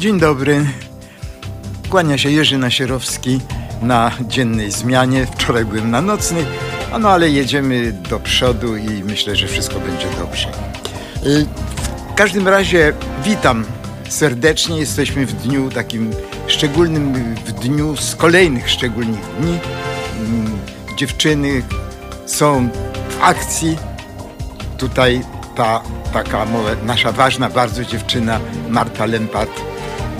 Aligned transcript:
Dzień 0.00 0.20
dobry. 0.20 0.64
Kłania 1.90 2.18
się 2.18 2.30
Jerzy 2.30 2.58
Nasierowski 2.58 3.40
na 3.82 4.10
dziennej 4.28 4.70
zmianie. 4.70 5.26
Wczoraj 5.26 5.64
byłem 5.64 5.90
na 5.90 6.02
nocnej, 6.02 6.44
no 7.00 7.08
ale 7.08 7.30
jedziemy 7.30 7.92
do 7.92 8.20
przodu 8.20 8.76
i 8.76 9.04
myślę, 9.04 9.36
że 9.36 9.46
wszystko 9.46 9.80
będzie 9.80 10.06
dobrze. 10.18 10.48
Y, 11.26 11.46
w 12.12 12.14
każdym 12.14 12.48
razie 12.48 12.92
witam 13.24 13.64
serdecznie. 14.08 14.78
Jesteśmy 14.78 15.26
w 15.26 15.32
dniu 15.32 15.70
takim 15.70 16.10
szczególnym, 16.46 17.34
w 17.34 17.52
dniu 17.52 17.96
z 17.96 18.16
kolejnych 18.16 18.70
szczególnych 18.70 19.24
dni. 19.40 19.58
Mm, 20.18 20.58
dziewczyny 20.96 21.62
są 22.26 22.68
w 23.08 23.22
akcji. 23.22 23.76
Tutaj 24.78 25.20
ta 25.56 25.82
taka 26.12 26.46
nasza 26.86 27.12
ważna 27.12 27.50
bardzo 27.50 27.84
dziewczyna 27.84 28.40
Marta 28.68 29.06
Lempat 29.06 29.69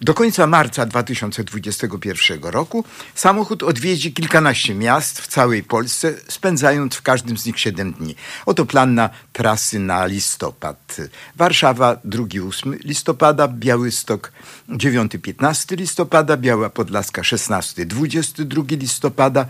Do 0.00 0.14
końca 0.14 0.46
marca 0.46 0.86
2021 0.86 2.42
roku 2.42 2.84
samochód 3.14 3.62
odwiedzi 3.62 4.12
kilkanaście 4.12 4.74
miast 4.74 5.20
w 5.20 5.26
całej 5.26 5.62
Polsce, 5.62 6.14
spędzając 6.28 6.94
w 6.94 7.02
każdym 7.02 7.38
z 7.38 7.46
nich 7.46 7.60
7 7.60 7.92
dni. 7.92 8.14
Oto 8.46 8.66
plan 8.66 8.94
na 8.94 9.10
trasy 9.32 9.78
na 9.78 10.06
listopad. 10.06 10.96
Warszawa 11.36 11.96
2-8 12.04 12.78
listopada, 12.84 13.48
Białystok 13.48 14.32
9-15 14.68 15.76
listopada, 15.76 16.36
Biała 16.36 16.70
Podlaska 16.70 17.22
16-22 17.22 18.80
listopada, 18.80 19.46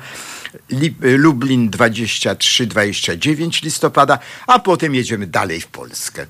Lublin 1.00 1.70
23-29 1.70 3.62
listopada, 3.64 4.18
a 4.46 4.58
potem 4.58 4.94
jedziemy 4.94 5.26
dalej 5.26 5.60
w 5.60 5.66
Polskę. 5.66 6.26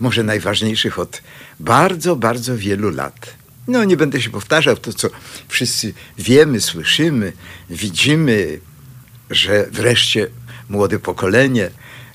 może 0.01 0.23
najważniejszych 0.23 0.99
od 0.99 1.23
bardzo, 1.61 2.17
bardzo 2.17 2.57
wielu 2.57 2.91
lat. 2.91 3.35
No, 3.69 3.85
nie 3.85 3.97
będę 3.97 4.23
się 4.23 4.31
powtarzał 4.31 4.77
to, 4.77 4.93
co 4.93 5.09
wszyscy 5.49 5.95
wiemy, 6.19 6.61
słyszymy, 6.61 7.33
widzimy, 7.71 8.61
że 9.31 9.67
wreszcie 9.71 10.27
młode 10.69 10.99
pokolenie, 10.99 11.71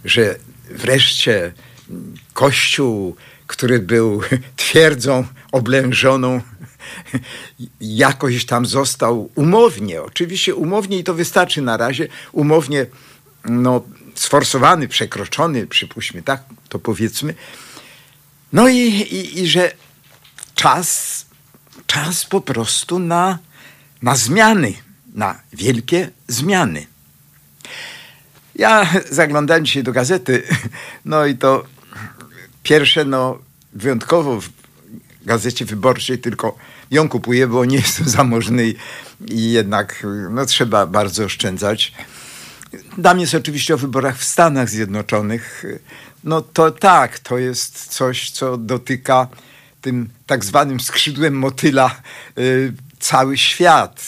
że 0.06 0.36
wreszcie 0.70 1.54
Kościół, 2.34 3.16
który 3.48 3.80
był 3.80 4.22
twierdzą 4.56 5.26
oblężoną, 5.52 6.42
jakoś 7.82 8.46
tam 8.46 8.66
został 8.66 9.30
umownie, 9.36 10.02
oczywiście 10.02 10.56
umownie 10.56 11.00
i 11.00 11.04
to 11.04 11.14
wystarczy 11.14 11.62
na 11.62 11.78
razie, 11.78 12.08
umownie 12.32 12.86
no, 13.46 13.84
sforsowany, 14.16 14.88
przekroczony, 14.88 15.68
przypuśćmy 15.68 16.24
tak, 16.24 16.44
to 16.70 16.80
powiedzmy, 16.80 17.34
no 18.54 18.68
i, 18.68 18.78
i, 18.78 19.42
i 19.42 19.48
że 19.48 19.72
czas, 20.56 21.26
czas 21.88 22.26
po 22.26 22.42
prostu 22.42 23.00
na, 23.00 23.40
na 24.02 24.16
zmiany, 24.16 24.74
na 25.14 25.40
wielkie 25.54 26.10
zmiany. 26.28 26.86
Ja 28.56 28.94
zaglądałem 29.12 29.66
dzisiaj 29.66 29.84
do 29.84 29.92
gazety, 29.92 30.44
no 31.06 31.26
i 31.26 31.38
to 31.38 31.64
pierwsze, 32.64 33.06
no 33.06 33.40
wyjątkowo 33.74 34.42
w 34.42 34.50
gazecie 35.26 35.66
wyborczej, 35.66 36.20
tylko 36.20 36.58
ją 36.92 37.10
kupuję, 37.10 37.48
bo 37.48 37.66
nie 37.66 37.78
jestem 37.78 38.10
zamożny 38.10 38.74
i 39.28 39.52
jednak 39.52 40.06
no, 40.30 40.46
trzeba 40.46 40.88
bardzo 40.88 41.26
oszczędzać. 41.26 41.94
Dam 42.98 43.20
jest 43.20 43.36
oczywiście 43.36 43.74
o 43.74 43.78
wyborach 43.78 44.18
w 44.18 44.24
Stanach 44.24 44.70
Zjednoczonych 44.70 45.66
no 46.24 46.42
to 46.42 46.72
tak, 46.72 47.20
to 47.20 47.38
jest 47.38 47.88
coś, 47.88 48.32
co 48.32 48.58
dotyka 48.58 49.28
tym 49.82 50.10
tak 50.26 50.46
zwanym 50.46 50.80
skrzydłem 50.80 51.34
motyla 51.34 52.02
y, 52.38 52.74
cały 53.00 53.38
świat. 53.38 54.04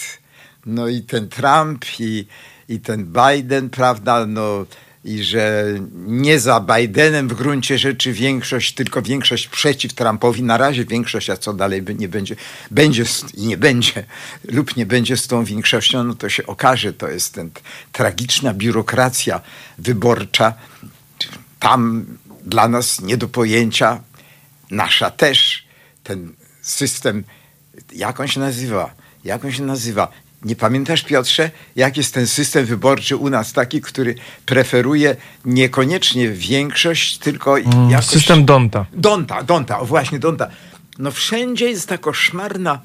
No 0.65 0.87
i 0.87 1.01
ten 1.01 1.29
Trump 1.29 1.85
i, 1.99 2.27
i 2.69 2.79
ten 2.79 3.05
Biden, 3.05 3.69
prawda, 3.69 4.25
no 4.25 4.65
i 5.05 5.23
że 5.23 5.65
nie 5.93 6.39
za 6.39 6.59
Bidenem 6.59 7.27
w 7.27 7.33
gruncie 7.33 7.77
rzeczy 7.77 8.13
większość, 8.13 8.73
tylko 8.73 9.01
większość 9.01 9.47
przeciw 9.47 9.93
Trumpowi. 9.93 10.43
Na 10.43 10.57
razie 10.57 10.85
większość, 10.85 11.29
a 11.29 11.37
co 11.37 11.53
dalej 11.53 11.83
nie 11.97 12.07
będzie, 12.07 12.35
będzie 12.71 13.03
i 13.33 13.47
nie 13.47 13.57
będzie, 13.57 14.05
lub 14.43 14.75
nie 14.75 14.85
będzie 14.85 15.17
z 15.17 15.27
tą 15.27 15.43
większością, 15.43 16.03
no 16.03 16.15
to 16.15 16.29
się 16.29 16.45
okaże. 16.45 16.93
To 16.93 17.09
jest 17.09 17.33
ten 17.33 17.49
tragiczna 17.91 18.53
biurokracja 18.53 19.41
wyborcza, 19.77 20.53
tam 21.59 22.05
dla 22.45 22.67
nas 22.67 23.01
nie 23.01 23.17
do 23.17 23.27
pojęcia, 23.27 24.01
nasza 24.71 25.11
też, 25.11 25.65
ten 26.03 26.33
system, 26.61 27.23
jak 27.93 28.19
on 28.19 28.27
się 28.27 28.39
nazywa? 28.39 28.93
Jak 29.23 29.45
on 29.45 29.51
się 29.51 29.63
nazywa? 29.63 30.07
Nie 30.45 30.55
pamiętasz, 30.55 31.03
Piotrze, 31.03 31.51
jak 31.75 31.97
jest 31.97 32.13
ten 32.13 32.27
system 32.27 32.65
wyborczy 32.65 33.15
u 33.15 33.29
nas 33.29 33.53
taki, 33.53 33.81
który 33.81 34.15
preferuje 34.45 35.15
niekoniecznie 35.45 36.29
większość, 36.29 37.17
tylko 37.17 37.59
mm, 37.59 37.89
jakoś... 37.89 38.05
System 38.05 38.45
Donta. 38.45 38.85
Donta, 38.93 39.43
Donta, 39.43 39.79
o 39.79 39.85
właśnie, 39.85 40.19
Donta. 40.19 40.47
No 40.99 41.11
wszędzie 41.11 41.69
jest 41.69 41.89
ta 41.89 41.97
koszmarna 41.97 42.81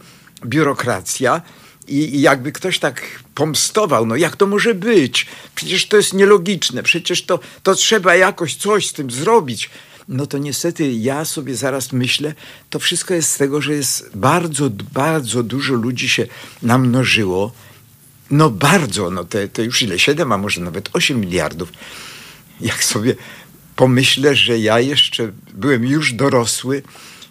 biurokracja, 0.46 1.42
i, 1.90 2.20
jakby 2.20 2.52
ktoś 2.52 2.78
tak 2.78 3.02
pomstował, 3.34 4.06
no 4.06 4.16
jak 4.16 4.36
to 4.36 4.46
może 4.46 4.74
być? 4.74 5.26
Przecież 5.54 5.86
to 5.86 5.96
jest 5.96 6.14
nielogiczne, 6.14 6.82
przecież 6.82 7.22
to, 7.22 7.38
to 7.62 7.74
trzeba 7.74 8.14
jakoś 8.14 8.54
coś 8.54 8.86
z 8.86 8.92
tym 8.92 9.10
zrobić. 9.10 9.70
No 10.08 10.26
to 10.26 10.38
niestety 10.38 10.92
ja 10.92 11.24
sobie 11.24 11.56
zaraz 11.56 11.92
myślę, 11.92 12.34
to 12.70 12.78
wszystko 12.78 13.14
jest 13.14 13.32
z 13.32 13.36
tego, 13.36 13.62
że 13.62 13.72
jest 13.72 14.10
bardzo, 14.14 14.70
bardzo 14.70 15.42
dużo 15.42 15.74
ludzi 15.74 16.08
się 16.08 16.26
namnożyło. 16.62 17.52
No 18.30 18.50
bardzo, 18.50 19.10
no 19.10 19.24
te, 19.24 19.64
już 19.64 19.82
ile? 19.82 19.98
7, 19.98 20.32
a 20.32 20.38
może 20.38 20.60
nawet 20.60 20.90
8 20.92 21.20
miliardów. 21.20 21.72
Jak 22.60 22.84
sobie 22.84 23.14
pomyślę, 23.76 24.36
że 24.36 24.58
ja 24.58 24.80
jeszcze 24.80 25.32
byłem 25.54 25.86
już 25.86 26.12
dorosły, 26.12 26.82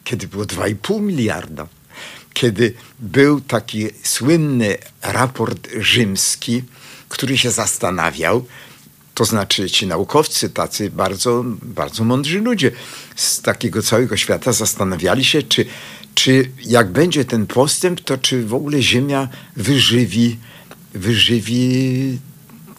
kiedy 0.03 0.27
było 0.27 0.43
2,5 0.43 1.01
miliarda, 1.01 1.67
kiedy 2.39 2.73
był 2.99 3.41
taki 3.41 3.87
słynny 4.03 4.77
raport 5.01 5.67
rzymski, 5.79 6.63
który 7.09 7.37
się 7.37 7.51
zastanawiał, 7.51 8.45
to 9.13 9.25
znaczy 9.25 9.69
ci 9.69 9.87
naukowcy, 9.87 10.49
tacy 10.49 10.89
bardzo, 10.89 11.43
bardzo 11.61 12.03
mądrzy 12.03 12.39
ludzie 12.39 12.71
z 13.15 13.41
takiego 13.41 13.81
całego 13.81 14.17
świata 14.17 14.53
zastanawiali 14.53 15.25
się, 15.25 15.43
czy, 15.43 15.65
czy 16.15 16.51
jak 16.65 16.91
będzie 16.91 17.25
ten 17.25 17.47
postęp, 17.47 18.01
to 18.01 18.17
czy 18.17 18.45
w 18.45 18.53
ogóle 18.53 18.81
Ziemia 18.81 19.27
wyżywi, 19.55 20.37
wyżywi 20.93 22.19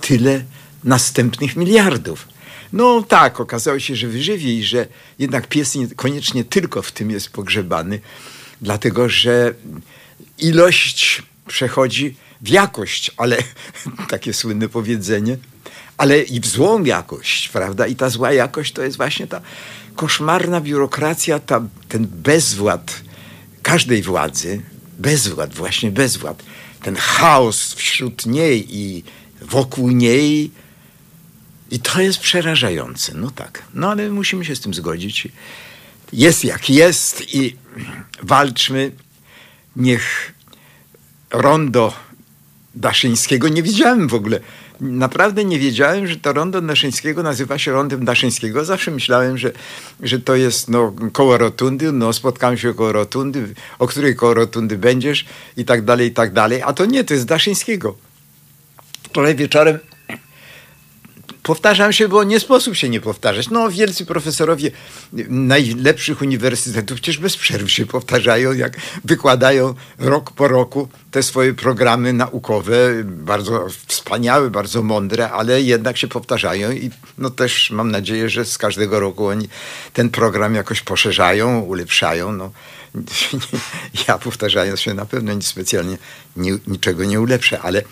tyle 0.01 0.45
następnych 0.85 1.57
miliardów. 1.57 2.29
No 2.73 3.03
tak, 3.03 3.41
okazało 3.41 3.79
się, 3.79 3.97
że 3.97 4.09
wyżywi 4.09 4.59
i 4.59 4.65
że 4.65 4.87
jednak 5.19 5.47
pies 5.47 5.75
niekoniecznie 5.75 6.45
tylko 6.45 6.83
w 6.83 6.93
tym 6.93 7.11
jest 7.11 7.31
pogrzebany, 7.31 8.01
dlatego 8.63 9.09
że 9.09 9.55
ilość 10.39 11.23
przechodzi 11.47 12.17
w 12.41 12.49
jakość, 12.49 13.11
ale 13.17 13.37
takie 14.11 14.33
słynne 14.33 14.69
powiedzenie, 14.69 15.37
ale 15.97 16.23
i 16.23 16.41
w 16.41 16.47
złą 16.47 16.85
jakość, 16.85 17.49
prawda? 17.49 17.87
I 17.87 17.97
ta 17.97 18.11
zła 18.11 18.33
jakość 18.33 18.73
to 18.73 18.83
jest 18.83 18.97
właśnie 18.97 19.27
ta 19.27 19.41
koszmarna 19.97 20.61
biurokracja, 20.61 21.39
ta, 21.39 21.63
ten 21.89 22.07
bezwład 22.07 23.01
każdej 23.63 24.03
władzy, 24.03 24.63
bezwład, 24.99 25.55
właśnie 25.55 25.91
bezwład, 25.91 26.43
ten 26.83 26.97
chaos 26.97 27.75
wśród 27.75 28.27
niej 28.27 28.77
i 28.77 29.05
wokół 29.43 29.91
niej. 29.91 30.51
I 31.71 31.79
to 31.79 32.01
jest 32.01 32.19
przerażające. 32.19 33.15
No 33.15 33.31
tak, 33.31 33.63
no 33.75 33.91
ale 33.91 34.11
musimy 34.11 34.45
się 34.45 34.57
z 34.57 34.61
tym 34.61 34.75
zgodzić. 34.75 35.29
Jest 36.13 36.45
jak 36.45 36.71
jest 36.71 37.35
i 37.35 37.57
walczmy. 38.23 38.93
Niech 39.77 40.33
rondo 41.31 41.93
Daszyńskiego 42.75 43.49
nie 43.49 43.63
widziałem 43.63 44.09
w 44.09 44.15
ogóle 44.15 44.41
naprawdę 44.81 45.45
nie 45.45 45.59
wiedziałem, 45.59 46.07
że 46.07 46.17
to 46.17 46.33
rondo 46.33 46.61
Daszyńskiego 46.61 47.23
nazywa 47.23 47.59
się 47.59 47.73
rondem 47.73 48.05
Daszyńskiego. 48.05 48.65
Zawsze 48.65 48.91
myślałem, 48.91 49.39
że, 49.39 49.53
że 50.01 50.21
to 50.21 50.37
jest 50.37 50.69
no, 50.69 50.95
koło 51.13 51.39
rotundy, 51.39 51.93
no 51.93 52.13
spotkamy 52.13 52.59
się 52.59 52.75
koło 52.75 52.93
rotundy, 52.93 53.55
o 53.79 53.87
której 53.87 54.17
koło 54.17 54.35
rotundy 54.35 54.79
będziesz 54.79 55.25
i 55.57 55.65
tak 55.65 55.85
dalej, 55.85 56.09
i 56.09 56.13
tak 56.13 56.33
dalej. 56.33 56.63
A 56.63 56.73
to 56.73 56.87
nie, 56.87 57.05
to 57.05 57.15
jest 57.15 57.27
Daszyńskiego. 57.27 57.97
Wczoraj 59.03 59.37
wieczorem 59.37 59.79
Powtarzam 61.43 61.93
się, 61.93 62.09
bo 62.09 62.25
nie 62.25 62.41
sposób 62.41 62.77
się 62.77 62.89
nie 62.89 63.01
powtarzać. 63.01 63.51
No, 63.51 63.71
wielcy 63.71 64.07
profesorowie 64.07 64.71
najlepszych 65.29 66.23
uniwersytetów 66.23 67.01
przecież 67.01 67.19
bez 67.19 67.37
przerwy 67.37 67.71
się 67.71 67.87
powtarzają, 67.87 68.53
jak 68.53 68.77
wykładają 69.05 69.75
rok 69.99 70.31
po 70.31 70.49
roku 70.49 70.89
te 71.11 71.23
swoje 71.23 71.55
programy 71.55 72.13
naukowe, 72.13 73.05
bardzo 73.05 73.67
wspaniałe, 73.87 74.51
bardzo 74.51 74.83
mądre, 74.83 75.31
ale 75.31 75.63
jednak 75.63 75.97
się 75.97 76.09
powtarzają 76.09 76.73
i 76.73 76.91
no 77.19 77.31
też 77.31 77.71
mam 77.71 77.91
nadzieję, 77.91 78.29
że 78.29 78.45
z 78.45 78.59
każdego 78.59 79.01
roku 79.01 79.27
oni 79.27 79.49
ten 79.93 80.11
program 80.11 80.55
jakoś 80.55 80.81
poszerzają, 80.81 81.61
ulepszają. 81.61 82.33
No, 82.33 82.51
ja 84.09 84.19
powtarzając 84.19 84.81
się 84.81 84.95
na 84.95 85.07
pewno 85.07 85.33
nic 85.33 85.47
specjalnie 85.47 85.99
nie, 86.37 86.59
niczego 86.67 87.05
nie 87.05 87.21
ulepszę, 87.21 87.61
ale, 87.61 87.83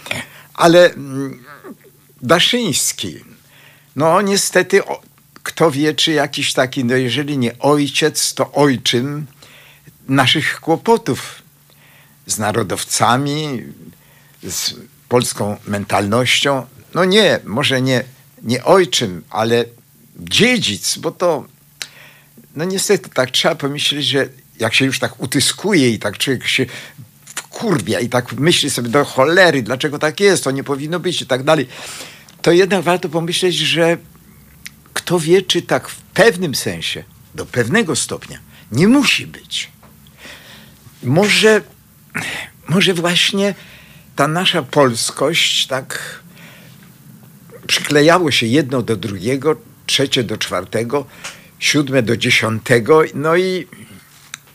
ale 0.55 0.95
mm, 0.95 1.45
Daszyński, 2.23 3.25
no 3.96 4.23
niestety, 4.23 4.82
kto 5.43 5.70
wie, 5.70 5.94
czy 5.94 6.12
jakiś 6.12 6.52
taki, 6.52 6.85
no 6.85 6.96
jeżeli 6.96 7.38
nie 7.38 7.58
ojciec, 7.58 8.35
to 8.35 8.52
ojczym 8.52 9.26
naszych 10.08 10.61
kłopotów 10.61 11.43
z 12.26 12.38
narodowcami, 12.38 13.62
z 14.43 14.75
polską 15.08 15.56
mentalnością. 15.67 16.67
No 16.94 17.05
nie, 17.05 17.40
może 17.44 17.82
nie, 17.82 18.05
nie 18.43 18.64
ojczym, 18.64 19.25
ale 19.31 19.64
dziedzic, 20.17 20.99
bo 20.99 21.11
to, 21.11 21.44
no 22.56 22.64
niestety 22.64 23.11
tak 23.11 23.31
trzeba 23.31 23.55
pomyśleć, 23.55 24.06
że 24.06 24.29
jak 24.61 24.75
się 24.75 24.85
już 24.85 24.99
tak 24.99 25.20
utyskuje 25.20 25.90
i 25.90 25.99
tak 25.99 26.19
człowiek 26.19 26.46
się 26.46 26.67
wkurwia 27.25 28.00
i 28.00 28.08
tak 28.08 28.32
myśli 28.32 28.70
sobie 28.70 28.88
do 28.88 29.05
cholery, 29.05 29.62
dlaczego 29.62 29.99
tak 29.99 30.20
jest, 30.20 30.44
to 30.44 30.50
nie 30.50 30.64
powinno 30.64 31.00
być 31.00 31.23
i 31.23 31.26
tak 31.26 31.43
dalej 31.43 31.69
to 32.49 32.53
jednak 32.53 32.83
warto 32.85 33.09
pomyśleć, 33.09 33.56
że 33.56 33.97
kto 34.93 35.21
wie, 35.21 35.43
czy 35.43 35.62
tak 35.62 35.89
w 35.89 35.97
pewnym 35.97 36.55
sensie, 36.55 37.05
do 37.35 37.47
pewnego 37.47 37.97
stopnia, 37.97 38.39
nie 38.73 38.89
musi 38.89 39.27
być. 39.27 39.71
Może, 41.03 41.62
może 42.69 42.95
właśnie 42.95 43.55
ta 44.17 44.29
nasza 44.29 44.62
polskość 44.62 45.67
tak 45.67 46.21
przyklejało 47.67 48.31
się 48.31 48.47
jedno 48.47 48.83
do 48.83 48.97
drugiego, 48.97 49.56
trzecie 49.87 50.25
do 50.25 50.39
czwartego, 50.39 51.06
siódme 51.59 52.03
do 52.03 52.17
dziesiątego, 52.17 53.03
no 53.15 53.37
i, 53.37 53.67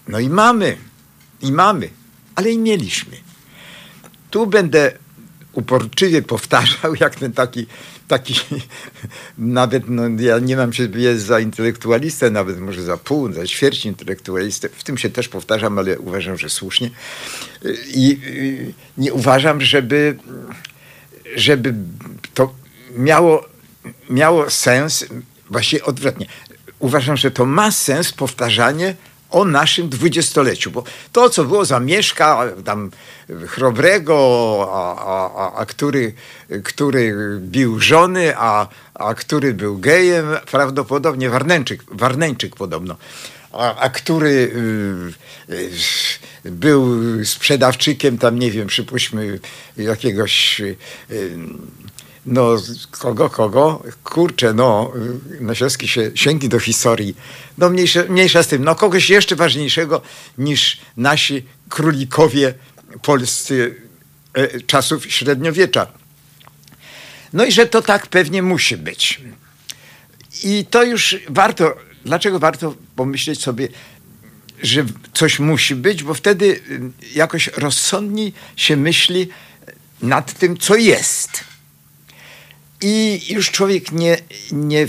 no 0.07 0.19
i 0.19 0.29
mamy, 0.29 0.77
i 1.41 1.51
mamy, 1.51 1.89
ale 2.35 2.51
i 2.51 2.57
mieliśmy. 2.57 3.17
Tu 4.31 4.47
będę 4.47 4.91
uporczywie 5.53 6.21
powtarzał, 6.21 6.95
jak 6.99 7.15
ten 7.15 7.33
taki, 7.33 7.65
taki 8.07 8.35
nawet, 9.37 9.83
no, 9.87 10.03
ja 10.19 10.39
nie 10.39 10.57
mam 10.57 10.73
się 10.73 10.87
jest 10.95 11.25
za 11.25 11.39
intelektualistę, 11.39 12.31
nawet 12.31 12.59
może 12.59 12.83
za 12.83 12.97
pół, 12.97 13.33
za 13.33 13.47
ćwierć 13.47 13.85
intelektualistę. 13.85 14.69
W 14.69 14.83
tym 14.83 14.97
się 14.97 15.09
też 15.09 15.27
powtarzam, 15.27 15.79
ale 15.79 15.99
uważam, 15.99 16.37
że 16.37 16.49
słusznie. 16.49 16.89
I, 17.93 18.19
i 18.25 18.73
nie 18.97 19.13
uważam, 19.13 19.61
żeby, 19.61 20.17
żeby 21.35 21.73
to 22.33 22.53
miało, 22.97 23.45
miało 24.09 24.49
sens, 24.49 25.05
właściwie 25.49 25.83
odwrotnie. 25.83 26.25
Uważam, 26.79 27.17
że 27.17 27.31
to 27.31 27.45
ma 27.45 27.71
sens 27.71 28.11
powtarzanie 28.11 28.95
o 29.33 29.45
naszym 29.45 29.89
dwudziestoleciu, 29.89 30.71
bo 30.71 30.83
to, 31.11 31.29
co 31.29 31.43
było 31.43 31.65
za 31.65 31.79
Mieszka, 31.79 32.43
tam 32.65 32.91
Chrobrego, 33.47 34.69
a, 34.73 34.95
a, 35.35 35.53
a, 35.55 35.65
który, 35.65 36.13
który 36.63 37.15
bił 37.39 37.79
żony, 37.79 38.33
a, 38.37 38.67
a 38.93 39.13
który 39.13 39.53
był 39.53 39.77
gejem, 39.77 40.25
prawdopodobnie 40.51 41.29
Warneńczyk, 41.29 41.83
Warneńczyk 41.91 42.55
podobno, 42.55 42.95
a, 43.51 43.75
a 43.75 43.89
który 43.89 44.51
y, 45.49 45.53
y, 46.45 46.51
był 46.51 46.99
sprzedawczykiem 47.25 48.17
tam, 48.17 48.39
nie 48.39 48.51
wiem, 48.51 48.67
przypuśćmy 48.67 49.39
jakiegoś 49.77 50.61
y, 50.61 50.75
no, 52.25 52.57
kogo, 52.91 53.29
kogo? 53.29 53.83
Kurczę, 54.03 54.53
no, 54.53 54.91
Nasielski 55.39 55.87
się 55.87 56.11
sięgnie 56.15 56.49
do 56.49 56.59
historii. 56.59 57.15
No, 57.57 57.69
mniejsza, 57.69 58.03
mniejsza 58.09 58.43
z 58.43 58.47
tym. 58.47 58.63
No, 58.63 58.75
kogoś 58.75 59.09
jeszcze 59.09 59.35
ważniejszego 59.35 60.01
niż 60.37 60.77
nasi 60.97 61.45
królikowie 61.69 62.53
polscy 63.01 63.75
e, 64.33 64.61
czasów 64.61 65.11
średniowiecza. 65.13 65.87
No 67.33 67.45
i 67.45 67.51
że 67.51 67.65
to 67.65 67.81
tak 67.81 68.07
pewnie 68.07 68.41
musi 68.41 68.77
być. 68.77 69.21
I 70.43 70.65
to 70.69 70.83
już 70.83 71.15
warto, 71.29 71.75
dlaczego 72.05 72.39
warto 72.39 72.75
pomyśleć 72.95 73.41
sobie, 73.41 73.67
że 74.63 74.85
coś 75.13 75.39
musi 75.39 75.75
być, 75.75 76.03
bo 76.03 76.13
wtedy 76.13 76.61
jakoś 77.15 77.47
rozsądniej 77.47 78.33
się 78.55 78.77
myśli 78.77 79.29
nad 80.01 80.33
tym, 80.33 80.57
co 80.57 80.75
jest 80.75 81.52
i 82.83 83.21
już 83.33 83.51
człowiek 83.51 83.91
nie, 83.91 84.17
nie, 84.51 84.87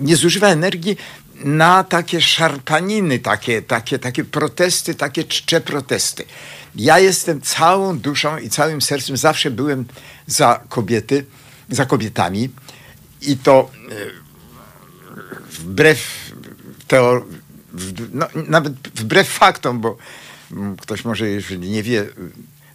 nie 0.00 0.16
zużywa 0.16 0.48
energii 0.48 0.96
na 1.44 1.84
takie 1.84 2.20
szarpaniny, 2.20 3.18
takie, 3.18 3.62
takie, 3.62 3.98
takie 3.98 4.24
protesty, 4.24 4.94
takie 4.94 5.24
czcze 5.24 5.60
protesty. 5.60 6.24
Ja 6.74 6.98
jestem 6.98 7.40
całą 7.40 7.98
duszą 7.98 8.38
i 8.38 8.48
całym 8.48 8.82
sercem 8.82 9.16
zawsze 9.16 9.50
byłem 9.50 9.84
za 10.26 10.60
kobiety, 10.68 11.24
za 11.68 11.86
kobietami 11.86 12.50
i 13.22 13.36
to 13.36 13.70
e, 13.90 13.94
wbrew 15.50 16.32
teor- 16.88 17.24
no, 18.12 18.26
nawet 18.48 18.72
wbrew 18.94 19.28
faktom, 19.28 19.80
bo 19.80 19.96
ktoś 20.80 21.04
może, 21.04 21.28
jeżeli 21.28 21.70
nie 21.70 21.82
wie, 21.82 22.06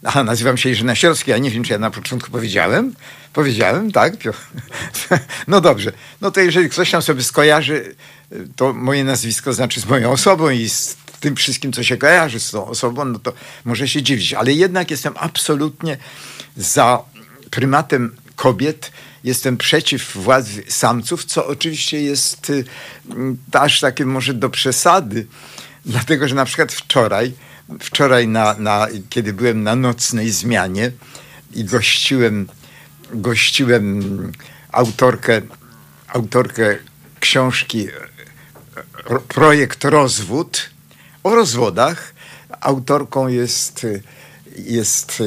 Aha, 0.04 0.24
nazywam 0.24 0.58
się 0.58 0.70
Jerzy 0.70 0.86
Nasiorski, 0.86 1.32
ja 1.32 1.38
nie 1.38 1.52
wiem, 1.52 1.64
czy 1.64 1.74
ja 1.74 1.80
na 1.80 1.92
początku 1.92 2.32
powiedziałem. 2.32 2.94
Powiedziałem, 3.34 3.92
tak? 3.92 4.14
No 5.48 5.62
dobrze. 5.62 5.92
No 6.22 6.32
to 6.32 6.42
jeżeli 6.42 6.70
ktoś 6.70 6.92
tam 6.92 7.02
sobie 7.02 7.24
skojarzy, 7.24 7.96
to 8.56 8.74
moje 8.74 9.04
nazwisko 9.04 9.54
znaczy 9.54 9.82
z 9.82 9.86
moją 9.86 10.12
osobą 10.12 10.50
i 10.50 10.70
z 10.70 10.98
tym 11.20 11.36
wszystkim, 11.36 11.74
co 11.74 11.84
się 11.84 11.98
kojarzy 11.98 12.40
z 12.40 12.52
tą 12.52 12.66
osobą, 12.66 13.06
no 13.06 13.20
to 13.20 13.34
może 13.66 13.88
się 13.88 14.04
dziwić. 14.04 14.34
Ale 14.34 14.54
jednak 14.54 14.92
jestem 14.92 15.14
absolutnie 15.18 15.98
za 16.58 17.04
prymatem 17.52 18.16
kobiet. 18.36 18.92
Jestem 19.24 19.58
przeciw 19.58 20.18
władzy 20.18 20.64
samców, 20.68 21.26
co 21.26 21.48
oczywiście 21.48 22.02
jest 22.02 22.50
y, 22.50 22.66
aż 23.52 23.80
takie 23.80 24.06
może 24.06 24.34
do 24.34 24.50
przesady 24.50 25.28
Dlatego, 25.88 26.28
że 26.28 26.36
na 26.36 26.46
przykład 26.46 26.72
wczoraj, 26.72 27.34
wczoraj 27.80 28.28
na, 28.28 28.56
na, 28.58 28.88
kiedy 29.10 29.34
byłem 29.34 29.64
na 29.64 29.76
nocnej 29.76 30.32
zmianie 30.32 30.92
i 31.54 31.64
gościłem, 31.64 32.48
gościłem 33.14 34.32
autorkę, 34.72 35.42
autorkę 36.08 36.78
książki 37.20 37.88
Projekt 39.28 39.84
Rozwód 39.84 40.70
o 41.24 41.36
rozwodach. 41.36 42.14
Autorką 42.62 43.28
jest, 43.28 43.86
jest 44.56 45.24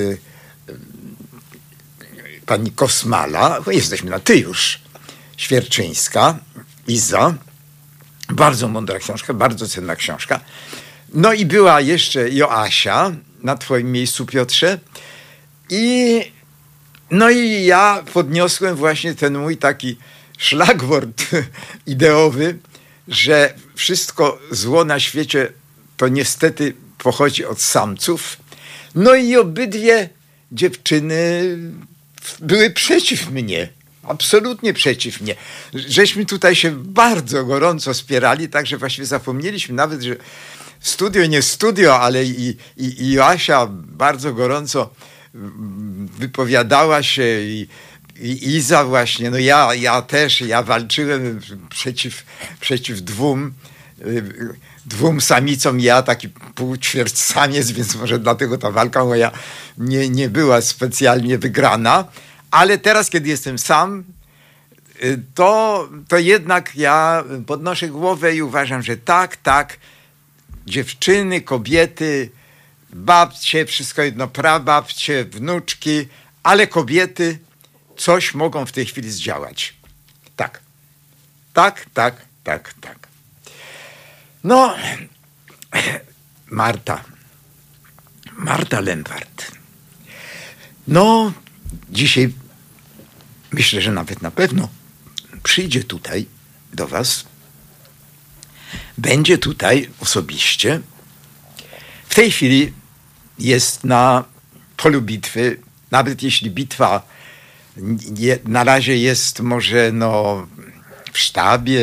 pani 2.47 2.71
Kosmala, 2.71 3.59
jesteśmy 3.67 4.11
na 4.11 4.19
ty 4.19 4.37
już, 4.37 4.81
Świerczyńska, 5.37 6.39
Iza. 6.87 7.35
Bardzo 8.29 8.69
mądra 8.69 8.99
książka, 8.99 9.35
bardzo 9.35 9.69
cenna 9.69 9.97
książka. 9.97 10.41
No 11.15 11.33
i 11.33 11.47
była 11.47 11.81
jeszcze 11.81 12.31
Joasia 12.31 13.13
na 13.43 13.57
twoim 13.57 13.93
miejscu, 13.93 14.27
Piotrze. 14.27 14.79
I 15.71 16.23
no 17.11 17.31
i 17.31 17.65
ja 17.65 18.05
podniosłem 18.13 18.77
właśnie 18.77 19.15
ten 19.15 19.39
mój 19.39 19.57
taki 19.57 19.97
szlagwort 20.39 21.23
ideowy, 21.87 22.59
że 23.09 23.55
wszystko 23.75 24.39
zło 24.51 24.85
na 24.85 25.01
świecie 25.01 25.53
to 25.97 26.09
niestety 26.09 26.75
pochodzi 26.99 27.45
od 27.45 27.63
samców. 27.63 28.37
No 28.95 29.15
i 29.15 29.37
obydwie 29.37 30.09
dziewczyny 30.53 31.57
były 32.41 32.71
przeciw 32.71 33.31
mnie. 33.31 33.69
Absolutnie 34.03 34.73
przeciw 34.73 35.21
mnie. 35.21 35.35
Żeśmy 35.75 36.27
tutaj 36.27 36.57
się 36.57 36.71
bardzo 36.71 37.45
gorąco 37.45 37.95
spierali, 37.95 38.49
także 38.49 38.77
właściwie 38.77 39.07
zapomnieliśmy 39.07 39.75
nawet, 39.75 40.03
że 40.03 40.17
studio 40.81 41.27
nie 41.27 41.43
studio, 41.43 42.01
ale 42.01 42.25
i, 42.25 42.57
i, 42.77 43.03
i 43.03 43.13
Joasia 43.13 43.67
bardzo 43.71 44.35
gorąco 44.35 44.91
wypowiadała 46.19 47.03
się 47.03 47.41
i, 47.41 47.69
i 48.21 48.57
Iza 48.57 48.85
właśnie, 48.85 49.31
no 49.31 49.39
ja, 49.39 49.75
ja 49.75 50.03
też, 50.03 50.41
ja 50.41 50.63
walczyłem 50.63 51.41
przeciw, 51.69 52.25
przeciw 52.61 53.03
dwóm, 53.03 53.53
dwóm 54.87 55.21
samicom, 55.21 55.81
ja 55.81 56.03
taki 56.03 56.29
półćwierć 56.29 57.19
samiec, 57.19 57.71
więc 57.71 57.95
może 57.95 58.19
dlatego 58.19 58.59
ta 58.59 58.71
walka 58.71 59.05
moja 59.05 59.31
nie, 59.79 60.09
nie 60.09 60.29
była 60.29 60.61
specjalnie 60.61 61.39
wygrana, 61.39 62.05
ale 62.51 62.79
teraz, 62.79 63.11
kiedy 63.11 63.29
jestem 63.29 63.59
sam, 63.59 64.05
to, 65.35 65.89
to 66.09 66.19
jednak 66.19 66.77
ja 66.77 67.25
podnoszę 67.47 67.89
głowę 67.89 68.37
i 68.37 68.43
uważam, 68.43 68.83
że 68.83 68.97
tak, 68.97 69.37
tak, 69.37 69.77
dziewczyny, 70.71 71.41
kobiety, 71.41 72.31
babcie, 72.93 73.67
wszystko 73.67 74.03
jedno, 74.03 74.29
prababcie, 74.29 75.25
wnuczki, 75.25 76.09
ale 76.43 76.67
kobiety 76.67 77.39
coś 77.97 78.35
mogą 78.35 78.67
w 78.67 78.73
tej 78.73 78.87
chwili 78.87 79.11
zdziałać. 79.11 79.75
Tak. 80.37 80.61
Tak, 81.53 81.87
tak, 81.95 82.25
tak, 82.45 82.75
tak. 82.81 83.09
No, 84.45 84.77
Marta. 86.51 87.05
Marta 88.33 88.81
Lempart. 88.81 89.53
No, 90.89 91.33
dzisiaj 91.91 92.33
myślę, 93.53 93.81
że 93.81 93.93
nawet 93.93 94.23
na 94.23 94.31
pewno 94.31 94.69
przyjdzie 95.43 95.85
tutaj 95.85 96.27
do 96.73 96.89
Was. 96.89 97.25
Będzie 99.01 99.39
tutaj 99.39 99.91
osobiście. 100.01 100.81
W 102.09 102.15
tej 102.15 102.31
chwili 102.31 102.73
jest 103.39 103.85
na 103.85 104.25
polu 104.77 105.03
bitwy, 105.03 105.61
nawet 105.91 106.23
jeśli 106.23 106.51
bitwa 106.51 107.03
na 108.45 108.65
razie 108.65 108.97
jest 108.97 109.41
może 109.41 109.93
no, 109.93 110.47
w 111.13 111.19
sztabie, 111.19 111.81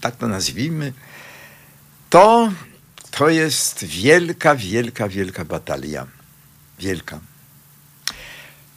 tak 0.00 0.16
to 0.16 0.28
nazwijmy, 0.28 0.92
to, 2.10 2.52
to 3.10 3.28
jest 3.28 3.84
wielka, 3.84 4.54
wielka, 4.54 5.08
wielka 5.08 5.44
batalia. 5.44 6.06
Wielka. 6.78 7.20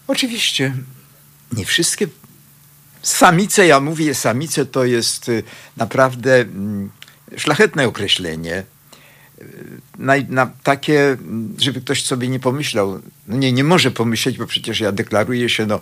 Oczywiście 0.07 0.73
nie 1.51 1.65
wszystkie 1.65 2.07
samice, 3.01 3.67
ja 3.67 3.79
mówię 3.79 4.15
samice, 4.15 4.65
to 4.65 4.85
jest 4.85 5.29
y, 5.29 5.43
naprawdę 5.77 6.35
mm, 6.35 6.91
szlachetne 7.37 7.87
określenie. 7.87 8.63
Na, 9.97 10.13
na, 10.29 10.51
takie, 10.63 11.17
żeby 11.57 11.81
ktoś 11.81 12.05
sobie 12.05 12.27
nie 12.27 12.39
pomyślał, 12.39 13.01
no 13.27 13.37
nie, 13.37 13.51
nie 13.51 13.63
może 13.63 13.91
pomyśleć, 13.91 14.37
bo 14.37 14.47
przecież 14.47 14.79
ja 14.79 14.91
deklaruję 14.91 15.49
się 15.49 15.65
no, 15.65 15.79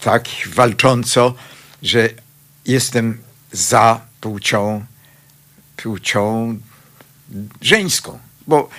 tak 0.00 0.24
walcząco, 0.46 1.34
że 1.82 2.08
jestem 2.66 3.18
za 3.52 4.00
płcią, 4.20 4.84
płcią 5.76 6.58
żeńską, 7.60 8.18
bo 8.46 8.70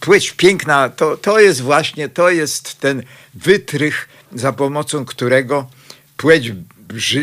płeć 0.00 0.30
piękna 0.30 0.88
to, 0.88 1.16
to 1.16 1.40
jest 1.40 1.60
właśnie, 1.60 2.08
to 2.08 2.30
jest 2.30 2.80
ten 2.80 3.02
wytrych, 3.34 4.08
za 4.32 4.52
pomocą 4.52 5.04
którego 5.04 5.70
płeć 6.16 6.52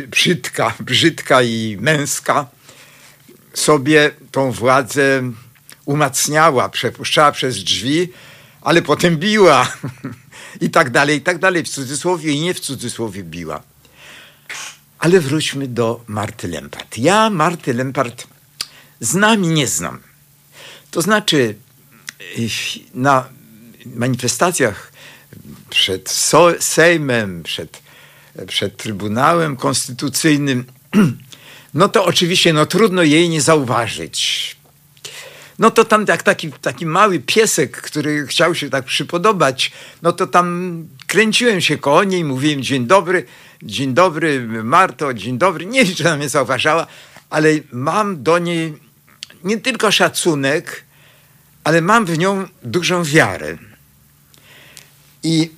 brzydka, 0.08 0.74
brzydka 0.80 1.42
i 1.42 1.78
męska 1.80 2.48
sobie 3.56 4.12
tą 4.32 4.52
władzę 4.52 5.32
umacniała, 5.86 6.70
przepuszczała 6.70 7.32
przez 7.32 7.64
drzwi, 7.64 8.10
ale 8.62 8.82
potem 8.82 9.18
biła 9.18 9.74
i 10.62 10.70
tak 10.70 10.90
dalej, 10.90 11.18
i 11.18 11.22
tak 11.22 11.40
dalej, 11.40 11.64
w 11.64 11.70
cudzysłowie 11.70 12.32
i 12.32 12.42
nie 12.42 12.54
w 12.54 12.60
cudzysłowie 12.60 13.24
biła. 13.24 13.62
Ale 15.00 15.20
wróćmy 15.20 15.68
do 15.68 16.04
Marty 16.08 16.48
Lempart. 16.48 16.98
Ja 16.98 17.30
Marty 17.30 17.74
Lempart 17.74 18.28
znam 19.00 19.46
i 19.46 19.48
nie 19.48 19.68
znam. 19.68 20.00
To 20.92 21.02
znaczy 21.02 21.56
na 22.94 23.30
manifestacjach 23.86 24.92
przed 25.70 26.10
Sejmem, 26.60 27.44
przed, 27.44 27.82
przed 28.48 28.78
Trybunałem 28.78 29.56
Konstytucyjnym, 29.56 30.66
no 31.76 31.90
to 31.90 32.06
oczywiście 32.06 32.54
no, 32.54 32.66
trudno 32.66 33.04
jej 33.04 33.30
nie 33.30 33.42
zauważyć. 33.42 34.56
No 35.60 35.72
to 35.72 35.86
tam 35.86 36.06
jak 36.08 36.24
taki, 36.24 36.52
taki 36.52 36.86
mały 36.86 37.20
piesek, 37.20 37.82
który 37.82 38.28
chciał 38.28 38.56
się 38.56 38.70
tak 38.70 38.86
przypodobać, 38.86 39.72
no 40.02 40.12
to 40.12 40.28
tam 40.28 40.88
kręciłem 41.08 41.62
się 41.62 41.78
koło 41.78 42.04
niej, 42.04 42.24
mówiłem 42.24 42.64
dzień 42.64 42.88
dobry, 42.88 43.26
dzień 43.64 43.94
dobry 43.94 44.48
Marto, 44.64 45.14
dzień 45.14 45.38
dobry. 45.38 45.66
Nie 45.66 45.86
wiem, 45.86 45.96
czy 45.96 46.04
ona 46.08 46.18
mnie 46.18 46.30
zauważała, 46.30 46.88
ale 47.30 47.50
mam 47.72 48.24
do 48.24 48.40
niej 48.40 48.74
nie 49.44 49.58
tylko 49.58 49.92
szacunek, 49.92 50.84
ale 51.64 51.82
mam 51.82 52.06
w 52.06 52.18
nią 52.18 52.48
dużą 52.64 53.04
wiarę. 53.04 53.58
I 55.24 55.52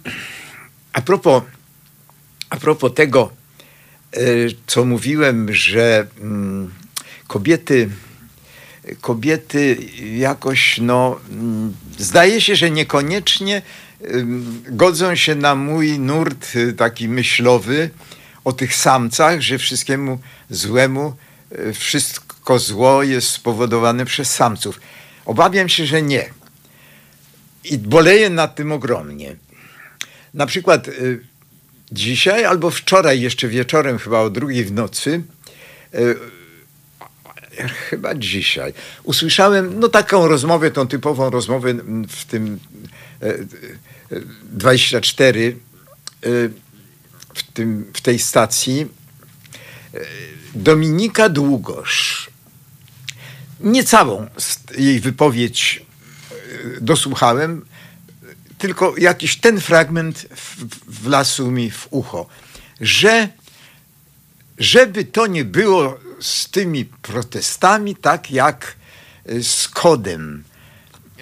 a 0.93 1.01
propos, 1.01 1.43
a 2.50 2.57
propos 2.57 2.93
tego, 2.93 3.31
co 4.67 4.86
mówiłem, 4.86 5.53
że 5.53 6.07
mm, 6.21 6.74
kobiety, 7.27 7.89
kobiety 9.01 9.77
jakoś, 10.17 10.77
no, 10.81 11.19
mm, 11.31 11.74
zdaje 11.97 12.41
się, 12.41 12.55
że 12.55 12.71
niekoniecznie 12.71 13.62
godzą 14.69 15.15
się 15.15 15.36
na 15.36 15.55
mój 15.55 16.00
nurt 16.00 16.55
y, 16.55 16.74
taki 16.74 17.09
myślowy 17.09 17.89
o 18.43 18.53
tych 18.53 18.75
samcach, 18.75 19.41
że 19.41 19.57
wszystkiemu 19.57 20.19
złemu, 20.50 21.15
y, 21.51 21.74
wszystko 21.74 22.59
zło 22.59 23.03
jest 23.03 23.29
spowodowane 23.29 24.05
przez 24.05 24.33
samców. 24.33 24.79
Obawiam 25.25 25.69
się, 25.69 25.86
że 25.86 26.01
nie. 26.01 26.29
I 27.63 27.77
boleję 27.77 28.29
nad 28.29 28.55
tym 28.55 28.71
ogromnie. 28.71 29.36
Na 30.33 30.45
przykład 30.45 30.88
y, 30.88 31.19
dzisiaj 31.91 32.46
albo 32.46 32.72
wczoraj, 32.72 33.22
jeszcze 33.22 33.48
wieczorem, 33.48 33.98
chyba 33.98 34.20
o 34.20 34.29
drugiej 34.29 34.65
w 34.65 34.72
nocy, 34.72 35.22
y, 35.96 36.15
chyba 37.89 38.15
dzisiaj, 38.15 38.74
usłyszałem 39.03 39.79
no 39.79 39.89
taką 39.89 40.27
rozmowę, 40.27 40.72
tą 40.72 40.88
typową 40.88 41.29
rozmowę 41.29 41.74
w 42.08 42.25
tym 42.25 42.60
24 44.44 45.58
y, 46.25 46.51
w, 47.34 47.44
tym, 47.44 47.91
w 47.94 48.01
tej 48.01 48.20
stacji 48.20 48.88
Dominika 50.56 51.29
Długosz. 51.29 52.29
Nie 53.60 53.84
całą 53.84 54.27
jej 54.77 55.00
wypowiedź 55.00 55.86
dosłuchałem, 56.82 57.65
tylko 58.57 58.97
jakiś 58.97 59.37
ten 59.37 59.61
fragment 59.61 60.25
wlasł 60.87 61.51
mi 61.51 61.71
w 61.71 61.87
ucho, 61.91 62.27
że 62.81 63.29
żeby 64.57 65.05
to 65.05 65.27
nie 65.27 65.45
było 65.45 65.99
z 66.19 66.49
tymi 66.49 66.85
protestami, 66.85 67.95
tak 67.95 68.31
jak 68.31 68.75
z 69.41 69.67
kodem, 69.67 70.43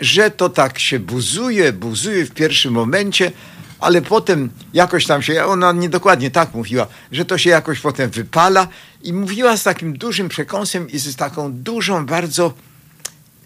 że 0.01 0.31
to 0.31 0.49
tak 0.49 0.79
się 0.79 0.99
buzuje, 0.99 1.73
buzuje 1.73 2.25
w 2.25 2.31
pierwszym 2.31 2.73
momencie, 2.73 3.31
ale 3.79 4.01
potem 4.01 4.49
jakoś 4.73 5.05
tam 5.05 5.21
się, 5.21 5.45
ona 5.45 5.71
niedokładnie 5.71 6.31
tak 6.31 6.53
mówiła, 6.53 6.87
że 7.11 7.25
to 7.25 7.37
się 7.37 7.49
jakoś 7.49 7.79
potem 7.79 8.09
wypala 8.09 8.67
i 9.03 9.13
mówiła 9.13 9.57
z 9.57 9.63
takim 9.63 9.97
dużym 9.97 10.29
przekąsem 10.29 10.89
i 10.89 10.99
z 10.99 11.15
taką 11.15 11.53
dużą 11.53 12.05
bardzo 12.05 12.53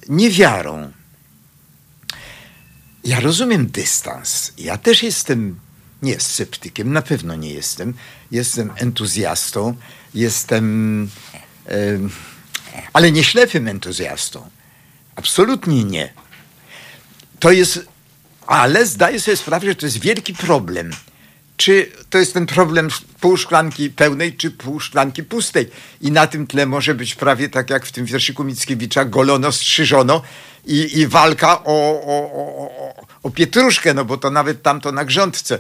niewiarą. 0.10 0.92
Ja 3.04 3.20
rozumiem 3.20 3.68
dystans. 3.68 4.54
Ja 4.58 4.78
też 4.78 5.04
jestem 5.04 5.60
nie 6.02 6.20
sceptykiem, 6.20 6.94
na 6.94 7.02
pewno 7.02 7.36
nie 7.36 7.54
jestem. 7.54 7.94
Jestem 8.32 8.72
entuzjastą, 8.76 9.76
jestem, 10.14 11.10
ale 12.94 13.12
nie 13.12 13.24
ślepym 13.24 13.68
entuzjastą. 13.68 14.50
Absolutnie 15.16 15.84
nie. 15.84 16.14
To 17.40 17.52
jest, 17.52 17.86
ale 18.48 18.86
zdaję 18.86 19.20
sobie 19.20 19.38
sprawę, 19.38 19.68
że 19.68 19.76
to 19.76 19.86
jest 19.86 20.00
wielki 20.00 20.34
problem. 20.34 20.92
Czy 21.58 21.92
to 22.10 22.18
jest 22.18 22.34
ten 22.34 22.46
problem 22.46 22.88
pół 23.20 23.38
szklanki 23.38 23.90
pełnej, 23.90 24.34
czy 24.34 24.52
pół 24.52 24.80
szklanki 24.80 25.24
pustej? 25.24 25.70
I 26.02 26.12
na 26.12 26.28
tym 26.28 26.48
tle 26.48 26.66
może 26.66 26.96
być 26.96 27.16
prawie 27.16 27.50
tak 27.50 27.70
jak 27.70 27.86
w 27.86 27.92
tym 27.92 28.06
wierszyku 28.06 28.44
Mickiewicza, 28.44 29.06
golono, 29.06 29.52
strzyżono 29.52 30.22
i, 30.66 31.00
i 31.00 31.08
walka 31.08 31.64
o, 31.64 32.02
o, 32.06 32.32
o, 32.34 32.94
o 33.24 33.30
pietruszkę, 33.30 33.94
no 33.94 34.06
bo 34.06 34.18
to 34.18 34.30
nawet 34.30 34.62
tamto 34.62 34.92
na 34.92 35.06
grządce 35.06 35.60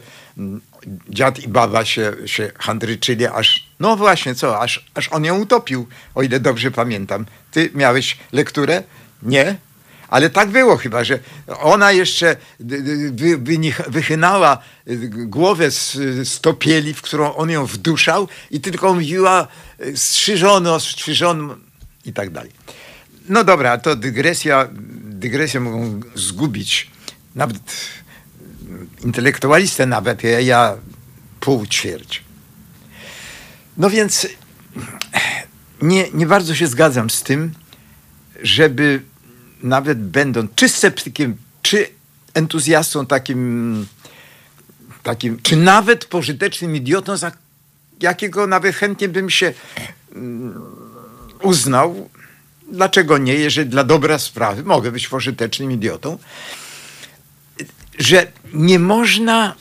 dziad 1.09 1.39
i 1.39 1.47
baba 1.47 1.85
się, 1.85 2.13
się 2.25 2.51
handryczyli, 2.59 3.25
aż, 3.27 3.67
no 3.79 3.95
właśnie, 3.95 4.35
co, 4.35 4.59
aż, 4.59 4.85
aż 4.93 5.09
on 5.09 5.25
ją 5.25 5.39
utopił, 5.39 5.87
o 6.15 6.23
ile 6.23 6.39
dobrze 6.39 6.71
pamiętam. 6.71 7.25
Ty 7.51 7.69
miałeś 7.73 8.17
lekturę? 8.31 8.83
Nie? 9.23 9.55
Ale 10.07 10.29
tak 10.29 10.49
było 10.49 10.77
chyba, 10.77 11.03
że 11.03 11.19
ona 11.47 11.91
jeszcze 11.91 12.35
wy, 12.59 13.37
wy, 13.37 13.57
wychynała 13.87 14.57
głowę 15.09 15.71
z, 15.71 15.93
z 16.29 16.41
topieli, 16.41 16.93
w 16.93 17.01
którą 17.01 17.35
on 17.35 17.49
ją 17.49 17.65
wduszał 17.65 18.27
i 18.51 18.61
tylko 18.61 18.93
mówiła 18.93 19.47
strzyżono, 19.95 20.79
strzyżono 20.79 21.55
i 22.05 22.13
tak 22.13 22.29
dalej. 22.29 22.51
No 23.29 23.43
dobra, 23.43 23.77
to 23.77 23.95
dygresja, 23.95 24.67
dygresja 25.03 25.59
mogą 25.59 25.99
zgubić 26.15 26.91
nawet 27.35 27.57
intelektualistę 29.05 29.85
nawet, 29.85 30.23
ja, 30.23 30.39
ja 30.39 30.75
pół 31.39 31.65
ćwierć. 31.65 32.23
No 33.77 33.89
więc 33.89 34.27
nie, 35.81 36.11
nie 36.11 36.25
bardzo 36.25 36.55
się 36.55 36.67
zgadzam 36.67 37.09
z 37.09 37.23
tym, 37.23 37.53
żeby 38.41 39.01
nawet 39.63 39.99
będąc 39.99 40.51
czy 40.55 40.69
sceptykiem, 40.69 41.37
czy 41.61 41.87
entuzjastą 42.33 43.05
takim, 43.05 43.87
takim 45.03 45.39
czy 45.41 45.55
nawet 45.55 46.05
pożytecznym 46.05 46.75
idiotą, 46.75 47.17
za 47.17 47.31
jakiego 48.01 48.47
nawet 48.47 48.75
chętnie 48.75 49.09
bym 49.09 49.29
się 49.29 49.53
mm, 50.15 50.61
uznał, 51.41 52.09
dlaczego 52.71 53.17
nie, 53.17 53.33
jeżeli 53.33 53.69
dla 53.69 53.83
dobra 53.83 54.19
sprawy 54.19 54.63
mogę 54.63 54.91
być 54.91 55.07
pożytecznym 55.07 55.71
idiotą, 55.71 56.17
że 57.99 58.31
nie 58.53 58.79
można, 58.79 59.55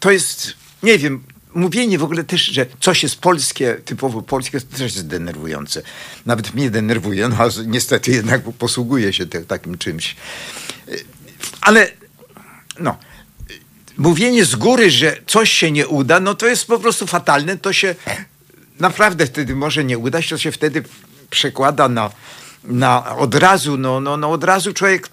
to 0.00 0.10
jest, 0.10 0.52
nie 0.82 0.98
wiem, 0.98 1.22
mówienie 1.54 1.98
w 1.98 2.04
ogóle 2.04 2.24
też, 2.24 2.42
że 2.42 2.66
coś 2.80 3.02
jest 3.02 3.16
polskie, 3.16 3.74
typowo 3.84 4.22
polskie, 4.22 4.60
to 4.60 4.76
też 4.76 4.94
jest 4.94 5.06
denerwujące. 5.06 5.82
Nawet 6.26 6.54
mnie 6.54 6.70
denerwuje, 6.70 7.28
no 7.28 7.48
niestety 7.66 8.10
jednak 8.10 8.42
posługuje 8.42 9.12
się 9.12 9.26
te, 9.26 9.40
takim 9.44 9.78
czymś. 9.78 10.16
Ale 11.60 11.90
no, 12.78 12.98
mówienie 13.96 14.44
z 14.44 14.56
góry, 14.56 14.90
że 14.90 15.16
coś 15.26 15.52
się 15.52 15.72
nie 15.72 15.88
uda, 15.88 16.20
no 16.20 16.34
to 16.34 16.46
jest 16.46 16.66
po 16.66 16.78
prostu 16.78 17.06
fatalne, 17.06 17.58
to 17.58 17.72
się 17.72 17.94
naprawdę 18.80 19.26
wtedy 19.26 19.56
może 19.56 19.84
nie 19.84 19.98
udać, 19.98 20.28
to 20.28 20.38
się 20.38 20.52
wtedy 20.52 20.84
przekłada 21.30 21.88
na, 21.88 22.10
na 22.64 23.16
od 23.16 23.34
razu, 23.34 23.76
no, 23.76 24.00
no, 24.00 24.16
no 24.16 24.30
od 24.30 24.44
razu 24.44 24.72
człowiek 24.72 25.08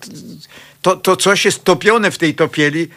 to, 0.81 0.95
to 0.95 1.17
coś 1.17 1.45
jest 1.45 1.63
topione 1.63 2.11
w 2.11 2.17
tej 2.17 2.35
topieli 2.35 2.89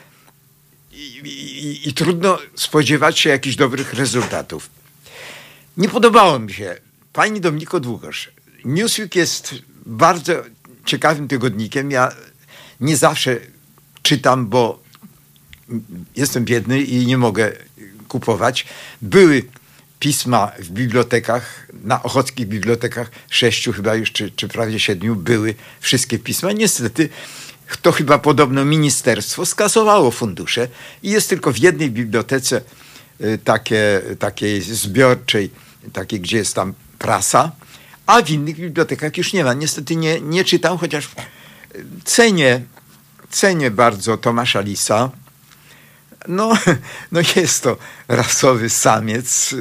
i, 0.93 1.05
i, 1.25 1.89
i 1.89 1.95
trudno 1.95 2.39
spodziewać 2.55 3.19
się 3.19 3.31
jakichś 3.31 3.57
dobrych 3.57 3.95
rezultatów. 3.95 4.71
Nie 5.77 5.89
podobało 5.89 6.39
mi 6.39 6.53
się. 6.53 6.77
Pani 7.13 7.41
Dominiko 7.41 7.81
Długosz, 7.81 8.31
Newsweek 8.65 9.15
jest 9.15 9.55
bardzo 9.87 10.33
ciekawym 10.85 11.29
tygodnikiem. 11.29 11.91
Ja 11.91 12.13
nie 12.81 12.97
zawsze 12.97 13.37
czytam, 14.03 14.47
bo 14.47 14.83
jestem 16.17 16.45
biedny 16.45 16.83
i 16.83 17.07
nie 17.07 17.19
mogę 17.19 17.53
kupować. 18.09 18.67
Były 19.03 19.43
pisma 20.01 20.53
w 20.59 20.71
bibliotekach, 20.71 21.67
na 21.85 22.03
ochockich 22.03 22.47
bibliotekach, 22.47 23.11
sześciu 23.31 23.73
chyba 23.73 23.95
już, 23.95 24.13
czy, 24.13 24.31
czy 24.31 24.49
prawie 24.49 24.81
siedmiu, 24.81 25.17
były 25.17 25.55
wszystkie 25.81 26.19
pisma. 26.19 26.53
Niestety 26.53 27.09
to 27.83 27.93
chyba 27.93 28.19
podobno 28.19 28.65
ministerstwo 28.65 29.47
skasowało 29.47 30.11
fundusze 30.11 30.69
i 31.03 31.11
jest 31.11 31.29
tylko 31.29 31.53
w 31.53 31.59
jednej 31.59 31.91
bibliotece 31.91 32.61
y, 33.21 33.39
takie, 33.45 34.03
takiej 34.19 34.63
zbiorczej, 34.63 35.51
takiej, 35.93 36.21
gdzie 36.21 36.37
jest 36.37 36.55
tam 36.55 36.75
prasa, 36.99 37.53
a 38.07 38.23
w 38.23 38.31
innych 38.31 38.57
bibliotekach 38.57 39.17
już 39.17 39.33
nie 39.33 39.45
ma. 39.45 39.55
Niestety 39.55 39.97
nie, 39.97 40.21
nie 40.21 40.45
czytam, 40.45 40.79
chociaż 40.79 41.05
y, 41.05 41.85
cenię, 42.05 42.61
cenię 43.31 43.71
bardzo 43.71 44.17
Tomasza 44.17 44.61
Lisa. 44.61 45.11
No, 46.29 46.59
no 47.13 47.21
jest 47.37 47.63
to 47.63 47.77
rasowy 48.09 48.71
samiec, 48.71 49.55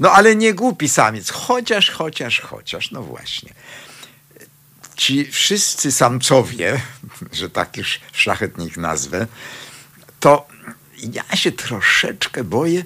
no 0.00 0.12
ale 0.12 0.36
nie 0.36 0.54
głupi 0.54 0.88
samiec, 0.88 1.30
chociaż, 1.30 1.90
chociaż, 1.90 2.40
chociaż, 2.40 2.90
no 2.90 3.02
właśnie. 3.02 3.54
Ci 4.96 5.24
wszyscy 5.24 5.92
samcowie, 5.92 6.80
że 7.32 7.50
tak 7.50 7.76
już 7.76 8.00
szlachetnie 8.12 8.66
nazwę, 8.76 9.26
to 10.20 10.46
ja 10.98 11.36
się 11.36 11.52
troszeczkę 11.52 12.44
boję, 12.44 12.84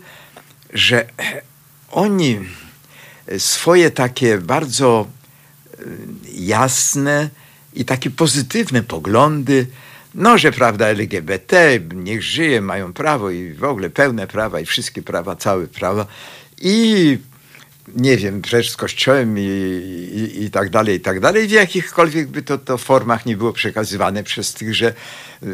że 0.72 1.06
oni 1.90 2.38
swoje 3.38 3.90
takie 3.90 4.38
bardzo 4.38 5.06
e, 5.06 5.82
jasne 6.34 7.30
i 7.74 7.84
takie 7.84 8.10
pozytywne 8.10 8.82
poglądy, 8.82 9.66
no, 10.14 10.38
że 10.38 10.52
prawda, 10.52 10.86
LGBT, 10.86 11.80
niech 11.94 12.22
żyje, 12.22 12.60
mają 12.60 12.92
prawo 12.92 13.30
i 13.30 13.52
w 13.52 13.64
ogóle 13.64 13.90
pełne 13.90 14.26
prawa 14.26 14.60
i 14.60 14.66
wszystkie 14.66 15.02
prawa, 15.02 15.36
całe 15.36 15.66
prawa 15.66 16.06
i 16.60 17.18
nie 17.96 18.16
wiem, 18.16 18.42
rzecz 18.46 18.70
z 18.70 18.76
kościołem 18.76 19.38
i, 19.38 19.42
i, 20.14 20.44
i, 20.44 20.50
tak 20.50 20.70
dalej, 20.70 20.96
i 20.96 21.00
tak 21.00 21.20
dalej, 21.20 21.48
w 21.48 21.50
jakichkolwiek 21.50 22.28
by 22.28 22.42
to, 22.42 22.58
to 22.58 22.78
formach 22.78 23.26
nie 23.26 23.36
było 23.36 23.52
przekazywane 23.52 24.24
przez 24.24 24.54
tychże 24.54 24.94
y, 25.42 25.46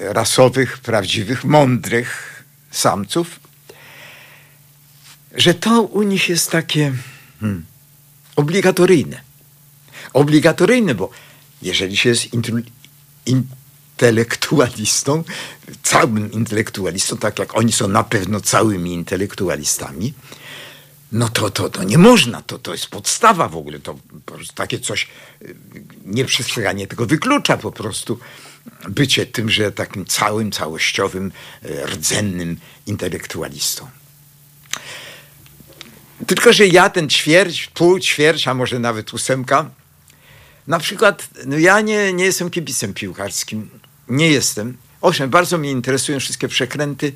rasowych, 0.00 0.78
prawdziwych, 0.78 1.44
mądrych 1.44 2.42
samców, 2.70 3.40
że 5.34 5.54
to 5.54 5.82
u 5.82 6.02
nich 6.02 6.28
jest 6.28 6.50
takie 6.50 6.92
hmm, 7.40 7.64
obligatoryjne. 8.36 9.20
Obligatoryjne, 10.12 10.94
bo 10.94 11.10
jeżeli 11.62 11.96
się 11.96 12.08
jest 12.08 12.28
intelektualistą, 13.98 15.24
całym 15.82 16.32
intelektualistą, 16.32 17.16
tak 17.16 17.38
jak 17.38 17.56
oni 17.56 17.72
są 17.72 17.88
na 17.88 18.04
pewno 18.04 18.40
całymi 18.40 18.94
intelektualistami, 18.94 20.14
no 21.12 21.28
to, 21.28 21.50
to, 21.50 21.70
to 21.70 21.84
nie 21.84 21.98
można, 21.98 22.42
to, 22.42 22.58
to 22.58 22.72
jest 22.72 22.86
podstawa 22.86 23.48
w 23.48 23.56
ogóle, 23.56 23.78
to 23.78 23.98
takie 24.54 24.78
coś, 24.78 25.08
y, 25.42 25.54
nie 26.04 26.24
przestrzeganie 26.24 26.86
tego 26.86 27.06
wyklucza 27.06 27.56
po 27.56 27.72
prostu 27.72 28.18
bycie 28.88 29.26
tymże 29.26 29.72
takim 29.72 30.06
całym, 30.06 30.52
całościowym, 30.52 31.32
y, 31.64 31.86
rdzennym 31.86 32.56
intelektualistą. 32.86 33.88
Tylko, 36.26 36.52
że 36.52 36.66
ja 36.66 36.90
ten 36.90 37.08
ćwierć, 37.08 37.66
pół 37.74 37.98
ćwierć, 37.98 38.48
a 38.48 38.54
może 38.54 38.78
nawet 38.78 39.14
ósemka, 39.14 39.70
na 40.66 40.78
przykład, 40.78 41.28
no 41.46 41.58
ja 41.58 41.80
nie, 41.80 42.12
nie 42.12 42.24
jestem 42.24 42.50
kibicem 42.50 42.94
piłkarskim, 42.94 43.70
nie 44.08 44.30
jestem. 44.30 44.76
Owszem, 45.00 45.30
bardzo 45.30 45.58
mnie 45.58 45.70
interesują 45.70 46.20
wszystkie 46.20 46.48
przekręty 46.48 47.12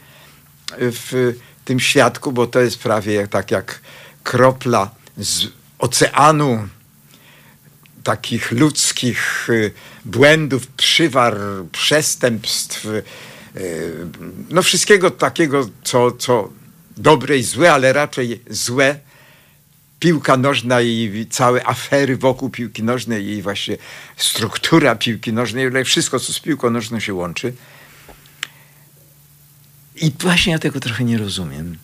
w 0.78 1.35
tym 1.64 1.81
świadku, 1.81 2.33
bo 2.33 2.46
to 2.46 2.61
jest 2.61 2.78
prawie 2.78 3.28
tak 3.28 3.50
jak 3.50 3.81
kropla 4.22 4.90
z 5.16 5.46
oceanu 5.78 6.68
takich 8.02 8.52
ludzkich 8.52 9.50
y, 9.50 9.72
błędów, 10.05 10.66
przywar, 10.66 11.37
przestępstw, 11.72 12.85
y, 12.87 13.02
no 14.50 14.62
wszystkiego 14.62 15.11
takiego, 15.11 15.68
co, 15.85 16.12
co 16.12 16.48
dobre 16.96 17.38
i 17.38 17.42
złe, 17.42 17.72
ale 17.72 17.92
raczej 17.92 18.42
złe, 18.50 18.98
piłka 20.03 20.37
nożna 20.37 20.81
i 20.81 21.27
całe 21.31 21.67
afery 21.67 22.17
wokół 22.17 22.51
piłki 22.51 22.83
nożnej 22.83 23.27
i 23.27 23.43
właśnie 23.43 23.77
struktura 24.17 24.97
piłki 24.97 25.33
nożnej, 25.33 25.85
wszystko, 25.85 26.21
co 26.21 26.33
z 26.33 26.41
piłką 26.41 26.71
nożną 26.71 27.01
się 27.01 27.15
łączy. 27.15 27.53
I 29.97 30.12
właśnie 30.21 30.53
ja 30.53 30.59
tego 30.59 30.81
trochę 30.81 31.05
nie 31.05 31.19
rozumiem. 31.19 31.79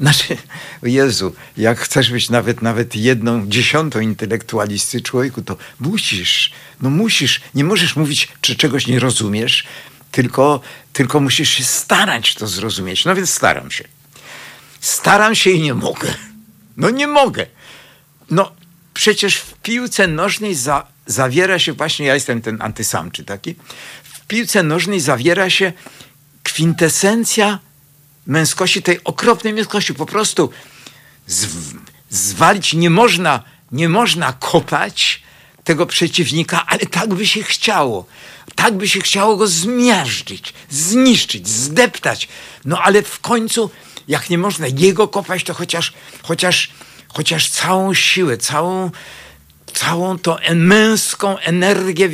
Znaczy, 0.00 0.36
Jezu, 0.82 1.34
jak 1.56 1.78
chcesz 1.78 2.10
być 2.10 2.30
nawet, 2.30 2.62
nawet 2.62 2.96
jedną 2.96 3.48
dziesiątą 3.48 4.00
intelektualisty 4.00 5.00
człowieku, 5.00 5.42
to 5.42 5.56
musisz, 5.80 6.52
no 6.80 6.90
musisz, 6.90 7.40
nie 7.54 7.64
możesz 7.64 7.96
mówić, 7.96 8.28
czy 8.40 8.56
czegoś 8.56 8.86
nie 8.86 9.00
rozumiesz, 9.00 9.64
tylko, 10.10 10.60
tylko 10.92 11.20
musisz 11.20 11.50
się 11.50 11.64
starać 11.64 12.34
to 12.34 12.46
zrozumieć. 12.46 13.04
No 13.04 13.14
więc 13.14 13.30
staram 13.30 13.70
się. 13.70 13.84
Staram 14.80 15.34
się 15.34 15.50
i 15.50 15.60
nie 15.60 15.74
mogę. 15.74 16.14
No 16.76 16.90
nie 16.90 17.06
mogę. 17.06 17.46
No 18.30 18.52
przecież 18.94 19.36
w 19.36 19.54
piłce 19.54 20.06
nożnej 20.06 20.54
za, 20.54 20.86
zawiera 21.06 21.58
się 21.58 21.72
właśnie, 21.72 22.06
ja 22.06 22.14
jestem 22.14 22.42
ten 22.42 22.62
antysamczy 22.62 23.24
taki, 23.24 23.54
w 24.02 24.26
piłce 24.26 24.62
nożnej 24.62 25.00
zawiera 25.00 25.50
się 25.50 25.72
kwintesencja 26.42 27.58
męskości, 28.26 28.82
tej 28.82 29.04
okropnej 29.04 29.52
męskości. 29.52 29.94
Po 29.94 30.06
prostu 30.06 30.50
zwalić 32.10 32.74
nie 32.74 32.90
można, 32.90 33.42
nie 33.72 33.88
można 33.88 34.32
kopać 34.32 35.22
tego 35.64 35.86
przeciwnika, 35.86 36.66
ale 36.66 36.80
tak 36.80 37.14
by 37.14 37.26
się 37.26 37.42
chciało. 37.42 38.06
Tak 38.54 38.74
by 38.74 38.88
się 38.88 39.00
chciało 39.00 39.36
go 39.36 39.46
zmiażdżyć, 39.46 40.54
zniszczyć, 40.70 41.48
zdeptać. 41.48 42.28
No 42.64 42.82
ale 42.82 43.02
w 43.02 43.20
końcu, 43.20 43.70
jak 44.08 44.30
nie 44.30 44.38
można 44.38 44.66
jego 44.66 45.08
kopać, 45.08 45.44
to 45.44 45.54
chociaż, 45.54 45.92
chociaż, 46.22 46.70
chociaż 47.08 47.50
całą 47.50 47.94
siłę, 47.94 48.36
całą, 48.36 48.90
całą 49.72 50.18
tą 50.18 50.36
męską 50.54 51.38
energię 51.38 52.08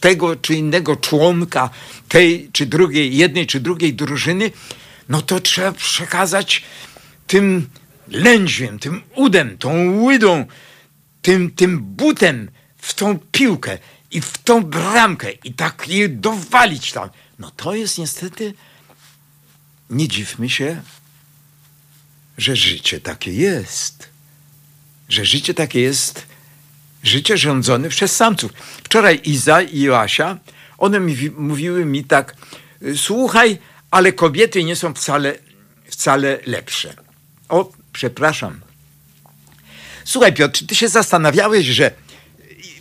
tego 0.00 0.36
czy 0.36 0.54
innego 0.54 0.96
członka 0.96 1.70
tej 2.08 2.50
czy 2.52 2.66
drugiej, 2.66 3.16
jednej 3.16 3.46
czy 3.46 3.60
drugiej 3.60 3.94
drużyny, 3.94 4.50
no 5.08 5.22
to 5.22 5.40
trzeba 5.40 5.72
przekazać 5.72 6.62
tym 7.26 7.68
lędźwiem, 8.08 8.78
tym 8.78 9.02
udem, 9.14 9.58
tą 9.58 10.00
łydą, 10.02 10.46
tym, 11.22 11.50
tym 11.50 11.80
butem 11.80 12.50
w 12.78 12.94
tą 12.94 13.18
piłkę 13.32 13.78
i 14.10 14.20
w 14.20 14.38
tą 14.38 14.64
bramkę 14.64 15.32
i 15.44 15.54
tak 15.54 15.88
je 15.88 16.08
dowalić 16.08 16.92
tam. 16.92 17.08
No 17.38 17.50
to 17.56 17.74
jest 17.74 17.98
niestety, 17.98 18.54
nie 19.90 20.08
dziwmy 20.08 20.50
się, 20.50 20.82
że 22.38 22.56
życie 22.56 23.00
takie 23.00 23.32
jest. 23.32 24.08
Że 25.08 25.24
życie 25.24 25.54
takie 25.54 25.80
jest, 25.80 26.26
życie 27.02 27.38
rządzone 27.38 27.88
przez 27.88 28.16
samców. 28.16 28.52
Wczoraj 28.84 29.20
Iza 29.24 29.62
i 29.62 29.80
Joasia, 29.80 30.38
one 30.78 31.00
mi, 31.00 31.30
mówiły 31.30 31.84
mi 31.84 32.04
tak, 32.04 32.36
słuchaj, 32.96 33.58
ale 33.90 34.12
kobiety 34.12 34.64
nie 34.64 34.76
są 34.76 34.94
wcale, 34.94 35.38
wcale 35.86 36.38
lepsze. 36.46 36.94
O, 37.48 37.72
przepraszam. 37.92 38.60
Słuchaj, 40.04 40.32
Piotr, 40.32 40.66
ty 40.66 40.74
się 40.74 40.88
zastanawiałeś, 40.88 41.66
że 41.66 41.90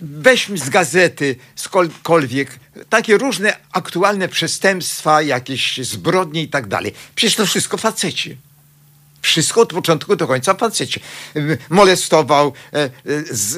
weźmy 0.01 0.57
z 0.57 0.69
gazety, 0.69 1.35
skądkolwiek, 1.55 2.59
takie 2.89 3.17
różne 3.17 3.57
aktualne 3.71 4.27
przestępstwa, 4.27 5.21
jakieś 5.21 5.77
zbrodnie 5.77 6.43
i 6.43 6.47
tak 6.47 6.67
dalej. 6.67 6.93
Przecież 7.15 7.35
to 7.35 7.45
wszystko 7.45 7.77
faceci. 7.77 8.37
Wszystko 9.23 9.61
od 9.61 9.73
początku 9.73 10.15
do 10.15 10.27
końca 10.27 10.53
facecie. 10.53 10.99
Molestował, 11.69 12.53
e, 12.73 12.77
e, 12.83 12.89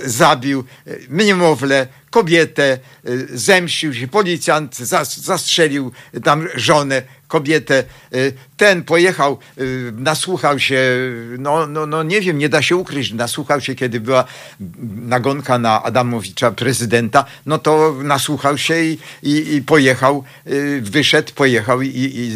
zabił 0.05 0.63
e, 0.87 0.91
niemowlę, 1.09 1.87
kobietę, 2.09 2.79
zemścił 3.33 3.93
się, 3.93 4.07
policjant 4.07 4.77
zastrzelił 5.17 5.91
tam 6.23 6.47
żonę, 6.55 7.01
kobietę. 7.27 7.83
Ten 8.57 8.83
pojechał, 8.83 9.39
nasłuchał 9.91 10.59
się, 10.59 10.81
no, 11.37 11.67
no, 11.67 11.85
no 11.85 12.03
nie 12.03 12.21
wiem, 12.21 12.37
nie 12.37 12.49
da 12.49 12.61
się 12.61 12.75
ukryć, 12.75 13.11
nasłuchał 13.11 13.61
się, 13.61 13.75
kiedy 13.75 13.99
była 13.99 14.23
nagonka 14.95 15.59
na 15.59 15.83
Adamowicza, 15.83 16.51
prezydenta, 16.51 17.25
no 17.45 17.57
to 17.57 17.95
nasłuchał 18.03 18.57
się 18.57 18.83
i, 18.83 18.99
i, 19.23 19.55
i 19.55 19.61
pojechał, 19.61 20.23
wyszedł, 20.81 21.33
pojechał 21.33 21.81
i, 21.81 21.89
i 21.95 22.31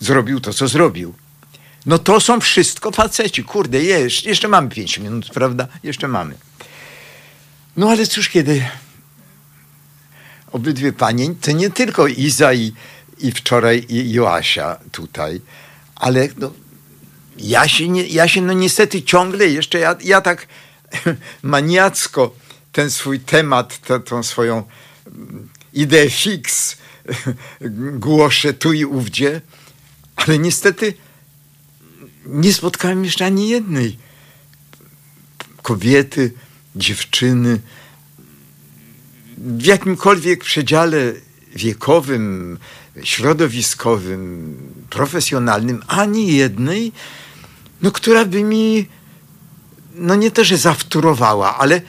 zrobił 0.00 0.40
to, 0.40 0.52
co 0.52 0.68
zrobił. 0.68 1.14
No 1.86 1.98
to 1.98 2.20
są 2.20 2.40
wszystko 2.40 2.90
faceci. 2.90 3.44
Kurde, 3.44 3.82
jeszcze, 3.82 4.28
jeszcze 4.28 4.48
mamy 4.48 4.68
pięć 4.68 4.98
minut, 4.98 5.30
prawda? 5.34 5.68
Jeszcze 5.82 6.08
mamy. 6.08 6.34
No 7.76 7.90
ale 7.90 8.06
cóż, 8.06 8.28
kiedy 8.28 8.64
obydwie 10.52 10.92
panie, 10.92 11.34
to 11.40 11.52
nie 11.52 11.70
tylko 11.70 12.06
Iza 12.06 12.52
i, 12.52 12.72
i 13.18 13.32
wczoraj 13.32 13.86
i 13.88 14.12
Joasia 14.12 14.76
tutaj, 14.92 15.40
ale 15.96 16.28
no, 16.36 16.52
ja 17.38 17.68
się, 17.68 17.88
nie, 17.88 18.06
ja 18.06 18.28
się 18.28 18.42
no 18.42 18.52
niestety 18.52 19.02
ciągle 19.02 19.46
jeszcze, 19.46 19.78
ja, 19.78 19.96
ja 20.04 20.20
tak 20.20 20.46
maniacko 21.42 22.34
ten 22.72 22.90
swój 22.90 23.20
temat, 23.20 23.78
tę, 23.78 24.00
tą 24.00 24.22
swoją 24.22 24.62
ideę 25.72 26.10
fix 26.10 26.76
głoszę 28.06 28.52
tu 28.52 28.72
i 28.72 28.84
ówdzie, 28.84 29.40
ale 30.16 30.38
niestety 30.38 30.94
nie 32.26 32.52
spotkałem 32.52 33.04
jeszcze 33.04 33.26
ani 33.26 33.48
jednej 33.48 33.98
kobiety, 35.62 36.32
dziewczyny 36.76 37.60
w 39.38 39.66
jakimkolwiek 39.66 40.44
przedziale 40.44 41.12
wiekowym, 41.56 42.58
środowiskowym, 43.02 44.56
profesjonalnym, 44.90 45.82
ani 45.86 46.36
jednej, 46.36 46.92
no, 47.82 47.90
która 47.90 48.24
by 48.24 48.42
mi, 48.42 48.86
no 49.94 50.14
nie 50.14 50.30
to, 50.30 50.44
że 50.44 50.56
zawtórowała, 50.56 51.56
ale, 51.58 51.80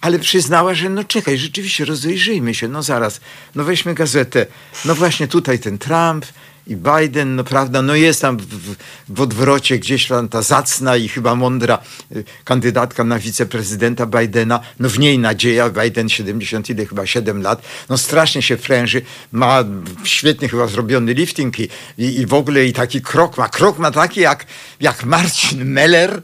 ale 0.00 0.18
przyznała, 0.18 0.74
że 0.74 0.90
no 0.90 1.04
czekaj, 1.04 1.38
rzeczywiście 1.38 1.84
rozejrzyjmy 1.84 2.54
się, 2.54 2.68
no 2.68 2.82
zaraz, 2.82 3.20
no 3.54 3.64
weźmy 3.64 3.94
gazetę, 3.94 4.46
no 4.84 4.94
właśnie 4.94 5.28
tutaj 5.28 5.58
ten 5.58 5.78
Trump, 5.78 6.26
i 6.68 6.76
Biden, 6.76 7.36
no 7.36 7.44
prawda, 7.44 7.82
no 7.82 7.94
jest 7.94 8.20
tam 8.22 8.36
w, 8.36 8.76
w 9.08 9.20
odwrocie 9.20 9.78
gdzieś 9.78 10.06
tam 10.06 10.28
ta 10.28 10.42
zacna 10.42 10.96
i 10.96 11.08
chyba 11.08 11.34
mądra 11.34 11.78
y, 12.16 12.24
kandydatka 12.44 13.04
na 13.04 13.18
wiceprezydenta 13.18 14.06
Bidena, 14.06 14.60
no 14.80 14.88
w 14.88 14.98
niej 14.98 15.18
nadzieja, 15.18 15.70
Biden 15.70 16.08
70 16.08 16.70
ile 16.70 16.86
chyba 16.86 17.06
7 17.06 17.42
lat, 17.42 17.62
no 17.88 17.98
strasznie 17.98 18.42
się 18.42 18.56
fręży, 18.56 19.02
ma 19.32 19.64
świetnie 20.04 20.48
chyba 20.48 20.66
zrobiony 20.66 21.12
lifting 21.12 21.60
i, 21.60 21.68
i, 21.98 22.20
i 22.20 22.26
w 22.26 22.34
ogóle 22.34 22.64
i 22.64 22.72
taki 22.72 23.02
krok 23.02 23.38
ma, 23.38 23.48
krok 23.48 23.78
ma 23.78 23.90
taki 23.90 24.20
jak, 24.20 24.46
jak 24.80 25.04
Marcin 25.04 25.64
Meller 25.64 26.22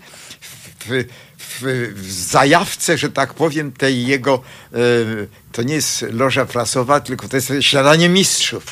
w, 0.80 1.04
w, 1.38 1.92
w 1.94 2.12
zajawce, 2.12 2.98
że 2.98 3.11
tak 3.11 3.35
powiem, 3.35 3.72
tej 3.72 4.07
jego, 4.07 4.42
y, 4.74 5.28
to 5.52 5.62
nie 5.62 5.74
jest 5.74 6.04
loża 6.11 6.46
prasowa, 6.46 7.00
tylko 7.00 7.28
to 7.28 7.37
jest 7.37 7.52
śniadanie 7.61 8.09
mistrzów 8.09 8.64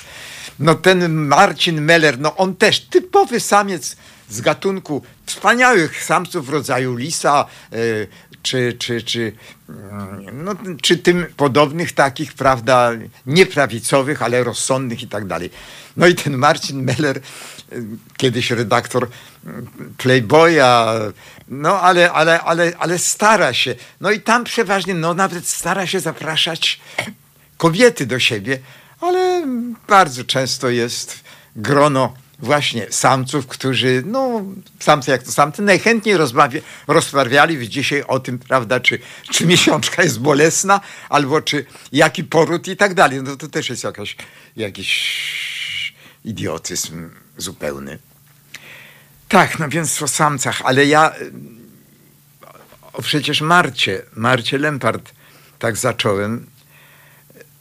no 0.58 0.74
ten 0.74 1.12
Marcin 1.12 1.80
Meller, 1.80 2.18
no 2.18 2.36
on 2.36 2.56
też 2.56 2.80
typowy 2.80 3.40
samiec 3.40 3.96
z 4.28 4.40
gatunku 4.40 5.02
wspaniałych 5.26 6.04
samców 6.04 6.46
w 6.46 6.48
rodzaju 6.48 6.96
lisa, 6.96 7.46
y, 7.72 8.08
czy, 8.42 8.76
czy, 8.78 9.02
czy, 9.02 9.32
mm, 9.68 10.44
no, 10.44 10.54
czy 10.82 10.96
tym 10.96 11.26
podobnych 11.36 11.92
takich, 11.92 12.32
prawda, 12.32 12.90
nieprawicowych, 13.26 14.22
ale 14.22 14.44
rozsądnych 14.44 15.02
i 15.02 15.08
tak 15.08 15.26
dalej. 15.26 15.50
No 15.96 16.06
i 16.06 16.14
ten 16.14 16.36
Marcin 16.36 16.82
Meller, 16.82 17.16
y, 17.16 17.22
kiedyś 18.16 18.50
redaktor 18.50 19.08
mm, 19.46 19.66
Playboya, 19.98 21.12
no 21.48 21.80
ale, 21.80 22.12
ale, 22.12 22.40
ale, 22.40 22.72
ale 22.78 22.98
stara 22.98 23.52
się. 23.52 23.74
No 24.00 24.10
i 24.10 24.20
tam 24.20 24.44
przeważnie, 24.44 24.94
no 24.94 25.14
nawet 25.14 25.48
stara 25.48 25.86
się 25.86 26.00
zapraszać 26.00 26.80
kobiety 27.56 28.06
do 28.06 28.18
siebie, 28.18 28.58
ale 29.02 29.46
bardzo 29.88 30.24
często 30.24 30.70
jest 30.70 31.20
grono 31.56 32.14
właśnie 32.38 32.86
samców, 32.90 33.46
którzy, 33.46 34.02
no, 34.06 34.44
samcy 34.80 35.10
jak 35.10 35.22
to 35.22 35.32
samcy, 35.32 35.62
najchętniej 35.62 36.16
rozmawia, 36.16 36.60
rozmawiali 36.86 37.68
dzisiaj 37.68 38.02
o 38.02 38.20
tym, 38.20 38.38
prawda, 38.38 38.80
czy, 38.80 38.98
czy 39.30 39.46
miesiączka 39.46 40.02
jest 40.02 40.20
bolesna, 40.20 40.80
albo 41.08 41.42
czy 41.42 41.64
jaki 41.92 42.24
poród 42.24 42.68
i 42.68 42.76
tak 42.76 42.94
dalej. 42.94 43.22
No 43.22 43.36
to 43.36 43.48
też 43.48 43.70
jest 43.70 43.84
jakaś, 43.84 44.16
jakiś 44.56 45.94
idiotyzm 46.24 47.10
zupełny. 47.36 47.98
Tak, 49.28 49.58
no 49.58 49.68
więc 49.68 50.02
o 50.02 50.08
samcach, 50.08 50.62
ale 50.64 50.86
ja 50.86 51.14
o 52.92 53.02
przecież 53.02 53.40
Marcie, 53.40 54.02
Marcie 54.16 54.58
Lempart 54.58 55.12
tak 55.58 55.76
zacząłem, 55.76 56.46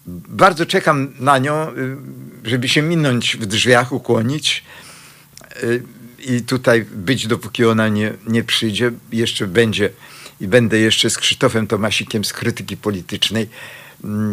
bardzo 0.06 0.66
czekam 0.66 1.14
na 1.20 1.38
nią, 1.38 1.70
y, 1.70 1.98
żeby 2.44 2.70
się 2.70 2.82
minąć 2.82 3.38
w 3.38 3.46
drzwiach, 3.46 3.92
ukłonić. 3.92 4.64
Y, 5.64 5.84
i 6.20 6.42
tutaj 6.42 6.86
być, 6.92 7.28
dopóki 7.28 7.66
ona 7.66 7.88
nie, 7.88 8.14
nie 8.28 8.44
przyjdzie. 8.44 8.92
Jeszcze 9.12 9.48
będzie 9.48 9.90
i 10.42 10.48
będę 10.48 10.80
jeszcze 10.80 11.10
z 11.10 11.18
Krzysztofem 11.18 11.68
Tomasikiem 11.68 12.26
z 12.26 12.34
krytyki 12.34 12.78
politycznej. 12.78 13.50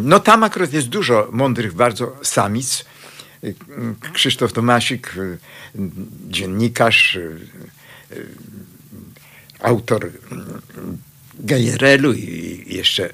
No 0.03 0.19
tam 0.19 0.43
akurat 0.43 0.73
jest 0.73 0.87
dużo 0.87 1.29
mądrych 1.31 1.73
bardzo 1.73 2.15
samic. 2.23 2.85
Krzysztof 4.13 4.53
Tomasik, 4.53 5.15
dziennikarz, 6.29 7.17
autor 9.59 10.11
Gejerelu 11.39 12.13
i 12.13 12.63
jeszcze 12.67 13.09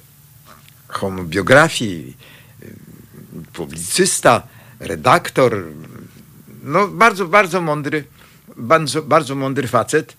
homobiografii, 0.87 2.17
publicysta, 3.53 4.47
redaktor. 4.79 5.63
No 6.63 6.87
bardzo, 6.87 7.25
bardzo 7.25 7.61
mądry, 7.61 8.03
bardzo, 8.57 9.01
bardzo 9.01 9.35
mądry 9.35 9.67
facet. 9.67 10.17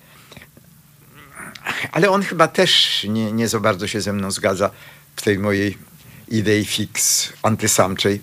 Ale 1.92 2.10
on 2.10 2.22
chyba 2.22 2.48
też 2.48 3.04
nie, 3.08 3.32
nie 3.32 3.48
za 3.48 3.60
bardzo 3.60 3.86
się 3.86 4.00
ze 4.00 4.12
mną 4.12 4.30
zgadza 4.30 4.70
w 5.16 5.22
tej 5.22 5.38
mojej 5.38 5.78
idei 6.28 6.64
fix 6.64 7.32
antysamczej. 7.42 8.20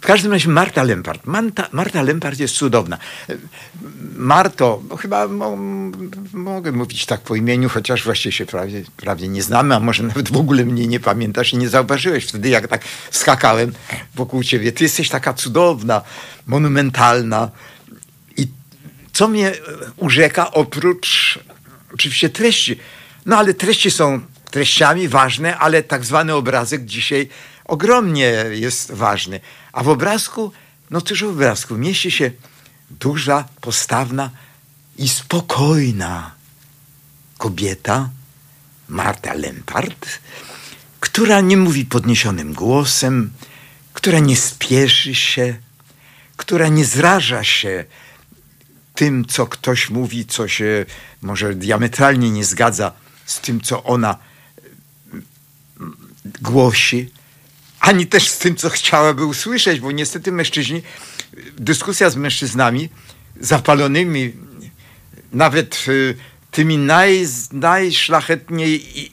W 0.00 0.06
każdym 0.06 0.32
razie 0.32 0.48
Marta 0.48 0.82
Lempart. 0.82 1.26
Marta, 1.26 1.68
Marta 1.72 2.02
Lempart 2.02 2.38
jest 2.38 2.54
cudowna. 2.54 2.98
Marto, 4.16 4.82
chyba 5.00 5.28
mo, 5.28 5.56
mogę 6.32 6.72
mówić 6.72 7.06
tak 7.06 7.20
po 7.20 7.36
imieniu, 7.36 7.68
chociaż 7.68 8.04
właściwie 8.04 8.32
się 8.32 8.46
prawie, 8.46 8.82
prawie 8.96 9.28
nie 9.28 9.42
znamy, 9.42 9.74
a 9.74 9.80
może 9.80 10.02
nawet 10.02 10.32
w 10.32 10.36
ogóle 10.36 10.64
mnie 10.64 10.86
nie 10.86 11.00
pamiętasz 11.00 11.52
i 11.52 11.56
nie 11.56 11.68
zauważyłeś 11.68 12.24
wtedy, 12.24 12.48
jak 12.48 12.68
tak 12.68 12.82
skakałem 13.10 13.72
wokół 14.14 14.44
ciebie. 14.44 14.72
Ty 14.72 14.84
jesteś 14.84 15.08
taka 15.08 15.32
cudowna, 15.34 16.02
monumentalna. 16.46 17.50
I 18.36 18.48
co 19.12 19.28
mnie 19.28 19.52
urzeka 19.96 20.50
oprócz 20.50 21.38
oczywiście 21.94 22.28
treści, 22.28 22.78
no 23.26 23.36
ale 23.36 23.54
treści 23.54 23.90
są 23.90 24.20
treściami 24.50 25.08
ważne, 25.08 25.58
ale 25.58 25.82
tak 25.82 26.04
zwany 26.04 26.34
obrazek 26.34 26.84
dzisiaj 26.84 27.28
ogromnie 27.64 28.44
jest 28.50 28.92
ważny. 28.92 29.40
A 29.76 29.82
w 29.82 29.88
obrazku, 29.88 30.52
no 30.90 31.00
cóż 31.00 31.24
w 31.24 31.28
obrazku, 31.28 31.78
mieści 31.78 32.10
się 32.10 32.30
duża, 32.90 33.48
postawna 33.60 34.30
i 34.98 35.08
spokojna 35.08 36.34
kobieta, 37.38 38.10
Marta 38.88 39.34
Lempart, 39.34 40.06
która 41.00 41.40
nie 41.40 41.56
mówi 41.56 41.84
podniesionym 41.84 42.54
głosem, 42.54 43.32
która 43.92 44.18
nie 44.18 44.36
spieszy 44.36 45.14
się, 45.14 45.56
która 46.36 46.68
nie 46.68 46.84
zraża 46.84 47.44
się 47.44 47.84
tym, 48.94 49.24
co 49.24 49.46
ktoś 49.46 49.90
mówi, 49.90 50.26
co 50.26 50.48
się 50.48 50.86
może 51.22 51.54
diametralnie 51.54 52.30
nie 52.30 52.44
zgadza 52.44 52.92
z 53.26 53.40
tym, 53.40 53.60
co 53.60 53.84
ona 53.84 54.18
głosi, 56.40 57.10
ani 57.86 58.06
też 58.06 58.28
z 58.28 58.38
tym, 58.38 58.56
co 58.56 58.70
chciałaby 58.70 59.24
usłyszeć, 59.24 59.80
bo 59.80 59.92
niestety 59.92 60.32
mężczyźni, 60.32 60.82
dyskusja 61.58 62.10
z 62.10 62.16
mężczyznami 62.16 62.88
zapalonymi, 63.40 64.32
nawet 65.32 65.84
y, 65.88 66.16
tymi 66.50 66.78
naj, 66.78 67.26
najszlachetniej, 67.52 69.10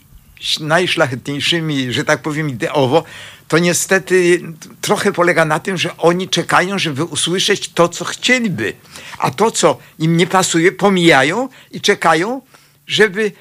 najszlachetniejszymi, 0.60 1.94
że 1.94 2.04
tak 2.04 2.22
powiem, 2.22 2.50
ideowo, 2.50 3.04
to 3.48 3.58
niestety 3.58 4.42
trochę 4.82 5.12
polega 5.12 5.46
na 5.46 5.60
tym, 5.60 5.78
że 5.78 5.98
oni 5.98 6.30
czekają, 6.30 6.80
żeby 6.80 7.04
usłyszeć 7.04 7.70
to, 7.70 7.90
co 7.90 8.06
chcieliby, 8.06 8.74
a 9.18 9.32
to, 9.32 9.52
co 9.52 9.78
im 10.00 10.18
nie 10.18 10.28
pasuje, 10.28 10.72
pomijają 10.72 11.50
i 11.72 11.82
czekają, 11.82 12.42
żeby 12.88 13.32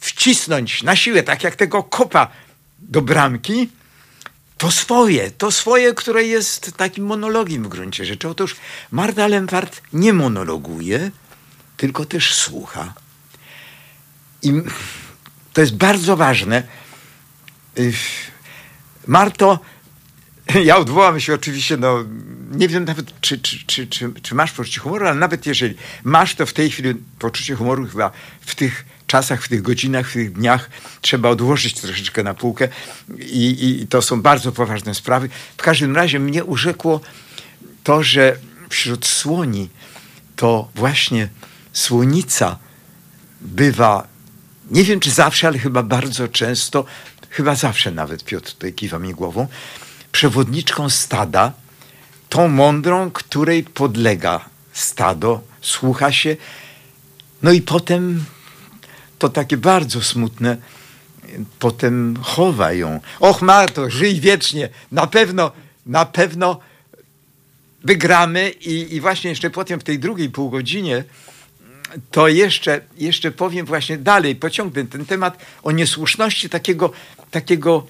wcisnąć 0.00 0.82
na 0.82 0.96
siłę, 0.96 1.22
tak 1.22 1.44
jak 1.44 1.56
tego 1.56 1.82
kopa 1.82 2.28
do 2.78 3.02
bramki, 3.02 3.68
to 4.58 4.70
swoje, 4.70 5.30
to 5.30 5.50
swoje, 5.50 5.94
które 5.94 6.24
jest 6.24 6.76
takim 6.76 7.04
monologiem 7.04 7.62
w 7.62 7.68
gruncie 7.68 8.04
rzeczy. 8.04 8.28
Otóż 8.28 8.56
Marta 8.90 9.26
Lempart 9.26 9.82
nie 9.92 10.12
monologuje, 10.12 11.10
tylko 11.76 12.04
też 12.04 12.34
słucha. 12.34 12.94
I 14.42 14.52
to 15.52 15.60
jest 15.60 15.76
bardzo 15.76 16.16
ważne. 16.16 16.62
Marto, 19.06 19.58
ja 20.64 20.76
odwołam 20.76 21.20
się 21.20 21.34
oczywiście, 21.34 21.76
no 21.76 22.04
nie 22.50 22.68
wiem 22.68 22.84
nawet, 22.84 23.20
czy, 23.20 23.38
czy, 23.38 23.66
czy, 23.66 23.86
czy, 23.86 24.12
czy 24.22 24.34
masz 24.34 24.52
poczucie 24.52 24.80
humoru, 24.80 25.06
ale 25.06 25.14
nawet 25.14 25.46
jeżeli 25.46 25.74
masz, 26.04 26.34
to 26.34 26.46
w 26.46 26.52
tej 26.52 26.70
chwili 26.70 26.94
poczucie 27.18 27.54
humoru 27.54 27.86
chyba 27.86 28.10
w 28.40 28.54
tych 28.54 28.84
czasach, 29.08 29.42
w 29.42 29.48
tych 29.48 29.62
godzinach, 29.62 30.10
w 30.10 30.12
tych 30.12 30.32
dniach 30.32 30.70
trzeba 31.00 31.28
odłożyć 31.28 31.74
troszeczkę 31.74 32.22
na 32.22 32.34
półkę 32.34 32.68
i, 33.18 33.78
i 33.82 33.86
to 33.86 34.02
są 34.02 34.22
bardzo 34.22 34.52
poważne 34.52 34.94
sprawy. 34.94 35.28
W 35.56 35.62
każdym 35.62 35.96
razie 35.96 36.18
mnie 36.18 36.44
urzekło 36.44 37.00
to, 37.84 38.02
że 38.02 38.36
wśród 38.68 39.06
słoni 39.06 39.68
to 40.36 40.68
właśnie 40.74 41.28
słonica 41.72 42.58
bywa, 43.40 44.06
nie 44.70 44.84
wiem 44.84 45.00
czy 45.00 45.10
zawsze, 45.10 45.48
ale 45.48 45.58
chyba 45.58 45.82
bardzo 45.82 46.28
często, 46.28 46.84
chyba 47.30 47.54
zawsze 47.54 47.90
nawet, 47.90 48.24
Piotr 48.24 48.52
tutaj 48.52 48.72
kiwa 48.72 48.98
mi 48.98 49.14
głową, 49.14 49.48
przewodniczką 50.12 50.90
stada, 50.90 51.52
tą 52.28 52.48
mądrą, 52.48 53.10
której 53.10 53.62
podlega 53.64 54.44
stado, 54.72 55.40
słucha 55.60 56.12
się, 56.12 56.36
no 57.42 57.52
i 57.52 57.62
potem 57.62 58.24
to 59.18 59.28
takie 59.28 59.56
bardzo 59.56 60.02
smutne, 60.02 60.56
potem 61.58 62.16
chowa 62.22 62.72
ją. 62.72 63.00
Och 63.20 63.42
Marto, 63.42 63.90
żyj 63.90 64.20
wiecznie, 64.20 64.68
na 64.92 65.06
pewno, 65.06 65.50
na 65.86 66.06
pewno 66.06 66.60
wygramy 67.84 68.50
i, 68.50 68.94
i 68.94 69.00
właśnie 69.00 69.30
jeszcze 69.30 69.50
potem 69.50 69.80
w 69.80 69.84
tej 69.84 69.98
drugiej 69.98 70.30
półgodzinie 70.30 71.04
to 72.10 72.28
jeszcze, 72.28 72.80
jeszcze 72.98 73.30
powiem 73.30 73.66
właśnie 73.66 73.98
dalej, 73.98 74.36
pociągnę 74.36 74.84
ten 74.84 75.06
temat 75.06 75.38
o 75.62 75.70
niesłuszności 75.70 76.48
takiego, 76.48 76.92
takiego 77.30 77.86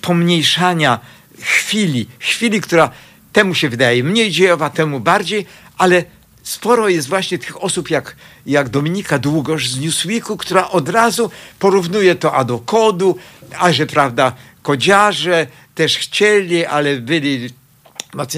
pomniejszania 0.00 1.00
chwili, 1.40 2.06
chwili, 2.18 2.60
która 2.60 2.90
temu 3.32 3.54
się 3.54 3.68
wydaje 3.68 4.04
mniej 4.04 4.30
dziejowa, 4.30 4.70
temu 4.70 5.00
bardziej, 5.00 5.46
ale 5.78 6.04
sporo 6.42 6.88
jest 6.88 7.08
właśnie 7.08 7.38
tych 7.38 7.62
osób 7.62 7.90
jak, 7.90 8.16
jak 8.46 8.68
Dominika 8.68 9.18
Długosz 9.18 9.68
z 9.68 9.80
Newsweeku, 9.80 10.36
która 10.36 10.68
od 10.68 10.88
razu 10.88 11.30
porównuje 11.58 12.14
to 12.14 12.34
a 12.34 12.44
do 12.44 12.58
kodu, 12.58 13.16
a 13.58 13.72
że 13.72 13.86
prawda, 13.86 14.32
kodziarze 14.62 15.46
też 15.74 15.98
chcieli, 15.98 16.66
ale 16.66 16.96
byli 16.96 17.50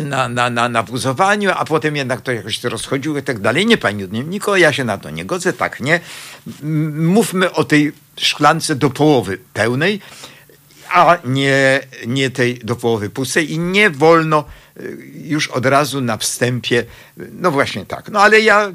na, 0.03 0.29
na, 0.29 0.51
na, 0.51 0.69
na 0.69 0.83
buzowaniu, 0.83 1.51
a 1.51 1.65
potem 1.65 1.97
jednak 1.97 2.21
to 2.21 2.33
jakoś 2.33 2.57
się 2.57 2.69
rozchodziło 2.69 3.19
i 3.19 3.23
tak 3.23 3.39
dalej. 3.39 3.67
Nie, 3.67 3.79
pani 3.79 4.09
Niko, 4.09 4.57
ja 4.57 4.73
się 4.73 4.85
na 4.85 4.99
to 4.99 5.11
nie 5.11 5.25
godzę, 5.25 5.53
tak 5.53 5.81
nie. 5.81 6.01
Mówmy 6.93 7.53
o 7.53 7.65
tej 7.65 7.93
szklance 8.17 8.77
do 8.77 8.91
połowy 8.91 9.39
pełnej, 9.53 10.01
a 10.91 11.19
nie, 11.25 11.81
nie 12.07 12.31
tej 12.31 12.59
do 12.59 12.77
połowy 12.77 13.11
pustej 13.11 13.53
i 13.53 13.59
nie 13.59 13.91
wolno 13.91 14.45
już 15.15 15.49
od 15.49 15.67
razu 15.67 16.01
na 16.01 16.17
wstępie, 16.17 16.85
no 17.17 17.51
właśnie 17.51 17.87
tak. 17.87 18.09
No 18.09 18.21
ale 18.21 18.41
ja 18.41 18.73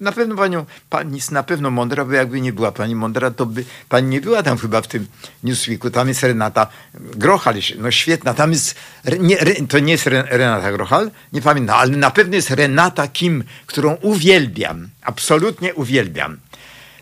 na 0.00 0.12
pewno 0.12 0.36
panią, 0.36 0.66
pani 0.90 1.16
jest 1.16 1.30
na 1.30 1.42
pewno 1.42 1.70
mądra, 1.70 2.04
bo 2.04 2.12
jakby 2.12 2.40
nie 2.40 2.52
była 2.52 2.72
pani 2.72 2.94
mądra, 2.94 3.30
to 3.30 3.46
by 3.46 3.64
pani 3.88 4.08
nie 4.08 4.20
była 4.20 4.42
tam 4.42 4.58
chyba 4.58 4.82
w 4.82 4.86
tym 4.86 5.06
Newsweeku. 5.42 5.90
Tam 5.90 6.08
jest 6.08 6.22
Renata 6.22 6.66
Grochal, 6.94 7.54
no 7.78 7.90
świetna. 7.90 8.34
Tam 8.34 8.52
jest, 8.52 8.74
nie, 9.20 9.36
to 9.68 9.78
nie 9.78 9.92
jest 9.92 10.06
Renata 10.06 10.72
Grochal, 10.72 11.10
nie 11.32 11.42
pamiętam, 11.42 11.78
ale 11.78 11.96
na 11.96 12.10
pewno 12.10 12.34
jest 12.34 12.50
Renata 12.50 13.08
Kim, 13.08 13.44
którą 13.66 13.94
uwielbiam, 13.94 14.88
absolutnie 15.02 15.74
uwielbiam. 15.74 16.38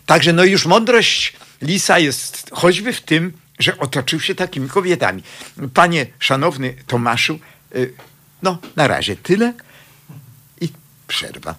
Także 0.05 0.33
no 0.33 0.43
już 0.43 0.65
mądrość 0.65 1.33
Lisa 1.61 1.99
jest 1.99 2.49
choćby 2.53 2.93
w 2.93 3.01
tym, 3.01 3.33
że 3.59 3.77
otoczył 3.77 4.19
się 4.19 4.35
takimi 4.35 4.69
kobietami. 4.69 5.23
Panie 5.73 6.05
szanowny 6.19 6.75
Tomaszu, 6.87 7.39
y, 7.75 7.93
no 8.43 8.57
na 8.75 8.87
razie 8.87 9.15
tyle 9.15 9.53
i 10.61 10.69
przerwa. 11.07 11.55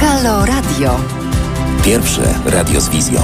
Halo 0.00 0.46
Radio. 0.46 1.00
Pierwsze 1.84 2.34
radio 2.44 2.80
z 2.80 2.88
wizją. 2.88 3.22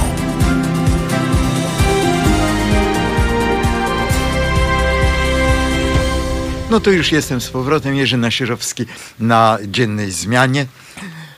No 6.71 6.79
to 6.79 6.91
już 6.91 7.11
jestem 7.11 7.41
z 7.41 7.49
powrotem, 7.49 7.95
Jerzy 7.95 8.17
Nasierowski 8.17 8.85
na 9.19 9.57
dziennej 9.67 10.11
zmianie. 10.11 10.65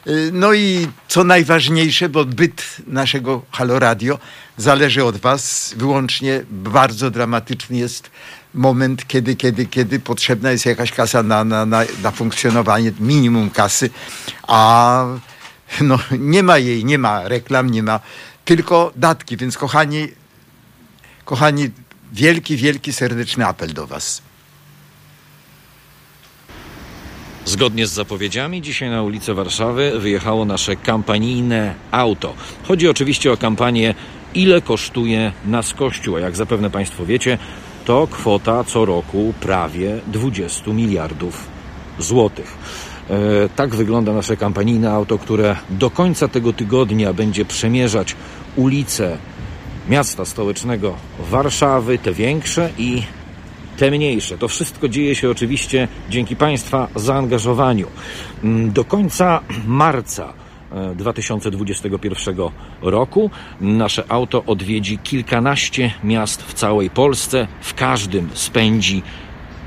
Y, 0.08 0.30
no 0.34 0.54
i 0.54 0.88
co 1.08 1.24
najważniejsze, 1.24 2.10
bo 2.10 2.26
byt 2.26 2.78
naszego 2.88 3.42
Halo 3.52 3.80
Radio 3.80 4.20
zależy 4.58 5.04
od 5.04 5.18
was 5.18 5.74
wyłącznie. 5.78 6.44
Bardzo 6.50 7.12
dramatyczny 7.12 7.78
jest 7.78 8.12
moment, 8.54 9.08
kiedy, 9.08 9.36
kiedy, 9.36 9.66
kiedy 9.66 10.00
potrzebna 10.00 10.52
jest 10.52 10.66
jakaś 10.66 10.92
kasa 10.92 11.24
na, 11.24 11.44
na, 11.44 11.66
na, 11.66 11.84
na 12.04 12.12
funkcjonowanie, 12.12 12.92
minimum 13.00 13.50
kasy, 13.50 13.90
a 14.48 15.06
no, 15.82 16.00
nie 16.20 16.44
ma 16.44 16.58
jej, 16.58 16.86
nie 16.86 16.98
ma 16.98 17.28
reklam, 17.28 17.70
nie 17.70 17.84
ma 17.84 18.00
tylko 18.46 18.92
datki. 18.96 19.38
Więc 19.38 19.58
kochani, 19.58 20.08
kochani, 21.26 21.70
wielki, 22.14 22.58
wielki, 22.58 22.94
serdeczny 22.94 23.46
apel 23.46 23.74
do 23.74 23.88
was. 23.88 24.22
Zgodnie 27.46 27.88
z 27.88 27.92
zapowiedziami, 27.92 28.62
dzisiaj 28.62 28.90
na 28.90 29.04
ulicę 29.04 29.34
Warszawy 29.34 30.00
wyjechało 30.00 30.46
nasze 30.46 30.76
kampanijne 30.76 31.76
auto. 31.92 32.34
Chodzi 32.68 32.90
oczywiście 32.90 33.32
o 33.32 33.38
kampanię 33.38 33.96
Ile 34.34 34.62
kosztuje 34.62 35.32
nas 35.46 35.74
Kościół? 35.74 36.16
A 36.16 36.20
jak 36.20 36.36
zapewne 36.36 36.70
Państwo 36.70 37.06
wiecie, 37.06 37.38
to 37.86 38.08
kwota 38.12 38.64
co 38.64 38.86
roku 38.86 39.34
prawie 39.40 40.00
20 40.08 40.72
miliardów 40.72 41.48
złotych. 42.00 42.58
E, 43.10 43.16
tak 43.56 43.76
wygląda 43.76 44.14
nasze 44.14 44.38
kampanijne 44.38 44.92
auto, 44.92 45.18
które 45.18 45.56
do 45.70 45.90
końca 45.90 46.28
tego 46.28 46.54
tygodnia 46.54 47.14
będzie 47.14 47.46
przemierzać 47.46 48.16
ulice 48.56 49.18
miasta 49.90 50.26
stołecznego 50.26 50.96
Warszawy, 51.20 51.98
te 51.98 52.14
większe 52.14 52.70
i 52.78 53.04
te 53.78 53.92
mniejsze. 53.92 54.38
To 54.38 54.48
wszystko 54.48 54.90
dzieje 54.90 55.16
się 55.16 55.30
oczywiście 55.30 55.88
dzięki 56.10 56.36
Państwa 56.36 56.88
zaangażowaniu. 56.96 57.88
Mm, 58.44 58.72
do 58.72 58.84
końca 58.84 59.42
marca 59.68 60.34
2021 60.96 62.40
e, 62.40 62.52
roku 62.82 63.32
nasze 63.62 64.04
auto 64.10 64.44
odwiedzi 64.46 64.98
kilkanaście 64.98 65.92
miast 66.04 66.44
w 66.44 66.54
całej 66.54 66.90
Polsce. 66.90 67.48
W 67.62 67.74
każdym 67.74 68.30
spędzi 68.34 69.04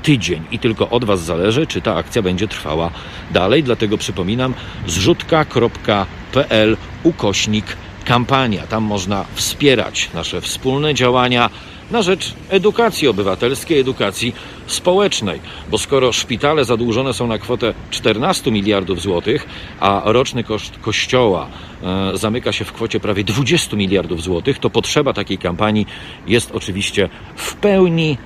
tydzień 0.03 0.43
i 0.51 0.59
tylko 0.59 0.89
od 0.89 1.05
Was 1.05 1.23
zależy, 1.23 1.67
czy 1.67 1.81
ta 1.81 1.95
akcja 1.95 2.21
będzie 2.21 2.47
trwała 2.47 2.91
dalej. 3.31 3.63
Dlatego 3.63 3.97
przypominam 3.97 4.53
zrzutka.pl 4.87 6.77
ukośnik 7.03 7.65
kampania. 8.05 8.67
Tam 8.67 8.83
można 8.83 9.25
wspierać 9.33 10.09
nasze 10.13 10.41
wspólne 10.41 10.93
działania 10.93 11.49
na 11.91 12.01
rzecz 12.01 12.33
edukacji 12.49 13.07
obywatelskiej, 13.07 13.79
edukacji 13.79 14.33
społecznej. 14.67 15.39
Bo 15.71 15.77
skoro 15.77 16.11
szpitale 16.11 16.65
zadłużone 16.65 17.13
są 17.13 17.27
na 17.27 17.37
kwotę 17.37 17.73
14 17.89 18.51
miliardów 18.51 19.01
złotych, 19.01 19.47
a 19.79 20.01
roczny 20.05 20.43
koszt 20.43 20.79
kościoła 20.81 21.47
e, 21.83 22.17
zamyka 22.17 22.51
się 22.51 22.65
w 22.65 22.73
kwocie 22.73 22.99
prawie 22.99 23.23
20 23.23 23.75
miliardów 23.75 24.21
złotych, 24.21 24.59
to 24.59 24.69
potrzeba 24.69 25.13
takiej 25.13 25.37
kampanii 25.37 25.85
jest 26.27 26.51
oczywiście 26.51 27.09
w 27.35 27.55
pełni 27.55 28.17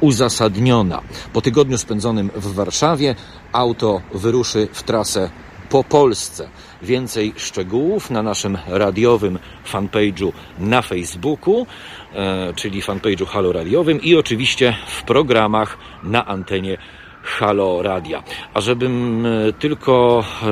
uzasadniona. 0.00 1.02
Po 1.32 1.40
tygodniu 1.40 1.78
spędzonym 1.78 2.30
w 2.34 2.54
Warszawie 2.54 3.14
auto 3.52 4.00
wyruszy 4.14 4.68
w 4.72 4.82
trasę 4.82 5.30
po 5.68 5.84
Polsce. 5.84 6.48
Więcej 6.82 7.32
szczegółów 7.36 8.10
na 8.10 8.22
naszym 8.22 8.58
radiowym 8.66 9.38
fanpage'u 9.72 10.32
na 10.58 10.82
Facebooku, 10.82 11.66
e, 12.14 12.52
czyli 12.56 12.82
fanpage'u 12.82 13.26
Halo 13.26 13.52
Radiowym 13.52 14.02
i 14.02 14.14
oczywiście 14.14 14.76
w 14.86 15.02
programach 15.02 15.78
na 16.02 16.26
antenie 16.26 16.76
Halo 17.22 17.82
Radia. 17.82 18.22
A 18.54 18.60
żebym 18.60 19.26
e, 19.26 19.52
tylko 19.52 20.24
e, 20.42 20.46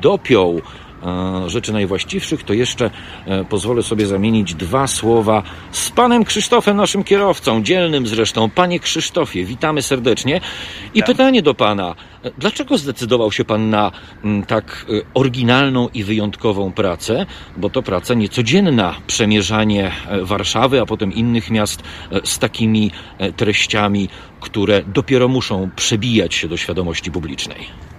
dopiął 0.00 0.60
rzeczy 1.46 1.72
najwłaściwszych, 1.72 2.42
to 2.42 2.52
jeszcze 2.52 2.90
e, 3.26 3.44
pozwolę 3.44 3.82
sobie 3.82 4.06
zamienić 4.06 4.54
dwa 4.54 4.86
słowa 4.86 5.42
z 5.70 5.90
panem 5.90 6.24
Krzysztofem, 6.24 6.76
naszym 6.76 7.04
kierowcą, 7.04 7.62
dzielnym 7.62 8.06
zresztą. 8.06 8.50
Panie 8.50 8.80
Krzysztofie, 8.80 9.44
witamy 9.44 9.82
serdecznie. 9.82 10.40
I 10.94 10.98
tak. 10.98 11.06
pytanie 11.06 11.42
do 11.42 11.54
pana. 11.54 11.94
Dlaczego 12.38 12.78
zdecydował 12.78 13.32
się 13.32 13.44
pan 13.44 13.70
na 13.70 13.92
mm, 14.24 14.44
tak 14.44 14.86
e, 14.88 15.00
oryginalną 15.14 15.88
i 15.94 16.04
wyjątkową 16.04 16.72
pracę? 16.72 17.26
Bo 17.56 17.70
to 17.70 17.82
praca 17.82 18.14
niecodzienna, 18.14 18.94
przemierzanie 19.06 19.92
Warszawy, 20.22 20.80
a 20.80 20.86
potem 20.86 21.12
innych 21.12 21.50
miast 21.50 21.82
z 22.24 22.38
takimi 22.38 22.90
treściami, 23.36 24.08
które 24.40 24.82
dopiero 24.82 25.28
muszą 25.28 25.70
przebijać 25.76 26.34
się 26.34 26.48
do 26.48 26.56
świadomości 26.56 27.10
publicznej. 27.10 27.95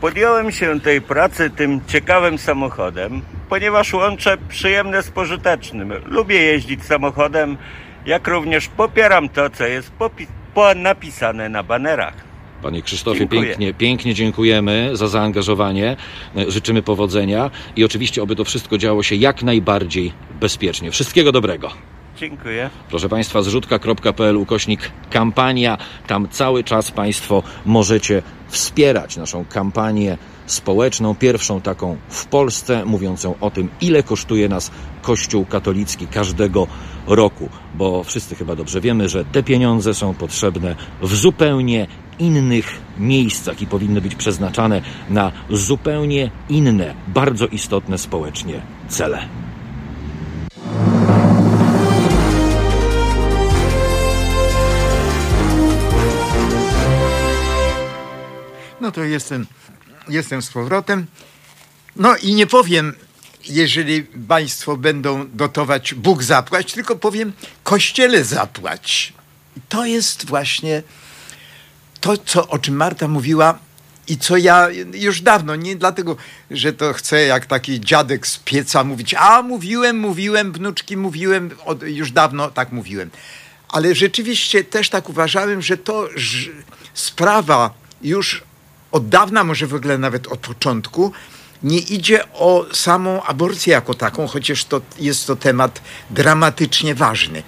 Podjąłem 0.00 0.52
się 0.52 0.80
tej 0.80 1.00
pracy 1.00 1.50
tym 1.50 1.80
ciekawym 1.86 2.38
samochodem, 2.38 3.22
ponieważ 3.48 3.92
łączę 3.92 4.36
przyjemne 4.48 5.02
z 5.02 5.10
pożytecznym. 5.10 5.92
Lubię 6.06 6.42
jeździć 6.42 6.84
samochodem, 6.84 7.56
jak 8.06 8.28
również 8.28 8.68
popieram 8.68 9.28
to, 9.28 9.50
co 9.50 9.66
jest 9.66 9.92
napisane 10.76 11.48
na 11.48 11.62
banerach. 11.62 12.14
Panie 12.62 12.82
Krzysztofie, 12.82 13.26
pięknie, 13.26 13.74
pięknie 13.74 14.14
dziękujemy 14.14 14.90
za 14.92 15.08
zaangażowanie. 15.08 15.96
Życzymy 16.48 16.82
powodzenia 16.82 17.50
i 17.76 17.84
oczywiście, 17.84 18.22
oby 18.22 18.36
to 18.36 18.44
wszystko 18.44 18.78
działo 18.78 19.02
się 19.02 19.14
jak 19.14 19.42
najbardziej 19.42 20.12
bezpiecznie. 20.40 20.90
Wszystkiego 20.90 21.32
dobrego. 21.32 21.70
Dziękuję. 22.20 22.70
Proszę 22.88 23.08
Państwa, 23.08 23.42
zrzutka.pl 23.42 24.36
ukośnik 24.36 24.90
kampania. 25.10 25.78
Tam 26.06 26.28
cały 26.28 26.64
czas 26.64 26.90
Państwo 26.90 27.42
możecie 27.66 28.22
wspierać 28.48 29.16
naszą 29.16 29.44
kampanię 29.44 30.18
społeczną, 30.46 31.14
pierwszą 31.14 31.60
taką 31.60 31.96
w 32.08 32.26
Polsce, 32.26 32.84
mówiącą 32.84 33.34
o 33.40 33.50
tym, 33.50 33.68
ile 33.80 34.02
kosztuje 34.02 34.48
nas 34.48 34.70
Kościół 35.02 35.44
katolicki 35.44 36.06
każdego 36.06 36.66
roku, 37.06 37.48
bo 37.74 38.04
wszyscy 38.04 38.34
chyba 38.34 38.56
dobrze 38.56 38.80
wiemy, 38.80 39.08
że 39.08 39.24
te 39.24 39.42
pieniądze 39.42 39.94
są 39.94 40.14
potrzebne 40.14 40.76
w 41.02 41.14
zupełnie 41.14 41.86
innych 42.18 42.80
miejscach 42.98 43.62
i 43.62 43.66
powinny 43.66 44.00
być 44.00 44.14
przeznaczane 44.14 44.82
na 45.10 45.32
zupełnie 45.50 46.30
inne, 46.48 46.94
bardzo 47.08 47.46
istotne 47.46 47.98
społecznie 47.98 48.60
cele. 48.88 49.28
No 58.90 58.94
to 58.94 59.04
jestem, 59.04 59.46
jestem 60.08 60.42
z 60.42 60.50
powrotem. 60.50 61.06
No 61.96 62.16
i 62.16 62.34
nie 62.34 62.46
powiem, 62.46 62.94
jeżeli 63.48 64.02
państwo 64.02 64.76
będą 64.76 65.28
dotować, 65.28 65.94
Bóg 65.94 66.22
zapłać, 66.22 66.72
tylko 66.72 66.96
powiem, 66.96 67.32
Kościele 67.62 68.24
zapłać. 68.24 69.12
To 69.68 69.84
jest 69.84 70.26
właśnie 70.26 70.82
to, 72.00 72.16
co, 72.16 72.48
o 72.48 72.58
czym 72.58 72.76
Marta 72.76 73.08
mówiła 73.08 73.58
i 74.08 74.18
co 74.18 74.36
ja 74.36 74.68
już 74.94 75.20
dawno, 75.20 75.56
nie 75.56 75.76
dlatego, 75.76 76.16
że 76.50 76.72
to 76.72 76.92
chcę 76.92 77.22
jak 77.22 77.46
taki 77.46 77.80
dziadek 77.80 78.26
z 78.26 78.38
pieca 78.38 78.84
mówić, 78.84 79.14
a 79.14 79.42
mówiłem, 79.42 79.98
mówiłem, 79.98 80.52
wnuczki 80.52 80.96
mówiłem, 80.96 81.50
od, 81.64 81.82
już 81.82 82.10
dawno 82.12 82.50
tak 82.50 82.72
mówiłem. 82.72 83.10
Ale 83.68 83.94
rzeczywiście 83.94 84.64
też 84.64 84.90
tak 84.90 85.08
uważałem, 85.08 85.62
że 85.62 85.76
to 85.76 86.08
że 86.16 86.50
sprawa 86.94 87.74
już 88.02 88.49
od 88.92 89.08
dawna, 89.08 89.44
może 89.44 89.66
w 89.66 89.74
ogóle 89.74 89.98
nawet 89.98 90.26
od 90.26 90.38
początku, 90.38 91.12
nie 91.62 91.78
idzie 91.78 92.32
o 92.32 92.66
samą 92.72 93.22
aborcję 93.22 93.72
jako 93.72 93.94
taką, 93.94 94.26
chociaż 94.26 94.64
to 94.64 94.80
jest 94.98 95.26
to 95.26 95.36
temat 95.36 95.80
dramatycznie 96.10 96.94
ważny. 96.94 97.42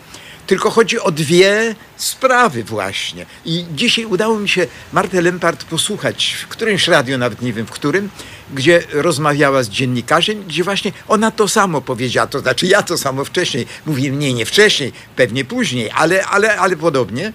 Tylko 0.46 0.70
chodzi 0.70 1.00
o 1.00 1.10
dwie 1.10 1.74
sprawy 1.96 2.64
właśnie. 2.64 3.26
I 3.44 3.64
dzisiaj 3.74 4.04
udało 4.04 4.38
mi 4.38 4.48
się 4.48 4.66
Martę 4.92 5.22
Lempart 5.22 5.64
posłuchać 5.64 6.36
w 6.40 6.48
którymś 6.48 6.88
radio, 6.88 7.18
nawet 7.18 7.42
nie 7.42 7.52
wiem 7.52 7.66
w 7.66 7.70
którym, 7.70 8.10
gdzie 8.54 8.82
rozmawiała 8.92 9.62
z 9.62 9.68
dziennikarzem, 9.68 10.44
gdzie 10.44 10.64
właśnie 10.64 10.92
ona 11.08 11.30
to 11.30 11.48
samo 11.48 11.80
powiedziała, 11.80 12.26
to 12.26 12.40
znaczy 12.40 12.66
ja 12.66 12.82
to 12.82 12.98
samo 12.98 13.24
wcześniej, 13.24 13.66
mówię 13.86 14.10
nie, 14.10 14.34
nie 14.34 14.46
wcześniej, 14.46 14.92
pewnie 15.16 15.44
później, 15.44 15.90
ale, 15.94 16.26
ale, 16.26 16.56
ale 16.58 16.76
podobnie, 16.76 17.32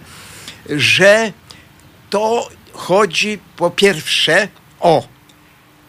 że 0.70 1.32
to 2.10 2.50
chodzi 2.78 3.40
po 3.56 3.72
pierwsze 3.72 4.48
o 4.80 5.08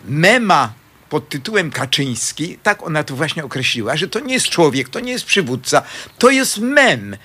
mema 0.05 0.73
pod 1.09 1.29
tytułem 1.29 1.71
Kaczyński, 1.71 2.59
tak 2.63 2.83
ona 2.83 3.05
to 3.05 3.17
właśnie 3.17 3.45
określiła, 3.45 3.97
że 3.97 4.09
to 4.09 4.21
nie 4.21 4.35
jest 4.35 4.49
człowiek, 4.49 4.89
to 4.89 5.01
nie 5.01 5.13
jest 5.13 5.25
przywódca, 5.25 5.83
to 6.19 6.31
jest 6.31 6.59
mem. 6.59 7.17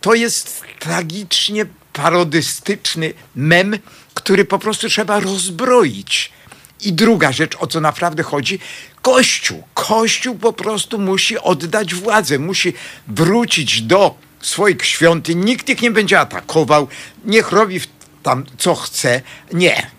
To 0.00 0.14
jest 0.14 0.64
tragicznie 0.78 1.66
parodystyczny 1.92 3.12
mem, 3.34 3.78
który 4.14 4.44
po 4.44 4.58
prostu 4.58 4.88
trzeba 4.88 5.20
rozbroić. 5.20 6.32
I 6.80 6.92
druga 6.92 7.32
rzecz, 7.32 7.56
o 7.58 7.66
co 7.66 7.80
naprawdę 7.80 8.22
chodzi, 8.22 8.58
Kościół. 9.02 9.64
Kościół 9.74 10.38
po 10.38 10.52
prostu 10.52 10.98
musi 10.98 11.38
oddać 11.38 11.94
władzę, 11.94 12.38
musi 12.38 12.72
wrócić 13.08 13.82
do 13.82 14.14
swoich 14.40 14.84
świątyń. 14.84 15.44
Nikt 15.44 15.68
ich 15.68 15.82
nie 15.82 15.90
będzie 15.90 16.20
atakował, 16.20 16.88
niech 17.24 17.52
robi 17.52 17.80
w 17.80 17.97
tam 18.22 18.44
co 18.58 18.74
chce. 18.74 19.22
Nie, 19.52 19.90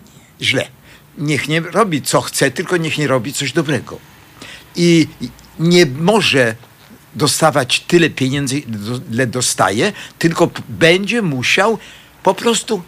źle. 0.42 0.68
Niech 1.18 1.48
nie 1.48 1.60
robi 1.60 2.02
co 2.02 2.20
chce, 2.20 2.50
tylko 2.50 2.76
niech 2.76 2.98
nie 2.98 3.06
robi 3.06 3.32
coś 3.32 3.52
dobrego. 3.52 3.98
I 4.76 5.08
nie 5.58 5.86
może 5.86 6.54
dostawać 7.14 7.80
tyle 7.80 8.10
pieniędzy, 8.10 8.62
ile 9.10 9.26
dostaje, 9.26 9.92
tylko 10.18 10.50
będzie 10.68 11.22
musiał 11.22 11.78
po 12.22 12.34
prostu 12.34 12.82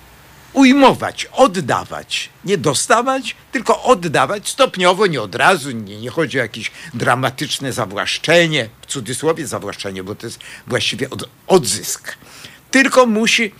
ujmować, 0.53 1.27
oddawać. 1.33 2.31
Nie 2.45 2.59
dostawać, 2.59 3.37
tylko 3.53 3.83
oddawać 3.83 4.49
stopniowo, 4.49 5.07
nie 5.07 5.23
od 5.23 5.35
razu. 5.35 5.71
Nie, 5.71 6.01
nie 6.01 6.11
chodzi 6.11 6.39
o 6.39 6.43
jakieś 6.43 6.71
dramatyczne 6.95 7.73
zawłaszczenie, 7.73 8.69
w 8.83 8.87
cudzysłowie 8.87 9.47
zawłaszczenie, 9.47 10.05
bo 10.05 10.15
to 10.15 10.27
jest 10.27 10.39
właściwie 10.67 11.11
od, 11.11 11.29
odzysk. 11.47 12.17
Tylko 12.71 13.07
musi 13.07 13.53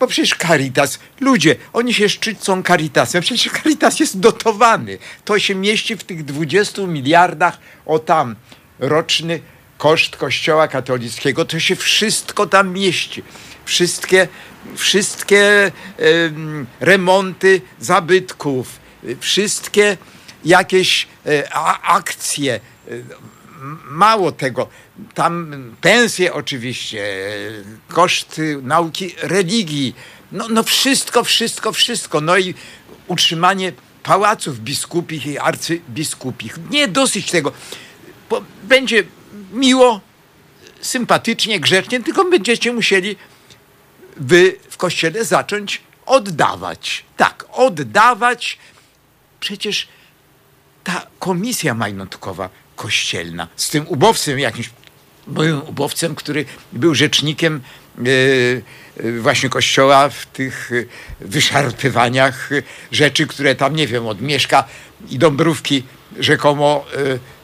bo 0.00 0.06
przecież 0.06 0.38
Caritas, 0.38 0.98
ludzie, 1.20 1.56
oni 1.72 1.94
się 1.94 2.08
szczycą 2.08 2.62
Caritasem, 2.62 3.22
przecież 3.22 3.52
Caritas 3.62 4.00
jest 4.00 4.20
dotowany. 4.20 4.98
To 5.24 5.38
się 5.38 5.54
mieści 5.54 5.96
w 5.96 6.04
tych 6.04 6.24
20 6.24 6.82
miliardach, 6.82 7.58
o 7.86 7.98
tam, 7.98 8.36
roczny 8.78 9.40
koszt 9.78 10.16
Kościoła 10.16 10.68
katolickiego, 10.68 11.44
to 11.44 11.60
się 11.60 11.76
wszystko 11.76 12.46
tam 12.46 12.72
mieści. 12.72 13.22
Wszystkie, 13.64 14.28
wszystkie 14.76 15.72
em, 15.98 16.66
remonty 16.80 17.60
zabytków, 17.80 18.80
wszystkie 19.20 19.96
jakieś 20.44 21.08
e, 21.26 21.48
a, 21.52 21.94
akcje, 21.96 22.54
e, 22.54 22.90
Mało 23.90 24.32
tego, 24.32 24.68
tam 25.14 25.54
pensje 25.80 26.34
oczywiście, 26.34 27.06
koszty 27.88 28.58
nauki 28.62 29.14
religii, 29.22 29.94
no, 30.32 30.48
no 30.48 30.62
wszystko, 30.62 31.24
wszystko, 31.24 31.72
wszystko. 31.72 32.20
No 32.20 32.38
i 32.38 32.54
utrzymanie 33.06 33.72
pałaców 34.02 34.60
biskupich 34.60 35.26
i 35.26 35.38
arcybiskupich. 35.38 36.58
Nie 36.70 36.88
dosyć 36.88 37.30
tego. 37.30 37.52
Bo 38.30 38.42
będzie 38.62 39.04
miło, 39.52 40.00
sympatycznie, 40.80 41.60
grzecznie, 41.60 42.02
tylko 42.02 42.24
będziecie 42.24 42.72
musieli 42.72 43.16
wy 44.16 44.56
w 44.70 44.76
kościele 44.76 45.24
zacząć 45.24 45.80
oddawać. 46.06 47.04
Tak, 47.16 47.44
oddawać. 47.52 48.58
Przecież 49.40 49.88
ta 50.84 51.06
komisja 51.18 51.74
majątkowa 51.74 52.48
kościelna 52.76 53.48
z 53.56 53.70
tym 53.70 53.88
ubowcem 53.88 54.38
jakimś 54.38 54.70
byłym 55.26 55.62
ubowcem, 55.62 56.14
który 56.14 56.44
był 56.72 56.94
rzecznikiem 56.94 57.60
e, 57.98 58.02
e, 59.04 59.20
właśnie 59.20 59.48
kościoła 59.48 60.08
w 60.08 60.26
tych 60.26 60.70
e, 60.72 61.24
wyszarpywaniach 61.26 62.50
rzeczy, 62.92 63.26
które 63.26 63.54
tam, 63.54 63.76
nie 63.76 63.86
wiem, 63.86 64.06
od 64.06 64.20
Mieszka 64.20 64.64
i 65.10 65.18
Dąbrówki 65.18 65.82
rzekomo 66.18 66.84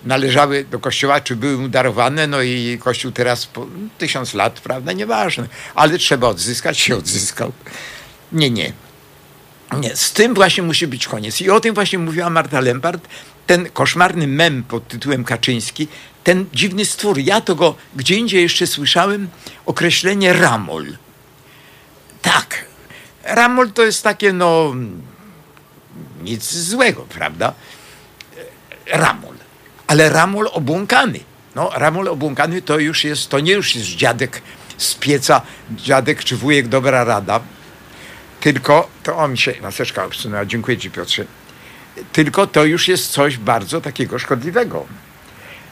należały 0.05 0.65
do 0.65 0.79
kościoła, 0.79 1.21
czy 1.21 1.37
były 1.37 1.59
mu 1.59 1.69
darowane, 1.69 2.27
no 2.27 2.43
i 2.43 2.79
kościół 2.81 3.13
teraz 3.13 3.47
po 3.47 3.67
tysiąc 3.99 4.35
lat, 4.35 4.61
prawda, 4.61 4.93
nieważne, 4.93 5.47
ale 5.75 5.99
trzeba 5.99 6.29
odzyskać, 6.29 6.79
się 6.79 6.97
odzyskał. 6.97 7.53
Nie, 8.33 8.51
nie. 8.51 8.73
Nie, 9.81 9.97
z 9.97 10.13
tym 10.13 10.35
właśnie 10.35 10.63
musi 10.63 10.87
być 10.87 11.07
koniec. 11.07 11.41
I 11.41 11.51
o 11.51 11.61
tym 11.61 11.75
właśnie 11.75 11.99
mówiła 11.99 12.31
Marta 12.31 12.61
Lempart, 12.61 13.09
ten 13.47 13.71
koszmarny 13.71 14.27
mem 14.27 14.63
pod 14.63 14.89
tytułem 14.89 15.25
Kaczyński, 15.25 15.89
ten 16.25 16.47
dziwny 16.55 16.85
stwór. 16.85 17.19
Ja 17.19 17.41
to 17.41 17.55
go 17.55 17.75
gdzie 17.97 18.17
indziej 18.17 18.43
jeszcze 18.43 18.67
słyszałem, 18.67 19.29
określenie 19.67 20.33
ramol. 20.33 20.87
Tak, 22.23 22.65
ramol 23.25 23.73
to 23.73 23.83
jest 23.83 24.03
takie, 24.03 24.33
no, 24.33 24.75
nic 26.23 26.53
złego, 26.53 27.03
prawda? 27.03 27.55
Ramol. 28.87 29.35
Ale 29.87 30.09
ramol 30.09 30.49
obłąkany. 30.53 31.21
No, 31.55 31.71
ramol 31.75 32.09
obłąkany 32.09 32.63
to 32.63 32.79
już 32.79 33.05
jest, 33.05 33.29
to 33.29 33.41
nie 33.41 33.53
już 33.53 33.75
jest 33.75 33.89
dziadek 33.89 34.43
z 34.79 34.95
pieca, 34.95 35.43
dziadek 35.71 36.25
czy 36.25 36.37
wujek 36.37 36.69
dobra 36.69 37.05
rada, 37.05 37.41
tylko 38.41 38.89
to 39.03 39.19
o 39.19 39.29
mi 39.29 39.39
się 39.39 39.55
maseczka 39.63 40.05
obsunęła. 40.05 40.47
Dziękuję 40.47 40.79
Ci, 40.79 40.91
Piotrze. 40.91 41.25
Tylko 42.13 42.47
to 42.47 42.65
już 42.65 42.89
jest 42.89 43.11
coś 43.11 43.39
bardzo 43.39 43.81
takiego 43.81 44.19
szkodliwego. 44.19 44.87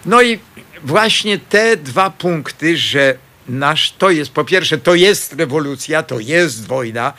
No 0.06 0.22
i 0.22 0.38
właśnie 0.84 1.38
te 1.38 1.76
dwa 1.76 2.10
punkty, 2.10 2.76
że 2.76 3.14
nasz 3.48 3.92
to 3.98 4.10
jest, 4.10 4.32
po 4.32 4.44
pierwsze, 4.44 4.78
to 4.78 4.94
jest 4.94 5.32
rewolucja, 5.32 6.02
to 6.02 6.20
jest 6.20 6.66
wojna, 6.66 7.12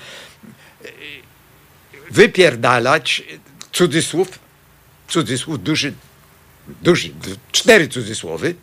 wypierdalać, 2.12 3.24
cudzysłów, 3.72 4.40
cudzysłów, 5.08 5.64
duży, 5.64 5.94
duży, 6.82 7.10
cztery 7.52 7.88
cudzysłowy, 7.88 8.56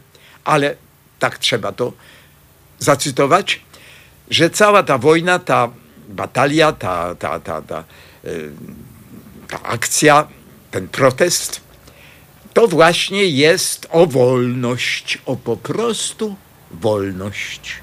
ale 0.44 0.76
tak 1.18 1.38
trzeba 1.38 1.72
to 1.72 1.92
zacytować, 2.78 3.60
że 4.30 4.50
cała 4.50 4.82
ta 4.82 4.98
wojna, 4.98 5.38
ta 5.38 5.70
batalia, 6.08 6.72
ta, 6.72 7.14
ta, 7.14 7.40
ta, 7.40 7.62
ta, 7.62 7.84
y, 8.24 8.50
ta 9.48 9.62
akcja, 9.62 10.28
ten 10.70 10.88
protest, 10.88 11.60
to 12.54 12.68
właśnie 12.68 13.24
jest 13.24 13.86
o 13.90 14.06
wolność, 14.06 15.18
o 15.26 15.36
po 15.36 15.56
prostu 15.56 16.36
wolność. 16.70 17.76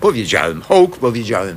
Powiedziałem, 0.00 0.62
hołk 0.62 0.98
powiedziałem. 0.98 1.56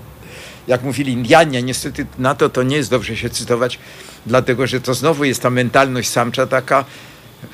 Jak 0.67 0.83
mówili 0.83 1.13
Indianie, 1.13 1.63
niestety 1.63 2.05
na 2.17 2.35
to 2.35 2.49
to 2.49 2.63
nie 2.63 2.75
jest 2.75 2.89
dobrze 2.89 3.17
się 3.17 3.29
cytować, 3.29 3.79
dlatego 4.25 4.67
że 4.67 4.81
to 4.81 4.93
znowu 4.93 5.23
jest 5.23 5.41
ta 5.41 5.49
mentalność 5.49 6.09
samcza 6.09 6.47
taka, 6.47 6.85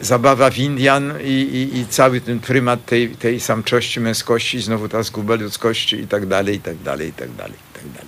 zabawa 0.01 0.49
w 0.49 0.57
Indian 0.57 1.13
i, 1.23 1.27
i, 1.27 1.79
i 1.79 1.87
cały 1.87 2.21
ten 2.21 2.39
prymat 2.39 2.85
tej, 2.85 3.09
tej 3.09 3.39
samczości, 3.39 3.99
męskości, 3.99 4.61
znowu 4.61 4.89
ta 4.89 5.03
zguba 5.03 5.35
ludzkości 5.35 5.95
i 5.95 6.07
tak 6.07 6.25
dalej, 6.25 6.55
i 6.55 6.59
tak 6.59 6.77
dalej, 6.77 7.09
i 7.09 7.13
tak 7.13 7.31
dalej, 7.31 7.55
i 7.71 7.75
tak 7.75 7.91
dalej. 7.91 8.07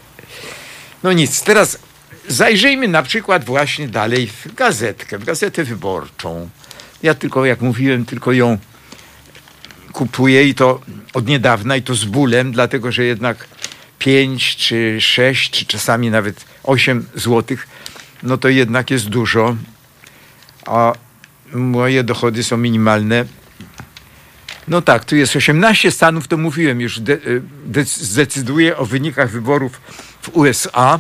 No 1.04 1.14
nic, 1.14 1.42
teraz 1.42 1.80
zajrzyjmy 2.28 2.88
na 2.88 3.04
przykład 3.04 3.46
właśnie 3.46 3.88
dalej 3.88 4.28
w 4.28 4.56
gazetkę, 4.56 5.18
w 5.18 5.26
gazetę 5.26 5.64
wyborczą. 5.64 6.50
Ja 7.04 7.14
tylko, 7.14 7.46
jak 7.46 7.62
mówiłem, 7.62 8.06
tylko 8.06 8.32
ją 8.32 8.58
kupuję 9.94 10.48
i 10.48 10.56
to 10.56 10.82
od 11.14 11.28
niedawna 11.28 11.76
i 11.76 11.82
to 11.82 11.96
z 11.96 12.06
bólem, 12.06 12.52
dlatego 12.52 12.92
że 12.92 13.04
jednak 13.04 13.48
5 14.00 14.56
czy 14.56 15.02
6 15.02 15.52
czy 15.52 15.66
czasami 15.66 16.10
nawet 16.10 16.46
8 16.64 17.06
złotych, 17.16 17.68
no 18.24 18.38
to 18.38 18.50
jednak 18.50 18.92
jest 18.92 19.10
dużo, 19.10 19.56
a 20.66 20.94
moje 21.54 22.04
dochody 22.04 22.44
są 22.44 22.58
minimalne. 22.58 23.26
No 24.68 24.82
tak, 24.82 25.06
tu 25.06 25.16
jest 25.16 25.36
18 25.36 25.92
stanów, 25.92 26.28
to 26.28 26.38
mówiłem 26.38 26.82
już, 26.82 27.00
de, 27.00 27.18
de, 27.66 27.84
zdecyduje 27.84 28.78
o 28.78 28.86
wynikach 28.86 29.32
wyborów 29.32 29.82
w 30.22 30.30
USA. 30.34 31.00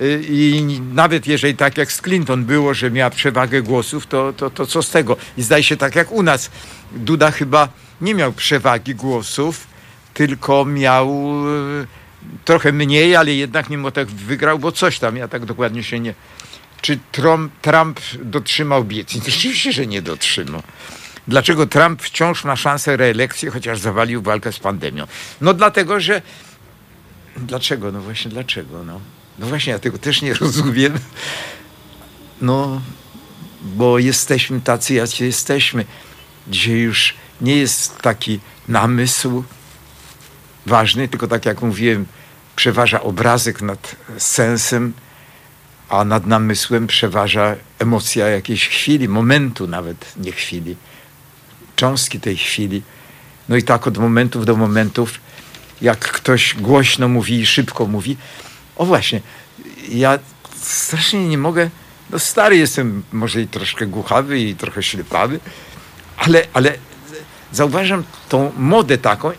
Y, 0.00 0.24
I 0.28 0.80
nawet 0.92 1.26
jeżeli 1.26 1.56
tak 1.56 1.78
jak 1.78 1.92
z 1.92 2.02
Clinton 2.02 2.44
było, 2.44 2.74
że 2.74 2.90
miała 2.90 3.10
przewagę 3.10 3.62
głosów, 3.62 4.06
to, 4.06 4.32
to, 4.32 4.50
to 4.50 4.66
co 4.66 4.82
z 4.82 4.90
tego? 4.90 5.16
I 5.38 5.42
zdaje 5.42 5.62
się 5.62 5.76
tak 5.76 5.94
jak 5.94 6.12
u 6.12 6.22
nas. 6.22 6.50
Duda 6.92 7.30
chyba 7.30 7.68
nie 8.00 8.14
miał 8.14 8.32
przewagi 8.32 8.94
głosów, 8.94 9.66
tylko 10.14 10.64
miał 10.64 11.08
y, 11.82 11.86
trochę 12.44 12.72
mniej, 12.72 13.16
ale 13.16 13.34
jednak 13.34 13.70
mimo 13.70 13.90
tak 13.90 14.08
wygrał, 14.08 14.58
bo 14.58 14.72
coś 14.72 14.98
tam, 14.98 15.16
ja 15.16 15.28
tak 15.28 15.44
dokładnie 15.44 15.82
się 15.82 16.00
nie... 16.00 16.14
Czy 16.80 16.98
Trump, 17.12 17.52
Trump 17.60 18.00
dotrzymał 18.22 18.80
obietnic? 18.80 19.28
Oczywiście, 19.36 19.72
że 19.72 19.86
nie 19.86 20.02
dotrzymał. 20.02 20.62
Dlaczego 21.28 21.66
Trump 21.66 22.02
wciąż 22.02 22.44
ma 22.44 22.56
szansę 22.56 22.96
reelekcji, 22.96 23.50
chociaż 23.50 23.78
zawalił 23.78 24.22
walkę 24.22 24.52
z 24.52 24.58
pandemią? 24.58 25.06
No 25.40 25.54
dlatego, 25.54 26.00
że... 26.00 26.22
Dlaczego? 27.36 27.92
No 27.92 28.00
właśnie 28.00 28.30
dlaczego? 28.30 28.84
No, 28.84 29.00
no 29.38 29.46
właśnie, 29.46 29.72
ja 29.72 29.78
tego 29.78 29.98
też 29.98 30.22
nie 30.22 30.34
rozumiem. 30.34 30.98
No, 32.40 32.80
bo 33.62 33.98
jesteśmy 33.98 34.60
tacy, 34.60 34.94
jacy 34.94 35.24
jesteśmy. 35.24 35.84
Dzisiaj 36.48 36.74
już 36.74 37.14
nie 37.40 37.56
jest 37.56 37.98
taki 37.98 38.40
namysł 38.68 39.44
ważny, 40.66 41.08
tylko 41.08 41.28
tak 41.28 41.46
jak 41.46 41.62
mówiłem, 41.62 42.06
przeważa 42.56 43.02
obrazek 43.02 43.62
nad 43.62 43.96
sensem, 44.18 44.92
a 45.88 46.04
nad 46.04 46.26
namysłem 46.26 46.86
przeważa 46.86 47.56
emocja 47.78 48.28
jakiejś 48.28 48.68
chwili, 48.68 49.08
momentu 49.08 49.66
nawet, 49.66 50.12
nie 50.16 50.32
chwili, 50.32 50.76
cząstki 51.76 52.20
tej 52.20 52.36
chwili. 52.36 52.82
No 53.48 53.56
i 53.56 53.62
tak 53.62 53.86
od 53.86 53.98
momentów 53.98 54.46
do 54.46 54.56
momentów, 54.56 55.20
jak 55.82 55.98
ktoś 55.98 56.54
głośno 56.54 57.08
mówi 57.08 57.40
i 57.40 57.46
szybko 57.46 57.86
mówi. 57.86 58.16
O 58.76 58.86
właśnie, 58.86 59.20
ja 59.88 60.18
strasznie 60.56 61.28
nie 61.28 61.38
mogę, 61.38 61.70
no 62.10 62.18
stary 62.18 62.56
jestem, 62.56 63.02
może 63.12 63.42
i 63.42 63.48
troszkę 63.48 63.86
głuchawy 63.86 64.40
i 64.40 64.54
trochę 64.54 64.82
ślepawy, 64.82 65.40
ale, 66.16 66.46
ale 66.52 66.74
zauważam 67.52 68.04
tą 68.28 68.52
modę 68.56 68.98
taką 68.98 69.32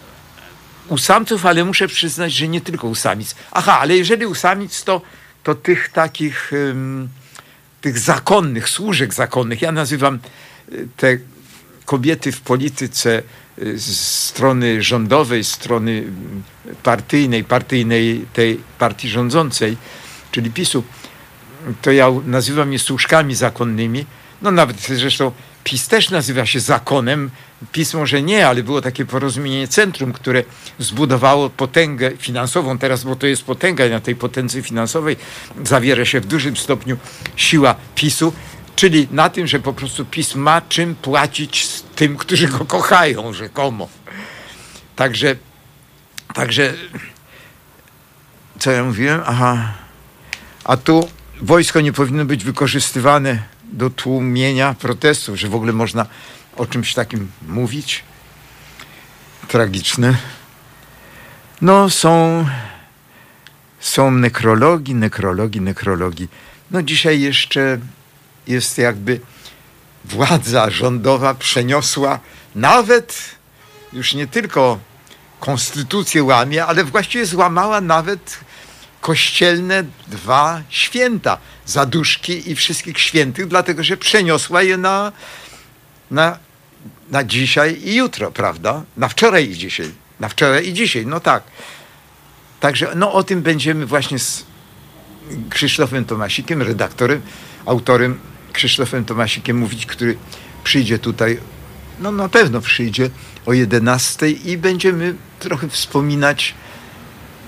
u 0.87 0.97
samców, 0.97 1.45
ale 1.45 1.65
muszę 1.65 1.87
przyznać, 1.87 2.33
że 2.33 2.47
nie 2.47 2.61
tylko 2.61 2.87
u 2.87 2.95
samic. 2.95 3.35
Aha, 3.51 3.79
ale 3.79 3.97
jeżeli 3.97 4.25
u 4.25 4.35
samic, 4.35 4.83
to, 4.83 5.01
to 5.43 5.55
tych 5.55 5.89
takich, 5.89 6.53
ym, 6.53 7.09
tych 7.81 7.99
zakonnych, 7.99 8.69
służek 8.69 9.13
zakonnych, 9.13 9.61
ja 9.61 9.71
nazywam 9.71 10.19
y, 10.71 10.87
te 10.97 11.17
kobiety 11.85 12.31
w 12.31 12.41
polityce 12.41 13.23
strony 13.77 14.83
rządowej, 14.83 15.43
strony 15.43 16.03
partyjnej, 16.83 17.43
partyjnej 17.43 18.25
tej 18.33 18.59
partii 18.79 19.09
rządzącej, 19.09 19.77
czyli 20.31 20.51
PiSu, 20.51 20.83
to 21.81 21.91
ja 21.91 22.07
nazywam 22.25 22.73
je 22.73 22.79
służkami 22.79 23.35
zakonnymi. 23.35 24.05
No 24.41 24.51
nawet 24.51 24.81
zresztą 24.81 25.31
PiS 25.63 25.87
też 25.87 26.09
nazywa 26.09 26.45
się 26.45 26.59
zakonem. 26.59 27.29
PiS 27.71 27.93
może 27.93 28.21
nie, 28.21 28.47
ale 28.47 28.63
było 28.63 28.81
takie 28.81 29.05
porozumienie 29.05 29.67
centrum, 29.67 30.13
które 30.13 30.43
zbudowało 30.79 31.49
potęgę 31.49 32.11
finansową 32.17 32.77
teraz, 32.77 33.03
bo 33.03 33.15
to 33.15 33.27
jest 33.27 33.43
potęga 33.43 33.85
i 33.85 33.89
na 33.89 33.99
tej 33.99 34.15
potędze 34.15 34.61
finansowej 34.61 35.17
zawiera 35.63 36.05
się 36.05 36.21
w 36.21 36.25
dużym 36.25 36.57
stopniu 36.57 36.97
siła 37.35 37.75
PiSu, 37.95 38.33
czyli 38.75 39.07
na 39.11 39.29
tym, 39.29 39.47
że 39.47 39.59
po 39.59 39.73
prostu 39.73 40.05
PiS 40.05 40.35
ma 40.35 40.61
czym 40.61 40.95
płacić 40.95 41.67
tym, 41.95 42.17
którzy 42.17 42.47
go 42.47 42.65
kochają 42.65 43.33
rzekomo. 43.33 43.89
Także, 44.95 45.35
także, 46.33 46.73
co 48.59 48.71
ja 48.71 48.83
mówiłem? 48.83 49.21
Aha. 49.25 49.73
A 50.63 50.77
tu 50.77 51.09
wojsko 51.41 51.81
nie 51.81 51.93
powinno 51.93 52.25
być 52.25 52.43
wykorzystywane 52.43 53.43
do 53.63 53.89
tłumienia 53.89 54.73
protestów, 54.73 55.35
że 55.35 55.49
w 55.49 55.55
ogóle 55.55 55.73
można 55.73 56.05
o 56.57 56.65
czymś 56.65 56.93
takim 56.93 57.31
mówić. 57.47 58.03
Tragiczne. 59.47 60.17
No, 61.61 61.89
są, 61.89 62.45
są 63.79 64.11
nekrologii, 64.11 64.95
nekrologii, 64.95 65.61
nekrologii. 65.61 66.27
No, 66.71 66.83
dzisiaj 66.83 67.21
jeszcze 67.21 67.79
jest 68.47 68.77
jakby 68.77 69.19
władza 70.09 70.69
rządowa 70.69 71.33
przeniosła 71.33 72.19
nawet 72.55 73.35
już 73.93 74.13
nie 74.13 74.27
tylko 74.27 74.79
konstytucję 75.39 76.23
łamie, 76.23 76.65
ale 76.65 76.83
właściwie 76.83 77.25
złamała 77.25 77.81
nawet 77.81 78.39
kościelne 79.01 79.83
dwa 80.07 80.61
święta, 80.69 81.37
zaduszki 81.65 82.51
i 82.51 82.55
wszystkich 82.55 82.99
świętych, 82.99 83.47
dlatego 83.47 83.83
że 83.83 83.97
przeniosła 83.97 84.63
je 84.63 84.77
na, 84.77 85.11
na, 86.11 86.37
na 87.11 87.23
dzisiaj 87.23 87.81
i 87.83 87.95
jutro, 87.95 88.31
prawda? 88.31 88.83
Na 88.97 89.07
wczoraj 89.07 89.49
i 89.49 89.57
dzisiaj. 89.57 89.91
Na 90.19 90.29
wczoraj 90.29 90.67
i 90.67 90.73
dzisiaj, 90.73 91.05
no 91.05 91.19
tak. 91.19 91.43
Także 92.59 92.91
no, 92.95 93.13
o 93.13 93.23
tym 93.23 93.41
będziemy 93.41 93.85
właśnie 93.85 94.19
z 94.19 94.45
Krzysztofem 95.49 96.05
Tomasikiem, 96.05 96.61
redaktorem, 96.61 97.21
autorem 97.65 98.19
Krzysztofem 98.55 99.05
Tomasikiem 99.05 99.57
mówić, 99.57 99.85
który 99.85 100.17
przyjdzie 100.63 100.99
tutaj, 100.99 101.39
no 101.99 102.11
na 102.11 102.29
pewno 102.29 102.61
przyjdzie 102.61 103.09
o 103.45 103.53
11 103.53 104.29
i 104.29 104.57
będziemy 104.57 105.15
trochę 105.39 105.69
wspominać 105.69 106.53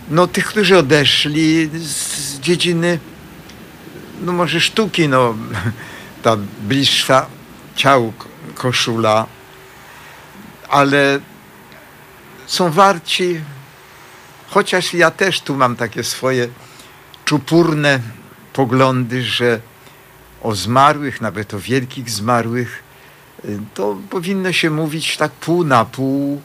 no, 0.09 0.27
tych, 0.27 0.45
którzy 0.45 0.77
odeszli 0.77 1.69
z 1.73 2.39
dziedziny, 2.39 2.99
no 4.21 4.33
może 4.33 4.61
sztuki, 4.61 5.09
no, 5.09 5.35
ta 6.23 6.37
bliższa 6.67 7.25
ciału 7.75 8.13
koszula, 8.55 9.25
ale 10.69 11.19
są 12.47 12.71
warci, 12.71 13.41
chociaż 14.49 14.93
ja 14.93 15.11
też 15.11 15.41
tu 15.41 15.55
mam 15.55 15.75
takie 15.75 16.03
swoje 16.03 16.47
czupurne 17.25 17.99
poglądy, 18.53 19.23
że 19.23 19.61
o 20.41 20.55
zmarłych, 20.55 21.21
nawet 21.21 21.53
o 21.53 21.59
wielkich 21.59 22.09
zmarłych, 22.09 22.83
y, 23.45 23.59
to 23.73 23.97
powinno 24.09 24.53
się 24.53 24.69
mówić 24.69 25.17
tak 25.17 25.31
pół 25.31 25.63
na 25.63 25.85
pół, 25.85 26.41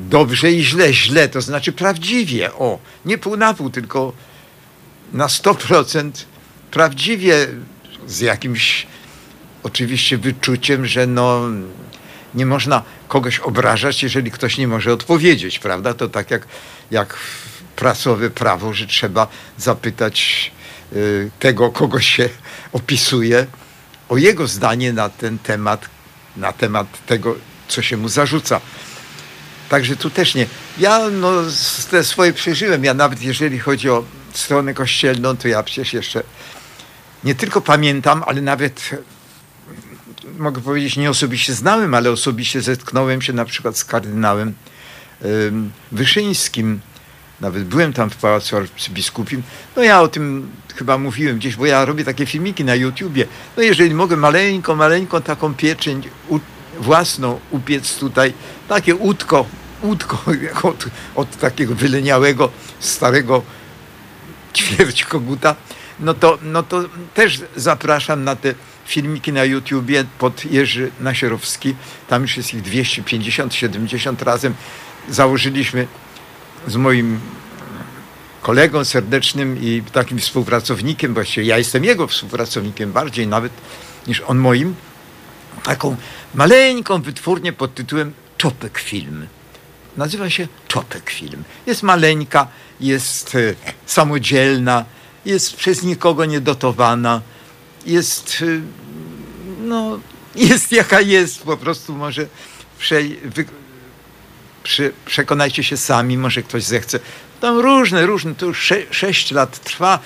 dobrze 0.00 0.52
i 0.52 0.64
źle, 0.64 0.92
źle, 0.92 1.28
to 1.28 1.40
znaczy 1.40 1.72
prawdziwie, 1.72 2.52
o, 2.52 2.78
nie 3.04 3.18
pół 3.18 3.36
na 3.36 3.54
pół, 3.54 3.70
tylko 3.70 4.12
na 5.12 5.26
100% 5.26 6.10
prawdziwie, 6.70 7.48
z 8.06 8.20
jakimś 8.20 8.86
oczywiście 9.62 10.18
wyczuciem, 10.18 10.86
że 10.86 11.06
no, 11.06 11.40
nie 12.34 12.46
można 12.46 12.82
kogoś 13.08 13.38
obrażać, 13.38 14.02
jeżeli 14.02 14.30
ktoś 14.30 14.58
nie 14.58 14.68
może 14.68 14.92
odpowiedzieć, 14.92 15.58
prawda? 15.58 15.94
To 15.94 16.08
tak 16.08 16.30
jak, 16.30 16.46
jak 16.90 17.16
prasowe 17.76 18.30
prawo, 18.30 18.74
że 18.74 18.86
trzeba 18.86 19.26
zapytać 19.58 20.50
y, 20.92 21.30
tego, 21.38 21.70
kogo 21.70 22.00
się 22.00 22.28
opisuje, 22.74 23.46
o 24.08 24.16
jego 24.16 24.46
zdanie 24.46 24.92
na 24.92 25.08
ten 25.08 25.38
temat, 25.38 25.88
na 26.36 26.52
temat 26.52 27.06
tego, 27.06 27.36
co 27.68 27.82
się 27.82 27.96
mu 27.96 28.08
zarzuca. 28.08 28.60
Także 29.68 29.96
tu 29.96 30.10
też 30.10 30.34
nie. 30.34 30.46
Ja 30.78 31.10
no, 31.10 31.32
te 31.90 32.04
swoje 32.04 32.32
przeżyłem. 32.32 32.84
Ja 32.84 32.94
nawet 32.94 33.22
jeżeli 33.22 33.58
chodzi 33.58 33.90
o 33.90 34.04
stronę 34.32 34.74
kościelną, 34.74 35.36
to 35.36 35.48
ja 35.48 35.62
przecież 35.62 35.92
jeszcze 35.92 36.22
nie 37.24 37.34
tylko 37.34 37.60
pamiętam, 37.60 38.24
ale 38.26 38.42
nawet 38.42 38.90
mogę 40.38 40.60
powiedzieć, 40.60 40.96
nie 40.96 41.10
osobiście 41.10 41.54
znałem, 41.54 41.94
ale 41.94 42.10
osobiście 42.10 42.62
zetknąłem 42.62 43.22
się 43.22 43.32
na 43.32 43.44
przykład 43.44 43.78
z 43.78 43.84
kardynałem 43.84 44.54
Wyszyńskim. 45.92 46.80
Nawet 47.40 47.64
byłem 47.64 47.92
tam 47.92 48.10
w 48.10 48.16
Pałacu 48.16 48.56
Arcybiskupim. 48.56 49.42
No 49.76 49.82
ja 49.82 50.00
o 50.00 50.08
tym 50.08 50.50
chyba 50.74 50.98
mówiłem 50.98 51.38
gdzieś, 51.38 51.56
bo 51.56 51.66
ja 51.66 51.84
robię 51.84 52.04
takie 52.04 52.26
filmiki 52.26 52.64
na 52.64 52.74
YouTubie. 52.74 53.26
No 53.56 53.62
jeżeli 53.62 53.94
mogę 53.94 54.16
maleńką, 54.16 54.74
maleńką 54.74 55.22
taką 55.22 55.54
pieczeń 55.54 56.02
własną 56.78 57.40
upiec 57.50 57.98
tutaj, 57.98 58.32
takie 58.68 58.94
łódko, 58.94 59.46
łódko 59.82 60.24
od, 60.62 60.86
od 61.14 61.36
takiego 61.36 61.74
wyleniałego, 61.74 62.50
starego 62.80 63.42
ćwierć 64.54 65.04
koguta, 65.04 65.56
no 66.00 66.14
to, 66.14 66.38
no 66.42 66.62
to 66.62 66.84
też 67.14 67.42
zapraszam 67.56 68.24
na 68.24 68.36
te 68.36 68.54
filmiki 68.86 69.32
na 69.32 69.44
YouTubie 69.44 70.04
pod 70.18 70.44
Jerzy 70.44 70.90
Nasierowski. 71.00 71.74
Tam 72.08 72.22
już 72.22 72.36
jest 72.36 72.54
ich 72.54 72.62
250, 72.62 73.54
70 73.54 74.22
razem. 74.22 74.54
Założyliśmy 75.08 75.86
z 76.66 76.76
moim 76.76 77.20
kolegą 78.42 78.84
serdecznym 78.84 79.62
i 79.62 79.82
takim 79.92 80.18
współpracownikiem, 80.18 81.14
właściwie 81.14 81.46
ja 81.46 81.58
jestem 81.58 81.84
jego 81.84 82.06
współpracownikiem 82.06 82.92
bardziej 82.92 83.26
nawet 83.26 83.52
niż 84.06 84.20
on 84.20 84.38
moim, 84.38 84.74
taką 85.62 85.96
maleńką 86.34 87.02
wytwórnię 87.02 87.52
pod 87.52 87.74
tytułem 87.74 88.12
Czopek 88.38 88.78
Film. 88.78 89.26
Nazywa 89.96 90.30
się 90.30 90.48
Czopek 90.68 91.10
Film. 91.10 91.44
Jest 91.66 91.82
maleńka, 91.82 92.48
jest 92.80 93.34
e, 93.34 93.54
samodzielna, 93.86 94.84
jest 95.24 95.56
przez 95.56 95.82
nikogo 95.82 96.24
niedotowana, 96.24 97.20
jest, 97.86 98.42
e, 98.42 98.60
no, 99.64 99.98
jest 100.34 100.72
jaka 100.72 101.00
jest, 101.00 101.42
po 101.42 101.56
prostu 101.56 101.94
może 101.94 102.26
przy, 104.64 104.92
przekonajcie 105.06 105.64
się 105.64 105.76
sami, 105.76 106.18
może 106.18 106.42
ktoś 106.42 106.62
zechce. 106.62 106.98
Tam 107.40 107.58
różne, 107.58 108.06
różne, 108.06 108.34
to 108.34 108.46
już 108.46 108.62
sze, 108.62 108.76
sześć 108.90 109.30
lat 109.30 109.58
trwa 109.58 109.98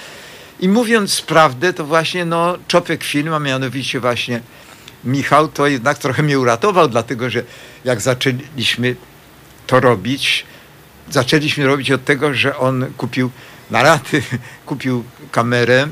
i 0.60 0.68
mówiąc 0.68 1.20
prawdę, 1.20 1.72
to 1.72 1.84
właśnie 1.84 2.24
no, 2.24 2.58
Czopek 2.68 3.04
Film, 3.04 3.34
a 3.34 3.38
mianowicie 3.38 4.00
właśnie 4.00 4.40
Michał 5.04 5.48
to 5.48 5.66
jednak 5.66 5.98
trochę 5.98 6.22
mnie 6.22 6.38
uratował, 6.38 6.88
dlatego 6.88 7.30
że 7.30 7.42
jak 7.84 8.00
zaczęliśmy 8.00 8.96
to 9.66 9.80
robić, 9.80 10.46
zaczęliśmy 11.10 11.66
robić 11.66 11.90
od 11.90 12.04
tego, 12.04 12.34
że 12.34 12.56
on 12.56 12.86
kupił 12.96 13.30
na 13.70 13.82
raty, 13.82 14.22
kupił 14.66 15.04
kamerę. 15.30 15.88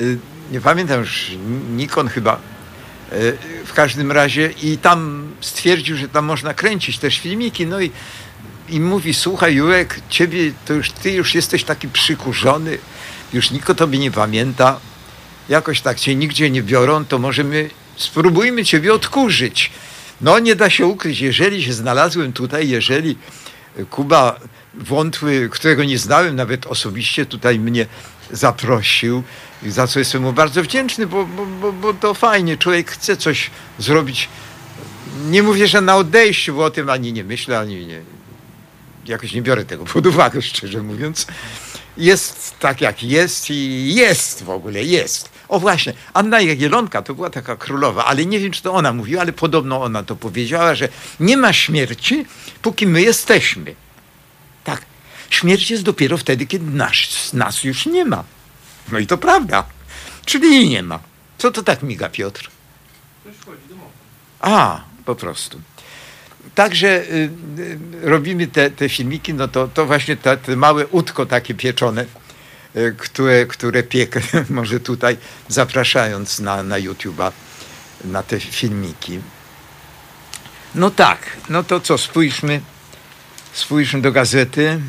Y, 0.00 0.18
nie 0.50 0.60
pamiętam 0.60 1.00
już, 1.00 1.30
Nikon 1.70 2.08
chyba. 2.08 2.53
W 3.64 3.72
każdym 3.74 4.12
razie 4.12 4.50
i 4.62 4.78
tam 4.78 5.28
stwierdził, 5.40 5.96
że 5.96 6.08
tam 6.08 6.24
można 6.24 6.54
kręcić 6.54 6.98
też 6.98 7.18
filmiki. 7.18 7.66
No 7.66 7.80
i, 7.80 7.90
i 8.68 8.80
mówi, 8.80 9.14
słuchaj 9.14 9.54
Jurek, 9.54 10.00
ciebie 10.08 10.52
to 10.66 10.72
już, 10.72 10.90
ty 10.90 11.12
już 11.12 11.34
jesteś 11.34 11.64
taki 11.64 11.88
przykurzony, 11.88 12.78
już 13.32 13.50
nikt 13.50 13.76
tobie 13.76 13.98
nie 13.98 14.10
pamięta. 14.10 14.80
Jakoś 15.48 15.80
tak 15.80 16.00
cię 16.00 16.14
nigdzie 16.14 16.50
nie 16.50 16.62
biorą, 16.62 17.04
to 17.04 17.18
możemy 17.18 17.70
spróbujmy 17.96 18.64
ciebie 18.64 18.94
odkurzyć. 18.94 19.70
No 20.20 20.38
nie 20.38 20.56
da 20.56 20.70
się 20.70 20.86
ukryć, 20.86 21.20
jeżeli 21.20 21.64
się 21.64 21.72
znalazłem 21.72 22.32
tutaj, 22.32 22.68
jeżeli 22.68 23.18
Kuba 23.90 24.40
Wątły, 24.74 25.48
którego 25.52 25.84
nie 25.84 25.98
znałem 25.98 26.36
nawet 26.36 26.66
osobiście, 26.66 27.26
tutaj 27.26 27.58
mnie 27.58 27.86
zaprosił, 28.34 29.22
za 29.66 29.86
co 29.86 29.98
jestem 29.98 30.22
mu 30.22 30.32
bardzo 30.32 30.62
wdzięczny, 30.62 31.06
bo, 31.06 31.26
bo, 31.26 31.46
bo, 31.46 31.72
bo 31.72 31.94
to 31.94 32.14
fajnie, 32.14 32.56
człowiek 32.56 32.90
chce 32.90 33.16
coś 33.16 33.50
zrobić. 33.78 34.28
Nie 35.24 35.42
mówię, 35.42 35.68
że 35.68 35.80
na 35.80 35.96
odejściu, 35.96 36.54
bo 36.54 36.64
o 36.64 36.70
tym 36.70 36.90
ani 36.90 37.12
nie 37.12 37.24
myślę, 37.24 37.58
ani 37.58 37.86
nie, 37.86 38.00
jakoś 39.06 39.32
nie 39.32 39.42
biorę 39.42 39.64
tego 39.64 39.84
pod 39.84 40.06
uwagę, 40.06 40.42
szczerze 40.42 40.82
mówiąc. 40.82 41.26
Jest 41.96 42.58
tak, 42.58 42.80
jak 42.80 43.02
jest 43.02 43.50
i 43.50 43.94
jest 43.94 44.44
w 44.44 44.50
ogóle, 44.50 44.84
jest. 44.84 45.28
O 45.48 45.60
właśnie, 45.60 45.92
Anna 46.14 46.40
Jagielonka 46.40 47.02
to 47.02 47.14
była 47.14 47.30
taka 47.30 47.56
królowa, 47.56 48.04
ale 48.04 48.26
nie 48.26 48.38
wiem, 48.38 48.52
czy 48.52 48.62
to 48.62 48.72
ona 48.72 48.92
mówiła, 48.92 49.22
ale 49.22 49.32
podobno 49.32 49.82
ona 49.82 50.02
to 50.02 50.16
powiedziała, 50.16 50.74
że 50.74 50.88
nie 51.20 51.36
ma 51.36 51.52
śmierci, 51.52 52.26
póki 52.62 52.86
my 52.86 53.02
jesteśmy. 53.02 53.74
Śmierć 55.30 55.70
jest 55.70 55.82
dopiero 55.82 56.18
wtedy, 56.18 56.46
kiedy 56.46 56.70
nas, 56.70 57.32
nas 57.32 57.64
już 57.64 57.86
nie 57.86 58.04
ma. 58.04 58.24
No 58.92 58.98
i 58.98 59.06
to 59.06 59.18
prawda, 59.18 59.64
czyli 60.24 60.54
jej 60.54 60.68
nie 60.68 60.82
ma. 60.82 60.98
Co 61.38 61.50
to 61.50 61.62
tak 61.62 61.82
miga, 61.82 62.08
Piotr? 62.08 62.50
A, 64.40 64.80
po 65.04 65.14
prostu. 65.14 65.60
Także 66.54 66.88
y, 66.88 67.30
y, 67.58 67.78
robimy 68.02 68.46
te, 68.46 68.70
te 68.70 68.88
filmiki, 68.88 69.34
no 69.34 69.48
to, 69.48 69.68
to 69.68 69.86
właśnie 69.86 70.16
te, 70.16 70.36
te 70.36 70.56
małe 70.56 70.86
utko 70.86 71.26
takie 71.26 71.54
pieczone, 71.54 72.06
y, 72.76 72.94
które, 72.98 73.46
które 73.46 73.82
piekę, 73.82 74.20
może 74.50 74.80
tutaj 74.80 75.16
zapraszając 75.48 76.40
na, 76.40 76.62
na 76.62 76.76
YouTube'a, 76.80 77.32
na 78.04 78.22
te 78.22 78.40
filmiki. 78.40 79.20
No 80.74 80.90
tak, 80.90 81.36
no 81.48 81.62
to 81.62 81.80
co, 81.80 81.98
spójrzmy, 81.98 82.60
spójrzmy 83.52 84.02
do 84.02 84.12
gazety. 84.12 84.80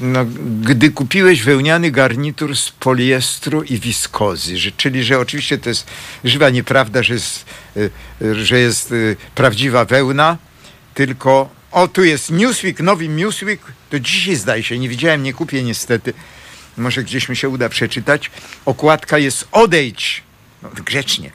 No, 0.00 0.24
gdy 0.62 0.90
kupiłeś 0.90 1.42
wełniany 1.42 1.90
garnitur 1.90 2.56
z 2.56 2.70
poliestru 2.70 3.62
i 3.62 3.78
wiskozy, 3.78 4.58
że, 4.58 4.70
czyli 4.72 5.04
że 5.04 5.18
oczywiście 5.18 5.58
to 5.58 5.68
jest 5.68 5.86
żywa 6.24 6.50
nieprawda, 6.50 7.02
że 7.02 7.14
jest, 7.14 7.44
y, 7.76 7.90
że 8.44 8.58
jest 8.58 8.92
y, 8.92 9.16
prawdziwa 9.34 9.84
wełna, 9.84 10.38
tylko 10.94 11.48
o 11.70 11.88
tu 11.88 12.04
jest 12.04 12.30
Newsweek, 12.30 12.80
nowy 12.80 13.08
Newsweek, 13.08 13.60
to 13.90 14.00
dzisiaj 14.00 14.36
zdaje 14.36 14.62
się, 14.62 14.78
nie 14.78 14.88
widziałem, 14.88 15.22
nie 15.22 15.32
kupię 15.32 15.62
niestety, 15.62 16.14
może 16.76 17.02
gdzieś 17.02 17.28
mi 17.28 17.36
się 17.36 17.48
uda 17.48 17.68
przeczytać. 17.68 18.30
Okładka 18.64 19.18
jest 19.18 19.48
odejdź, 19.52 20.22
no, 20.62 20.70
grzecznie, 20.84 21.30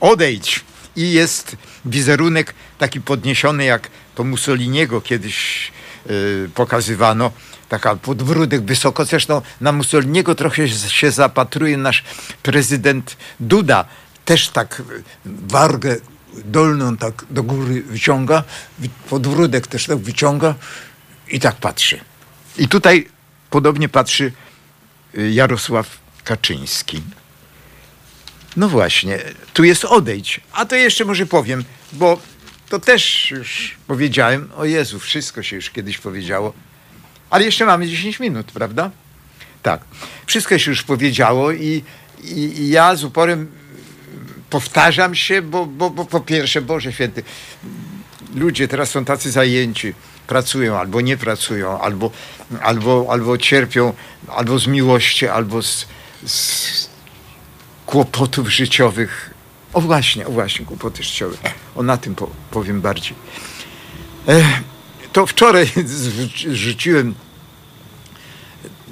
odejdź 0.00 0.64
i 0.96 1.12
jest 1.12 1.56
wizerunek 1.84 2.54
taki 2.78 3.00
podniesiony 3.00 3.64
jak 3.64 3.90
to 4.14 4.24
Mussoliniego 4.24 5.00
kiedyś 5.00 5.70
yy, 6.06 6.50
pokazywano, 6.54 7.32
taka 7.68 7.96
podwródek 7.96 8.62
wysoko. 8.62 9.04
Zresztą 9.04 9.42
na 9.60 9.72
Mussoliniego 9.72 10.34
trochę 10.34 10.68
się 10.68 11.10
zapatruje 11.10 11.76
nasz 11.76 12.04
prezydent 12.42 13.16
Duda. 13.40 13.84
Też 14.24 14.48
tak 14.48 14.82
wargę 15.24 15.96
dolną 16.44 16.96
tak 16.96 17.24
do 17.30 17.42
góry 17.42 17.82
wyciąga, 17.82 18.44
podwródek 19.10 19.66
też 19.66 19.86
tak 19.86 19.98
wyciąga 19.98 20.54
i 21.28 21.40
tak 21.40 21.56
patrzy. 21.56 22.00
I 22.58 22.68
tutaj 22.68 23.08
podobnie 23.50 23.88
patrzy 23.88 24.32
y, 25.18 25.30
Jarosław 25.30 25.98
Kaczyński. 26.24 27.02
No 28.56 28.68
właśnie, 28.68 29.18
tu 29.52 29.64
jest 29.64 29.84
odejdź. 29.84 30.40
A 30.52 30.64
to 30.64 30.76
jeszcze 30.76 31.04
może 31.04 31.26
powiem, 31.26 31.64
bo 31.92 32.20
to 32.68 32.78
też 32.78 33.30
już 33.30 33.76
powiedziałem. 33.86 34.50
O 34.56 34.64
Jezu, 34.64 34.98
wszystko 34.98 35.42
się 35.42 35.56
już 35.56 35.70
kiedyś 35.70 35.98
powiedziało. 35.98 36.52
Ale 37.30 37.44
jeszcze 37.44 37.66
mamy 37.66 37.88
10 37.88 38.20
minut, 38.20 38.52
prawda? 38.52 38.90
Tak. 39.62 39.80
Wszystko 40.26 40.58
się 40.58 40.70
już 40.70 40.82
powiedziało 40.82 41.52
i, 41.52 41.84
i, 42.24 42.38
i 42.38 42.68
ja 42.68 42.96
z 42.96 43.04
uporem 43.04 43.50
powtarzam 44.50 45.14
się, 45.14 45.42
bo, 45.42 45.66
bo, 45.66 45.90
bo 45.90 46.04
po 46.04 46.20
pierwsze, 46.20 46.62
Boże 46.62 46.92
Święty, 46.92 47.22
ludzie 48.34 48.68
teraz 48.68 48.90
są 48.90 49.04
tacy 49.04 49.30
zajęci, 49.30 49.94
pracują 50.26 50.78
albo 50.78 51.00
nie 51.00 51.16
pracują, 51.16 51.80
albo, 51.80 52.10
albo, 52.62 53.06
albo 53.10 53.38
cierpią, 53.38 53.92
albo 54.28 54.58
z 54.58 54.66
miłości, 54.66 55.28
albo 55.28 55.62
z, 55.62 55.86
z 56.26 56.88
kłopotów 57.86 58.52
życiowych. 58.52 59.34
O 59.72 59.80
właśnie, 59.80 60.26
o 60.26 60.30
właśnie, 60.30 60.66
kłopoty 60.66 61.02
życiowe. 61.02 61.36
O 61.76 61.82
na 61.82 61.96
tym 61.96 62.14
po, 62.14 62.30
powiem 62.50 62.80
bardziej. 62.80 63.14
Ech 64.26 64.46
to 65.18 65.26
wczoraj 65.26 65.66
rzuciłem 66.64 67.14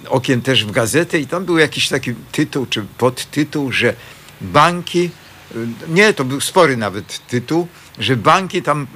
okiem 0.09 0.43
też 0.43 0.64
w 0.64 0.70
gazetę 0.70 1.18
i 1.18 1.27
tam 1.27 1.45
był 1.45 1.59
jakiś 1.59 1.89
taki 1.89 2.14
tytuł 2.33 2.66
czy 2.66 2.85
podtytuł, 2.99 3.72
że 3.72 3.95
banki, 4.41 5.11
nie, 5.89 6.14
to 6.14 6.24
był 6.24 6.41
spory 6.41 6.77
nawet 6.77 7.27
tytuł, 7.29 7.68
że 7.99 8.16
banki 8.16 8.62
tam 8.62 8.87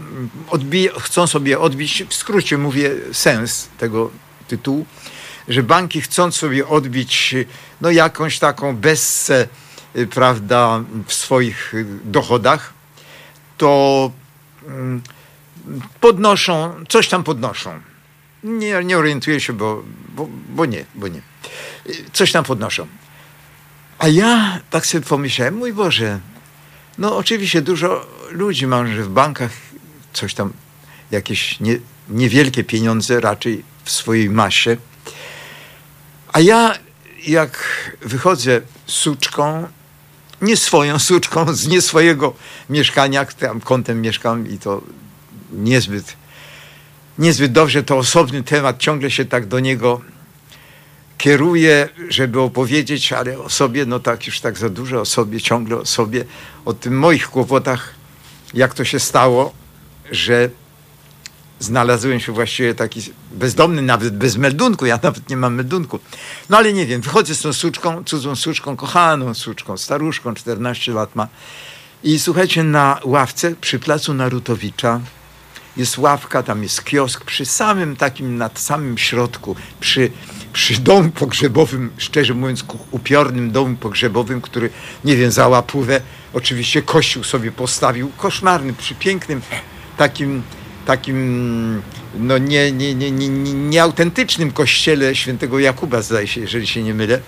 odbije, 0.48 0.90
chcą 0.98 1.26
sobie 1.26 1.60
odbić, 1.60 2.04
w 2.08 2.14
skrócie 2.14 2.58
mówię 2.58 2.90
sens 3.12 3.68
tego 3.78 4.10
tytułu, 4.48 4.86
że 5.48 5.62
banki 5.62 6.00
chcą 6.00 6.32
sobie 6.32 6.68
odbić 6.68 7.34
no 7.80 7.90
jakąś 7.90 8.38
taką 8.38 8.76
bessę, 8.76 9.48
prawda, 10.10 10.84
w 11.06 11.14
swoich 11.14 11.74
dochodach, 12.04 12.72
to 13.58 14.10
mm, 14.66 15.02
podnoszą, 16.00 16.84
coś 16.88 17.08
tam 17.08 17.24
podnoszą. 17.24 17.80
Nie, 18.44 18.84
nie 18.84 18.98
orientuję 18.98 19.40
się, 19.40 19.52
bo, 19.52 19.82
bo, 20.08 20.28
bo 20.48 20.66
nie, 20.66 20.84
bo 20.94 21.08
nie. 21.08 21.22
Coś 22.12 22.32
tam 22.32 22.44
podnoszą. 22.44 22.86
A 23.98 24.08
ja 24.08 24.60
tak 24.70 24.86
sobie 24.86 25.04
pomyślałem, 25.04 25.54
mój 25.54 25.72
Boże, 25.72 26.20
no 26.98 27.16
oczywiście 27.16 27.62
dużo 27.62 28.06
ludzi 28.30 28.66
ma, 28.66 28.86
że 28.86 29.02
w 29.02 29.08
bankach 29.08 29.50
coś 30.12 30.34
tam, 30.34 30.52
jakieś 31.10 31.60
nie, 31.60 31.78
niewielkie 32.08 32.64
pieniądze 32.64 33.20
raczej 33.20 33.64
w 33.84 33.90
swojej 33.90 34.30
masie. 34.30 34.76
A 36.32 36.40
ja 36.40 36.74
jak 37.26 37.64
wychodzę 38.00 38.60
suczką, 38.86 39.68
nie 40.42 40.56
swoją 40.56 40.98
suczką, 40.98 41.54
z 41.54 41.68
nie 41.68 41.82
swojego 41.82 42.34
mieszkania, 42.70 43.24
tam 43.24 43.60
kątem 43.60 44.02
mieszkam 44.02 44.48
i 44.48 44.58
to 44.58 44.82
niezbyt, 45.52 46.16
niezbyt 47.18 47.52
dobrze, 47.52 47.82
to 47.82 47.96
osobny 47.96 48.42
temat, 48.42 48.78
ciągle 48.78 49.10
się 49.10 49.24
tak 49.24 49.46
do 49.46 49.60
niego 49.60 50.00
kieruję, 51.18 51.88
żeby 52.08 52.40
opowiedzieć, 52.40 53.12
ale 53.12 53.38
o 53.38 53.50
sobie, 53.50 53.86
no 53.86 54.00
tak 54.00 54.26
już 54.26 54.40
tak 54.40 54.58
za 54.58 54.68
dużo 54.68 55.00
o 55.00 55.04
sobie, 55.04 55.40
ciągle 55.40 55.76
o 55.76 55.86
sobie, 55.86 56.24
o 56.64 56.72
tym 56.72 56.98
moich 56.98 57.28
kłopotach, 57.28 57.94
jak 58.54 58.74
to 58.74 58.84
się 58.84 59.00
stało, 59.00 59.52
że 60.10 60.50
znalazłem 61.58 62.20
się 62.20 62.32
właściwie 62.32 62.74
taki 62.74 63.00
bezdomny, 63.32 63.82
nawet 63.82 64.16
bez 64.16 64.36
meldunku, 64.36 64.86
ja 64.86 64.98
nawet 65.02 65.28
nie 65.28 65.36
mam 65.36 65.54
meldunku. 65.54 65.98
No 66.50 66.56
ale 66.56 66.72
nie 66.72 66.86
wiem, 66.86 67.00
wychodzę 67.00 67.34
z 67.34 67.40
tą 67.40 67.52
suczką, 67.52 68.04
cudzą 68.04 68.36
suczką, 68.36 68.76
kochaną 68.76 69.34
suczką, 69.34 69.76
staruszką, 69.76 70.34
14 70.34 70.92
lat 70.92 71.16
ma. 71.16 71.28
I 72.04 72.18
słuchajcie, 72.18 72.64
na 72.64 73.00
ławce 73.04 73.54
przy 73.60 73.78
placu 73.78 74.14
Narutowicza 74.14 75.00
jest 75.76 75.98
ławka, 75.98 76.42
tam 76.42 76.62
jest 76.62 76.84
kiosk, 76.84 77.24
przy 77.24 77.44
samym 77.44 77.96
takim, 77.96 78.38
nad 78.38 78.58
samym 78.58 78.98
środku, 78.98 79.56
przy, 79.80 80.10
przy 80.52 80.80
domu 80.80 81.10
pogrzebowym, 81.10 81.90
szczerze 81.98 82.34
mówiąc, 82.34 82.64
upiornym 82.90 83.50
domu 83.50 83.76
pogrzebowym, 83.76 84.40
który, 84.40 84.70
nie 85.04 85.16
wiem, 85.16 85.30
za 85.30 85.48
łapówę 85.48 86.00
oczywiście 86.32 86.82
kościół 86.82 87.24
sobie 87.24 87.52
postawił, 87.52 88.12
koszmarny, 88.16 88.72
przy 88.72 88.94
pięknym 88.94 89.42
takim, 89.96 90.42
takim 90.86 91.82
no 92.14 92.38
nie, 92.38 92.72
nie, 92.72 92.94
nie, 92.94 93.10
nie, 93.10 93.28
nieautentycznym 93.54 94.52
kościele 94.52 95.14
świętego 95.16 95.58
Jakuba, 95.58 96.02
zdaje 96.02 96.26
się, 96.26 96.40
jeżeli 96.40 96.66
się 96.66 96.82
nie 96.82 96.94
mylę, 96.94 97.20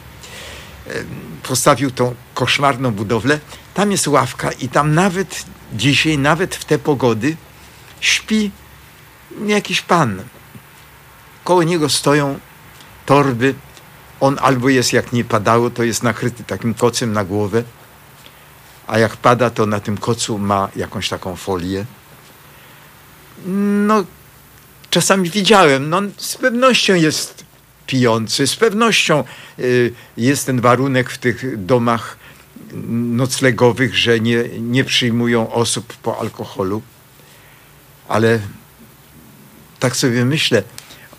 postawił 1.43 1.91
tą 1.91 2.15
koszmarną 2.35 2.91
budowlę. 2.91 3.41
Tam 3.75 3.93
jest 3.93 4.09
ławka 4.09 4.53
i 4.53 4.69
tam 4.69 4.95
nawet 4.95 5.45
dzisiaj, 5.73 6.19
nawet 6.19 6.55
w 6.55 6.65
te 6.65 6.79
pogody, 6.79 7.37
śpi 8.03 8.51
jakiś 9.47 9.81
pan. 9.81 10.23
Koło 11.45 11.63
niego 11.63 11.89
stoją 11.89 12.39
torby. 13.07 13.55
On 14.21 14.39
albo 14.41 14.69
jest, 14.69 14.93
jak 14.93 15.13
nie 15.13 15.25
padało, 15.25 15.71
to 15.71 15.83
jest 15.83 16.03
nakryty 16.03 16.45
takim 16.45 16.75
kocem 16.75 17.13
na 17.13 17.25
głowę, 17.25 17.63
a 18.87 18.99
jak 18.99 19.17
pada, 19.17 19.51
to 19.51 19.67
na 19.67 19.81
tym 19.81 19.99
kocu 19.99 20.39
ma 20.39 20.69
jakąś 20.77 21.09
taką 21.09 21.37
folię. 21.37 21.85
No, 23.87 24.05
czasami 24.91 25.31
widziałem, 25.31 25.91
no 25.91 26.01
z 26.17 26.37
pewnością 26.37 26.95
jest 26.95 27.45
pijący, 27.87 28.47
z 28.47 28.57
pewnością 28.57 29.25
y, 29.59 29.93
jest 30.17 30.47
ten 30.47 30.61
warunek 30.61 31.11
w 31.11 31.19
tych 31.19 31.65
domach 31.65 32.17
noclegowych, 33.19 33.97
że 33.97 34.21
nie, 34.21 34.45
nie 34.59 34.85
przyjmują 34.85 35.53
osób 35.53 35.93
po 35.93 36.21
alkoholu 36.21 36.83
ale 38.09 38.39
tak 39.81 39.97
sobie 39.97 40.25
myślę, 40.25 40.63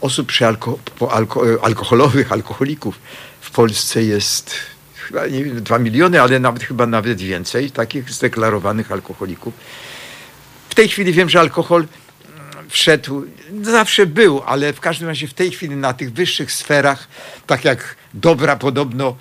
osób 0.02 0.28
przy 0.28 0.48
alko, 0.48 0.78
alko, 1.12 1.44
alkoholowych, 1.62 2.32
alkoholików 2.32 3.00
w 3.42 3.52
Polsce 3.52 4.04
jest 4.04 4.56
chyba 4.96 5.28
nie 5.28 5.44
wiem, 5.44 5.64
2 5.64 5.80
miliony, 5.80 6.22
ale 6.22 6.40
nawet 6.40 6.64
chyba 6.64 6.86
nawet 6.86 7.22
więcej 7.22 7.72
takich 7.72 8.12
zdeklarowanych 8.12 8.92
alkoholików. 8.92 9.54
W 10.70 10.76
tej 10.76 10.90
chwili 10.90 11.14
wiem, 11.14 11.30
że 11.30 11.40
alkohol 11.40 11.88
wszedł, 12.70 13.26
zawsze 13.62 14.06
był, 14.06 14.42
ale 14.46 14.74
w 14.74 14.80
każdym 14.80 15.08
razie 15.08 15.28
w 15.28 15.34
tej 15.34 15.52
chwili 15.52 15.76
na 15.76 15.94
tych 15.94 16.14
wyższych 16.14 16.52
sferach, 16.52 17.08
tak 17.48 17.66
jak 17.66 17.96
dobra 18.14 18.56
podobno, 18.56 19.16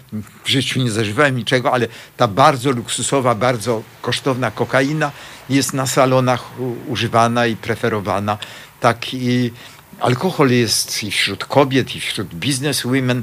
w 0.45 0.49
życiu 0.49 0.81
nie 0.81 0.91
zażywałem 0.91 1.37
niczego, 1.37 1.73
ale 1.73 1.89
ta 2.17 2.29
bardzo 2.29 2.71
luksusowa, 2.71 3.35
bardzo 3.35 3.83
kosztowna 4.03 4.51
kokaina 4.51 5.11
jest 5.55 5.73
na 5.73 5.87
salonach 5.87 6.45
używana 6.89 7.47
i 7.47 7.57
preferowana. 7.57 8.39
Tak 8.81 9.15
i 9.15 9.53
alkohol 10.01 10.51
jest 10.51 11.03
i 11.03 11.11
wśród 11.11 11.45
kobiet, 11.45 11.97
i 11.97 12.01
wśród 12.01 12.35
bizneswomen 12.35 13.23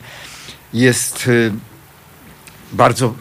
jest 0.74 1.28
y, 1.28 1.52
bardzo 2.72 3.14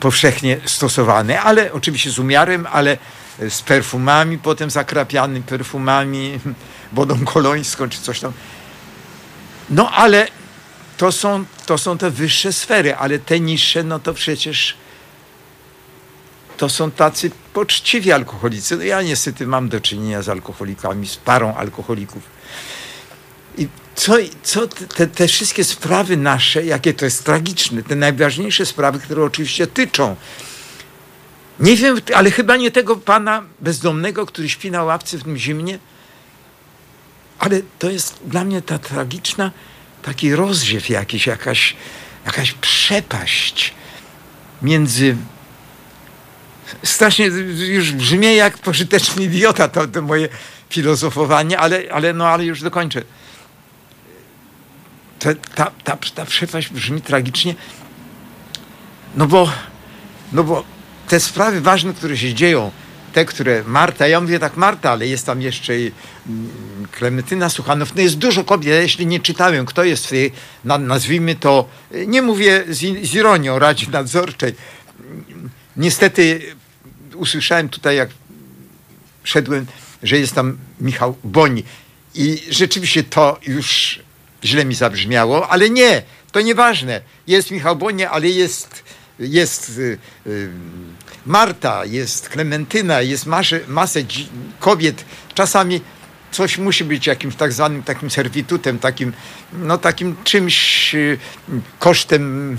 powszechnie 0.00 0.60
stosowany, 0.64 1.40
ale 1.40 1.72
oczywiście 1.72 2.10
z 2.10 2.18
umiarem, 2.18 2.66
ale 2.72 2.98
z 3.48 3.62
perfumami, 3.62 4.38
potem 4.38 4.70
zakrapiany 4.70 5.42
perfumami, 5.42 6.40
wodą 6.92 7.24
kolońską 7.24 7.88
czy 7.88 8.00
coś 8.00 8.20
tam. 8.20 8.32
No 9.70 9.90
ale 9.90 10.28
to 10.96 11.12
są, 11.12 11.44
to 11.66 11.78
są 11.78 11.98
te 11.98 12.10
wyższe 12.10 12.52
sfery, 12.52 12.96
ale 12.96 13.18
te 13.18 13.40
niższe, 13.40 13.82
no 13.82 13.98
to 13.98 14.14
przecież 14.14 14.76
to 16.58 16.68
są 16.68 16.90
tacy 16.90 17.30
poczciwi 17.52 18.12
alkoholicy. 18.12 18.76
No 18.76 18.82
ja 18.82 19.02
niestety 19.02 19.46
mam 19.46 19.68
do 19.68 19.80
czynienia 19.80 20.22
z 20.22 20.28
alkoholikami, 20.28 21.08
z 21.08 21.16
parą 21.16 21.54
alkoholików. 21.54 22.22
I 23.58 23.68
co, 23.94 24.16
co 24.42 24.68
te, 24.68 25.06
te 25.06 25.28
wszystkie 25.28 25.64
sprawy 25.64 26.16
nasze, 26.16 26.64
jakie 26.64 26.94
to 26.94 27.04
jest 27.04 27.24
tragiczne, 27.24 27.82
te 27.82 27.96
najważniejsze 27.96 28.66
sprawy, 28.66 28.98
które 28.98 29.24
oczywiście 29.24 29.66
tyczą. 29.66 30.16
Nie 31.60 31.76
wiem, 31.76 31.96
ale 32.14 32.30
chyba 32.30 32.56
nie 32.56 32.70
tego 32.70 32.96
pana 32.96 33.42
bezdomnego, 33.60 34.26
który 34.26 34.48
śpi 34.48 34.70
na 34.70 34.82
ławce 34.82 35.18
w 35.18 35.22
tym 35.22 35.36
zimnie, 35.36 35.78
ale 37.38 37.60
to 37.78 37.90
jest 37.90 38.20
dla 38.24 38.44
mnie 38.44 38.62
ta 38.62 38.78
tragiczna, 38.78 39.50
taki 40.02 40.34
rozdziew 40.34 40.88
jakiś, 40.88 41.26
jakaś, 41.26 41.76
jakaś 42.26 42.52
przepaść 42.52 43.74
między 44.62 45.16
strasznie 46.82 47.26
już 47.68 47.92
brzmi 47.92 48.36
jak 48.36 48.58
pożyteczny 48.58 49.24
idiota 49.24 49.68
to, 49.68 49.86
to 49.86 50.02
moje 50.02 50.28
filozofowanie, 50.70 51.58
ale, 51.58 51.82
ale, 51.92 52.12
no, 52.12 52.28
ale 52.28 52.44
już 52.44 52.62
dokończę. 52.62 53.02
Ta, 55.18 55.34
ta, 55.54 55.70
ta, 55.84 55.96
ta 56.14 56.24
przepaść 56.24 56.68
brzmi 56.68 57.00
tragicznie, 57.00 57.54
no 59.14 59.26
bo, 59.26 59.52
no 60.32 60.44
bo 60.44 60.64
te 61.08 61.20
sprawy 61.20 61.60
ważne, 61.60 61.94
które 61.94 62.16
się 62.16 62.34
dzieją, 62.34 62.70
te, 63.12 63.24
które 63.24 63.62
Marta, 63.66 64.08
ja 64.08 64.20
mówię 64.20 64.38
tak 64.38 64.56
Marta, 64.56 64.90
ale 64.90 65.06
jest 65.06 65.26
tam 65.26 65.42
jeszcze 65.42 65.80
i 65.80 65.92
mm, 66.26 66.50
Klementyna 66.92 67.48
Suchanow, 67.48 67.94
no 67.94 68.02
jest 68.02 68.18
dużo 68.18 68.44
kobiet, 68.44 68.74
ja 68.74 68.80
jeśli 68.80 69.06
nie 69.06 69.20
czytałem, 69.20 69.66
kto 69.66 69.84
jest 69.84 70.06
w 70.06 70.10
tej, 70.10 70.32
nazwijmy 70.64 71.34
to, 71.34 71.68
nie 72.06 72.22
mówię 72.22 72.64
z, 72.68 72.78
z 72.78 73.14
ironią 73.14 73.58
Radzie 73.58 73.90
Nadzorczej, 73.90 74.54
niestety 75.78 76.40
usłyszałem 77.14 77.68
tutaj, 77.68 77.96
jak 77.96 78.08
szedłem, 79.24 79.66
że 80.02 80.18
jest 80.18 80.34
tam 80.34 80.58
Michał 80.80 81.16
Boni 81.24 81.64
i 82.14 82.42
rzeczywiście 82.50 83.02
to 83.02 83.38
już 83.46 83.98
źle 84.44 84.64
mi 84.64 84.74
zabrzmiało, 84.74 85.48
ale 85.48 85.70
nie, 85.70 86.02
to 86.32 86.40
nieważne. 86.40 87.00
Jest 87.26 87.50
Michał 87.50 87.76
Boni, 87.76 88.04
ale 88.04 88.28
jest, 88.28 88.84
jest 89.18 89.78
y, 89.78 89.98
y, 90.26 90.50
Marta, 91.26 91.84
jest 91.84 92.28
Klementyna, 92.28 93.00
jest 93.00 93.26
masę, 93.26 93.60
masę 93.68 94.00
kobiet. 94.58 95.04
Czasami 95.34 95.80
coś 96.32 96.58
musi 96.58 96.84
być 96.84 97.06
jakimś 97.06 97.36
tak 97.36 97.52
zwanym 97.52 97.82
takim 97.82 98.10
servitutem, 98.10 98.78
takim, 98.78 99.12
no 99.52 99.78
takim 99.78 100.16
czymś 100.24 100.94
y, 100.94 101.18
kosztem 101.78 102.56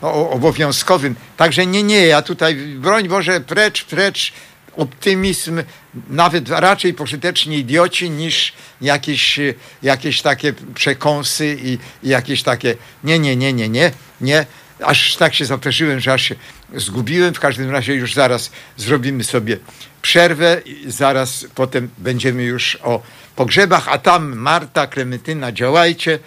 obowiązkowym. 0.36 1.14
Także 1.36 1.66
nie, 1.66 1.82
nie, 1.82 2.06
ja 2.06 2.22
tutaj, 2.22 2.56
broń 2.56 3.08
Boże, 3.08 3.40
precz, 3.40 3.84
precz, 3.84 4.32
optymizm, 4.76 5.62
nawet 6.08 6.48
raczej 6.48 6.94
pożyteczni 6.94 7.58
idioci 7.58 8.10
niż 8.10 8.52
jakieś, 8.80 9.38
y, 9.38 9.54
jakieś 9.82 10.22
takie 10.22 10.52
przekąsy 10.74 11.56
i, 11.62 11.78
i 12.02 12.08
jakieś 12.08 12.42
takie, 12.42 12.76
nie, 13.04 13.18
nie, 13.18 13.36
nie, 13.36 13.52
nie, 13.52 13.68
nie, 13.68 13.92
nie, 14.20 14.46
aż 14.84 15.16
tak 15.16 15.34
się 15.34 15.44
zaprzeżyłem, 15.44 16.00
że 16.00 16.12
aż 16.12 16.22
się 16.22 16.34
zgubiłem. 16.74 17.34
W 17.34 17.40
każdym 17.40 17.70
razie 17.70 17.94
już 17.94 18.14
zaraz 18.14 18.50
zrobimy 18.76 19.24
sobie 19.24 19.56
przerwę 20.02 20.62
zaraz 20.86 21.46
potem 21.54 21.90
będziemy 21.98 22.42
już 22.42 22.78
o 22.82 23.02
pogrzebach, 23.36 23.88
a 23.88 23.98
tam 23.98 24.36
Marta, 24.36 24.86
Klementyna, 24.86 25.52
działajcie, 25.52 26.18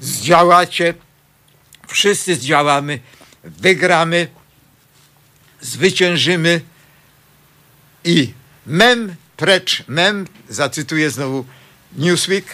zdziałacie, 0.00 0.94
wszyscy 1.86 2.34
zdziałamy, 2.34 3.00
wygramy, 3.44 4.28
zwyciężymy. 5.60 6.60
I 8.04 8.32
mem 8.66 9.14
precz, 9.36 9.84
mem, 9.88 10.26
zacytuję 10.48 11.10
znowu 11.10 11.44
Newsweek, 11.96 12.44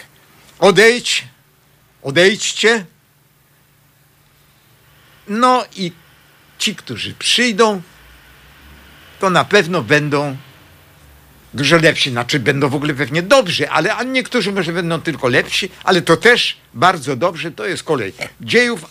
odejdź, 0.59 1.24
odejdźcie, 2.03 2.86
no 5.28 5.64
i 5.76 5.92
ci, 6.59 6.74
którzy 6.74 7.14
przyjdą, 7.14 7.82
to 9.25 9.31
na 9.31 9.45
pewno 9.45 9.83
będą 9.83 10.37
dużo 11.55 11.77
lepsi. 11.77 12.11
Znaczy 12.11 12.41
będą 12.41 12.68
w 12.68 12.75
ogóle 12.75 12.95
pewnie 12.95 13.22
dobrzy, 13.22 13.70
ale 13.70 13.95
a 13.95 14.03
niektórzy 14.03 14.53
może 14.53 14.72
będą 14.72 15.01
tylko 15.01 15.29
lepsi, 15.29 15.70
ale 15.85 16.03
to 16.03 16.16
też 16.16 16.57
bardzo 16.75 17.16
dobrze. 17.16 17.51
To 17.51 17.66
jest 17.66 17.83
kolej 17.83 18.12
dziejów 18.41 18.85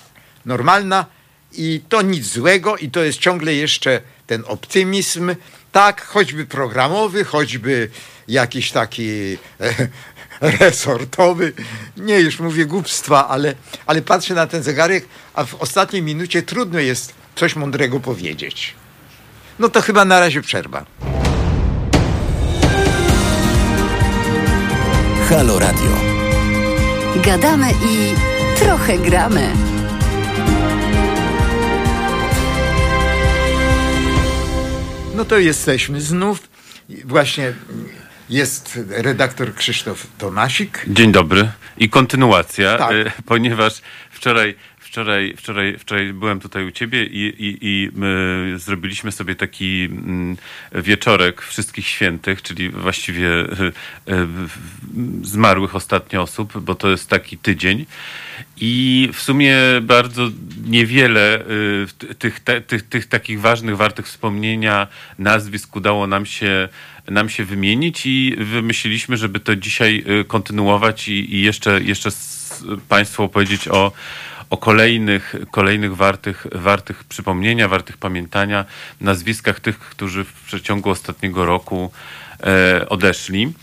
normalna 0.45 1.05
i 1.51 1.81
to 1.89 2.01
nic 2.01 2.25
złego 2.25 2.77
i 2.77 2.89
to 2.91 3.03
jest 3.03 3.19
ciągle 3.19 3.53
jeszcze 3.53 4.01
ten 4.27 4.43
optymizm, 4.47 5.35
tak, 5.71 6.05
choćby 6.05 6.45
programowy, 6.45 7.23
choćby 7.23 7.89
jakiś 8.27 8.71
taki 8.71 9.37
e, 9.59 9.87
resortowy. 10.59 11.53
Nie, 11.97 12.19
już 12.19 12.39
mówię 12.39 12.65
głupstwa, 12.65 13.27
ale, 13.27 13.55
ale 13.85 14.01
patrzę 14.01 14.33
na 14.33 14.47
ten 14.47 14.63
zegarek, 14.63 15.05
a 15.33 15.45
w 15.45 15.55
ostatniej 15.55 16.01
minucie 16.01 16.41
trudno 16.41 16.79
jest 16.79 17.13
coś 17.35 17.55
mądrego 17.55 17.99
powiedzieć. 17.99 18.75
No 19.59 19.69
to 19.69 19.81
chyba 19.81 20.05
na 20.05 20.19
razie 20.19 20.41
przerwa. 20.41 20.85
Halo 25.29 25.59
Radio. 25.59 25.91
Gadamy 27.25 27.67
i 27.71 28.13
trochę 28.59 28.97
gramy. 28.97 29.49
No 35.15 35.25
to 35.25 35.37
jesteśmy 35.37 36.01
znów. 36.01 36.39
Właśnie 37.05 37.53
jest 38.29 38.79
redaktor 38.89 39.55
Krzysztof 39.55 40.07
Tomasik. 40.17 40.85
Dzień 40.87 41.11
dobry 41.11 41.49
i 41.77 41.89
kontynuacja, 41.89 42.77
Tak. 42.77 42.91
y, 42.91 43.11
ponieważ 43.25 43.81
wczoraj, 44.11 44.55
wczoraj, 44.93 45.33
wczoraj, 45.37 45.77
wczoraj 45.77 46.13
byłem 46.13 46.39
tutaj 46.39 46.67
u 46.67 46.71
ciebie 46.71 47.05
i, 47.05 47.19
i, 47.19 47.57
i 47.61 47.89
my 47.93 48.53
zrobiliśmy 48.57 49.11
sobie 49.11 49.35
taki 49.35 49.83
mm, 49.91 50.37
wieczorek 50.71 51.41
wszystkich 51.41 51.87
świętych, 51.87 52.41
czyli 52.41 52.69
właściwie 52.69 53.29
y, 53.29 53.71
y, 54.09 54.27
zmarłych 55.21 55.75
ostatnio 55.75 56.21
osób, 56.21 56.59
bo 56.59 56.75
to 56.75 56.89
jest 56.89 57.09
taki 57.09 57.37
tydzień. 57.37 57.85
I 58.57 59.09
w 59.13 59.21
sumie 59.21 59.57
bardzo 59.81 60.29
niewiele 60.65 61.43
t- 61.97 62.15
tych, 62.15 62.39
tych, 62.67 62.83
tych 62.83 63.05
takich 63.05 63.41
ważnych, 63.41 63.77
wartych 63.77 64.05
wspomnienia 64.05 64.87
nazwisk 65.19 65.75
udało 65.75 66.07
nam 66.07 66.25
się, 66.25 66.69
nam 67.07 67.29
się 67.29 67.45
wymienić 67.45 68.05
i 68.05 68.35
wymyśliliśmy, 68.37 69.17
żeby 69.17 69.39
to 69.39 69.55
dzisiaj 69.55 70.05
kontynuować 70.27 71.07
i, 71.07 71.35
i 71.35 71.41
jeszcze, 71.41 71.81
jeszcze 71.81 72.09
Państwu 72.89 73.23
opowiedzieć 73.23 73.67
o, 73.67 73.91
o 74.53 74.57
kolejnych, 74.57 75.35
kolejnych 75.51 75.95
wartych, 75.95 76.47
wartych 76.51 77.03
przypomnienia, 77.03 77.67
wartych 77.67 77.97
pamiętania, 77.97 78.65
nazwiskach 79.01 79.59
tych, 79.59 79.79
którzy 79.79 80.23
w 80.23 80.33
przeciągu 80.33 80.89
ostatniego 80.89 81.45
roku 81.45 81.91
e, 82.43 82.89
odeszli. 82.89 83.53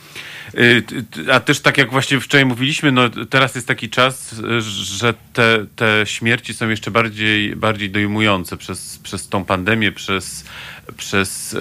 T- 0.51 1.34
A 1.34 1.41
też 1.41 1.61
tak 1.61 1.78
jak 1.78 1.91
właśnie 1.91 2.20
wczoraj 2.20 2.47
mówiliśmy, 2.47 2.93
no 2.93 3.03
teraz 3.30 3.55
jest 3.55 3.66
taki 3.66 3.91
czas, 3.91 4.34
że 4.61 5.14
te, 5.32 5.66
te 5.76 6.03
śmierci 6.05 6.55
są 6.55 6.68
jeszcze 6.68 6.91
bardziej, 6.91 7.57
bardziej 7.57 7.91
dojmujące 7.91 8.57
przez, 8.57 8.99
przez 8.99 9.28
tą 9.28 9.45
pandemię, 9.45 9.93
przez, 9.93 10.45
przez 10.97 11.53
y, 11.55 11.59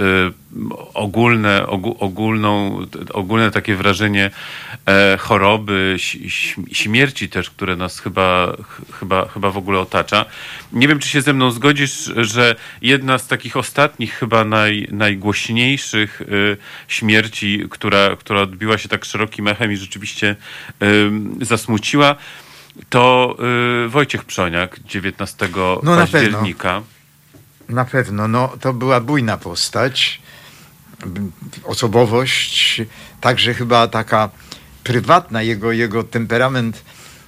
ogólne, 0.93 1.67
ogó, 1.67 1.95
ogólną, 1.99 2.81
ogólne 3.13 3.51
takie 3.51 3.75
wrażenie 3.75 4.31
e, 4.85 5.17
choroby, 5.17 5.95
śmierci 6.71 7.29
też, 7.29 7.49
które 7.49 7.75
nas 7.75 7.99
chyba, 7.99 8.53
ch- 8.63 8.99
chyba, 8.99 9.27
chyba 9.27 9.51
w 9.51 9.57
ogóle 9.57 9.79
otacza. 9.79 10.25
Nie 10.73 10.87
wiem, 10.87 10.99
czy 10.99 11.09
się 11.09 11.21
ze 11.21 11.33
mną 11.33 11.51
zgodzisz, 11.51 12.11
że 12.17 12.55
jedna 12.81 13.17
z 13.17 13.27
takich 13.27 13.57
ostatnich, 13.57 14.13
chyba 14.13 14.43
naj, 14.43 14.87
najgłośniejszych 14.91 16.21
y, 16.21 16.57
śmierci, 16.87 17.63
która, 17.69 18.15
która 18.15 18.41
odbiła 18.41 18.77
się 18.77 18.89
tak 18.89 19.05
szerokim 19.05 19.47
echem 19.47 19.71
i 19.71 19.77
rzeczywiście 19.77 20.35
y, 20.83 21.45
zasmuciła, 21.45 22.15
to 22.89 23.37
Wojciech 23.87 24.25
Przoniak 24.25 24.79
19 24.85 25.49
No, 25.83 25.95
października. 25.97 26.81
Na 27.69 27.85
pewno, 27.85 28.27
no 28.27 28.47
to 28.61 28.73
była 28.73 29.01
bujna 29.01 29.37
postać, 29.37 30.21
osobowość, 31.63 32.81
także 33.21 33.53
chyba 33.53 33.87
taka 33.87 34.29
prywatna, 34.83 35.41
jego, 35.41 35.71
jego 35.71 36.03
temperament 36.03 36.83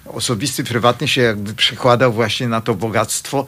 osobisty, 0.06 0.64
prywatny 0.64 1.08
się 1.08 1.22
jakby 1.22 1.54
przekładał 1.54 2.14
właśnie 2.14 2.48
na 2.48 2.62
to 2.62 2.76
bogactwo 2.76 3.46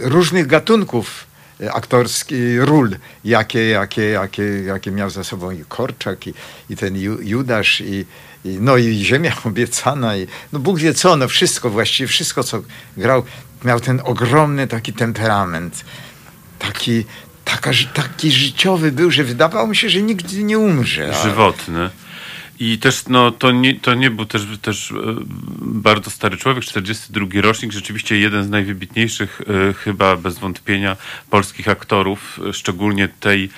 różnych 0.00 0.46
gatunków 0.46 1.26
e, 1.60 1.72
aktorskich 1.72 2.62
ról, 2.62 2.96
jakie, 3.24 3.68
jakie, 3.68 4.02
jakie, 4.02 4.42
jakie 4.42 4.90
miał 4.90 5.10
za 5.10 5.24
sobą 5.24 5.50
i 5.50 5.64
Korczak, 5.64 6.26
i, 6.26 6.34
i 6.70 6.76
ten 6.76 6.96
Ju, 6.96 7.20
Judasz, 7.22 7.80
i, 7.80 8.06
i, 8.44 8.58
no 8.60 8.76
i 8.76 9.04
Ziemia 9.04 9.36
obiecana, 9.44 10.16
i 10.16 10.26
no 10.52 10.58
Bóg 10.58 10.78
wie 10.78 10.94
co, 10.94 11.16
no 11.16 11.28
wszystko, 11.28 11.70
właściwie 11.70 12.06
wszystko, 12.06 12.44
co 12.44 12.62
grał, 12.96 13.22
miał 13.64 13.80
ten 13.80 14.00
ogromny 14.04 14.66
taki 14.66 14.92
temperament 14.92 15.84
taki, 16.58 17.04
taka, 17.44 17.70
taki 17.94 18.32
życiowy 18.32 18.92
był, 18.92 19.10
że 19.10 19.24
wydawało 19.24 19.68
mi 19.68 19.76
się, 19.76 19.88
że 19.90 20.02
nigdy 20.02 20.42
nie 20.42 20.58
umrze. 20.58 21.14
Żywotny. 21.22 21.90
I 22.60 22.78
też 22.78 23.06
no, 23.08 23.30
to, 23.30 23.50
nie, 23.50 23.80
to 23.80 23.94
nie 23.94 24.10
był 24.10 24.26
też, 24.26 24.42
też 24.62 24.90
e, 24.90 24.94
bardzo 25.60 26.10
stary 26.10 26.36
człowiek, 26.36 26.64
42 26.64 27.26
rocznik, 27.40 27.72
rzeczywiście 27.72 28.18
jeden 28.18 28.44
z 28.44 28.50
najwybitniejszych, 28.50 29.40
e, 29.40 29.72
chyba 29.72 30.16
bez 30.16 30.38
wątpienia, 30.38 30.96
polskich 31.30 31.68
aktorów, 31.68 32.40
e, 32.48 32.52
szczególnie 32.52 33.08
tej 33.08 33.50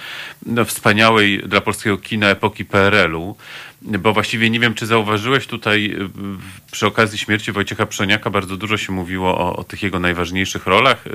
no, 0.47 0.65
wspaniałej 0.65 1.43
dla 1.47 1.61
polskiego 1.61 1.99
kina 1.99 2.27
epoki 2.27 2.65
PRL-u. 2.65 3.37
Bo 3.83 4.13
właściwie 4.13 4.51
nie 4.51 4.61
wiem, 4.61 4.75
czy 4.75 4.87
zauważyłeś 4.87 5.47
tutaj 5.47 5.97
w- 5.99 6.71
przy 6.73 6.87
okazji 6.87 7.19
śmierci 7.19 7.53
Wojciecha 7.53 7.87
Przoniaka 7.87 8.31
bardzo 8.31 8.57
dużo 8.57 8.77
się 8.77 8.93
mówiło 8.93 9.39
o, 9.39 9.57
o 9.57 9.65
tych 9.65 9.83
jego 9.83 9.99
najważniejszych 9.99 10.67
rolach, 10.67 11.07
e, 11.07 11.11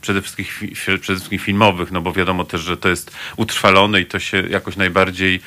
przede 0.00 0.22
wszystkim, 0.22 0.46
przede 0.74 0.98
wszystkim 0.98 1.38
filmowych, 1.38 1.92
no 1.92 2.00
bo 2.00 2.12
wiadomo 2.12 2.44
też, 2.44 2.60
że 2.60 2.76
to 2.76 2.88
jest 2.88 3.10
utrwalone 3.36 4.00
i 4.00 4.06
to 4.06 4.18
się 4.18 4.42
jakoś 4.50 4.76
najbardziej 4.76 5.40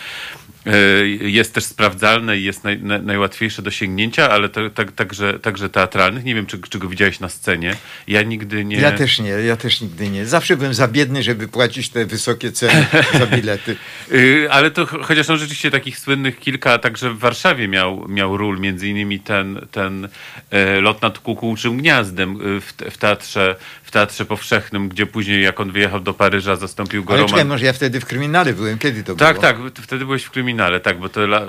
jest 1.22 1.54
też 1.54 1.64
sprawdzalne 1.64 2.38
i 2.38 2.44
jest 2.44 2.64
naj, 2.64 2.80
na, 2.80 3.00
najłatwiejsze 3.00 3.62
do 3.62 3.72
sięgnięcia, 3.72 4.30
ale 4.30 4.50
to, 4.50 4.70
tak, 4.70 4.92
także, 4.92 5.40
także 5.40 5.70
teatralnych. 5.70 6.24
Nie 6.24 6.36
wiem, 6.36 6.46
czy, 6.46 6.60
czy 6.70 6.80
go 6.80 6.88
widziałeś 6.88 7.20
na 7.20 7.30
scenie. 7.30 7.76
Ja 8.08 8.22
nigdy 8.24 8.66
nie... 8.66 8.78
Ja 8.78 8.92
też 8.92 9.20
nie, 9.20 9.30
ja 9.30 9.56
też 9.58 9.82
nigdy 9.82 10.10
nie. 10.10 10.26
Zawsze 10.26 10.58
byłem 10.58 10.74
za 10.74 10.88
biedny, 10.88 11.24
żeby 11.24 11.48
płacić 11.48 11.90
te 11.90 12.06
wysokie 12.06 12.52
ceny 12.52 12.86
za 13.20 13.26
bilety. 13.38 13.76
Y, 14.12 14.48
Ale 14.52 14.72
to 14.72 14.86
ch- 14.86 15.02
chociaż 15.02 15.30
on 15.30 15.38
rzeczywiście 15.38 15.72
takich 15.72 16.00
słynnych 16.00 16.40
kilka, 16.40 16.78
także 16.78 17.10
w 17.10 17.20
Warszawie 17.20 17.68
miał, 17.68 18.08
miał 18.08 18.38
ról, 18.38 18.60
między 18.60 18.88
innymi 18.88 19.20
ten, 19.20 19.68
ten 19.72 20.08
e, 20.52 20.82
lot 20.82 21.02
nad 21.02 21.20
kukułczym 21.20 21.78
gniazdem 21.78 22.58
y, 22.58 22.62
w, 22.62 22.74
w, 22.92 22.98
teatrze, 22.98 23.56
w 23.84 23.92
teatrze 23.92 24.26
powszechnym, 24.26 24.90
gdzie 24.90 25.06
później 25.06 25.44
jak 25.44 25.60
on 25.60 25.72
wyjechał 25.72 26.00
do 26.00 26.14
Paryża, 26.14 26.56
zastąpił 26.56 27.04
go 27.04 27.14
Ale 27.14 27.22
Roman. 27.22 27.30
czekaj, 27.30 27.46
może 27.46 27.66
ja 27.66 27.74
wtedy 27.74 28.00
w 28.00 28.06
kryminale 28.06 28.54
byłem. 28.54 28.78
Kiedy 28.78 29.04
to 29.04 29.16
Tak, 29.16 29.36
było? 29.40 29.42
tak, 29.42 29.58
ty 29.74 29.82
wtedy 29.82 30.06
byłeś 30.06 30.24
w 30.24 30.32
kryminale, 30.32 30.55
tak, 30.84 31.00
bo 31.00 31.10
to 31.10 31.22
la, 31.22 31.42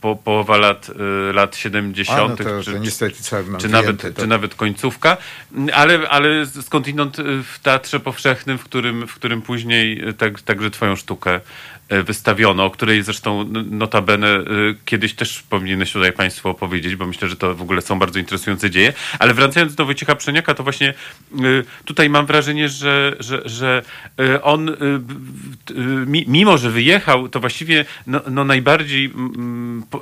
po, 0.00 0.16
połowa 0.16 0.56
lat, 0.56 0.90
y, 1.30 1.32
lat 1.32 1.56
70. 1.56 2.18
A, 2.20 2.28
no 2.28 2.36
to, 2.36 2.62
czy, 2.62 2.72
to 2.72 2.78
niestety 2.78 3.16
mam 3.48 3.60
czy 3.60 3.68
nawet, 3.68 4.02
to- 4.02 4.20
czy 4.20 4.26
nawet 4.26 4.54
końcówka, 4.54 5.16
ale, 5.72 6.08
ale 6.08 6.46
skądinąd 6.46 7.18
y, 7.18 7.22
w 7.42 7.58
Teatrze 7.62 8.00
Powszechnym, 8.00 8.58
w 8.58 8.64
którym, 8.64 9.06
w 9.06 9.14
którym 9.14 9.42
później 9.42 10.08
y, 10.08 10.12
tak, 10.12 10.40
także 10.40 10.70
twoją 10.70 10.96
sztukę 10.96 11.40
wystawiono, 11.88 12.64
o 12.64 12.70
której 12.70 13.02
zresztą 13.02 13.44
notabene 13.70 14.38
y, 14.38 14.44
kiedyś 14.84 15.14
też 15.14 15.42
powinieneś 15.42 15.92
tutaj 15.92 16.12
Państwu 16.12 16.48
opowiedzieć, 16.48 16.96
bo 16.96 17.06
myślę, 17.06 17.28
że 17.28 17.36
to 17.36 17.54
w 17.54 17.62
ogóle 17.62 17.82
są 17.82 17.98
bardzo 17.98 18.18
interesujące 18.18 18.70
dzieje. 18.70 18.92
Ale 19.18 19.34
wracając 19.34 19.74
do 19.74 19.84
Wojciecha 19.84 20.14
Przeniaka, 20.14 20.54
to 20.54 20.62
właśnie 20.62 20.94
y, 21.44 21.64
tutaj 21.84 22.10
mam 22.10 22.26
wrażenie, 22.26 22.68
że, 22.68 23.16
że, 23.20 23.42
że 23.44 23.82
on 24.42 24.76
mimo, 26.26 26.58
że 26.58 26.70
wyjechał, 26.70 27.28
to 27.28 27.40
właściwie 27.40 27.84
no, 28.06 28.20
no 28.30 28.44
najbardziej 28.44 29.12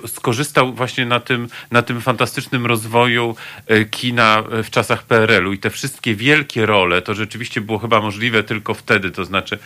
skorzystał 0.07 0.73
właśnie 0.73 1.07
na 1.07 1.21
tym, 1.21 1.49
na 1.71 1.83
tym 1.83 2.01
fantastycznym 2.01 2.67
rozwoju 2.67 3.37
e, 3.67 3.85
kina 3.85 4.43
e, 4.53 4.63
w 4.63 4.71
czasach 4.71 5.03
PRL-u 5.03 5.53
i 5.53 5.59
te 5.59 5.71
wszystkie 5.71 6.15
wielkie 6.15 6.67
role, 6.67 7.03
to 7.03 7.15
rzeczywiście 7.15 7.61
było 7.61 7.79
chyba 7.79 8.01
możliwe 8.01 8.43
tylko 8.43 8.75
wtedy, 8.75 9.11
to 9.11 9.25
znaczy 9.25 9.59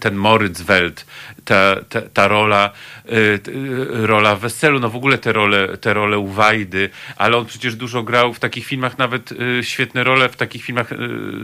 ten 0.00 0.14
Moritz 0.14 0.60
Welt, 0.60 1.06
ta, 1.52 1.76
ta, 1.88 2.00
ta 2.12 2.28
rola, 2.28 2.70
t- 3.42 3.52
e, 3.52 4.06
rola 4.06 4.36
w 4.36 4.40
Weselu, 4.40 4.80
no 4.80 4.90
w 4.90 4.96
ogóle 4.96 5.18
te 5.18 5.32
role, 5.32 5.78
te 5.78 5.94
role 5.94 6.18
u 6.18 6.28
Wajdy, 6.28 6.90
ale 7.16 7.36
on 7.36 7.46
przecież 7.46 7.76
dużo 7.76 8.02
grał 8.02 8.34
w 8.34 8.38
takich 8.38 8.66
filmach, 8.66 8.98
nawet 8.98 9.32
e, 9.32 9.64
świetne 9.64 10.04
role 10.04 10.28
w 10.28 10.36
takich 10.36 10.64
filmach 10.64 10.90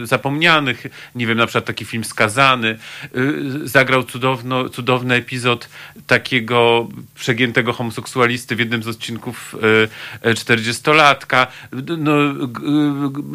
zapomnianych, 0.02 0.86
nie 1.14 1.26
wiem, 1.26 1.38
na 1.38 1.46
przykład 1.46 1.64
taki 1.64 1.84
film 1.84 2.04
Skazany, 2.04 2.78
zagrał 3.64 4.04
cudowno, 4.04 4.68
cudowny 4.68 5.14
epizod 5.14 5.68
takiego 6.06 6.88
przegiętego 7.14 7.72
homoseksualisty 7.72 8.56
w 8.56 8.58
jednym 8.58 8.82
z 8.82 8.88
odcinków 8.88 9.56
e, 10.22 10.30
e, 10.30 10.34
40-latka. 10.34 11.46
No, 11.98 12.14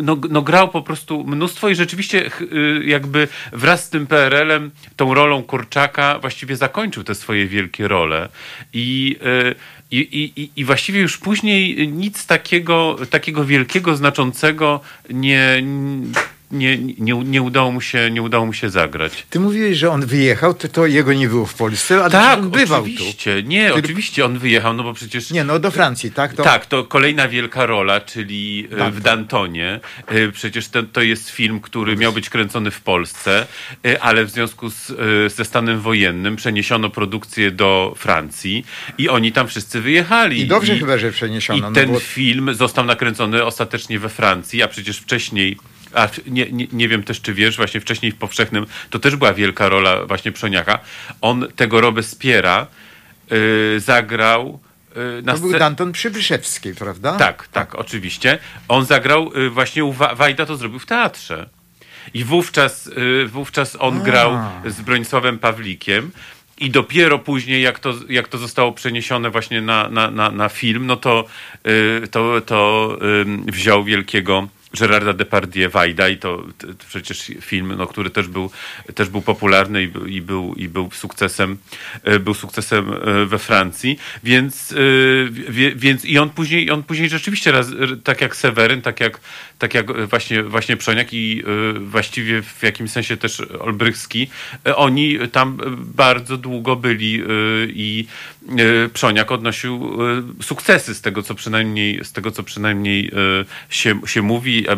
no, 0.03 0.17
no 0.29 0.41
grał 0.41 0.69
po 0.69 0.81
prostu 0.81 1.23
mnóstwo 1.23 1.69
i 1.69 1.75
rzeczywiście 1.75 2.29
y, 2.41 2.81
jakby 2.85 3.27
wraz 3.51 3.85
z 3.85 3.89
tym 3.89 4.07
PRL-em, 4.07 4.71
tą 4.95 5.13
rolą 5.13 5.43
Korczaka 5.43 6.19
właściwie 6.19 6.55
zakończył 6.67 7.03
te 7.03 7.15
swoje 7.15 7.47
wielkie 7.47 7.87
role. 7.87 8.29
I, 8.73 9.17
e, 9.25 9.55
i, 9.91 9.97
i, 9.99 10.41
i- 10.41 10.49
I 10.55 10.65
właściwie 10.65 10.99
już 11.01 11.17
później 11.17 11.87
nic 11.87 12.25
takiego, 12.25 12.97
takiego 13.09 13.45
wielkiego, 13.45 13.95
znaczącego 13.95 14.79
nie, 15.09 15.63
nie, 16.53 16.77
nie, 16.77 17.13
nie, 17.13 17.41
udało 17.41 17.71
mu 17.71 17.81
się, 17.81 18.11
nie 18.11 18.21
udało 18.21 18.45
mu 18.45 18.53
się 18.53 18.69
zagrać. 18.69 19.25
Ty 19.29 19.39
mówiłeś, 19.39 19.77
że 19.77 19.89
on 19.91 20.05
wyjechał, 20.05 20.53
to, 20.53 20.67
to 20.67 20.85
jego 20.85 21.13
nie 21.13 21.27
było 21.27 21.45
w 21.45 21.53
Polsce, 21.53 22.01
ale 22.01 22.09
Tak, 22.11 22.39
on 22.39 22.49
bywał 22.49 22.83
tu. 22.83 22.89
oczywiście. 22.93 23.43
Nie, 23.43 23.73
oczywiście 23.73 24.25
on 24.25 24.39
wyjechał, 24.39 24.73
no 24.73 24.83
bo 24.83 24.93
przecież... 24.93 25.31
Nie, 25.31 25.43
no 25.43 25.59
do 25.59 25.71
Francji, 25.71 26.11
tak? 26.11 26.33
To, 26.33 26.43
Tak, 26.43 26.65
to 26.65 26.83
kolejna 26.83 27.27
wielka 27.27 27.65
rola, 27.65 28.01
czyli 28.01 28.67
e, 28.71 28.75
Danton. 28.77 28.91
w 28.99 29.01
Dantonie. 29.03 29.79
E, 30.07 30.31
Przecież 30.31 30.67
to, 30.67 30.83
to 30.83 31.01
jest 31.01 31.29
film, 31.29 31.59
który 31.59 31.95
miał 31.97 32.13
być 32.13 32.29
kręcony 32.29 32.71
w 32.71 32.81
Polsce, 32.81 33.47
e, 33.85 34.01
ale 34.03 34.25
w 34.25 34.29
związku 34.29 34.69
z, 34.69 34.89
e, 35.25 35.29
ze 35.29 35.45
stanem 35.45 35.79
wojennym 35.79 36.35
przeniesiono 36.35 36.89
produkcję 36.89 37.51
do 37.51 37.93
Francji 37.97 38.65
i 38.97 39.09
oni 39.09 39.31
tam 39.31 39.47
wszyscy 39.47 39.81
wyjechali. 39.81 40.39
I 40.41 40.47
dobrze 40.47 40.77
chyba, 40.77 40.97
że 40.97 41.11
przeniesiono, 41.11 41.59
I 41.59 41.61
no 41.61 41.71
ten 41.71 41.91
bo- 41.91 41.99
film 41.99 42.53
został 42.53 42.85
nakręcony 42.85 43.43
ostatecznie 43.45 43.99
we 43.99 44.09
Francji, 44.09 44.63
a 44.63 44.67
przecież 44.67 44.97
wcześniej 44.97 45.57
a 45.93 46.09
nie, 46.27 46.51
nie, 46.51 46.67
nie 46.71 46.87
wiem 46.87 47.03
też, 47.03 47.21
czy 47.21 47.33
wiesz, 47.33 47.57
właśnie 47.57 47.81
wcześniej 47.81 48.11
w 48.11 48.15
Powszechnym 48.15 48.65
to 48.89 48.99
też 48.99 49.15
była 49.15 49.33
wielka 49.33 49.69
rola 49.69 50.05
właśnie 50.05 50.31
Przoniaka. 50.31 50.79
On 51.21 51.47
tego 51.55 51.81
Robespiera 51.81 52.67
y, 53.31 53.79
zagrał 53.79 54.59
y, 55.19 55.23
To 55.25 55.37
był 55.37 55.59
Danton 55.59 55.91
Przybyszewski, 55.91 56.73
prawda? 56.73 57.17
tak, 57.17 57.47
tak, 57.47 57.75
oczywiście. 57.75 58.37
On 58.67 58.85
zagrał 58.85 59.31
y, 59.37 59.49
właśnie 59.49 59.83
u 59.85 59.91
Wa- 59.93 60.15
Wajda 60.15 60.45
to 60.45 60.57
zrobił 60.57 60.79
w 60.79 60.85
teatrze. 60.85 61.49
I 62.13 62.23
wówczas, 62.23 62.87
y, 62.87 63.27
wówczas 63.27 63.77
on 63.79 63.97
A. 63.97 64.03
grał 64.03 64.37
z 64.65 64.81
Bronisławem 64.81 65.39
Pawlikiem. 65.39 66.11
I 66.57 66.69
dopiero 66.69 67.19
później, 67.19 67.61
jak 67.61 67.79
to, 67.79 67.93
jak 68.09 68.27
to 68.27 68.37
zostało 68.37 68.71
przeniesione 68.71 69.29
właśnie 69.29 69.61
na, 69.61 69.89
na, 69.89 70.11
na, 70.11 70.31
na 70.31 70.49
film, 70.49 70.85
no 70.85 70.95
to, 70.97 71.25
to, 72.11 72.41
to 72.41 72.97
wziął 73.47 73.83
wielkiego 73.83 74.47
Gerarda 74.79 75.13
Depardieu, 75.13 75.69
Wajda 75.69 76.09
i 76.09 76.17
to, 76.17 76.43
to, 76.57 76.67
to 76.67 76.85
przecież 76.87 77.31
film, 77.41 77.73
no, 77.77 77.87
który 77.87 78.09
też 78.09 78.27
był, 78.27 78.51
też 78.95 79.09
był 79.09 79.21
popularny 79.21 79.83
i, 79.83 80.15
i, 80.15 80.21
był, 80.21 80.55
i 80.55 80.67
był 80.67 80.91
sukcesem, 80.91 81.57
e, 82.03 82.19
był 82.19 82.33
sukcesem 82.33 82.93
e, 82.93 83.25
we 83.25 83.39
Francji, 83.39 83.99
więc, 84.23 84.71
e, 84.71 84.75
wie, 85.31 85.75
więc 85.75 86.05
i 86.05 86.19
on 86.19 86.29
później, 86.29 86.71
on 86.71 86.83
później 86.83 87.09
rzeczywiście 87.09 87.51
raz, 87.51 87.67
tak 88.03 88.21
jak 88.21 88.35
Seweryn, 88.35 88.81
tak 88.81 88.99
jak, 88.99 89.19
tak 89.59 89.73
jak 89.73 90.07
właśnie, 90.07 90.43
właśnie 90.43 90.77
Przoniak 90.77 91.13
i 91.13 91.43
e, 91.75 91.79
właściwie 91.79 92.41
w 92.41 92.63
jakimś 92.63 92.91
sensie 92.91 93.17
też 93.17 93.41
Olbrychski, 93.59 94.27
e, 94.67 94.75
oni 94.75 95.19
tam 95.31 95.57
bardzo 95.77 96.37
długo 96.37 96.75
byli 96.75 97.21
e, 97.21 97.25
i 97.67 98.07
e, 98.49 98.89
Przoniak 98.89 99.31
odnosił 99.31 99.97
e, 100.39 100.43
sukcesy 100.43 100.95
z 100.95 101.01
tego, 101.01 101.23
co 101.23 101.35
przynajmniej, 101.35 102.05
z 102.05 102.11
tego, 102.11 102.31
co 102.31 102.43
przynajmniej 102.43 103.07
e, 103.07 103.45
się, 103.69 104.01
się 104.05 104.21
mówi. 104.21 104.65
E, 104.69 104.77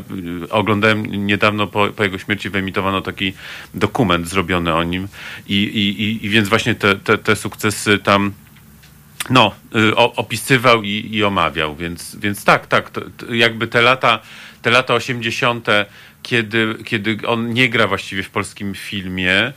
Oglądałem 0.50 1.06
niedawno 1.26 1.68
po, 1.68 1.88
po 1.88 2.04
jego 2.04 2.18
śmierci 2.18 2.50
wyemitowano 2.50 3.02
taki 3.02 3.34
dokument 3.74 4.28
zrobiony 4.28 4.74
o 4.74 4.84
nim 4.84 5.08
i, 5.48 5.56
i, 5.56 6.04
i, 6.04 6.26
i 6.26 6.30
więc 6.30 6.50
właśnie 6.50 6.76
te, 6.76 6.96
te, 6.96 7.18
te 7.18 7.36
sukcesy 7.36 8.00
tam 8.00 8.32
no, 9.30 9.56
opisywał 10.16 10.84
i, 10.84 11.10
i 11.12 11.24
omawiał, 11.24 11.76
więc, 11.76 12.16
więc 12.16 12.44
tak, 12.44 12.68
tak, 12.68 12.90
to, 12.90 13.02
to 13.18 13.34
jakby 13.34 13.68
te 13.68 13.82
lata, 13.82 14.20
te 14.66 14.72
lata 14.72 14.94
80., 14.94 15.68
kiedy, 16.24 16.76
kiedy 16.86 17.18
on 17.28 17.54
nie 17.54 17.70
gra 17.70 17.88
właściwie 17.88 18.24
w 18.24 18.30
polskim 18.30 18.76
filmie, 18.76 19.54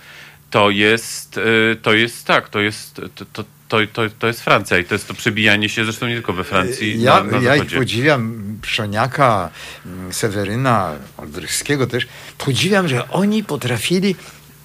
to 0.50 0.70
jest, 0.70 1.36
y, 1.36 1.76
to 1.82 1.92
jest 1.92 2.26
tak, 2.26 2.48
to 2.48 2.60
jest, 2.60 2.94
to, 2.94 3.24
to, 3.32 3.44
to, 3.68 3.78
to, 3.92 4.02
to 4.18 4.26
jest 4.26 4.40
Francja 4.40 4.78
i 4.78 4.84
to 4.84 4.94
jest 4.94 5.08
to 5.08 5.14
przebijanie 5.14 5.68
się, 5.68 5.84
zresztą 5.84 6.08
nie 6.08 6.14
tylko 6.14 6.32
we 6.32 6.44
Francji, 6.44 7.02
Ja, 7.02 7.24
na, 7.24 7.30
na 7.30 7.42
ja 7.42 7.56
ich 7.56 7.74
podziwiam, 7.74 8.58
Przoniaka, 8.62 9.50
mm, 9.86 10.12
Seweryna, 10.12 10.94
Olbrychskiego 11.16 11.86
też. 11.86 12.06
Podziwiam, 12.38 12.88
że 12.88 13.10
oni 13.10 13.44
potrafili 13.44 14.16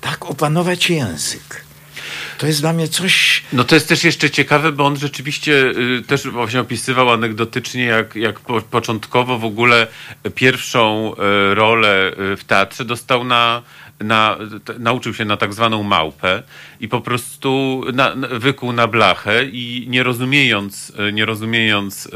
tak 0.02 0.26
opanować 0.26 0.90
język. 0.90 1.63
To 2.44 2.48
jest 2.48 2.62
dla 2.62 2.74
mnie 2.74 2.88
coś... 2.88 3.44
No 3.54 3.64
to 3.64 3.76
jest 3.76 3.90
też 3.90 4.04
jeszcze 4.04 4.30
ciekawe, 4.30 4.72
bo 4.72 4.86
on 4.86 4.98
rzeczywiście 4.98 5.54
y, 5.98 6.04
też 6.08 6.28
właśnie 6.28 6.60
opisywał 6.60 7.10
anegdotycznie, 7.10 7.84
jak, 7.84 8.16
jak 8.16 8.40
po, 8.40 8.62
początkowo 8.62 9.40
w 9.40 9.46
ogóle 9.46 9.88
pierwszą 10.36 11.14
y, 11.14 11.56
rolę 11.56 12.12
y, 12.34 12.38
w 12.38 12.44
teatrze 12.44 12.86
dostał 12.86 13.24
na, 13.24 13.62
na, 14.00 14.38
nauczył 14.80 15.14
się 15.14 15.26
na 15.26 15.38
tak 15.38 15.54
zwaną 15.54 15.84
małpę 15.84 16.44
i 16.80 16.88
po 16.88 17.02
prostu 17.02 17.82
na, 17.94 18.16
wykuł 18.32 18.74
na 18.74 18.88
blachę 18.88 19.46
i 19.46 19.86
nie 19.90 20.04
rozumiejąc, 20.04 20.94
y, 21.10 21.14
nie 21.14 21.26
rozumiejąc 21.26 22.06
y, 22.06 22.10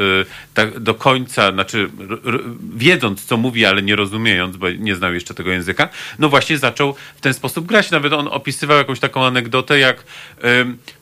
tak 0.53 0.79
do 0.79 0.93
końca, 0.93 1.51
znaczy 1.51 1.89
r, 2.25 2.39
wiedząc 2.75 3.25
co 3.25 3.37
mówi, 3.37 3.65
ale 3.65 3.81
nie 3.81 3.95
rozumiejąc, 3.95 4.57
bo 4.57 4.69
nie 4.69 4.95
znał 4.95 5.13
jeszcze 5.13 5.33
tego 5.33 5.51
języka, 5.51 5.89
no 6.19 6.29
właśnie 6.29 6.57
zaczął 6.57 6.95
w 7.15 7.21
ten 7.21 7.33
sposób 7.33 7.65
grać. 7.65 7.91
Nawet 7.91 8.13
on 8.13 8.27
opisywał 8.27 8.77
jakąś 8.77 8.99
taką 8.99 9.25
anegdotę, 9.25 9.79
jak 9.79 10.03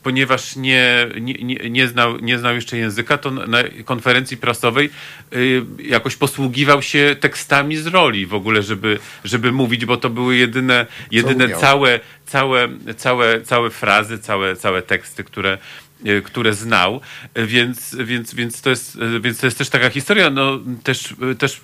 ponieważ 0.02 0.56
nie, 0.56 1.06
nie, 1.20 1.34
nie, 1.34 1.70
nie, 1.70 1.88
znał, 1.88 2.18
nie 2.18 2.38
znał 2.38 2.54
jeszcze 2.54 2.76
języka, 2.76 3.18
to 3.18 3.30
na 3.30 3.58
konferencji 3.84 4.36
prasowej 4.36 4.90
y, 5.32 5.62
jakoś 5.78 6.16
posługiwał 6.16 6.82
się 6.82 7.16
tekstami 7.20 7.76
z 7.76 7.86
roli 7.86 8.26
w 8.26 8.34
ogóle, 8.34 8.62
żeby, 8.62 8.98
żeby 9.24 9.52
mówić, 9.52 9.84
bo 9.84 9.96
to 9.96 10.10
były 10.10 10.36
jedyne, 10.36 10.86
jedyne 11.10 11.48
całe, 11.48 12.00
całe, 12.26 12.68
całe, 12.96 13.40
całe 13.40 13.70
frazy, 13.70 14.18
całe, 14.18 14.56
całe 14.56 14.82
teksty, 14.82 15.24
które 15.24 15.58
które 16.24 16.54
znał, 16.54 17.00
y, 17.38 17.46
więc, 17.46 17.96
więc, 18.04 18.34
więc, 18.34 18.60
to 18.60 18.70
jest, 18.70 18.96
y, 18.96 19.20
więc 19.20 19.38
to 19.38 19.46
jest 19.46 19.58
też 19.58 19.68
taka 19.68 19.90
historia, 19.90 20.30
no 20.30 20.58
też, 20.82 21.14
też 21.38 21.60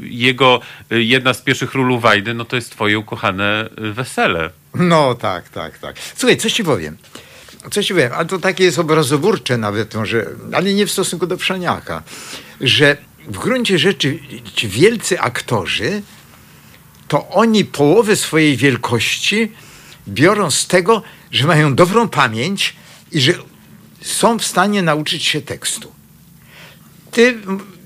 jego 0.00 0.60
jedna 0.90 1.34
z 1.34 1.42
pierwszych 1.42 1.74
ról 1.74 2.00
Wajdy, 2.00 2.34
no 2.34 2.44
to 2.44 2.56
jest 2.56 2.70
twoje 2.70 2.98
ukochane 2.98 3.68
wesele. 3.78 4.50
No 4.74 5.14
tak, 5.14 5.48
tak, 5.48 5.78
tak. 5.78 5.96
Słuchaj, 6.16 6.36
coś 6.36 6.52
ci 6.52 6.64
powiem. 6.64 6.96
Coś 7.70 7.86
ci 7.86 7.94
powiem, 7.94 8.12
ale 8.12 8.26
to 8.26 8.38
takie 8.38 8.64
jest 8.64 8.78
obrazoburcze 8.78 9.58
nawet 9.58 9.94
może, 9.94 10.26
ale 10.52 10.74
nie 10.74 10.86
w 10.86 10.90
stosunku 10.90 11.26
do 11.26 11.36
Przoniaka, 11.36 12.02
że 12.60 12.96
w 13.26 13.38
gruncie 13.38 13.78
rzeczy 13.78 14.18
ci 14.54 14.68
wielcy 14.68 15.20
aktorzy, 15.20 16.02
to 17.08 17.28
oni 17.28 17.64
połowę 17.64 18.16
swojej 18.16 18.56
wielkości 18.56 19.52
biorą 20.08 20.50
z 20.50 20.66
tego, 20.66 21.02
że 21.30 21.46
mają 21.46 21.74
dobrą 21.74 22.08
pamięć 22.08 22.76
i 23.12 23.20
że 23.20 23.32
są 24.02 24.38
w 24.38 24.44
stanie 24.44 24.82
nauczyć 24.82 25.24
się 25.24 25.40
tekstu. 25.40 25.92
Ty 27.10 27.38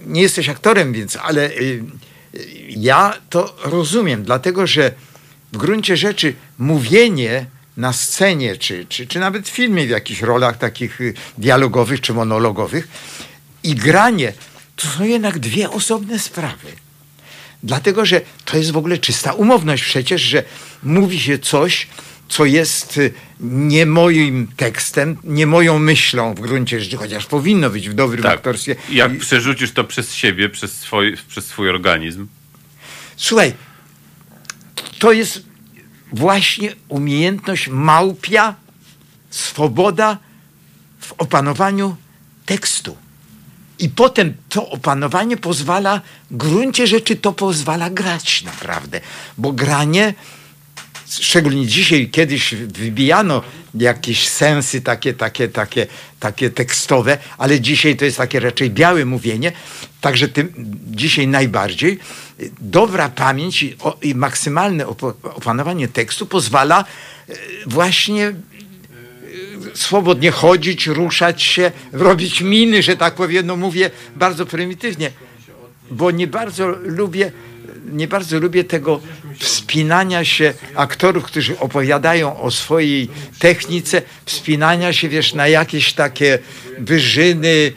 nie 0.06 0.22
jesteś 0.22 0.48
aktorem, 0.48 0.92
więc, 0.92 1.16
ale 1.16 1.50
y, 1.50 1.84
y, 2.34 2.46
ja 2.68 3.18
to 3.30 3.56
rozumiem, 3.64 4.24
dlatego 4.24 4.66
że 4.66 4.92
w 5.52 5.56
gruncie 5.56 5.96
rzeczy 5.96 6.34
mówienie 6.58 7.46
na 7.76 7.92
scenie, 7.92 8.56
czy, 8.56 8.86
czy, 8.88 9.06
czy 9.06 9.18
nawet 9.18 9.48
w 9.48 9.52
filmie 9.52 9.86
w 9.86 9.90
jakichś 9.90 10.20
rolach 10.20 10.58
takich 10.58 11.00
y, 11.00 11.14
dialogowych 11.38 12.00
czy 12.00 12.14
monologowych 12.14 12.88
i 13.62 13.74
granie, 13.74 14.32
to 14.76 14.88
są 14.88 15.04
jednak 15.04 15.38
dwie 15.38 15.70
osobne 15.70 16.18
sprawy. 16.18 16.68
Dlatego, 17.62 18.06
że 18.06 18.20
to 18.44 18.56
jest 18.56 18.70
w 18.70 18.76
ogóle 18.76 18.98
czysta 18.98 19.32
umowność 19.32 19.82
przecież, 19.82 20.22
że 20.22 20.42
mówi 20.82 21.20
się 21.20 21.38
coś, 21.38 21.86
co 22.34 22.44
jest 22.44 22.96
y, 22.96 23.12
nie 23.40 23.86
moim 23.86 24.46
tekstem, 24.56 25.16
nie 25.24 25.46
moją 25.46 25.78
myślą 25.78 26.34
w 26.34 26.40
gruncie 26.40 26.80
rzeczy, 26.80 26.96
chociaż 26.96 27.26
powinno 27.26 27.70
być 27.70 27.88
w 27.88 27.94
dobrym 27.94 28.26
aktorstwie. 28.26 28.76
Jak 28.88 29.18
przerzucisz 29.18 29.72
to 29.72 29.84
przez 29.84 30.14
siebie, 30.14 30.48
przez 30.48 30.72
swój, 30.72 31.16
przez 31.28 31.46
swój 31.46 31.68
organizm. 31.70 32.26
Słuchaj, 33.16 33.52
to 34.98 35.12
jest 35.12 35.42
właśnie 36.12 36.74
umiejętność 36.88 37.68
małpia, 37.68 38.54
swoboda 39.30 40.18
w 41.00 41.12
opanowaniu 41.12 41.96
tekstu. 42.46 42.96
I 43.78 43.88
potem 43.88 44.34
to 44.48 44.70
opanowanie 44.70 45.36
pozwala, 45.36 46.00
w 46.30 46.36
gruncie 46.36 46.86
rzeczy 46.86 47.16
to 47.16 47.32
pozwala 47.32 47.90
grać 47.90 48.42
naprawdę, 48.42 49.00
bo 49.38 49.52
granie, 49.52 50.14
szczególnie 51.20 51.66
dzisiaj, 51.66 52.08
kiedyś 52.08 52.54
wybijano 52.54 53.42
jakieś 53.74 54.28
sensy 54.28 54.80
takie, 54.80 55.14
takie, 55.14 55.48
takie, 55.48 55.86
takie 56.20 56.50
tekstowe, 56.50 57.18
ale 57.38 57.60
dzisiaj 57.60 57.96
to 57.96 58.04
jest 58.04 58.16
takie 58.16 58.40
raczej 58.40 58.70
białe 58.70 59.04
mówienie, 59.04 59.52
także 60.00 60.28
tym 60.28 60.52
dzisiaj 60.86 61.28
najbardziej. 61.28 61.98
Dobra 62.60 63.08
pamięć 63.08 63.62
i, 63.62 63.76
o, 63.80 63.96
i 64.02 64.14
maksymalne 64.14 64.86
opanowanie 65.22 65.88
tekstu 65.88 66.26
pozwala 66.26 66.84
e, 67.28 67.34
właśnie 67.66 68.32
swobodnie 69.74 70.30
chodzić, 70.30 70.86
ruszać 70.86 71.42
się, 71.42 71.72
robić 71.92 72.40
miny, 72.40 72.82
że 72.82 72.96
tak 72.96 73.14
powiem, 73.14 73.46
no 73.46 73.56
mówię 73.56 73.90
bardzo 74.16 74.46
prymitywnie, 74.46 75.10
bo 75.90 76.10
nie 76.10 76.26
bardzo 76.26 76.68
lubię, 76.68 77.32
nie 77.92 78.08
bardzo 78.08 78.40
lubię 78.40 78.64
tego 78.64 79.00
wspinania 79.38 80.24
się 80.24 80.54
aktorów, 80.74 81.24
którzy 81.24 81.58
opowiadają 81.58 82.40
o 82.40 82.50
swojej 82.50 83.08
technice, 83.38 84.02
wspinania 84.24 84.92
się, 84.92 85.08
wiesz, 85.08 85.34
na 85.34 85.48
jakieś 85.48 85.92
takie 85.92 86.38
wyżyny 86.78 87.72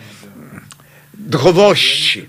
duchowości. 1.14 2.26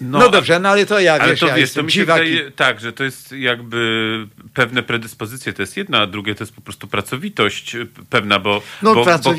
No, 0.00 0.28
dobrze, 0.28 0.60
no 0.60 0.68
ale 0.68 0.86
to 0.86 1.00
ja, 1.00 1.14
Ale 1.14 1.30
wiesz, 1.30 1.40
to 1.40 1.46
ja 1.46 1.54
wiesz, 1.54 1.72
to 1.72 1.82
mi 1.82 1.92
się 1.92 2.00
wydaje, 2.00 2.50
tak, 2.50 2.80
że 2.80 2.92
to 2.92 3.04
jest 3.04 3.32
jakby 3.32 4.26
pewne 4.54 4.82
predyspozycje, 4.82 5.52
to 5.52 5.62
jest 5.62 5.76
jedna, 5.76 5.98
a 5.98 6.06
drugie 6.06 6.34
to 6.34 6.44
jest 6.44 6.54
po 6.54 6.60
prostu 6.60 6.88
pracowitość 6.88 7.74
y, 7.74 7.86
pewna, 8.10 8.38
bo, 8.38 8.62
No, 8.82 8.94
bo, 8.94 9.04
bo, 9.04 9.34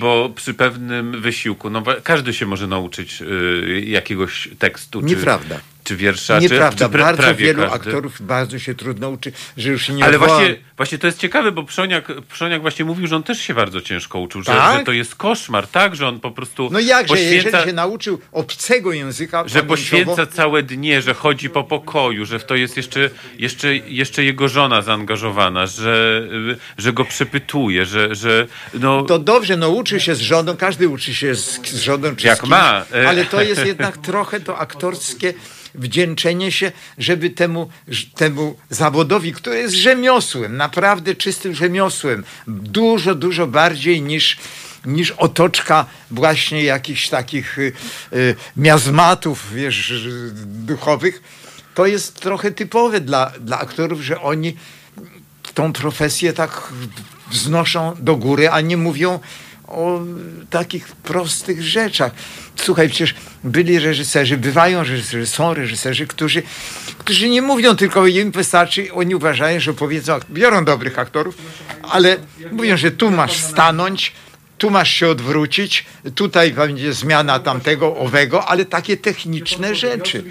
bo 0.00 0.30
przy 0.34 0.54
pewnym 0.54 1.20
wysiłku, 1.20 1.70
no 1.70 1.82
każdy 2.02 2.34
się 2.34 2.46
może 2.46 2.66
nauczyć 2.66 3.22
y, 3.22 3.84
jakiegoś 3.86 4.48
tekstu, 4.58 5.00
Nieprawda. 5.00 5.56
czy 5.56 5.75
wiersza, 5.92 6.38
Nieprawda, 6.38 6.86
czy, 6.86 6.92
czy 6.92 6.98
bardzo 6.98 7.34
wielu 7.34 7.62
każdy. 7.62 7.74
aktorów 7.76 8.22
bardzo 8.26 8.58
się 8.58 8.74
trudno 8.74 9.10
uczy, 9.10 9.32
że 9.56 9.70
już 9.70 9.82
się 9.86 9.92
nie 9.92 10.04
Ale 10.04 10.16
odwołam. 10.16 10.36
właśnie, 10.38 10.56
właśnie 10.76 10.98
to 10.98 11.06
jest 11.06 11.18
ciekawe, 11.18 11.52
bo 11.52 11.62
Przoniak, 11.64 12.12
Przoniak 12.32 12.60
właśnie 12.62 12.84
mówił, 12.84 13.06
że 13.06 13.16
on 13.16 13.22
też 13.22 13.40
się 13.40 13.54
bardzo 13.54 13.80
ciężko 13.80 14.18
uczył, 14.18 14.42
że, 14.42 14.52
Tak? 14.52 14.78
że 14.78 14.84
to 14.84 14.92
jest 14.92 15.14
koszmar, 15.14 15.66
tak, 15.68 15.96
że 15.96 16.08
on 16.08 16.20
po 16.20 16.30
prostu 16.30 16.68
No 16.72 16.80
jakże, 16.80 17.14
poświęca, 17.14 17.34
jeżeli 17.48 17.64
się 17.64 17.72
nauczył 17.72 18.18
obcego 18.32 18.92
języka 18.92 19.42
że 19.48 19.62
poświęca 19.62 20.26
całe 20.26 20.62
dnie, 20.62 21.02
że 21.02 21.14
chodzi 21.14 21.50
po 21.50 21.64
pokoju, 21.64 22.24
że 22.24 22.38
w 22.38 22.44
to 22.44 22.54
jest 22.54 22.76
jeszcze, 22.76 23.10
jeszcze, 23.38 23.76
jeszcze 23.76 24.24
jego 24.24 24.48
żona 24.48 24.82
zaangażowana, 24.82 25.66
że, 25.66 26.22
że 26.78 26.92
go 26.92 27.04
przepytuje, 27.04 27.86
że, 27.86 28.14
że 28.14 28.46
no, 28.74 29.02
To 29.02 29.18
dobrze, 29.18 29.56
no 29.56 29.68
uczy 29.70 30.00
się 30.00 30.14
z 30.14 30.20
żoną, 30.20 30.56
każdy 30.56 30.88
uczy 30.88 31.14
się 31.14 31.34
z, 31.34 31.60
z 31.68 31.80
żoną 31.82 32.16
czy 32.16 32.26
Jak 32.26 32.38
z 32.38 32.40
kimś, 32.40 32.50
ma, 32.50 32.84
e. 32.94 33.08
ale 33.08 33.24
to 33.24 33.42
jest 33.42 33.66
jednak 33.66 33.98
trochę 33.98 34.40
to 34.40 34.58
aktorskie 34.58 35.34
wdzięczenie 35.76 36.52
się, 36.52 36.72
żeby 36.98 37.30
temu, 37.30 37.70
temu 38.14 38.56
zawodowi, 38.70 39.32
który 39.32 39.58
jest 39.58 39.74
rzemiosłem, 39.74 40.56
naprawdę 40.56 41.14
czystym 41.14 41.54
rzemiosłem, 41.54 42.24
dużo, 42.48 43.14
dużo 43.14 43.46
bardziej 43.46 44.02
niż 44.02 44.36
niż 44.86 45.10
otoczka 45.10 45.86
właśnie 46.10 46.64
jakichś 46.64 47.08
takich 47.08 47.58
y, 47.58 47.72
y, 48.12 48.36
miazmatów, 48.56 49.54
wiesz, 49.54 50.08
duchowych. 50.44 51.22
To 51.74 51.86
jest 51.86 52.20
trochę 52.20 52.50
typowe 52.50 53.00
dla, 53.00 53.32
dla 53.40 53.58
aktorów, 53.58 54.00
że 54.00 54.20
oni 54.20 54.56
tą 55.54 55.72
profesję 55.72 56.32
tak 56.32 56.72
wznoszą 57.30 57.96
do 57.98 58.16
góry, 58.16 58.50
a 58.50 58.60
nie 58.60 58.76
mówią 58.76 59.20
o 59.68 60.00
takich 60.50 60.86
prostych 60.88 61.62
rzeczach. 61.62 62.12
Słuchaj, 62.56 62.88
przecież 62.88 63.14
byli 63.44 63.78
reżyserzy, 63.78 64.36
bywają 64.36 64.82
reżyserzy, 64.82 65.26
są 65.26 65.54
reżyserzy, 65.54 66.06
którzy, 66.06 66.42
którzy 66.98 67.28
nie 67.28 67.42
mówią 67.42 67.76
tylko 67.76 68.06
im 68.06 68.30
wystarczy, 68.30 68.92
oni 68.92 69.14
uważają, 69.14 69.60
że 69.60 69.74
powiedzą, 69.74 70.18
biorą 70.30 70.64
dobrych 70.64 70.98
aktorów, 70.98 71.36
ale 71.82 72.16
mówią, 72.52 72.76
że 72.76 72.90
tu 72.90 73.10
masz 73.10 73.36
stanąć, 73.36 74.12
tu 74.58 74.70
masz 74.70 74.90
się 74.90 75.08
odwrócić, 75.08 75.84
tutaj 76.14 76.52
będzie 76.52 76.92
zmiana 76.92 77.38
tamtego, 77.38 77.96
owego, 77.96 78.46
ale 78.48 78.64
takie 78.64 78.96
techniczne 78.96 79.74
rzeczy. 79.74 80.24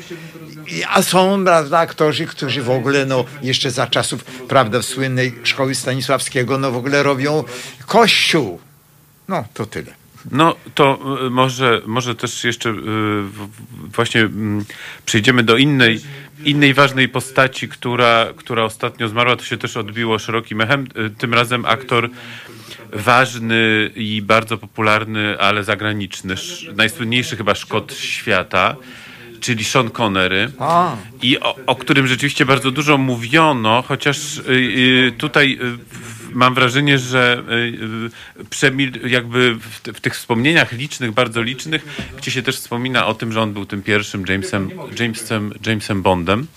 A 0.89 1.01
są 1.01 1.43
prawda, 1.45 1.79
aktorzy, 1.79 2.25
którzy 2.25 2.61
w 2.61 2.69
ogóle, 2.69 3.05
no, 3.05 3.25
jeszcze 3.41 3.71
za 3.71 3.87
czasów, 3.87 4.23
prawda, 4.23 4.81
słynnej 4.81 5.35
szkoły 5.43 5.75
Stanisławskiego, 5.75 6.57
no 6.57 6.71
w 6.71 6.77
ogóle 6.77 7.03
robią 7.03 7.43
kościół. 7.85 8.59
No, 9.27 9.43
to 9.53 9.65
tyle. 9.65 9.93
No 10.31 10.55
to 10.75 10.99
y, 11.27 11.29
może, 11.29 11.81
może 11.85 12.15
też 12.15 12.43
jeszcze 12.43 12.69
y, 12.69 12.73
właśnie 13.95 14.21
mm, 14.21 14.65
przejdziemy 15.05 15.43
do 15.43 15.57
innej, 15.57 15.99
innej 16.43 16.73
ważnej 16.73 17.09
postaci, 17.09 17.67
która, 17.69 18.25
która 18.35 18.63
ostatnio 18.63 19.07
zmarła. 19.07 19.35
To 19.35 19.43
się 19.43 19.57
też 19.57 19.77
odbiło 19.77 20.19
szerokim 20.19 20.61
echem. 20.61 20.87
Y, 20.97 21.09
Tym 21.09 21.33
razem 21.33 21.65
aktor 21.65 22.09
ważny 22.93 23.91
i 23.95 24.21
bardzo 24.21 24.57
popularny, 24.57 25.39
ale 25.39 25.63
zagraniczny. 25.63 26.33
Sz- 26.33 26.75
Najsłynniejszy 26.77 27.37
chyba 27.37 27.55
Szkot 27.55 27.93
świata, 27.93 28.75
czyli 29.39 29.63
Sean 29.63 29.89
Connery. 29.89 30.51
A. 30.59 30.95
I 31.21 31.39
o, 31.39 31.55
o 31.65 31.75
którym 31.75 32.07
rzeczywiście 32.07 32.45
bardzo 32.45 32.71
dużo 32.71 32.97
mówiono, 32.97 33.81
chociaż 33.87 34.37
y, 34.37 34.41
y, 34.51 35.13
tutaj 35.17 35.57
w- 35.61 36.14
mam 36.35 36.53
wrażenie, 36.53 36.97
że 36.97 37.43
y, 37.49 37.53
y, 38.41 38.45
przemil, 38.45 38.91
jakby 39.07 39.55
w, 39.55 39.79
w 39.97 40.01
tych 40.01 40.13
wspomnieniach 40.13 40.71
licznych, 40.71 41.11
bardzo 41.11 41.41
licznych, 41.41 42.09
gdzie 42.17 42.31
się 42.31 42.41
też 42.41 42.55
wspomina 42.55 43.05
o 43.05 43.13
tym, 43.13 43.31
że 43.31 43.41
on 43.41 43.53
był 43.53 43.65
tym 43.65 43.83
pierwszym 43.83 44.25
Jamesem, 44.29 44.69
Jamesem, 44.99 45.53
Jamesem 45.65 46.01
Bondem. 46.01 46.47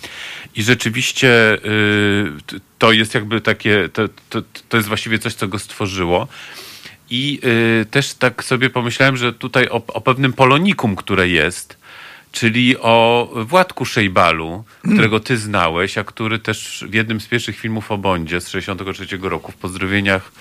I 0.56 0.62
rzeczywiście 0.62 1.54
y, 1.54 2.32
to 2.78 2.92
jest 2.92 3.14
jakby 3.14 3.40
takie, 3.40 3.88
to, 3.88 4.08
to, 4.30 4.42
to 4.68 4.76
jest 4.76 4.88
właściwie 4.88 5.18
coś, 5.18 5.34
co 5.34 5.48
go 5.48 5.58
stworzyło. 5.58 6.28
I 7.10 7.40
też 7.90 8.14
tak 8.14 8.44
sobie 8.44 8.70
pomyślałem, 8.70 9.16
że 9.16 9.32
tutaj 9.32 9.68
o, 9.68 9.82
o 9.86 10.00
pewnym 10.00 10.32
polonikum, 10.32 10.96
które 10.96 11.28
jest, 11.28 11.77
czyli 12.32 12.76
o 12.78 13.28
Władku 13.34 13.84
Szejbalu, 13.84 14.64
którego 14.92 15.20
ty 15.20 15.36
znałeś, 15.38 15.98
a 15.98 16.04
który 16.04 16.38
też 16.38 16.84
w 16.88 16.94
jednym 16.94 17.20
z 17.20 17.26
pierwszych 17.26 17.58
filmów 17.58 17.90
o 17.92 17.98
Bondzie 17.98 18.40
z 18.40 18.48
63 18.48 19.06
roku, 19.22 19.52
w 19.52 19.56
Pozdrowieniach 19.56 20.32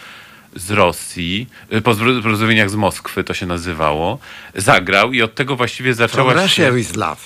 z 0.55 0.71
Rosji, 0.71 1.47
y, 1.73 1.81
pozdro- 1.81 2.23
Pozdrowieniach 2.23 2.69
z 2.69 2.75
Moskwy 2.75 3.23
to 3.23 3.33
się 3.33 3.45
nazywało, 3.45 4.19
zagrał 4.55 5.13
i 5.13 5.21
od 5.21 5.35
tego 5.35 5.55
właściwie 5.55 5.95
From 5.95 6.07
zaczęła 6.09 6.33
Russia 6.33 6.47
się... 6.47 6.71
with 6.71 6.95
Love. 6.95 7.21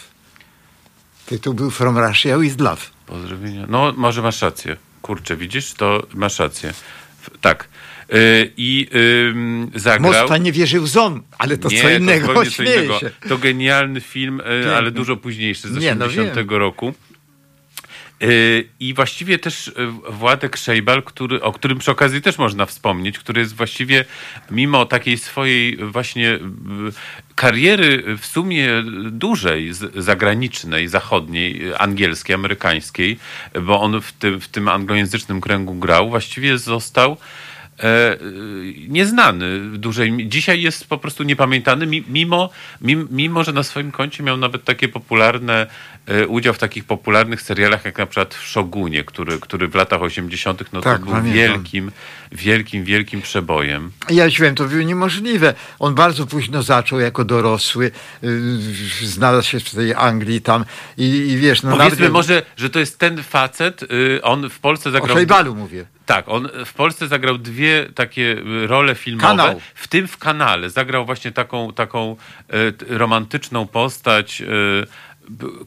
Tytuł 1.26 1.54
był 1.54 1.72
From 1.72 1.98
Russia 1.98 2.38
with 2.38 2.60
Love. 2.60 2.82
Pozdrowienia. 3.06 3.66
No, 3.70 3.94
może 3.98 4.22
masz 4.22 4.42
rację. 4.42 4.78
Kurczę, 5.02 5.38
widzisz? 5.38 5.74
To 5.74 6.04
masz 6.14 6.40
rację. 6.40 6.74
Tak. 7.42 7.68
Y, 8.14 8.52
I 8.58 8.88
zagrał... 9.76 10.14
Moskwa 10.14 10.38
nie 10.38 10.52
wierzy 10.52 10.80
w 10.80 10.88
ząb, 10.88 11.24
ale 11.38 11.58
to 11.58 11.70
nie, 11.70 11.82
co 11.82 11.90
innego, 11.90 12.34
to 12.34 12.46
co 12.46 12.64
innego. 12.64 13.00
To 13.30 13.38
genialny 13.38 14.02
film, 14.02 14.42
y, 14.66 14.76
ale 14.76 14.92
dużo 14.92 15.18
późniejszy, 15.18 15.68
z 15.68 15.78
Nie, 15.78 15.96
no 15.96 16.06
80 16.06 16.52
roku. 16.52 16.94
Y, 18.24 18.70
I 18.80 18.94
właściwie 18.94 19.40
też 19.40 19.72
Władek 20.10 20.58
Szejbal, 20.58 21.04
który, 21.04 21.42
o 21.42 21.52
którym 21.52 21.80
przy 21.80 21.92
okazji 21.92 22.22
też 22.22 22.38
można 22.38 22.66
wspomnieć, 22.66 23.20
który 23.20 23.42
jest 23.42 23.56
właściwie 23.56 24.06
mimo 24.52 24.86
takiej 24.86 25.18
swojej 25.18 25.78
właśnie 25.78 26.40
kariery 27.36 28.18
w 28.18 28.26
sumie 28.26 28.70
dużej, 29.12 29.72
zagranicznej, 29.96 30.88
zachodniej, 30.88 31.62
angielskiej, 31.78 32.34
amerykańskiej, 32.34 33.20
bo 33.62 33.82
on 33.82 34.02
w 34.02 34.12
tym, 34.12 34.42
w 34.42 34.48
tym 34.48 34.68
anglojęzycznym 34.68 35.42
kręgu 35.42 35.74
grał, 35.74 36.10
właściwie 36.10 36.58
został 36.58 37.18
nieznany 38.88 39.60
w 39.60 39.78
dużej. 39.78 40.28
Dzisiaj 40.28 40.62
jest 40.62 40.88
po 40.88 40.98
prostu 40.98 41.24
niepamiętany, 41.24 41.86
mi- 41.88 42.04
mimo, 42.10 42.50
mimo, 42.82 43.06
mimo 43.12 43.44
że 43.44 43.54
na 43.54 43.64
swoim 43.64 43.92
koncie 43.92 44.24
miał 44.24 44.38
nawet 44.38 44.64
takie 44.64 44.88
popularne, 44.88 45.68
e, 46.08 46.28
udział 46.28 46.54
w 46.54 46.58
takich 46.58 46.84
popularnych 46.86 47.42
serialach, 47.42 47.86
jak 47.86 47.98
na 47.98 48.06
przykład 48.06 48.34
w 48.36 48.44
Szogunie, 48.48 49.04
który, 49.04 49.40
który 49.40 49.68
w 49.68 49.76
latach 49.76 50.02
80. 50.02 50.74
no 50.74 50.82
Tak, 50.82 51.00
to 51.00 51.06
był 51.06 51.14
pamiętam. 51.14 51.34
wielkim, 51.36 51.92
wielkim, 52.32 52.84
wielkim 52.84 53.22
przebojem. 53.22 53.92
Ja 54.10 54.30
ci 54.32 54.38
powiem, 54.38 54.56
to 54.56 54.66
było 54.66 54.82
niemożliwe. 54.84 55.54
On 55.80 55.96
bardzo 55.96 56.26
późno 56.28 56.64
zaczął 56.64 57.00
jako 57.00 57.26
dorosły, 57.26 57.92
yy, 58.22 58.30
znalazł 59.08 59.48
się 59.48 59.60
w 59.60 59.70
tej 59.70 59.94
Anglii 59.94 60.42
tam 60.42 60.66
i, 60.98 61.04
i 61.06 61.38
wiesz, 61.38 61.64
no 61.64 61.72
Powiedzmy 61.78 61.98
nawet... 61.98 62.12
może, 62.14 62.42
że 62.58 62.70
to 62.70 62.80
jest 62.80 63.00
ten 63.00 63.24
facet, 63.24 63.84
y, 63.84 64.20
on 64.24 64.50
w 64.50 64.60
Polsce 64.60 64.90
O 64.90 64.92
zagrał... 64.92 65.18
Szejbalu 65.18 65.56
mówię. 65.56 65.86
Tak, 66.06 66.30
on 66.30 66.50
w 66.66 66.74
Polsce 66.74 67.08
zagrał 67.08 67.38
dwie 67.38 67.88
takie 67.96 68.22
y, 68.64 68.68
role 68.68 68.96
filmowe, 68.96 69.28
Kanał. 69.28 69.62
w 69.76 69.88
tym 69.88 70.08
w 70.08 70.18
kanale. 70.18 70.70
Zagrał 70.70 71.06
właśnie 71.06 71.32
taką, 71.32 71.74
taką 71.74 72.16
t- 72.78 72.86
romantyczną 72.98 73.68
postać 73.68 74.44
b- 74.46 74.88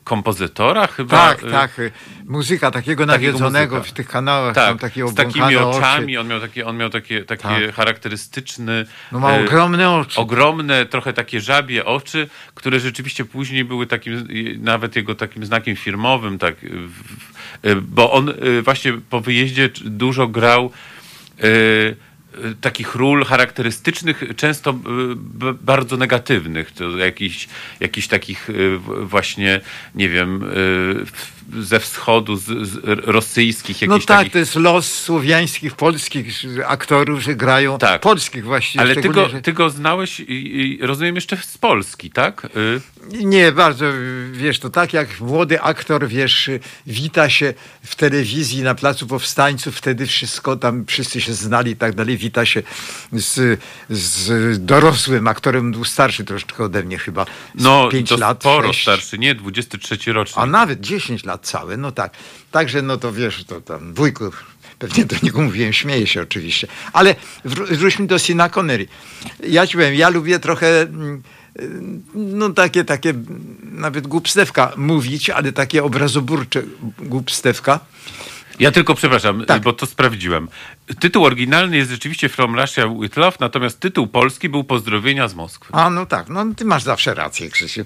kompozytora 0.05 0.87
chyba. 0.87 1.11
Tak, 1.29 1.45
e, 1.45 1.51
tak. 1.51 1.79
y, 1.79 1.93
Muzyka 2.25 2.71
takiego 2.71 3.07
takiego 3.07 3.07
nawiedzonego 3.07 3.77
muzyka. 3.77 3.91
w 3.93 3.97
tych 3.97 4.09
kanałach, 4.09 4.55
Tak, 4.55 4.79
takie 4.81 5.09
z 5.09 5.15
takimi 5.15 5.57
oczami, 5.57 6.17
oczy. 6.17 6.21
on 6.21 6.29
miał 6.29 6.41
takie, 6.41 6.67
on 6.67 6.77
miał 6.77 6.91
takie, 6.91 7.25
takie 7.25 7.43
Tak. 7.67 7.75
charakterystyczny... 7.75 8.87
No 9.13 9.19
ma 9.21 9.33
e, 9.33 9.45
ogromne 9.45 9.91
oczy. 9.91 10.21
ogromne, 10.21 10.87
trochę 10.87 11.13
takie 11.13 11.41
żabie 11.41 11.85
oczy, 11.85 12.29
które 12.55 12.81
rzeczywiście 12.81 13.25
później 13.25 13.65
były 13.65 13.87
takim, 13.87 14.13
y, 14.31 14.59
nawet 14.61 14.97
jego 14.97 15.15
takim 15.15 15.45
znakiem 15.47 15.77
firmowym, 15.77 16.39
tak, 16.39 16.65
y, 16.65 16.69
y, 17.71 17.77
bo 17.77 18.13
on 18.13 18.29
y, 18.29 18.63
właśnie 18.63 18.93
po 19.11 19.21
wyjeździe 19.21 19.71
dużo 19.85 20.29
grał 20.29 20.71
y, 21.45 21.47
y, 21.47 21.97
takich 22.61 22.95
ról 22.95 23.25
charakterystycznych, 23.25 24.23
często 24.37 24.71
y, 24.71 24.75
bardzo 25.55 25.97
negatywnych, 25.97 26.73
to 26.73 26.99
jakichś, 26.99 27.49
jakichś 27.81 28.09
takich 28.09 28.51
y, 28.51 28.79
właśnie, 29.03 29.61
nie 29.95 30.09
wiem, 30.09 30.43
y, 30.43 31.07
ze 31.61 31.81
wschodu, 31.81 32.37
z, 32.37 32.43
z 32.45 32.79
rosyjskich, 32.85 33.83
No 33.83 33.87
jakichś 33.95 34.07
tak, 34.07 34.19
takich 34.19 34.33
to 34.33 34.39
jest 34.39 34.55
los 34.55 34.93
słowiańskich, 34.93 35.75
polskich 35.77 36.43
aktorów, 36.67 37.21
że 37.23 37.35
grają, 37.37 37.79
Tak. 37.79 38.01
polskich 38.01 38.45
właściwie. 38.45 38.85
ale 38.85 38.97
ty 38.97 39.09
go, 39.09 39.29
że- 39.29 39.43
ty 39.43 39.53
go 39.53 39.71
znałeś, 39.71 40.21
i, 40.21 40.61
i, 40.61 40.79
rozumiem, 40.87 41.15
jeszcze 41.15 41.37
z 41.37 41.59
Polski, 41.59 42.11
tak? 42.11 42.45
Y, 42.57 42.81
Nie, 43.25 43.53
bardzo, 43.53 43.85
wiesz, 44.33 44.59
to 44.59 44.71
tak 44.71 44.93
jak 44.93 45.21
młody 45.21 45.61
aktor, 45.61 46.09
wiesz, 46.09 46.51
wita 46.87 47.31
się 47.31 47.55
w 47.85 47.95
telewizji 47.97 48.63
na 48.63 48.75
Placu 48.75 49.07
Powstańców, 49.07 49.77
wtedy 49.77 50.07
wszystko 50.07 50.57
tam, 50.57 50.85
wszyscy 50.87 51.21
się 51.21 51.33
znali 51.35 51.71
i 51.71 51.77
tak 51.77 51.95
dalej, 51.95 52.17
wita 52.17 52.47
się 52.47 52.63
z, 53.13 53.61
z 53.91 54.67
dorosłym 54.67 55.29
aktorem, 55.29 55.73
był 55.73 55.85
starszy 55.85 56.25
troszeczkę 56.25 56.65
ode 56.65 56.83
mnie 56.83 56.99
chyba, 56.99 57.27
No, 57.55 57.89
5 57.89 58.09
to 58.09 58.17
lat, 58.17 58.41
sporo 58.41 58.73
starszy, 58.73 59.19
nie? 59.19 59.35
23 59.35 60.13
rocznik. 60.13 60.39
A 60.39 60.47
nawet 60.47 60.81
10 60.81 61.25
lat 61.25 61.34
całe, 61.39 61.77
no 61.77 61.93
tak. 61.93 62.13
Także, 62.51 62.83
no 62.83 62.97
to 62.97 63.13
wiesz, 63.13 63.45
to 63.45 63.61
tam 63.61 63.95
wujku, 63.95 64.25
pewnie 64.79 65.05
do 65.05 65.17
niego 65.23 65.41
mówiłem, 65.43 65.73
śmieję 65.73 66.07
się 66.07 66.23
oczywiście. 66.23 66.67
Ale 66.93 67.15
wró- 67.45 67.77
wróćmy 67.77 68.07
do 68.07 68.19
Sina 68.19 68.49
Connery. 68.49 68.87
Ja 69.49 69.67
ci 69.67 69.77
powiem, 69.77 69.95
ja 69.95 70.09
lubię 70.09 70.39
trochę, 70.39 70.81
mm, 70.83 71.23
no 72.15 72.51
takie, 72.51 72.85
takie, 72.85 73.11
mm, 73.11 73.57
nawet 73.63 74.07
głupstewka 74.07 74.73
mówić, 74.77 75.31
ale 75.31 75.53
takie 75.53 75.85
obrazoburcze 75.85 76.63
głupstewka. 76.99 77.81
Ja 78.59 78.71
tylko 78.73 78.95
przepraszam, 78.95 79.45
Tak. 79.47 79.63
bo 79.63 79.73
to 79.73 79.87
sprawdziłem. 79.87 80.49
Tytuł 81.01 81.25
oryginalny 81.25 81.77
jest 81.77 81.91
rzeczywiście 81.91 82.29
From 82.29 82.59
Russia 82.61 82.89
with 83.03 83.17
Love, 83.17 83.37
natomiast 83.41 83.81
tytuł 83.81 84.07
polski 84.07 84.49
był 84.49 84.65
Pozdrowienia 84.65 85.29
z 85.29 85.35
Moskwy. 85.35 85.73
A 85.73 85.91
no 85.91 86.07
tak, 86.07 86.29
no 86.29 86.45
ty 86.57 86.65
masz 86.65 86.83
zawsze 86.83 87.15
rację, 87.15 87.51
Krzysiu. 87.51 87.85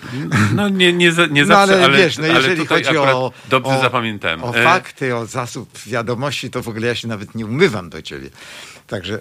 No 0.54 0.68
nie, 0.68 0.92
nie, 0.92 1.12
za- 1.12 1.26
nie 1.26 1.42
No 1.42 1.46
zawsze, 1.48 1.74
ale, 1.74 1.84
ale, 1.84 1.98
wiesz, 1.98 2.18
no 2.18 2.24
ale 2.24 2.34
jeżeli 2.34 2.66
chodzi 2.66 2.96
o, 2.98 3.32
dobrze 3.48 3.70
o, 3.78 3.80
zapamiętałem. 3.82 4.44
o 4.44 4.54
E, 4.56 4.64
fakty, 4.64 5.16
o 5.16 5.26
zasób 5.26 5.78
wiadomości, 5.86 6.50
to 6.50 6.62
w 6.62 6.68
ogóle 6.68 6.86
ja 6.86 6.94
się 6.94 7.08
nawet 7.08 7.34
nie 7.34 7.46
umywam 7.46 7.90
do 7.90 8.02
ciebie. 8.02 8.30
Także, 8.86 9.20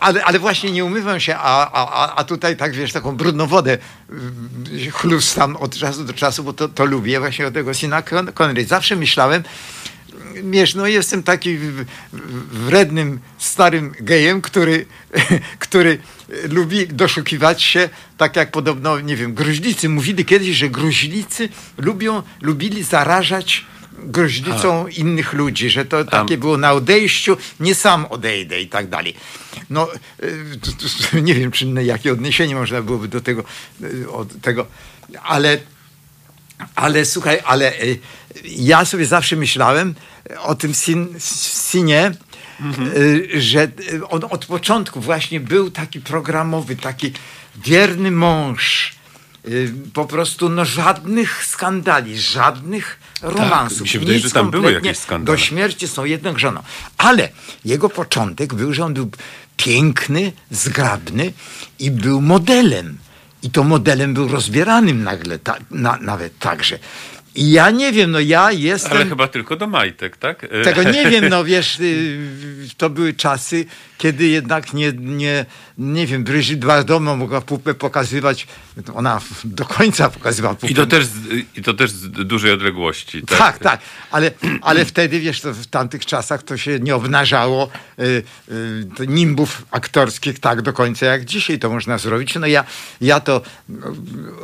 ale, 0.00 0.24
ale 0.24 0.38
właśnie 0.38 0.70
nie 0.70 0.84
umywam 0.84 1.20
się, 1.20 1.36
a, 1.36 1.70
a, 1.72 2.14
a- 2.16 2.24
tutaj 2.24 2.56
tak, 2.56 2.74
wiesz, 2.74 2.92
taką 2.92 3.16
brudną 3.16 3.46
wodę 3.46 3.78
y, 4.72 4.90
chlustam 4.90 5.56
od 5.56 5.76
czasu 5.78 6.04
do 6.04 6.12
czasu, 6.12 6.44
bo 6.44 6.52
to, 6.52 6.68
to 6.68 6.84
lubię 6.84 7.20
właśnie 7.20 7.46
od 7.46 7.54
tego 7.54 7.74
Sina 7.74 8.02
Con- 8.02 8.32
Connery. 8.32 8.64
Zawsze 8.64 8.96
myślałem, 8.96 9.42
wiesz, 10.44 10.74
no 10.74 10.86
jestem 10.86 11.22
taki 11.22 11.58
wrednym, 12.52 13.20
starym 13.38 13.94
gejem, 14.00 14.42
który, 14.42 14.86
który 15.58 15.98
lubi 16.48 16.86
doszukiwać 16.86 17.62
się, 17.62 17.88
tak 18.16 18.36
jak 18.36 18.50
podobno, 18.50 19.00
nie 19.00 19.16
wiem, 19.16 19.34
gruźlicy 19.34 19.88
mówili 19.88 20.24
kiedyś, 20.24 20.56
że 20.56 20.68
gruźlicy 20.68 21.48
lubią, 21.78 22.22
lubili 22.40 22.82
zarażać 22.82 23.64
gruźlicą 23.98 24.86
innych 24.88 25.32
ludzi, 25.32 25.70
że 25.70 25.84
to 25.84 26.04
takie 26.04 26.38
było 26.38 26.56
na 26.56 26.72
odejściu, 26.72 27.36
nie 27.60 27.74
sam 27.74 28.06
odejdę 28.06 28.60
i 28.60 28.68
tak 28.68 28.88
dalej. 28.88 29.14
No, 29.70 29.88
to- 31.10 31.18
nie 31.18 31.34
wiem, 31.34 31.50
czy 31.50 31.66
jakie 31.66 32.12
odniesienie 32.12 32.54
można 32.54 32.82
byłoby 32.82 33.08
do 33.08 33.20
tego, 33.20 33.44
y, 33.82 34.10
od 34.10 34.40
tego 34.40 34.66
ale 35.22 35.58
ale 36.74 37.04
słuchaj, 37.04 37.38
ale 37.44 37.80
y, 37.82 37.98
ja 38.44 38.84
sobie 38.84 39.06
zawsze 39.06 39.36
myślałem 39.36 39.94
o 40.42 40.54
tym 40.54 40.74
sin, 40.74 41.08
sinie, 41.70 42.12
y, 42.96 43.28
że 43.40 43.68
y, 43.92 44.08
on 44.08 44.20
od 44.30 44.46
początku 44.46 45.00
właśnie 45.00 45.40
był 45.40 45.70
taki 45.70 46.00
programowy, 46.00 46.76
taki 46.76 47.12
wierny 47.64 48.10
mąż. 48.10 48.94
Y, 49.48 49.72
Po 49.94 50.04
prostu 50.04 50.48
no, 50.48 50.64
żadnych 50.64 51.46
skandali, 51.46 52.18
żadnych 52.20 52.98
romansów. 53.22 53.80
mi 53.80 53.88
się 53.88 53.98
wydaje, 53.98 54.18
nic 54.18 54.26
że 54.26 54.32
tam 54.32 54.50
były 54.50 54.72
jakieś 54.72 54.98
skandale. 54.98 55.36
Do 55.38 55.42
śmierci 55.44 55.88
są 55.88 56.04
jedną 56.04 56.38
żoną. 56.38 56.62
Ale 56.98 57.28
jego 57.64 57.88
początek 57.88 58.54
był, 58.54 58.74
że 58.74 58.84
on 58.84 58.94
był 58.94 59.10
piękny, 59.56 60.32
zgrabny 60.50 61.32
i 61.78 61.90
był 61.90 62.20
modelem. 62.20 62.98
I 63.42 63.50
to 63.50 63.64
modelem 63.64 64.14
był 64.14 64.28
rozbieranym 64.28 65.04
nagle, 65.04 65.38
ta, 65.38 65.56
na, 65.70 65.96
nawet 65.96 66.38
także. 66.38 66.78
Ja 67.34 67.70
nie 67.70 67.92
wiem, 67.92 68.10
no 68.10 68.20
ja 68.20 68.52
jestem... 68.52 68.92
Ale 68.92 69.06
chyba 69.06 69.28
tylko 69.28 69.56
do 69.56 69.66
majtek, 69.66 70.16
tak? 70.16 70.46
Tego 70.64 70.82
nie 70.82 71.10
wiem, 71.10 71.28
no 71.28 71.44
wiesz, 71.54 71.80
y, 71.80 72.18
to 72.76 72.90
były 72.90 73.14
czasy, 73.14 73.64
kiedy 73.98 74.26
jednak 74.26 74.74
nie, 74.74 74.92
nie, 74.92 75.46
nie 75.78 76.06
wiem, 76.06 76.24
Brigitte 76.24 76.66
Bardot 76.66 77.02
mogła 77.02 77.40
pupę 77.40 77.74
pokazywać, 77.74 78.46
ona 78.94 79.20
do 79.44 79.64
końca 79.64 80.10
pokazywała 80.10 80.54
pupę. 80.54 80.72
I 80.72 80.74
to, 80.74 80.86
też 80.86 81.06
z, 81.06 81.16
I 81.56 81.62
to 81.62 81.74
też 81.74 81.90
z 81.90 82.08
dużej 82.08 82.52
odległości. 82.52 83.22
Tak, 83.22 83.38
Tak, 83.38 83.58
tak, 83.58 83.80
ale, 84.10 84.30
ale 84.62 84.84
wtedy, 84.84 85.20
wiesz, 85.20 85.40
w 85.40 85.66
tamtych 85.66 86.06
czasach 86.06 86.42
to 86.42 86.56
się 86.56 86.80
nie 86.80 86.94
obnażało 86.94 87.70
y, 87.98 88.22
y, 89.00 89.06
nimbów 89.06 89.66
aktorskich 89.70 90.38
tak 90.38 90.62
do 90.62 90.72
końca, 90.72 91.06
jak 91.06 91.24
dzisiaj 91.24 91.58
to 91.58 91.70
można 91.70 91.98
zrobić. 91.98 92.34
No 92.34 92.46
ja, 92.46 92.64
ja 93.00 93.20
to 93.20 93.40
no, 93.68 93.86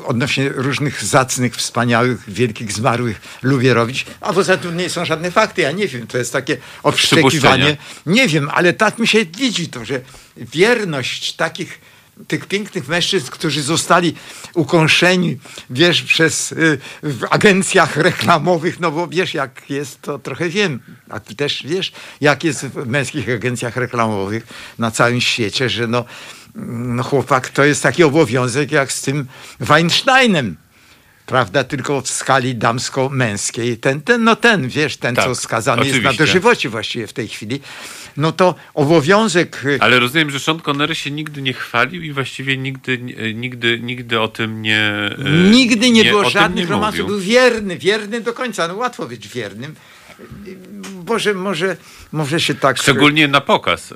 odnośnie 0.07 0.49
różnych 0.49 1.05
zacnych, 1.05 1.57
wspaniałych, 1.57 2.31
wielkich 2.31 2.73
zmarłych 2.73 3.21
lubię 3.43 3.75
robić, 3.75 4.07
a 4.21 4.33
poza 4.33 4.57
tym 4.57 4.77
nie 4.77 4.91
są 4.91 5.05
żadne 5.05 5.31
fakty, 5.31 5.63
ja 5.63 5.73
nie 5.73 5.89
wiem, 5.89 6.07
to 6.07 6.19
jest 6.19 6.33
takie 6.33 6.57
obszczekiwanie. 6.83 7.77
Nie 8.07 8.29
wiem, 8.29 8.51
ale 8.53 8.73
tak 8.73 8.99
mi 8.99 9.07
się 9.07 9.25
widzi 9.25 9.69
to, 9.69 9.85
że 9.85 10.01
wierność 10.37 11.33
takich 11.33 11.81
tych 12.29 12.47
pięknych 12.47 12.89
mężczyzn, 12.89 13.31
którzy 13.31 13.63
zostali 13.63 14.15
ukąszeni, 14.55 15.39
wiesz, 15.71 16.03
przez 16.03 16.53
y, 16.53 16.79
w 17.03 17.25
agencjach 17.31 17.97
reklamowych, 17.97 18.81
no 18.81 18.91
bo 18.91 19.09
wiesz, 19.09 19.35
jak 19.35 19.71
jest, 19.71 20.03
to 20.03 20.19
trochę 20.19 20.49
wiem, 20.49 20.81
a 21.09 21.21
ty 21.21 21.35
też 21.35 21.63
wiesz, 21.67 21.93
jak 22.21 22.45
jest 22.45 22.67
w 22.67 22.87
męskich 22.87 23.29
agencjach 23.29 23.77
reklamowych 23.77 24.47
na 24.79 24.91
całym 24.91 25.21
świecie, 25.21 25.69
że 25.69 25.87
no, 25.87 26.05
no 26.55 27.03
chłopak, 27.03 27.49
to 27.49 27.65
jest 27.65 27.83
taki 27.83 28.05
obowiązek 28.05 28.73
jak 28.73 28.93
z 28.93 29.03
tym 29.03 29.27
Weinsteinem. 29.61 30.57
Prawda, 31.27 31.65
tylko 31.65 32.01
w 32.01 32.09
skali 32.09 32.55
damsko-męskiej. 32.55 33.79
Ten, 33.79 34.01
ten, 34.01 34.25
no 34.25 34.37
ten, 34.37 34.69
wiesz, 34.69 34.97
ten, 34.97 35.15
Tak, 35.15 35.25
co 35.25 35.35
skazany 35.35 35.83
jest 35.83 35.93
na 35.93 35.99
oczywiście. 35.99 36.25
dożywocie 36.25 36.69
właściwie 36.69 37.07
w 37.07 37.13
tej 37.13 37.29
chwili. 37.29 37.61
No 38.17 38.33
to 38.33 38.55
obowiązek 38.75 39.63
y, 39.65 39.79
Ale 39.81 40.01
rozumiem, 40.01 40.31
że 40.31 40.41
Sean 40.41 40.61
Connery 40.61 40.95
się 40.95 41.11
nigdy 41.11 41.43
nie 41.43 41.53
chwalił 41.53 42.03
i 42.03 42.13
właściwie 42.13 42.57
nigdy, 42.57 42.99
nigdy, 43.35 43.81
nigdy 43.81 44.21
o 44.21 44.29
tym 44.29 44.63
nie. 44.63 44.81
e, 44.81 45.51
Nigdy 45.51 45.91
nie, 45.91 46.03
o 46.03 46.05
było 46.05 46.31
żadnych 46.31 46.65
nie 46.65 46.71
romansów. 46.71 47.07
Był 47.07 47.19
wierny, 47.19 47.79
wierny 47.79 48.21
do 48.21 48.33
końca. 48.33 48.69
No 48.69 48.75
łatwo 48.77 49.07
być 49.07 49.29
wiernym. 49.29 49.75
Boże, 50.95 51.35
może, 51.35 51.77
może 52.13 52.41
się 52.41 52.55
tak... 52.55 52.79
Szczególnie 52.79 53.29
na 53.29 53.41
pokaz. 53.41 53.95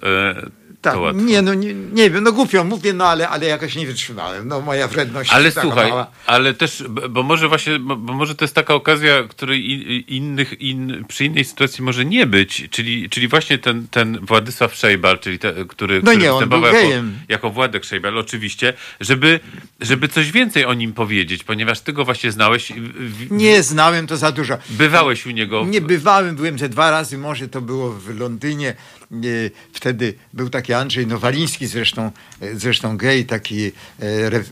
Tak, 0.84 0.94
nie, 1.14 1.42
no 1.42 1.54
nie, 1.54 1.74
nie 1.74 2.10
wiem, 2.10 2.24
no 2.24 2.32
głupio 2.32 2.64
mówię, 2.64 2.92
no 2.92 3.06
ale, 3.06 3.28
ale 3.28 3.46
jakoś 3.46 3.74
nie 3.76 3.86
wytrzymałem. 3.86 4.48
No 4.48 4.60
moja 4.60 4.88
wredność 4.88 5.30
Ale 5.32 5.50
słuchaj, 5.52 5.88
mała. 5.90 6.06
ale 6.26 6.54
też, 6.54 6.84
bo 7.10 7.22
może 7.22 7.48
właśnie, 7.48 7.78
bo 7.78 7.96
bo 7.96 8.12
może 8.12 8.34
to 8.34 8.44
jest 8.44 8.54
taka 8.54 8.74
okazja, 8.74 9.22
której 9.28 10.14
innych, 10.16 10.60
in, 10.60 11.04
przy 11.08 11.24
innej 11.24 11.44
sytuacji 11.44 11.84
może 11.84 12.04
nie 12.04 12.26
być, 12.26 12.68
czyli, 12.70 13.10
czyli 13.10 13.28
właśnie 13.28 13.58
ten, 13.58 13.88
ten 13.88 14.18
Władysław 14.26 14.74
Szejbal, 14.74 15.18
czyli 15.18 15.38
te, 15.38 15.52
który, 15.68 15.94
No 15.96 16.02
który 16.02 16.16
nie, 16.16 16.30
występował 16.30 16.60
był 16.60 16.74
jako, 16.74 16.88
gejem. 16.88 17.18
jako 17.28 17.50
Władek 17.50 17.84
Szejbal, 17.84 18.18
oczywiście, 18.18 18.72
żeby, 19.00 19.40
żeby 19.80 20.08
coś 20.08 20.32
więcej 20.32 20.64
o 20.64 20.74
nim 20.74 20.92
powiedzieć, 20.92 21.44
ponieważ 21.44 21.80
ty 21.80 21.92
go 21.92 22.04
właśnie 22.04 22.32
znałeś, 22.32 22.70
i 22.70 22.74
w- 22.80 23.30
Nie 23.30 23.62
znałem 23.62 24.06
to 24.06 24.16
za 24.16 24.32
dużo. 24.32 24.58
bywałeś 24.70 25.26
u 25.26 25.30
niego. 25.30 25.64
w- 25.64 25.68
Nie 25.68 25.80
bywałem, 25.80 26.36
byłem 26.36 26.58
ze 26.58 26.68
dwa 26.68 26.90
razy, 26.90 27.18
może 27.18 27.48
to 27.48 27.60
było 27.60 27.90
w 27.90 28.18
Londynie. 28.20 28.74
E, 29.14 29.50
Wtedy 29.72 30.14
był 30.32 30.50
taki 30.50 30.72
Andrzej 30.72 31.06
Nowaliński, 31.06 31.66
zresztą, 31.66 32.10
e, 32.40 32.56
zresztą 32.58 32.96
gej, 32.96 33.26
taki, 33.26 33.66
e, 33.66 33.72
re, 34.00 34.42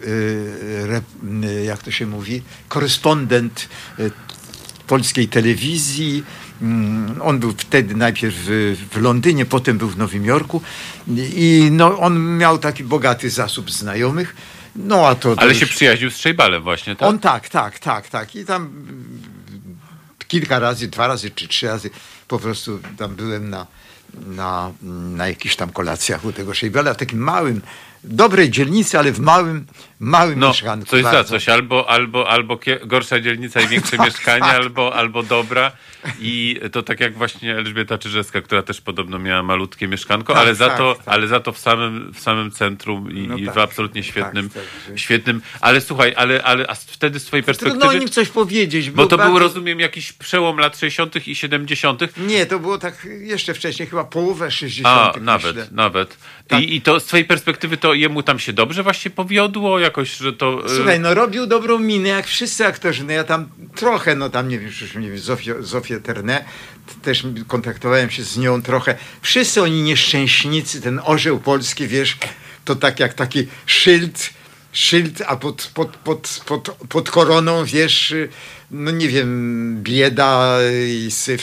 re, 0.84 1.00
jak 1.64 1.82
to 1.82 1.90
się 1.90 2.06
mówi, 2.06 2.42
korespondent 2.68 3.68
polskiej 4.86 5.28
telewizji. 5.28 6.24
Mm, 6.62 7.22
On 7.22 7.38
był 7.38 7.52
wtedy 7.58 7.94
najpierw 7.94 8.34
w, 8.36 8.96
Londynie, 9.00 9.46
potem 9.46 9.78
był 9.78 9.88
w 9.88 9.96
Nowym 9.96 10.24
Jorku 10.24 10.62
i 11.34 11.68
no, 11.72 11.98
on 11.98 12.36
miał 12.38 12.58
taki 12.58 12.84
bogaty 12.84 13.30
zasób 13.30 13.70
znajomych. 13.70 14.36
No 14.76 15.08
a 15.08 15.14
to. 15.14 15.34
to 15.36 15.40
Ale 15.42 15.50
już- 15.50 15.60
się 15.60 15.66
przyjaźnił 15.66 16.10
z 16.10 16.16
Szejbalem 16.16 16.62
właśnie, 16.62 16.96
tak? 16.96 17.08
on 17.08 17.18
tak, 17.18 17.48
tak, 17.48 17.78
tak, 17.78 18.08
tak. 18.08 18.36
I 18.36 18.44
tam 18.44 18.70
kilka 20.28 20.58
razy, 20.58 20.88
dwa 20.88 21.06
razy 21.06 21.30
czy 21.30 21.48
trzy 21.48 21.66
razy 21.66 21.90
po 22.28 22.38
prostu 22.38 22.78
tam 22.98 23.14
byłem 23.14 23.50
na, 23.50 23.66
na, 24.26 24.72
na 25.16 25.28
jakichś 25.28 25.56
tam 25.56 25.70
kolacjach 25.70 26.24
u 26.24 26.32
tego 26.32 26.54
Szejbela, 26.54 26.94
w 26.94 26.96
takim 26.96 27.18
małym, 27.18 27.60
dobrej 28.04 28.50
dzielnicy, 28.50 28.98
ale 28.98 29.12
w 29.12 29.20
małym, 29.20 29.66
małym 30.02 30.38
No, 30.38 30.48
mieszkanku. 30.48 30.86
coś 30.86 31.02
za 31.02 31.12
bardzo. 31.12 31.30
coś. 31.30 31.48
Albo, 31.48 31.90
albo, 31.90 32.28
albo 32.28 32.58
gorsza 32.86 33.20
dzielnica 33.20 33.60
i 33.60 33.68
większe 33.68 33.96
Tak, 33.96 34.06
mieszkanie, 34.06 34.40
tak. 34.40 34.54
albo, 34.54 34.94
albo 34.94 35.22
dobra. 35.22 35.72
I 36.20 36.60
to 36.72 36.82
tak 36.82 37.00
jak 37.00 37.14
właśnie 37.14 37.56
Elżbieta 37.56 37.98
Czyżewska, 37.98 38.40
która 38.42 38.62
też 38.62 38.80
podobno 38.80 39.18
miała 39.18 39.42
malutkie 39.42 39.88
mieszkanko, 39.88 40.32
Tak, 40.32 40.42
ale, 40.42 40.54
za 40.54 40.68
tak, 40.68 40.78
to, 40.78 40.94
tak. 40.94 41.08
ale 41.14 41.26
za 41.26 41.40
to 41.40 41.52
w 41.52 41.58
samym, 41.58 42.12
w 42.14 42.20
samym 42.20 42.50
centrum 42.50 43.12
i, 43.12 43.28
No 43.28 43.36
i 43.36 43.44
w 43.50 43.58
absolutnie 43.58 44.02
tak, 44.02 44.10
świetnym, 44.10 44.50
tak, 44.50 44.62
że- 44.88 44.98
świetnym. 44.98 45.42
Ale 45.60 45.80
słuchaj, 45.80 46.14
ale, 46.16 46.42
ale 46.42 46.66
a 46.68 46.74
wtedy 46.74 47.20
z 47.20 47.24
twojej 47.24 47.44
Trudno 47.44 47.60
o 47.62 47.68
perspektywy... 47.68 47.98
nim 47.98 48.08
coś 48.08 48.28
powiedzieć. 48.28 48.90
Bo 48.90 49.06
to 49.06 49.16
był, 49.16 49.26
bardzo- 49.26 49.38
rozumiem, 49.38 49.80
jakiś 49.80 50.12
przełom 50.12 50.58
lat 50.58 50.78
60. 50.78 51.28
i 51.28 51.34
70. 51.36 52.00
Nie, 52.16 52.46
to 52.46 52.58
było 52.58 52.78
tak 52.78 53.06
jeszcze 53.20 53.54
wcześniej, 53.54 53.88
chyba 53.88 54.04
połowę 54.04 54.50
60. 54.50 54.86
A, 54.88 55.06
myślę. 55.08 55.22
nawet, 55.22 55.72
nawet. 55.72 56.16
Tak. 56.48 56.62
I, 56.62 56.76
I 56.76 56.80
to 56.80 57.00
z 57.00 57.04
twojej 57.04 57.24
perspektywy 57.26 57.76
to 57.76 57.94
jemu 57.94 58.22
tam 58.22 58.38
się 58.38 58.52
dobrze 58.52 58.82
właśnie 58.82 59.10
powiodło 59.10 59.80
jakoś, 59.92 60.16
że 60.16 60.32
to... 60.32 60.66
y, 60.66 60.76
Słuchaj, 60.76 61.00
no 61.00 61.14
robił 61.14 61.46
dobrą 61.46 61.78
minę, 61.78 62.08
jak 62.08 62.26
wszyscy 62.26 62.66
aktorzy. 62.66 63.04
No 63.04 63.12
ja 63.12 63.24
tam 63.24 63.48
trochę, 63.74 64.14
no 64.16 64.30
tam 64.30 64.48
nie 64.48 64.58
wiem, 64.58 64.70
przecież 64.70 64.94
nie 64.96 65.08
wiem, 65.10 65.18
Zofię, 65.18 65.54
Zofię 65.60 66.00
Terne, 66.00 66.44
t- 66.86 66.94
też 67.02 67.26
kontaktowałem 67.46 68.10
się 68.10 68.22
z 68.22 68.36
nią 68.38 68.62
trochę. 68.62 68.94
Wszyscy 69.22 69.62
oni 69.62 69.82
nieszczęśnicy, 69.82 70.80
ten 70.80 71.00
orzeł 71.04 71.40
polski, 71.40 71.86
wiesz, 71.88 72.16
to 72.64 72.76
tak 72.76 73.00
jak 73.00 73.14
taki 73.14 73.46
szyld, 73.66 74.30
szyld, 74.72 75.22
a 75.26 75.36
pod, 75.36 75.70
pod, 75.74 75.96
pod, 75.96 76.40
pod, 76.46 76.68
pod 76.88 77.10
koroną, 77.10 77.64
wiesz, 77.64 78.14
no 78.72 78.90
nie 78.90 79.08
wiem, 79.08 79.78
bieda 79.82 80.58
i 80.88 81.10
syf 81.10 81.42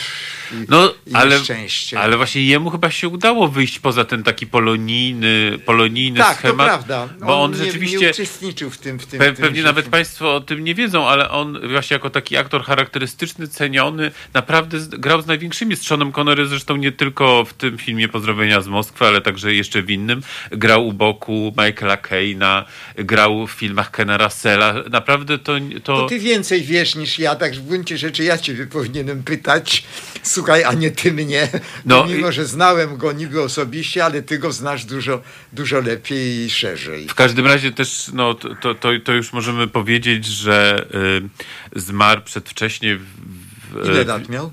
i, 0.51 0.55
No, 0.69 0.93
i 1.07 1.13
ale, 1.13 1.37
nieszczęście. 1.37 1.99
ale 1.99 2.17
właśnie 2.17 2.43
jemu 2.43 2.69
chyba 2.69 2.91
się 2.91 3.07
udało 3.07 3.47
wyjść 3.47 3.79
poza 3.79 4.05
ten 4.05 4.23
taki 4.23 4.47
polonijny, 4.47 5.59
polonijny 5.65 6.19
tak, 6.19 6.37
schemat. 6.37 6.67
to 6.67 6.85
prawda. 6.85 7.09
Bo 7.19 7.41
on 7.41 7.51
nie, 7.51 7.57
rzeczywiście. 7.57 7.97
nie 7.99 8.09
uczestniczył 8.09 8.69
w 8.69 8.77
tym. 8.77 8.99
W 8.99 9.05
tym, 9.05 9.19
Pe 9.19 9.31
w 9.31 9.35
tym 9.35 9.45
pewnie 9.45 9.63
nawet 9.63 9.85
życiu. 9.85 9.91
Państwo 9.91 10.35
o 10.35 10.41
tym 10.41 10.63
nie 10.63 10.75
wiedzą, 10.75 11.07
ale 11.07 11.29
on 11.29 11.69
właśnie 11.69 11.93
jako 11.93 12.09
taki 12.09 12.37
aktor 12.37 12.63
charakterystyczny, 12.63 13.47
ceniony, 13.47 14.11
naprawdę 14.33 14.77
grał 14.89 15.21
z 15.21 15.25
największymi. 15.27 15.75
Z 15.75 15.81
Seanem 15.81 16.11
Connery 16.11 16.47
zresztą 16.47 16.75
nie 16.75 16.91
tylko 16.91 17.45
w 17.45 17.53
tym 17.53 17.77
filmie 17.77 18.07
Pozdrowienia 18.09 18.61
z 18.61 18.67
Moskwy, 18.67 19.05
ale 19.05 19.21
także 19.21 19.53
jeszcze 19.53 19.81
w 19.81 19.89
innym. 19.89 20.21
Grał 20.51 20.87
u 20.87 20.93
boku 20.93 21.53
Michaela 21.57 21.97
Caina, 21.97 22.65
grał 22.95 23.47
w 23.47 23.51
filmach 23.51 23.91
Kena 23.91 24.17
Russella. 24.17 24.75
Naprawdę 24.91 25.37
to... 25.37 25.53
to... 25.83 25.97
To 25.97 26.05
ty 26.05 26.19
więcej 26.19 26.61
wiesz 26.61 26.95
niż 26.95 27.18
ja, 27.19 27.35
tak 27.35 27.55
w 27.55 27.67
gruncie 27.67 27.97
rzeczy 27.97 28.23
ja 28.23 28.37
ciebie 28.37 28.67
powinienem 28.67 29.23
pytać, 29.23 29.83
słuchaj, 30.23 30.63
a 30.63 30.73
nie 30.73 30.91
ty 30.91 31.13
mnie. 31.13 31.47
No 31.85 31.97
No, 32.05 32.05
mimo, 32.13 32.29
i- 32.29 32.33
że 32.33 32.45
znałem 32.45 32.97
go 32.97 33.11
niby 33.11 33.41
osobiście, 33.41 34.05
ale 34.05 34.21
ty 34.21 34.37
go 34.39 34.51
znasz 34.51 34.85
dużo, 34.85 35.21
dużo 35.53 35.79
lepiej 35.79 36.45
i 36.45 36.49
szerzej. 36.49 37.07
W 37.07 37.15
każdym 37.15 37.47
razie 37.47 37.71
też 37.71 38.09
no, 38.13 38.33
to, 38.33 38.75
to, 38.75 38.89
to, 39.03 39.13
już 39.13 39.33
możemy 39.33 39.67
powiedzieć, 39.67 40.25
że 40.25 40.85
y, 41.75 41.79
zmarł 41.79 42.21
przedwcześnie. 42.21 42.95
W, 42.95 43.01
w, 43.71 43.85
Ile 43.85 44.03
w- 44.03 44.07
lat 44.07 44.29
miał? 44.29 44.51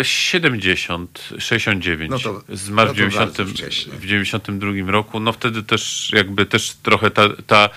E, 0.00 0.04
70, 0.04 1.28
69. 1.38 2.10
No 2.10 2.18
to- 2.18 2.42
Zmarł 2.48 2.88
no 2.88 2.94
w, 2.94 2.96
to 2.96 2.98
90, 2.98 3.36
bardzo 3.36 3.52
wcześnie. 3.54 3.92
w 3.92 4.00
92 4.06 4.90
roku. 4.90 5.20
No 5.20 5.32
wtedy 5.32 5.62
też 5.62 6.10
jakby 6.12 6.46
też 6.46 6.74
trochę 6.82 7.10
ta, 7.10 7.22
ta 7.46 7.64
e, 7.64 7.70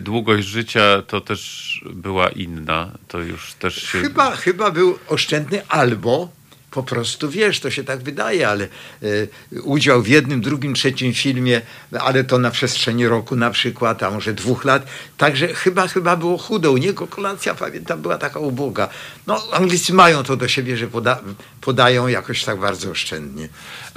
długość 0.00 0.46
życia 0.46 1.02
to 1.06 1.20
też 1.20 1.80
była 1.92 2.28
inna. 2.28 2.90
To 3.08 3.20
już 3.20 3.54
też 3.54 3.82
się... 3.82 4.00
Chyba, 4.00 4.36
chyba 4.36 4.70
był 4.70 4.98
oszczędny 5.08 5.62
albo 5.68 6.28
po 6.74 6.82
prostu, 6.82 7.30
wiesz, 7.30 7.60
to 7.60 7.70
się 7.70 7.84
tak 7.84 8.02
wydaje, 8.02 8.48
ale 8.48 8.64
e, 8.64 9.60
udział 9.62 10.02
w 10.02 10.08
jednym, 10.08 10.40
drugim, 10.40 10.74
trzecim 10.74 11.14
filmie, 11.14 11.60
ale 12.00 12.24
to 12.24 12.38
na 12.38 12.50
przestrzeni 12.50 13.06
roku 13.06 13.36
na 13.36 13.50
przykład, 13.50 14.02
a 14.02 14.10
może 14.10 14.34
dwóch 14.34 14.64
lat. 14.64 14.86
Także 15.16 15.48
chyba, 15.48 15.88
chyba 15.88 16.16
było 16.16 16.38
chudo. 16.38 16.72
U 16.72 16.76
niego 16.76 17.06
kolacja, 17.06 17.54
pamiętam, 17.54 18.02
była 18.02 18.18
taka 18.18 18.38
uboga. 18.38 18.88
No, 19.26 19.42
Anglicy 19.52 19.92
mają 19.92 20.22
to 20.22 20.36
do 20.36 20.48
siebie, 20.48 20.76
że 20.76 20.86
poda, 20.86 21.20
podają 21.60 22.08
jakoś 22.08 22.44
tak 22.44 22.60
bardzo 22.60 22.90
oszczędnie. 22.90 23.48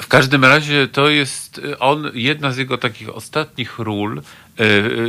W 0.01 0.07
każdym 0.07 0.45
razie 0.45 0.87
to 0.87 1.09
jest 1.09 1.57
y, 1.57 1.79
on, 1.79 2.11
jedna 2.13 2.51
z 2.51 2.57
jego 2.57 2.77
takich 2.77 3.15
ostatnich 3.15 3.79
ról 3.79 4.17
y, 4.17 4.21
y, 4.21 4.46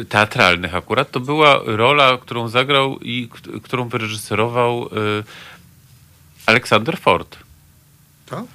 teatralnych 0.09 0.75
akurat, 0.75 1.11
to 1.11 1.21
była 1.21 1.61
rola, 1.65 2.19
którą 2.19 2.49
zagrał 2.49 2.99
i 3.03 3.29
którą 3.63 3.89
wyreżyserował 3.89 4.87
y, 4.87 4.89
Aleksander 6.47 6.99
Ford. 6.99 7.39
To? 8.27 8.47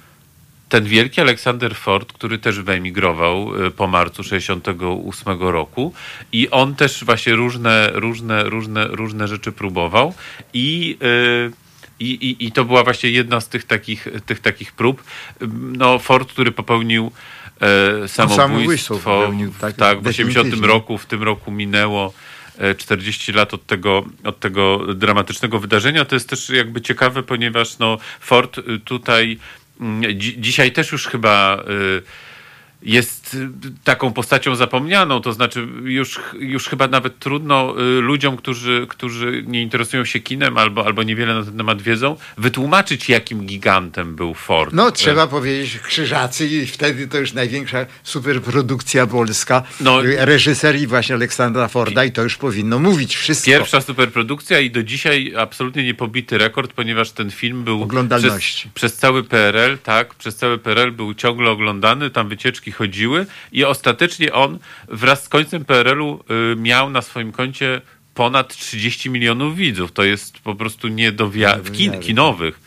Ten 0.68 0.84
wielki 0.84 1.20
Aleksander 1.20 1.74
Ford, 1.74 2.12
który 2.12 2.38
też 2.38 2.60
wyemigrował 2.60 3.64
y, 3.66 3.70
po 3.70 3.86
marcu 3.86 4.22
68 4.24 5.40
roku 5.40 5.94
i 6.32 6.50
on 6.50 6.74
też 6.74 7.04
właśnie 7.04 7.34
różne, 7.34 7.90
różne, 7.92 8.44
różne, 8.44 8.86
różne 8.86 9.28
rzeczy 9.28 9.52
próbował 9.52 10.14
i 10.52 10.98
y, 11.02 11.64
i, 12.00 12.10
i, 12.10 12.46
I 12.46 12.52
to 12.52 12.64
była 12.64 12.84
właśnie 12.84 13.10
jedna 13.10 13.40
z 13.40 13.48
tych 13.48 13.64
takich, 13.64 14.08
tych 14.26 14.40
takich 14.40 14.72
prób. 14.72 15.04
No, 15.58 15.98
Ford, 15.98 16.32
który 16.32 16.52
popełnił 16.52 17.12
e, 17.60 18.08
samobójstwo 18.08 18.98
w, 18.98 19.58
tak, 19.60 19.76
tak, 19.76 20.00
w 20.00 20.06
80 20.06 20.34
definitywnie. 20.34 20.68
roku, 20.68 20.98
w 20.98 21.06
tym 21.06 21.22
roku 21.22 21.50
minęło 21.50 22.12
e, 22.58 22.74
40 22.74 23.32
lat 23.32 23.54
od 23.54 23.66
tego, 23.66 24.04
od 24.24 24.40
tego 24.40 24.94
dramatycznego 24.94 25.58
wydarzenia. 25.58 26.04
To 26.04 26.16
jest 26.16 26.28
też 26.28 26.50
jakby 26.50 26.80
ciekawe, 26.80 27.22
ponieważ 27.22 27.78
no, 27.78 27.98
Ford 28.20 28.58
y, 28.58 28.78
tutaj 28.84 29.38
mm, 29.80 30.02
dzi- 30.18 30.40
dzisiaj 30.40 30.72
też 30.72 30.92
już 30.92 31.06
chyba 31.06 31.64
y, 31.68 32.02
jest 32.82 33.23
y, 33.34 33.48
taką 33.84 34.12
postacią 34.12 34.56
zapomnianą, 34.56 35.20
to 35.20 35.32
znaczy 35.32 35.68
już, 35.84 36.20
już 36.38 36.68
chyba 36.68 36.88
nawet 36.88 37.18
trudno 37.18 37.74
y, 37.80 38.00
ludziom, 38.00 38.36
którzy, 38.36 38.86
którzy 38.88 39.44
nie 39.46 39.62
interesują 39.62 40.04
się 40.04 40.20
kinem 40.20 40.58
albo, 40.58 40.86
albo 40.86 41.02
niewiele 41.02 41.34
na 41.34 41.42
ten 41.44 41.56
temat 41.56 41.82
wiedzą, 41.82 42.16
wytłumaczyć, 42.38 43.08
jakim 43.08 43.46
gigantem 43.46 44.16
był 44.16 44.34
Ford. 44.34 44.74
No, 44.74 44.90
trzeba 44.90 45.26
powiedzieć 45.26 45.78
Krzyżacy 45.78 46.46
i 46.46 46.66
wtedy 46.66 47.08
to 47.08 47.18
już 47.18 47.32
największa 47.32 47.86
superprodukcja 48.02 49.06
polska. 49.06 49.62
No. 49.80 50.02
Reżyserii 50.02 50.86
właśnie 50.86 51.14
Aleksandra 51.14 51.68
Forda 51.68 52.04
i 52.04 52.12
to 52.12 52.22
już 52.22 52.36
powinno 52.36 52.78
mówić 52.78 53.16
wszystko. 53.16 53.50
Pierwsza 53.50 53.80
superprodukcja 53.80 54.60
i 54.60 54.70
do 54.70 54.82
dzisiaj 54.82 55.34
absolutnie 55.38 55.84
niepobity 55.84 56.38
rekord, 56.38 56.72
ponieważ 56.72 57.10
ten 57.10 57.30
film 57.30 57.64
był 57.64 57.82
Oglądalności. 57.82 58.70
Przez, 58.74 58.74
przez 58.74 58.96
cały 59.00 59.24
PRL, 59.24 59.78
tak, 59.78 60.14
przez 60.14 60.36
cały 60.36 60.58
PRL 60.58 60.92
był 60.92 61.14
ciągle 61.14 61.50
oglądany, 61.50 62.10
tam 62.10 62.28
wycieczki 62.28 62.72
chodziły 62.72 63.23
i 63.52 63.64
ostatecznie 63.64 64.32
on 64.32 64.58
wraz 64.88 65.24
z 65.24 65.28
końcem 65.28 65.64
PRL-u 65.64 66.24
y, 66.52 66.56
miał 66.56 66.90
na 66.90 67.02
swoim 67.02 67.32
koncie 67.32 67.80
ponad 68.14 68.56
30 68.56 69.10
milionów 69.10 69.56
widzów. 69.56 69.92
To 69.92 70.04
jest 70.04 70.38
po 70.38 70.54
prostu 70.54 70.88
nie 70.88 71.12
do 71.12 71.30
wiary, 71.30 71.62
w 71.62 71.72
kin, 71.72 72.00
kinowych. 72.00 72.60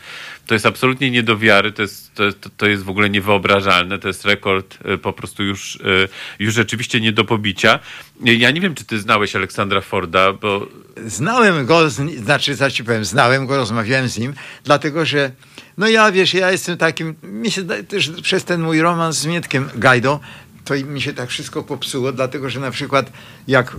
To 0.48 0.54
jest 0.54 0.66
absolutnie 0.66 1.12
nie 1.12 1.24
do 1.24 1.38
wiary, 1.38 1.72
to 1.72 1.82
jest, 1.82 2.14
to, 2.16 2.24
jest- 2.24 2.50
to 2.58 2.68
jest 2.68 2.84
w 2.84 2.90
ogóle 2.90 3.10
niewyobrażalne, 3.10 4.00
to 4.00 4.08
jest 4.08 4.26
rekord 4.26 4.78
y, 4.94 4.98
po 4.98 5.14
prostu 5.14 5.44
już, 5.44 5.76
y, 5.76 6.08
już 6.40 6.54
rzeczywiście 6.54 7.02
nie 7.02 7.12
do 7.12 7.24
pobicia. 7.26 7.80
Ja 8.24 8.52
nie 8.52 8.62
wiem, 8.62 8.76
czy 8.76 8.86
ty 8.86 9.00
znałeś 9.00 9.36
Aleksandra 9.36 9.82
Forda, 9.82 10.34
bo 10.34 10.68
Znałem 11.06 11.66
go, 11.66 11.90
znaczy, 11.90 12.56
za 12.56 12.72
ci 12.72 12.84
powiem, 12.84 13.06
znałem 13.06 13.48
go, 13.48 13.58
rozmawiałem 13.58 14.08
z 14.08 14.18
nim, 14.18 14.34
dlatego 14.64 15.06
że, 15.06 15.32
no 15.78 15.88
ja 15.88 16.12
wiesz, 16.12 16.34
ja 16.34 16.52
jestem 16.52 16.78
takim, 16.78 17.16
mi 17.24 17.52
się 17.52 17.64
też 17.88 18.10
przez 18.22 18.44
ten 18.46 18.62
mój 18.62 18.82
romans 18.82 19.18
z 19.18 19.26
Mietkiem 19.26 19.70
Gajdą, 19.76 20.20
to 20.68 20.76
i 20.76 20.84
mi 20.84 21.02
się 21.02 21.14
tak 21.14 21.30
wszystko 21.30 21.64
popsuło, 21.64 22.12
dlatego 22.12 22.50
że 22.50 22.60
na 22.60 22.72
przykład 22.72 23.12
jak 23.48 23.76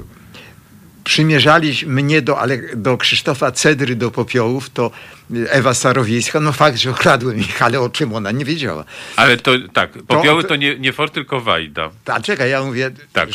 przymierzali 1.05 1.73
mnie 1.86 2.23
do, 2.23 2.39
ale, 2.40 2.59
do 2.77 2.97
Krzysztofa 2.97 3.52
Cedry 3.52 3.97
do 3.97 4.10
popiołów, 4.10 4.70
to 4.70 4.90
Ewa 5.48 5.74
Starowiejska, 5.74 6.40
no 6.40 6.52
fakt, 6.52 6.77
że 6.78 6.90
okradłem 6.90 7.39
ich, 7.39 7.62
ale 7.62 7.81
o 7.81 7.89
czym 7.89 8.15
ona 8.15 8.31
nie 8.31 8.44
wiedziała. 8.44 8.85
Ale 9.16 9.36
to 9.36 9.51
tak, 9.73 9.90
popioły 9.93 10.43
to- 10.43 10.48
to 10.48 10.56
nie, 10.56 10.78
nie 10.78 10.93
Ford, 10.93 11.15
tylko 11.15 11.40
Wajda. 11.40 11.90
A 12.06 12.20
czekaj, 12.20 12.51
ja 12.51 12.62
mówię, 12.62 12.90
Tak. 13.12 13.28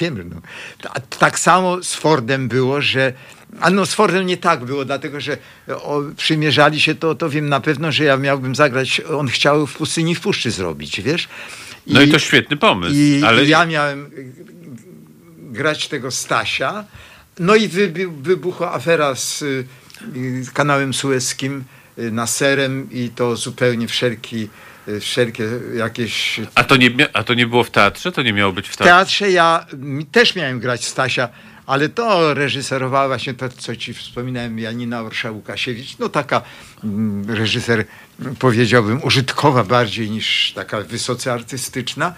wiem, 0.00 0.30
no. 0.34 0.40
Ta- 0.82 1.00
tak 1.18 1.38
samo 1.38 1.82
z 1.82 1.94
Fordem 1.94 2.48
było, 2.48 2.80
że 2.80 3.12
a 3.60 3.70
no 3.70 3.86
z 3.86 3.94
Fordem 3.94 4.26
nie 4.26 4.36
tak 4.36 4.64
było, 4.64 4.84
dlatego 4.84 5.20
że 5.20 5.36
o, 5.68 6.00
przymierzali 6.16 6.80
się, 6.80 6.94
to, 6.94 7.14
to 7.14 7.30
wiem 7.30 7.48
na 7.48 7.60
pewno, 7.60 7.92
że 7.92 8.04
ja 8.04 8.16
miałbym 8.16 8.54
zagrać, 8.54 9.00
on 9.00 9.28
chciał 9.28 9.66
w 9.66 9.74
pustyni 9.74 10.14
w 10.14 10.20
puszczy 10.20 10.50
zrobić, 10.50 11.00
wiesz? 11.00 11.28
No 11.86 12.02
i, 12.02 12.12
to 12.12 12.18
świetny 12.18 12.56
pomysł. 12.56 12.94
I, 12.94 13.22
ale 13.24 13.44
i 13.44 13.48
ja 13.48 13.66
miałem 13.66 14.06
y, 14.06 14.32
grać 15.38 15.88
tego 15.88 16.10
Stasia, 16.10 16.84
no 17.38 17.54
i 17.54 17.68
wy, 17.68 17.92
wybuchła 18.22 18.72
afera 18.72 19.14
z 19.14 19.42
y, 19.42 19.66
kanałem 20.54 20.94
sueskim 20.94 21.64
y, 21.98 22.10
Naserem 22.10 22.88
i 22.92 23.10
to 23.14 23.36
zupełnie 23.36 23.88
wszelki, 23.88 24.48
wszelkie 25.00 25.44
jakieś 25.76 26.40
a, 26.54 26.64
to 26.64 26.76
nie, 26.76 26.90
a 27.12 27.24
to 27.24 27.34
nie 27.34 27.46
było 27.46 27.64
w 27.64 27.70
teatrze? 27.70 28.12
To 28.12 28.22
nie 28.22 28.32
miało 28.32 28.52
być 28.52 28.68
w 28.68 28.72
w 28.72 28.76
teatrze? 28.76 28.94
teatrze 28.94 29.30
ja 29.30 29.66
też 30.12 30.36
miałem 30.36 30.60
grać 30.60 30.84
Stasia, 30.84 31.28
ale 31.66 31.88
to 31.88 32.34
reżyserowała 32.34 33.08
właśnie 33.08 33.34
to, 33.34 33.48
co 33.48 33.76
ci 33.76 33.94
wspominałem, 33.94 34.58
Janina 34.58 35.02
Orsza-Łukasiewicz. 35.02 35.96
No 35.98 36.08
taka 36.08 36.42
reżyser, 37.28 37.84
mm, 38.20 38.36
powiedziałbym, 38.36 39.04
użytkowa 39.04 39.64
bardziej 39.64 40.10
niż 40.10 40.52
taka 40.54 40.80
wysoce 40.80 41.32
artystyczna. 41.32 42.14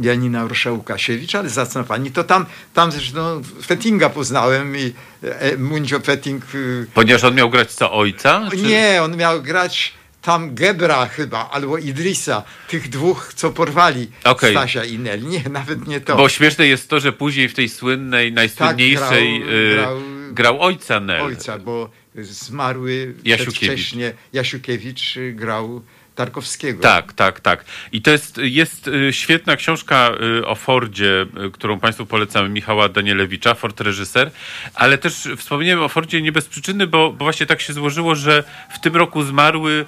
Janina 0.00 0.44
Orsza-Łukasiewicz, 0.46 1.38
ale 1.38 1.48
zacna 1.48 1.84
pani. 1.84 2.10
To 2.10 2.24
tam, 2.24 2.46
tam 2.74 2.92
zresztą 2.92 3.42
Fettinga 3.66 4.10
poznałem 4.10 4.76
i 4.76 4.92
e, 5.22 5.56
Mundzio 5.56 6.00
Fetting... 6.00 6.54
y, 6.54 6.86
Ponieważ 6.94 7.24
on 7.24 7.34
miał 7.34 7.50
grać 7.50 7.72
co 7.72 7.92
ojca? 7.92 8.42
Czy... 8.50 8.56
nie, 8.56 9.00
on 9.02 9.16
miał 9.16 9.42
grać 9.42 9.92
tam 10.22 10.54
Gebra 10.54 11.06
chyba, 11.06 11.50
albo 11.50 11.78
Idrisa, 11.78 12.42
tych 12.68 12.88
dwóch, 12.88 13.32
co 13.34 13.50
porwali 13.50 14.10
Okej. 14.24 14.50
Stasia 14.54 14.84
i 14.84 14.98
Nel. 14.98 15.22
Nie, 15.22 15.42
nawet 15.50 15.86
nie 15.88 16.00
to. 16.00 16.16
Bo 16.16 16.28
śmieszne 16.28 16.66
jest 16.66 16.90
to, 16.90 17.00
że 17.00 17.12
później 17.12 17.48
w 17.48 17.54
tej 17.54 17.68
słynnej, 17.68 18.32
najsłynniejszej 18.32 19.40
grał- 19.42 19.48
y, 19.52 19.76
grał- 19.76 20.00
grał 20.32 20.60
ojca 20.62 21.00
Nel. 21.00 21.22
ojca, 21.22 21.58
bo 21.58 21.90
zmarły 22.24 23.14
przedwcześnie 23.24 24.12
Jasiukiewicz 24.32 25.16
y, 25.16 25.32
grał 25.32 25.82
Tarkowskiego. 26.18 26.82
Tak, 26.82 27.12
tak, 27.12 27.40
tak. 27.40 27.64
I 27.92 28.02
to 28.02 28.10
jest, 28.10 28.38
jest 28.42 28.88
y, 28.88 29.12
świetna 29.12 29.56
książka 29.56 30.10
y, 30.40 30.46
o 30.46 30.54
Fordzie, 30.54 31.26
którą 31.52 31.80
Państwu 31.80 32.06
polecamy, 32.06 32.48
Michała 32.48 32.88
Danielewicza, 32.88 33.54
Ford 33.54 33.80
reżyser, 33.80 34.30
ale 34.74 34.98
też 34.98 35.28
wspomniałem 35.36 35.84
o 35.84 35.88
Fordzie 35.88 36.22
nie 36.22 36.32
bez 36.32 36.46
przyczyny, 36.48 36.86
bo, 36.86 37.12
bo 37.12 37.24
właśnie 37.24 37.46
tak 37.46 37.60
się 37.60 37.72
złożyło, 37.72 38.14
że 38.14 38.44
w 38.74 38.80
tym 38.80 38.96
roku 38.96 39.22
zmarły 39.22 39.86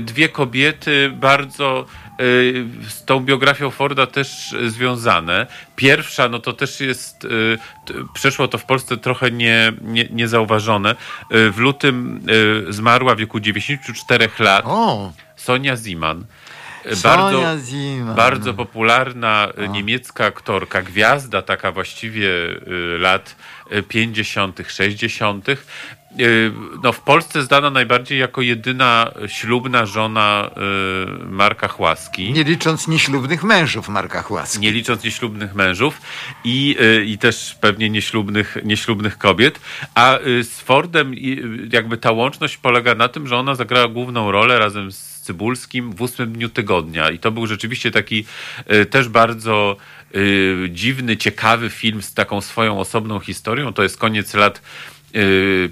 dwie 0.00 0.28
kobiety 0.28 1.10
bardzo 1.14 1.86
y, 2.20 2.64
z 2.88 3.04
tą 3.04 3.20
biografią 3.20 3.70
Forda 3.70 4.06
też 4.06 4.52
y, 4.52 4.70
związane. 4.70 5.46
Pierwsza, 5.76 6.28
no 6.28 6.38
to 6.38 6.52
też 6.52 6.80
jest, 6.80 7.24
y, 7.24 7.58
przeszło 8.14 8.48
to 8.48 8.58
w 8.58 8.64
Polsce 8.64 8.96
trochę 8.96 9.30
nie, 9.30 9.72
nie, 9.82 10.08
niezauważone. 10.10 10.90
Y, 11.34 11.50
W 11.50 11.58
lutym 11.58 12.20
y, 12.68 12.72
zmarła 12.72 13.14
w 13.14 13.18
wieku 13.18 13.40
94 13.40 14.28
lat. 14.38 14.64
O, 14.66 15.12
Sonia 15.36 15.76
Ziman. 15.76 16.24
Ziman. 17.58 18.16
Bardzo 18.16 18.54
popularna 18.54 19.48
e, 19.56 19.68
niemiecka 19.68 20.24
aktorka, 20.24 20.82
gwiazda 20.82 21.42
taka 21.42 21.72
właściwie 21.72 22.28
lat 22.98 23.36
e, 23.70 23.82
50., 23.82 24.60
60. 24.68 25.46
E, 26.12 26.22
No, 26.82 26.92
w 26.92 27.00
Polsce 27.00 27.42
znana 27.42 27.70
najbardziej 27.70 28.18
jako 28.18 28.42
jedyna 28.42 29.10
ślubna 29.26 29.86
żona 29.86 30.50
e, 30.50 31.24
Marka 31.24 31.68
Chłaski. 31.68 32.32
nie 32.32 32.44
licząc 32.44 32.88
nieślubnych 32.88 33.44
mężów 33.44 33.88
Marka 33.88 34.22
Chłaski. 34.22 34.60
Nie 34.60 34.72
licząc 34.72 35.04
nieślubnych 35.04 35.54
mężów 35.54 36.00
i, 36.44 36.76
y, 36.80 37.04
i 37.04 37.18
też 37.18 37.56
pewnie 37.60 37.90
nieślubnych, 37.90 38.56
nieślubnych 38.64 39.18
kobiet. 39.18 39.60
A 39.94 40.18
y, 40.18 40.44
z 40.44 40.60
Fordem 40.60 41.12
y, 41.12 41.68
jakby 41.72 41.96
ta 41.98 42.12
łączność 42.12 42.56
polega 42.56 42.94
na 42.94 43.08
tym, 43.08 43.26
że 43.26 43.36
ona 43.36 43.54
zagrała 43.54 43.88
główną 43.88 44.30
rolę 44.32 44.58
razem 44.58 44.92
z 44.92 45.20
Cybulskim 45.20 45.92
w 45.92 46.02
ósmym 46.02 46.32
dniu 46.32 46.48
tygodnia. 46.48 47.10
I 47.10 47.18
to 47.18 47.30
był 47.30 47.46
rzeczywiście 47.46 47.90
taki 47.90 48.24
y, 48.72 48.86
też 48.86 49.08
bardzo 49.08 49.76
y, 50.16 50.68
dziwny, 50.70 51.16
ciekawy 51.16 51.70
film 51.70 52.02
z 52.02 52.14
taką 52.14 52.40
swoją 52.40 52.80
osobną 52.80 53.20
historią. 53.20 53.72
To 53.72 53.82
jest 53.82 53.98
koniec 53.98 54.34
lat 54.34 54.58
y, 54.58 54.97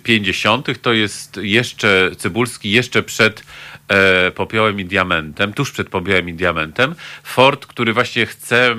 50. 0.02 0.82
To 0.82 0.92
jest 0.92 1.36
jeszcze 1.42 2.10
Cybulski, 2.16 2.70
jeszcze 2.70 3.02
przed 3.02 3.42
e, 3.88 4.30
Popiołem 4.30 4.80
i 4.80 4.84
Diamentem, 4.84 5.52
tuż 5.52 5.72
przed 5.72 5.88
Popiołem 5.88 6.28
i 6.28 6.34
Diamentem. 6.34 6.94
Ford, 7.22 7.66
który 7.66 7.92
właśnie 7.92 8.26
chce 8.26 8.70
e, 8.72 8.76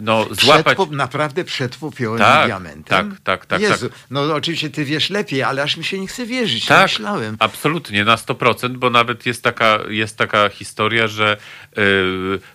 no, 0.00 0.26
złapać... 0.30 0.78
Przed, 0.78 0.90
naprawdę 0.90 1.44
przed 1.44 1.76
popiołem 1.76 2.18
Tak, 2.18 2.44
i 2.44 2.46
diamentem. 2.46 3.10
tak, 3.10 3.20
tak, 3.20 3.46
tak, 3.46 3.60
Jezu, 3.60 3.88
tak. 3.88 3.98
no 4.10 4.34
oczywiście 4.34 4.70
ty 4.70 4.84
wiesz 4.84 5.10
lepiej, 5.10 5.42
ale 5.42 5.62
aż 5.62 5.76
mi 5.76 5.84
się 5.84 6.00
nie 6.00 6.06
chce 6.06 6.26
wierzyć. 6.26 6.66
Tak, 6.66 6.82
myślałem. 6.82 7.36
absolutnie, 7.38 8.04
na 8.04 8.16
100%, 8.16 8.76
bo 8.76 8.90
nawet 8.90 9.26
jest 9.26 9.42
taka, 9.42 9.78
jest 9.88 10.16
taka 10.16 10.48
historia, 10.48 11.08
że 11.08 11.36
y, 11.78 11.82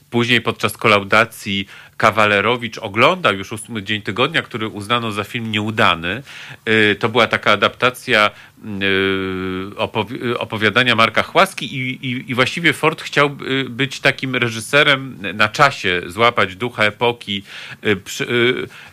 później 0.09 0.41
podczas 0.41 0.77
kolaudacji 0.77 1.67
Kawalerowicz 1.97 2.77
oglądał 2.77 3.35
już 3.35 3.51
ósmy 3.51 3.83
dzień 3.83 4.01
tygodnia, 4.01 4.41
który 4.41 4.67
uznano 4.67 5.11
za 5.11 5.23
film 5.23 5.51
nieudany. 5.51 6.23
Y, 6.69 6.95
to 6.99 7.09
była 7.09 7.27
taka 7.27 7.51
adaptacja 7.51 8.31
y, 8.65 9.75
opowi- 9.75 10.35
opowiadania 10.37 10.95
Marka 10.95 11.23
Chłaski 11.23 11.77
i, 11.77 12.07
i, 12.07 12.31
i 12.31 12.35
właściwie 12.35 12.73
Ford 12.73 13.01
chciał 13.01 13.37
y, 13.47 13.69
być 13.69 13.99
takim 13.99 14.35
reżyserem 14.35 15.17
na 15.33 15.49
czasie, 15.49 16.01
złapać 16.07 16.55
ducha 16.55 16.83
epoki, 16.83 17.43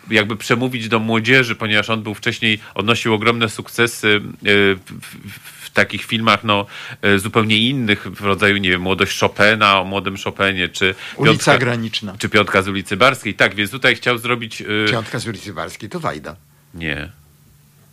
jakby 0.09 0.37
przemówić 0.37 0.87
do 0.87 0.99
młodzieży, 0.99 1.55
ponieważ 1.55 1.89
on 1.89 2.03
był 2.03 2.13
wcześniej, 2.13 2.59
odnosił 2.75 3.13
ogromne 3.13 3.49
sukcesy 3.49 4.21
w, 4.43 5.60
w, 5.71 5.73
takich 5.73 6.05
filmach 6.05 6.43
no, 6.43 6.65
y, 7.05 7.19
zupełnie 7.19 7.57
innych, 7.57 8.07
w 8.11 8.21
rodzaju, 8.21 8.57
nie 8.57 8.69
wiem, 8.69 8.81
Młodość 8.81 9.19
Chopina, 9.19 9.79
o 9.81 9.83
młodym 9.83 10.17
Chopinie, 10.17 10.69
czy 10.69 10.95
Ulica 11.15 11.57
Graniczna. 11.57 12.15
czy 12.19 12.29
Piątka 12.29 12.61
z 12.61 12.67
ulicy 12.67 12.97
Barskiej. 12.97 13.33
Tak, 13.33 13.55
więc 13.55 13.71
tutaj 13.71 13.95
chciał 13.95 14.17
zrobić... 14.17 14.61
y, 14.61 14.85
Piątka 14.91 15.19
z 15.19 15.27
ulicy 15.27 15.53
Barskiej 15.53 15.89
to 15.89 15.99
Wajda. 15.99 16.35
Nie. 16.73 17.09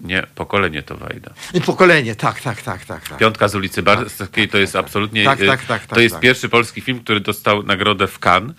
Nie, 0.01 0.27
pokolenie 0.35 0.83
to 0.83 0.97
Wajda. 0.97 1.31
I 1.55 1.61
pokolenie, 1.61 2.15
tak, 2.15 2.41
tak, 2.41 2.63
tak, 2.63 2.85
tak. 2.85 3.09
tak. 3.09 3.19
Piątka 3.19 3.49
z 3.49 3.55
ulicy 3.55 3.83
Barskiej 3.83 4.49
to 4.49 4.59
jest 4.59 4.77
absolutnie. 4.77 5.25
Tak, 5.25 5.39
tak, 5.39 5.47
tak, 5.47 5.67
tak, 5.67 5.87
to 5.87 6.01
jest 6.01 6.15
tak. 6.15 6.23
pierwszy 6.23 6.49
polski 6.49 6.81
film, 6.81 7.01
który 7.01 7.21
dostał 7.21 7.63
nagrodę 7.63 8.07
w 8.07 8.19
Cannes. 8.19 8.57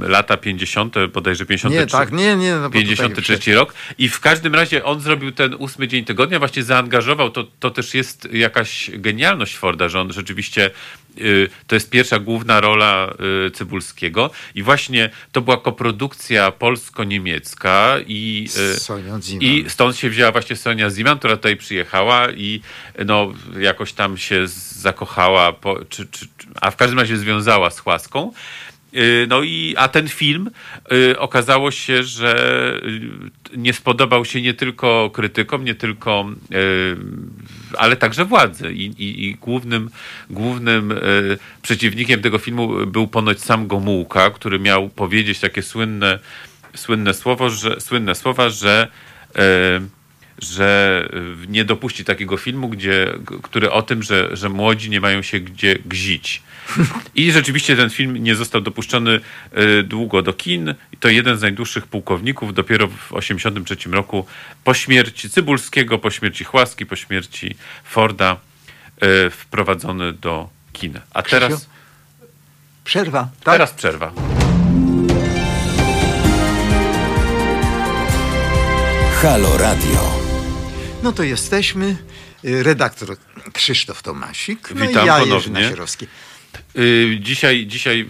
Lata 0.00 0.36
50., 0.36 0.94
bodajże 1.12 1.46
53. 1.46 1.80
Nie, 1.80 1.86
tak, 1.86 2.12
nie, 2.12 2.36
nie. 2.36 2.54
No, 2.54 2.70
bo 2.70 2.78
tutaj 2.80 2.96
53 2.96 3.54
rok. 3.54 3.74
I 3.98 4.08
w 4.08 4.20
każdym 4.20 4.54
razie 4.54 4.84
on 4.84 5.00
zrobił 5.00 5.32
ten 5.32 5.54
ósmy 5.58 5.88
dzień 5.88 6.04
tygodnia, 6.04 6.38
właśnie 6.38 6.62
zaangażował. 6.62 7.30
To, 7.30 7.44
to 7.60 7.70
też 7.70 7.94
jest 7.94 8.28
jakaś 8.32 8.90
genialność 8.94 9.56
Forda, 9.56 9.88
że 9.88 10.00
on 10.00 10.12
rzeczywiście. 10.12 10.70
y, 11.18 11.48
To 11.66 11.74
jest 11.76 11.90
pierwsza 11.90 12.18
główna 12.18 12.60
rola 12.60 13.14
y, 13.46 13.50
Cybulskiego 13.50 14.30
i 14.54 14.62
właśnie 14.62 15.10
to 15.32 15.40
była 15.40 15.56
koprodukcja 15.56 16.50
polsko-niemiecka 16.50 17.96
i, 18.06 18.48
y, 18.56 18.78
i 19.40 19.64
stąd 19.68 19.96
się 19.96 20.10
wzięła 20.10 20.32
właśnie 20.32 20.56
Sonia 20.56 20.90
Ziman, 20.90 21.18
która 21.18 21.36
tutaj 21.36 21.56
przyjechała 21.56 22.30
i 22.30 22.60
no, 23.06 23.32
jakoś 23.60 23.92
tam 23.92 24.18
się 24.18 24.48
zakochała, 24.78 25.52
po, 25.52 25.84
czy, 25.88 26.06
czy, 26.06 26.26
a 26.60 26.70
w 26.70 26.76
każdym 26.76 26.98
razie 26.98 27.16
związała 27.16 27.70
z 27.70 27.78
Chłaską. 27.78 28.32
Y, 28.94 29.26
No 29.28 29.42
i, 29.42 29.74
a 29.78 29.88
ten 29.88 30.08
film 30.08 30.50
y, 30.92 31.18
okazało 31.18 31.70
się, 31.70 32.02
że 32.02 32.36
y, 33.52 33.56
nie 33.56 33.72
spodobał 33.72 34.24
się 34.24 34.42
nie 34.42 34.54
tylko 34.54 35.10
krytykom, 35.10 35.64
nie 35.64 35.74
tylko, 35.74 36.26
ale 37.78 37.96
także 37.96 38.24
władzy. 38.24 38.72
I, 38.72 38.84
i, 38.84 39.24
i 39.24 39.34
głównym, 39.34 39.90
głównym 40.30 40.94
przeciwnikiem 41.62 42.22
tego 42.22 42.38
filmu 42.38 42.86
był 42.86 43.06
ponoć 43.06 43.42
sam 43.42 43.66
Gomułka, 43.66 44.30
który 44.30 44.58
miał 44.58 44.88
powiedzieć 44.88 45.40
takie 45.40 45.62
słynne, 45.62 46.18
słynne 46.74 47.14
słowo, 47.14 47.50
że, 47.50 47.80
słynne 47.80 48.14
słowa, 48.14 48.50
że 48.50 48.88
że 50.50 51.08
y, 51.44 51.48
nie 51.48 51.64
dopuści 51.64 52.04
takiego 52.04 52.36
filmu, 52.36 52.68
gdzie, 52.68 53.14
który 53.42 53.70
o 53.70 53.82
tym, 53.82 54.02
że, 54.02 54.36
że 54.36 54.48
młodzi 54.48 54.90
nie 54.90 55.00
mają 55.00 55.22
się 55.22 55.40
gdzie 55.40 55.78
gzić. 55.86 56.42
I 57.14 57.32
rzeczywiście 57.32 57.76
ten 57.76 57.90
film 57.90 58.16
nie 58.16 58.34
został 58.34 58.60
dopuszczony 58.60 59.20
y, 59.58 59.82
długo 59.82 60.22
do 60.22 60.32
kin. 60.32 60.74
To 61.00 61.08
jeden 61.08 61.38
z 61.38 61.42
najdłuższych 61.42 61.86
pułkowników. 61.86 62.54
Dopiero 62.54 62.86
w 62.86 63.08
1983 63.08 63.90
roku 63.90 64.26
po 64.64 64.74
śmierci 64.74 65.30
Cybulskiego, 65.30 65.98
po 65.98 66.10
śmierci 66.10 66.44
Chłaski, 66.44 66.86
po 66.86 66.96
śmierci 66.96 67.54
Forda 67.84 68.36
y, 69.26 69.30
wprowadzony 69.30 70.12
do 70.12 70.48
kin. 70.72 71.00
A 71.10 71.22
teraz, 71.22 71.52
Krzysiu? 71.52 71.70
Przerwa, 72.84 73.28
tak? 73.44 73.54
teraz 73.54 73.72
przerwa. 73.72 74.12
Halo 79.22 79.58
Radio. 79.58 80.23
No 81.04 81.12
to 81.12 81.22
jesteśmy. 81.22 81.96
Y, 82.44 82.62
Redaktor 82.62 83.16
Krzysztof 83.52 84.02
Tomasik. 84.02 84.68
No 84.74 84.86
Witam 84.86 85.04
i 85.04 85.06
ja, 85.06 85.18
Jerzy 85.18 85.28
ponownie. 85.30 85.60
Nasierowski. 85.62 86.06
Y, 86.78 87.18
Dzisiaj, 87.20 87.66
dzisiaj 87.66 88.06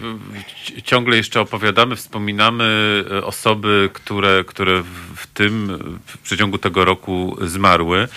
ci- 0.65 0.83
ciągle 0.83 1.17
jeszcze 1.17 1.41
opowiadamy, 1.41 1.95
wspominamy 1.95 3.03
y, 3.11 3.25
osoby, 3.25 3.89
które, 3.93 4.43
które 4.47 4.81
w- 4.81 5.15
w 5.15 5.27
tym, 5.27 5.67
w 6.05 6.17
przeciągu 6.17 6.57
tego 6.57 6.85
roku 6.85 7.37
zmarły. 7.41 8.07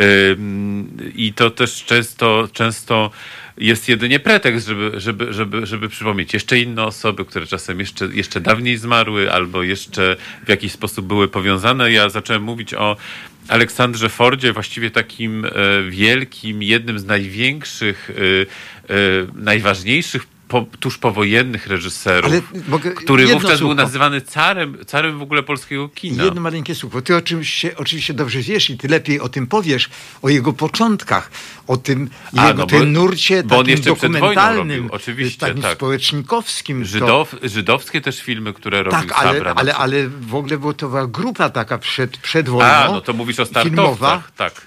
Y, 0.00 0.36
I 1.14 1.32
to 1.32 1.50
też 1.50 1.84
często, 1.84 2.48
często 2.52 3.10
jest 3.58 3.88
jedynie 3.88 4.20
pretekst, 4.20 4.66
żeby, 4.66 4.92
żeby, 5.00 5.32
żeby, 5.32 5.66
żeby 5.66 5.88
przypomnieć 5.88 6.34
jeszcze 6.34 6.58
inne 6.58 6.84
osoby, 6.84 7.24
które 7.24 7.46
czasem 7.46 7.80
jeszcze, 7.80 8.06
jeszcze 8.06 8.40
dawniej 8.40 8.76
zmarły 8.76 9.32
albo 9.32 9.62
jeszcze 9.62 10.16
w 10.44 10.48
jakiś 10.48 10.72
sposób 10.72 11.06
były 11.06 11.28
powiązane. 11.28 11.92
Ja 11.92 12.08
zacząłem 12.08 12.42
mówić 12.42 12.74
o 12.74 12.96
Aleksandrze 13.48 14.08
Fordzie, 14.08 14.52
właściwie 14.52 14.90
takim 14.90 15.44
e, 15.44 15.50
wielkim, 15.90 16.62
jednym 16.62 16.98
z 16.98 17.04
największych, 17.04 18.10
e, 18.10 18.94
e, 18.94 18.96
najważniejszych 19.34 20.35
po, 20.48 20.66
tuż 20.80 20.98
powojennych 20.98 21.66
reżyserów, 21.66 22.32
mogę- 22.68 22.90
który 22.90 23.26
wówczas 23.26 23.60
był 23.60 23.74
nazywany 23.74 24.20
carem, 24.20 24.76
carem 24.86 25.18
w 25.18 25.22
ogóle 25.22 25.42
polskiego 25.42 25.88
kina. 25.88 26.24
Jedno 26.24 26.40
maleńkie 26.40 26.74
słówko. 26.74 27.02
Ty 27.02 27.16
oczywiście, 27.16 27.76
oczywiście 27.76 28.14
dobrze 28.14 28.40
wiesz 28.40 28.70
i 28.70 28.78
ty 28.78 28.88
lepiej 28.88 29.20
o 29.20 29.28
tym 29.28 29.46
powiesz, 29.46 29.88
o 30.22 30.28
jego 30.28 30.52
początkach, 30.52 31.30
o 31.66 31.76
tym 31.76 32.10
A, 32.36 32.46
jego 32.48 32.58
no 32.58 32.66
bo- 32.66 32.70
tym 32.70 32.92
nurcie 32.92 33.42
bo 33.42 33.58
takim 33.58 33.80
dokumentalnym, 33.82 34.68
robił, 34.82 34.88
oczywiście, 34.94 35.40
takim 35.46 35.62
tak. 35.62 35.74
społecznikowskim. 35.76 36.80
to- 36.82 36.88
Żydow, 36.88 37.34
żydowskie 37.42 38.00
też 38.00 38.22
filmy, 38.22 38.52
które 38.52 38.82
robił 38.82 39.00
Tak, 39.00 39.12
ale, 39.12 39.32
Sabra. 39.34 39.50
ale, 39.56 39.64
przykład. 39.72 39.76
ale 39.84 40.08
w 40.08 40.34
ogóle 40.34 40.58
była 40.58 40.72
to 40.72 40.88
była 40.88 41.06
grupa 41.06 41.50
taka 41.50 41.78
przed, 41.78 42.16
przed 42.18 42.48
wojną. 42.48 42.72
A, 42.72 42.88
no 42.88 43.00
to 43.00 43.12
mówisz 43.12 43.40
o 43.40 43.44
filmowa. 43.46 43.62
startowcach. 43.96 44.32
Tak. 44.36 44.66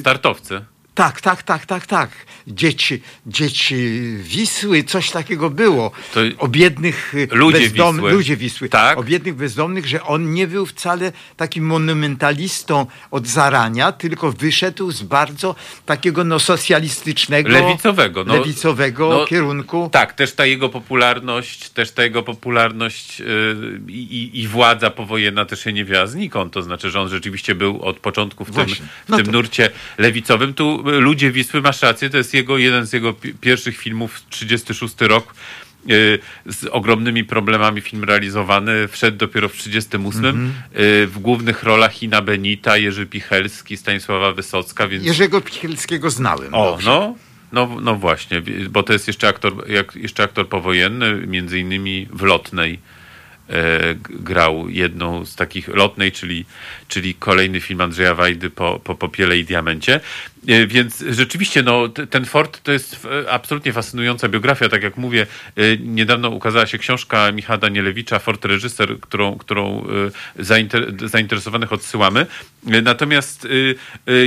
Startowcy. 0.00 0.64
Tak, 1.00 1.20
tak, 1.20 1.42
tak, 1.42 1.66
tak, 1.66 1.86
tak. 1.86 2.10
Dzieci, 2.46 3.02
dzieci 3.26 3.76
Wisły, 4.16 4.84
coś 4.84 5.10
takiego 5.10 5.50
było. 5.50 5.90
To- 6.14 6.20
o 6.38 6.48
biednych 6.48 7.14
y, 7.14 7.28
Ludzie 7.30 7.58
bezdom- 7.70 7.92
Wisły. 7.94 8.12
ludzie 8.12 8.36
Wisły. 8.36 8.68
Tak. 8.68 8.98
O 8.98 9.02
biednych 9.02 9.34
bezdomnych, 9.34 9.86
że 9.86 10.02
on 10.04 10.32
nie 10.32 10.46
był 10.46 10.66
wcale 10.66 11.12
takim 11.36 11.66
monumentalistą 11.66 12.86
od 13.10 13.26
zarania, 13.26 13.92
tylko 13.92 14.32
wyszedł 14.32 14.90
z 14.90 15.02
bardzo 15.02 15.54
takiego 15.86 16.24
no, 16.24 16.38
socjalistycznego, 16.38 17.48
Lewicowego. 17.48 18.24
No, 18.24 18.34
lewicowego 18.36 19.08
no, 19.08 19.26
kierunku. 19.26 19.88
Tak, 19.92 20.12
też 20.12 20.32
ta 20.32 20.46
jego 20.46 20.68
popularność, 20.68 21.70
też 21.70 21.90
ta 21.92 22.02
jego 22.02 22.22
popularność 22.22 23.20
yy, 23.20 23.80
i, 23.88 24.30
i 24.40 24.48
władza 24.48 24.90
powojenna 24.90 25.44
też 25.44 25.64
się 25.64 25.72
nie 25.72 25.84
wzięła 25.84 26.06
znikąd. 26.06 26.52
To 26.52 26.62
znaczy, 26.62 26.90
że 26.90 27.00
on 27.00 27.08
rzeczywiście 27.08 27.54
był 27.54 27.82
od 27.82 27.98
początku 27.98 28.44
w 28.44 28.46
tym, 28.46 28.54
Właśnie. 28.54 28.86
w 29.06 29.08
No 29.08 29.16
tym 29.16 29.26
to- 29.26 29.32
nurcie 29.32 29.70
lewicowym. 29.98 30.54
Tu 30.54 30.84
y, 30.88 30.89
Ludzie 31.00 31.30
Wisły, 31.32 31.60
masz 31.62 31.82
rację, 31.82 32.10
to 32.10 32.16
jest 32.16 32.34
jego, 32.34 32.58
jeden 32.58 32.86
z 32.86 32.92
jego 32.92 33.12
pi- 33.12 33.34
pierwszych 33.34 33.76
filmów, 33.78 34.22
36 34.30 34.94
rok. 35.00 35.34
y, 35.90 36.18
Z 36.46 36.64
ogromnymi 36.64 37.24
problemami 37.24 37.80
film 37.80 38.04
realizowany, 38.04 38.88
wszedł 38.88 39.16
dopiero 39.16 39.48
w 39.48 39.52
38. 39.56 40.24
Mhm. 40.26 40.52
y, 40.80 41.06
W 41.06 41.18
głównych 41.18 41.62
rolach 41.62 42.02
Ina 42.02 42.22
Benita, 42.22 42.76
Jerzy 42.76 43.06
Pichelski, 43.06 43.76
Stanisława 43.76 44.32
Wysocka, 44.32 44.88
więc 44.88 45.04
Jerzego 45.04 45.40
Pichelskiego 45.40 46.10
znałem. 46.10 46.54
o, 46.54 46.70
dobrze. 46.70 46.90
no, 46.90 47.14
no, 47.52 47.76
no 47.82 47.94
właśnie, 47.94 48.42
bo 48.70 48.82
to 48.82 48.92
jest 48.92 49.06
jeszcze 49.06 49.28
aktor, 49.28 49.70
jak, 49.70 49.96
jeszcze 49.96 50.22
aktor 50.22 50.48
powojenny, 50.48 51.26
między 51.26 51.58
innymi 51.58 52.08
w 52.12 52.22
Lotnej 52.22 52.78
e, 53.48 53.94
grał 54.10 54.68
jedną 54.68 55.24
z 55.24 55.36
takich, 55.36 55.68
Lotnej, 55.68 56.12
czyli, 56.12 56.44
czyli 56.88 57.14
kolejny 57.14 57.60
film 57.60 57.80
Andrzeja 57.80 58.14
Wajdy 58.14 58.50
po, 58.50 58.80
po 58.84 58.94
Popiele 58.94 59.38
i 59.38 59.44
Diamencie. 59.44 60.00
E, 60.48 60.66
Więc 60.66 61.04
rzeczywiście, 61.10 61.62
no, 61.62 61.88
ten 61.88 62.24
Ford 62.24 62.62
to 62.62 62.72
jest 62.72 63.06
e, 63.24 63.30
absolutnie 63.30 63.72
fascynująca 63.72 64.28
biografia. 64.28 64.68
Tak 64.68 64.82
jak 64.82 64.96
mówię, 64.96 65.26
e, 65.56 65.76
niedawno 65.76 66.30
ukazała 66.30 66.66
się 66.66 66.78
książka 66.78 67.32
Michała 67.32 67.58
Danielewicza, 67.58 68.18
Ford 68.18 68.44
reżyser, 68.44 69.00
którą, 69.00 69.38
którą 69.38 69.86
zainter, 70.38 71.08
zainteresowanych 71.08 71.72
odsyłamy. 71.72 72.26
Natomiast 72.82 73.48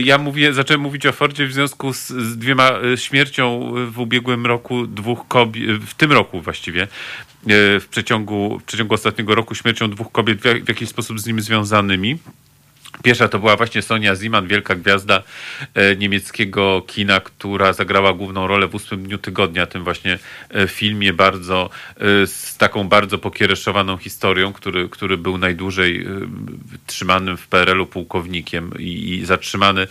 ja 0.04 0.18
mówię, 0.18 0.54
zacząłem 0.54 0.82
mówić 0.82 1.06
o 1.06 1.12
Fordzie 1.12 1.48
w 1.48 1.54
związku 1.54 1.94
z, 1.94 2.08
z 2.08 2.38
dwiema 2.38 2.72
śmiercią 2.96 3.74
w 3.92 4.00
ubiegłym 4.00 4.46
roku 4.46 4.88
dwóch 4.88 5.28
kobiet, 5.28 5.82
w 5.84 5.94
tym 5.94 6.12
roku 6.12 6.42
właściwie, 6.42 6.88
w 7.80 7.86
przeciągu, 7.90 8.60
w 8.60 8.64
przeciągu 8.64 8.94
ostatniego 8.94 9.36
roku 9.36 9.56
śmiercią 9.56 9.90
dwóch 9.90 10.12
kobiet 10.12 10.40
w, 10.40 10.66
w 10.66 10.68
jakiś 10.68 10.90
sposób 10.90 11.20
z 11.20 11.26
nim 11.26 11.42
związanymi. 11.42 12.18
Pierwsza 13.02 13.28
to 13.28 13.40
była 13.40 13.56
właśnie 13.56 13.82
Sonia 13.82 14.16
Ziman, 14.16 14.48
wielka 14.48 14.76
gwiazda 14.76 15.24
e, 15.74 15.96
niemieckiego 15.96 16.82
kina, 16.88 17.20
która 17.20 17.74
zagrała 17.74 18.14
główną 18.14 18.48
rolę 18.48 18.68
w 18.68 18.76
ósmym 18.76 19.04
dniu 19.04 19.18
tygodnia, 19.18 19.66
tym 19.66 19.84
właśnie 19.84 20.20
e, 20.50 20.68
filmie 20.68 21.14
bardzo, 21.14 21.70
e, 21.98 22.28
z 22.28 22.58
taką 22.58 22.88
bardzo 22.88 23.18
pokiereszowaną 23.18 23.98
historią, 23.98 24.54
który, 24.54 24.90
który 24.90 25.18
był 25.18 25.38
najdłużej 25.38 26.08
trzymanym 26.88 27.38
w 27.38 27.48
PRL-u 27.48 27.86
pułkownikiem 27.86 28.72
i, 28.80 29.14
i 29.14 29.26
zatrzymany 29.26 29.88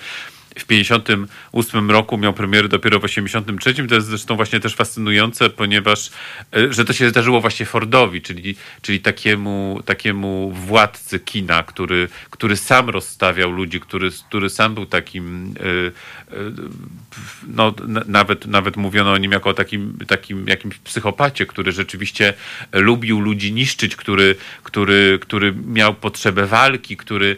w 0.59 0.65
58 0.65 1.91
roku 1.91 2.19
miał 2.19 2.33
premierę 2.33 2.69
dopiero 2.69 3.01
w 3.01 3.05
83. 3.05 3.75
To 3.89 3.95
jest 3.95 4.07
zresztą 4.07 4.37
właśnie 4.37 4.61
też 4.61 4.75
fascynujące, 4.75 5.51
ponieważ 5.51 6.11
e, 6.57 6.73
że 6.73 6.85
to 6.85 6.93
się 6.93 7.09
zdarzyło 7.09 7.41
właśnie 7.41 7.67
Fordowi, 7.67 8.23
czyli, 8.23 8.57
czyli 8.83 9.01
takiemu, 9.01 9.81
takiemu 9.85 10.51
władcy 10.51 11.21
kina, 11.21 11.63
który, 11.63 12.09
który 12.31 12.57
sam 12.57 12.91
rozstawiał 12.91 13.51
ludzi, 13.51 13.81
który, 13.81 14.11
który 14.29 14.51
sam 14.51 14.75
był 14.75 14.87
takim 14.87 15.55
e, 15.61 16.37
e, 16.37 16.41
no, 17.47 17.75
nawet, 18.07 18.47
nawet 18.47 18.77
mówiono 18.77 19.13
o 19.13 19.19
nim 19.19 19.33
jako 19.33 19.51
o 19.51 19.55
takim, 19.55 19.99
takim 20.07 20.49
jakimś 20.49 20.79
psychopacie, 20.79 21.47
który 21.47 21.73
rzeczywiście 21.73 22.35
lubił 22.73 23.21
ludzi 23.21 23.53
niszczyć, 23.53 23.97
który, 23.97 24.35
który, 24.63 25.19
który 25.23 25.55
miał 25.67 25.95
potrzebę 25.95 26.47
walki, 26.47 26.97
który 26.97 27.37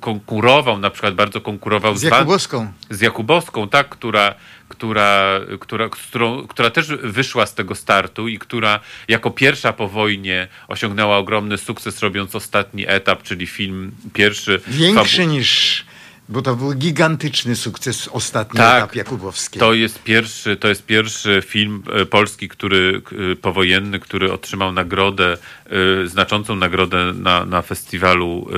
konkurował, 0.00 0.78
na 0.78 0.90
przykład 0.90 1.14
bardzo 1.14 1.40
konkurował 1.40 1.96
Z 1.96 2.04
Wa- 2.04 2.16
Jakubowską. 2.16 2.72
z 2.90 3.00
Jakubowską, 3.00 3.68
tak, 3.68 3.88
która, 3.88 4.34
która, 4.68 5.40
która, 5.60 5.88
z 5.88 6.06
którą, 6.08 6.46
która 6.46 6.70
też 6.70 6.86
wyszła 7.02 7.46
z 7.46 7.54
tego 7.54 7.74
startu 7.74 8.28
i 8.28 8.38
która 8.38 8.80
jako 9.08 9.30
pierwsza 9.30 9.72
po 9.72 9.88
wojnie 9.88 10.48
osiągnęła 10.68 11.18
ogromny 11.18 11.58
sukces, 11.58 12.00
robiąc 12.00 12.34
ostatni 12.34 12.84
etap, 12.88 13.22
czyli 13.22 13.46
film 13.46 13.92
pierwszy. 14.12 14.60
Większy 14.68 15.26
niż... 15.26 15.84
Bo 16.28 16.42
to 16.42 16.56
był 16.56 16.74
gigantyczny 16.74 17.56
sukces 17.56 18.08
ostatni 18.08 18.56
Tak. 18.56 18.76
etap 18.78 18.94
Jakubowskiej. 18.96 19.60
To 19.60 19.74
jest 19.74 20.02
pierwszy, 20.02 20.56
to 20.56 20.68
jest 20.68 20.86
pierwszy 20.86 21.42
film 21.46 21.82
e, 21.92 22.06
polski, 22.06 22.48
który 22.48 23.02
e, 23.32 23.36
powojenny, 23.36 24.00
który 24.00 24.32
otrzymał 24.32 24.72
nagrodę, 24.72 25.36
e, 26.02 26.06
znaczącą 26.08 26.56
nagrodę 26.56 27.12
na, 27.12 27.44
na 27.44 27.62
festiwalu 27.62 28.48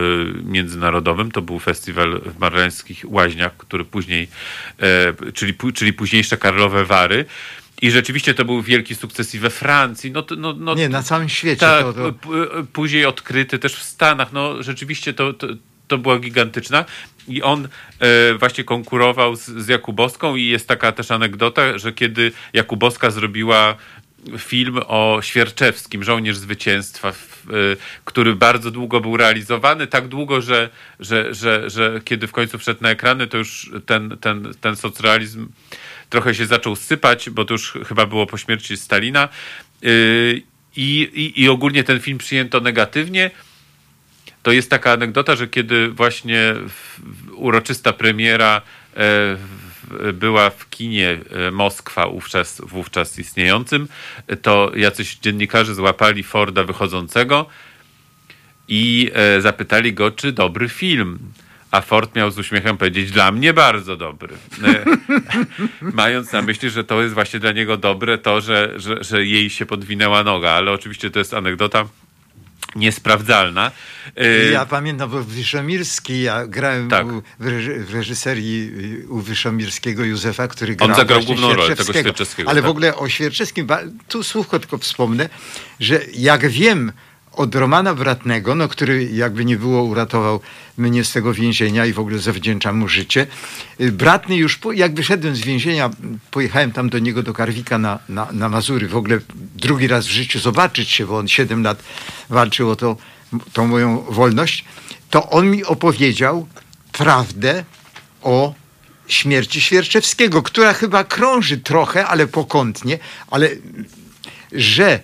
międzynarodowym. 0.44 1.30
To 1.30 1.42
był 1.42 1.58
festiwal 1.58 2.20
w 2.20 2.38
Marleńskich 2.38 3.04
Łaźniach, 3.04 3.56
który 3.56 3.84
później, 3.84 4.28
czyli, 5.34 5.54
czyli 5.74 5.92
późniejsze 5.92 6.36
Karlowe 6.36 6.84
Wary. 6.84 7.24
I 7.82 7.90
rzeczywiście 7.90 8.34
to 8.34 8.44
był 8.44 8.62
wielki 8.62 8.94
sukces 8.94 9.34
i 9.34 9.38
we 9.38 9.50
Francji. 9.50 10.12
No, 10.12 10.24
no, 10.36 10.52
no, 10.52 10.74
Nie, 10.74 10.88
na 10.88 11.02
całym 11.02 11.28
świecie. 11.28 11.60
tak, 11.60 11.84
to, 11.84 11.92
to... 11.92 12.14
później 12.72 13.06
odkryty 13.06 13.58
też 13.58 13.74
w 13.74 13.82
Stanach. 13.82 14.32
No 14.32 14.62
rzeczywiście 14.62 15.14
to, 15.14 15.32
to, 15.32 15.46
to 15.88 15.98
była 15.98 16.18
gigantyczna. 16.18 16.84
I 17.28 17.42
on 17.42 17.68
e, 18.00 18.34
właśnie 18.34 18.64
konkurował 18.64 19.36
z, 19.36 19.44
z 19.44 19.68
Jakubowską 19.68 20.36
i 20.36 20.46
jest 20.46 20.68
taka 20.68 20.92
też 20.92 21.10
anegdota, 21.10 21.78
że 21.78 21.92
kiedy 21.92 22.32
Jakubowska 22.52 23.10
zrobiła 23.10 23.76
film 24.38 24.80
o 24.86 25.18
Świerczewskim, 25.22 26.04
Żołnierz 26.04 26.36
Zwycięstwa, 26.36 27.08
e, 27.08 27.12
który 28.04 28.34
bardzo 28.34 28.70
długo 28.70 29.00
był 29.00 29.16
realizowany, 29.16 29.86
tak 29.86 30.08
długo, 30.08 30.40
że, 30.40 30.70
że, 31.00 31.34
że, 31.34 31.70
że 31.70 32.00
kiedy 32.04 32.26
w 32.26 32.32
końcu 32.32 32.58
wszedł 32.58 32.82
na 32.82 32.90
ekrany, 32.90 33.26
to 33.26 33.38
już 33.38 33.70
ten, 33.86 34.16
ten, 34.20 34.54
ten 34.60 34.76
socrealizm 34.76 35.48
trochę 36.10 36.34
się 36.34 36.46
zaczął 36.46 36.76
sypać, 36.76 37.30
bo 37.30 37.44
to 37.44 37.54
już 37.54 37.78
chyba 37.88 38.06
było 38.06 38.26
po 38.26 38.38
śmierci 38.38 38.76
Stalina. 38.76 39.28
Yy, 39.82 40.42
I, 40.76 41.10
i, 41.14 41.42
I 41.42 41.48
ogólnie 41.48 41.84
ten 41.84 42.00
film 42.00 42.18
przyjęto 42.18 42.60
negatywnie. 42.60 43.30
To 44.46 44.52
jest 44.52 44.70
taka 44.70 44.92
anegdota, 44.92 45.36
że 45.36 45.48
kiedy 45.48 45.88
właśnie 45.88 46.54
uroczysta 47.34 47.92
premiera 47.92 48.62
e, 48.96 50.12
była 50.12 50.50
w 50.50 50.70
kinie 50.70 51.18
e, 51.30 51.50
Moskwa, 51.50 52.08
wówczas, 52.08 52.62
wówczas 52.66 53.18
istniejącym, 53.18 53.88
to 54.42 54.72
jacyś 54.76 55.16
dziennikarze 55.16 55.74
złapali 55.74 56.22
Forda 56.22 56.64
wychodzącego 56.64 57.46
i 58.68 59.10
e, 59.14 59.40
zapytali 59.40 59.94
go, 59.94 60.10
czy 60.10 60.32
dobry 60.32 60.68
film. 60.68 61.18
A 61.70 61.80
Ford 61.80 62.14
miał 62.14 62.30
z 62.30 62.38
uśmiechem 62.38 62.76
powiedzieć, 62.76 63.10
dla 63.10 63.32
mnie 63.32 63.52
bardzo 63.52 63.96
dobry. 63.96 64.34
Mając 65.80 66.32
na 66.32 66.42
myśli, 66.42 66.70
że 66.70 66.84
to 66.84 67.02
jest 67.02 67.14
właśnie 67.14 67.40
dla 67.40 67.52
niego 67.52 67.76
dobre 67.76 68.18
to, 68.18 68.40
że, 68.40 68.72
że, 68.76 69.04
że 69.04 69.24
jej 69.24 69.50
się 69.50 69.66
podwinęła 69.66 70.24
noga, 70.24 70.50
ale 70.50 70.72
oczywiście 70.72 71.10
to 71.10 71.18
jest 71.18 71.34
anegdota 71.34 71.84
niesprawdzalna. 72.76 73.70
Ja 74.52 74.66
pamiętam, 74.66 75.10
bo 75.10 75.22
Wyszomirski, 75.24 76.22
ja 76.22 76.46
grałem 76.46 76.88
Tak. 76.88 77.06
u, 77.06 77.22
w, 77.38 77.46
reży, 77.46 77.84
w 77.84 77.94
reżyserii 77.94 78.72
y, 79.04 79.08
u 79.08 79.20
Wyszomirskiego 79.20 80.04
Józefa, 80.04 80.48
który 80.48 80.76
grał 80.76 80.94
zagrał 80.94 81.06
właśnie 81.06 81.26
główną 81.26 81.54
rolę 81.54 81.76
tego 81.76 81.92
Świerczewskiego. 81.92 82.50
Ale 82.50 82.60
tak. 82.60 82.66
w 82.66 82.70
ogóle 82.70 82.96
o 82.96 83.08
Świerczewskim, 83.08 83.66
tu 84.08 84.22
słówko 84.22 84.58
tylko 84.58 84.78
wspomnę, 84.78 85.28
że 85.80 86.00
jak 86.14 86.48
wiem 86.48 86.92
od 87.36 87.54
Romana 87.54 87.94
Bratnego, 87.94 88.54
no, 88.54 88.68
który 88.68 89.04
jakby 89.04 89.44
nie 89.44 89.56
było 89.56 89.82
uratował 89.82 90.40
mnie 90.78 91.04
z 91.04 91.12
tego 91.12 91.34
więzienia 91.34 91.86
i 91.86 91.92
w 91.92 91.98
ogóle 91.98 92.18
zawdzięczam 92.18 92.76
mu 92.76 92.88
życie. 92.88 93.26
Y, 93.80 93.92
Bratny 93.92 94.36
już, 94.36 94.58
po, 94.58 94.72
jak 94.72 94.94
wyszedłem 94.94 95.36
z 95.36 95.40
więzienia, 95.40 95.90
pojechałem 96.30 96.72
tam 96.72 96.88
do 96.88 96.98
niego, 96.98 97.22
do 97.22 97.32
Karwika 97.32 97.78
na, 97.78 97.98
na, 98.08 98.28
na 98.32 98.48
Mazury. 98.48 98.88
W 98.88 98.96
ogóle 98.96 99.18
drugi 99.54 99.86
raz 99.86 100.06
w 100.06 100.10
życiu 100.10 100.38
zobaczyć 100.38 100.90
się, 100.90 101.06
bo 101.06 101.18
on 101.18 101.28
7 101.28 101.62
lat 101.62 101.82
walczył 102.28 102.70
o 102.70 102.76
to, 102.76 102.96
tą 103.52 103.66
moją 103.66 104.00
wolność. 104.00 104.64
To 105.10 105.30
on 105.30 105.50
mi 105.50 105.64
opowiedział 105.64 106.46
prawdę 106.92 107.64
o 108.22 108.54
śmierci 109.08 109.60
Świerczewskiego, 109.60 110.42
która 110.42 110.72
chyba 110.72 111.04
krąży 111.04 111.58
trochę, 111.58 112.06
ale 112.06 112.26
pokątnie, 112.26 112.98
ale 113.30 113.50
że 114.52 115.00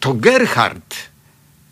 to 0.00 0.14
Gerhard 0.14 1.11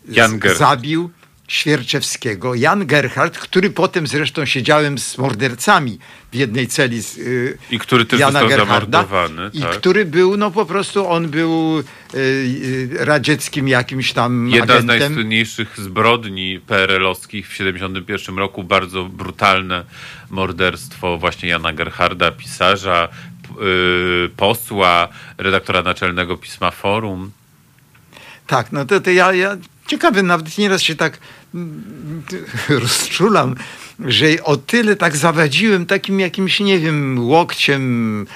Jan 0.09 0.39
zabił 0.57 1.11
Świerczewskiego. 1.47 2.55
Jan 2.55 2.85
Gerhard, 2.85 3.37
który 3.37 3.69
potem 3.69 4.07
zresztą 4.07 4.45
siedziałem 4.45 4.97
z 4.97 5.17
mordercami 5.17 5.99
w 6.31 6.35
jednej 6.35 6.67
celi 6.67 7.01
z 7.01 7.17
y, 7.17 7.57
I 7.71 7.79
który 7.79 8.05
też 8.05 8.19
Jana 8.19 8.31
został 8.31 8.49
Gerharda. 8.49 9.03
zamordowany, 9.03 9.49
I 9.53 9.61
tak. 9.61 9.77
który 9.77 10.05
był, 10.05 10.37
no 10.37 10.51
po 10.51 10.65
prostu 10.65 11.07
on 11.07 11.27
był 11.29 11.79
y, 11.79 11.83
y, 12.17 12.89
radzieckim 12.99 13.67
jakimś 13.67 14.13
tam 14.13 14.49
Jedna 14.49 14.65
z 14.73 14.77
agentem. 14.77 14.99
najsłynniejszych 14.99 15.79
zbrodni 15.79 16.59
PRL-owskich 16.67 17.45
w 17.47 17.51
1971 17.51 18.37
roku, 18.37 18.63
bardzo 18.63 19.03
brutalne 19.03 19.85
morderstwo 20.29 21.17
właśnie 21.17 21.49
Jana 21.49 21.73
Gerharda, 21.73 22.31
pisarza, 22.31 23.09
posła, 24.37 25.07
redaktora 25.37 25.81
naczelnego 25.81 26.37
pisma 26.37 26.71
Forum. 26.71 27.31
Tak, 28.47 28.71
no 28.71 28.85
to, 28.85 29.01
to 29.01 29.11
ja, 29.11 29.33
ja 29.33 29.57
ciekawy, 29.91 30.23
nawet 30.23 30.57
nieraz 30.57 30.81
się 30.81 30.95
tak 30.95 31.17
mm, 31.55 32.23
rozczulam, 32.83 33.55
że 33.99 34.43
o 34.43 34.57
tyle 34.57 34.95
tak 34.95 35.17
zawadziłem 35.17 35.85
takim 35.85 36.19
jakimś, 36.19 36.59
nie 36.59 36.79
wiem, 36.79 37.19
łokciem, 37.19 38.27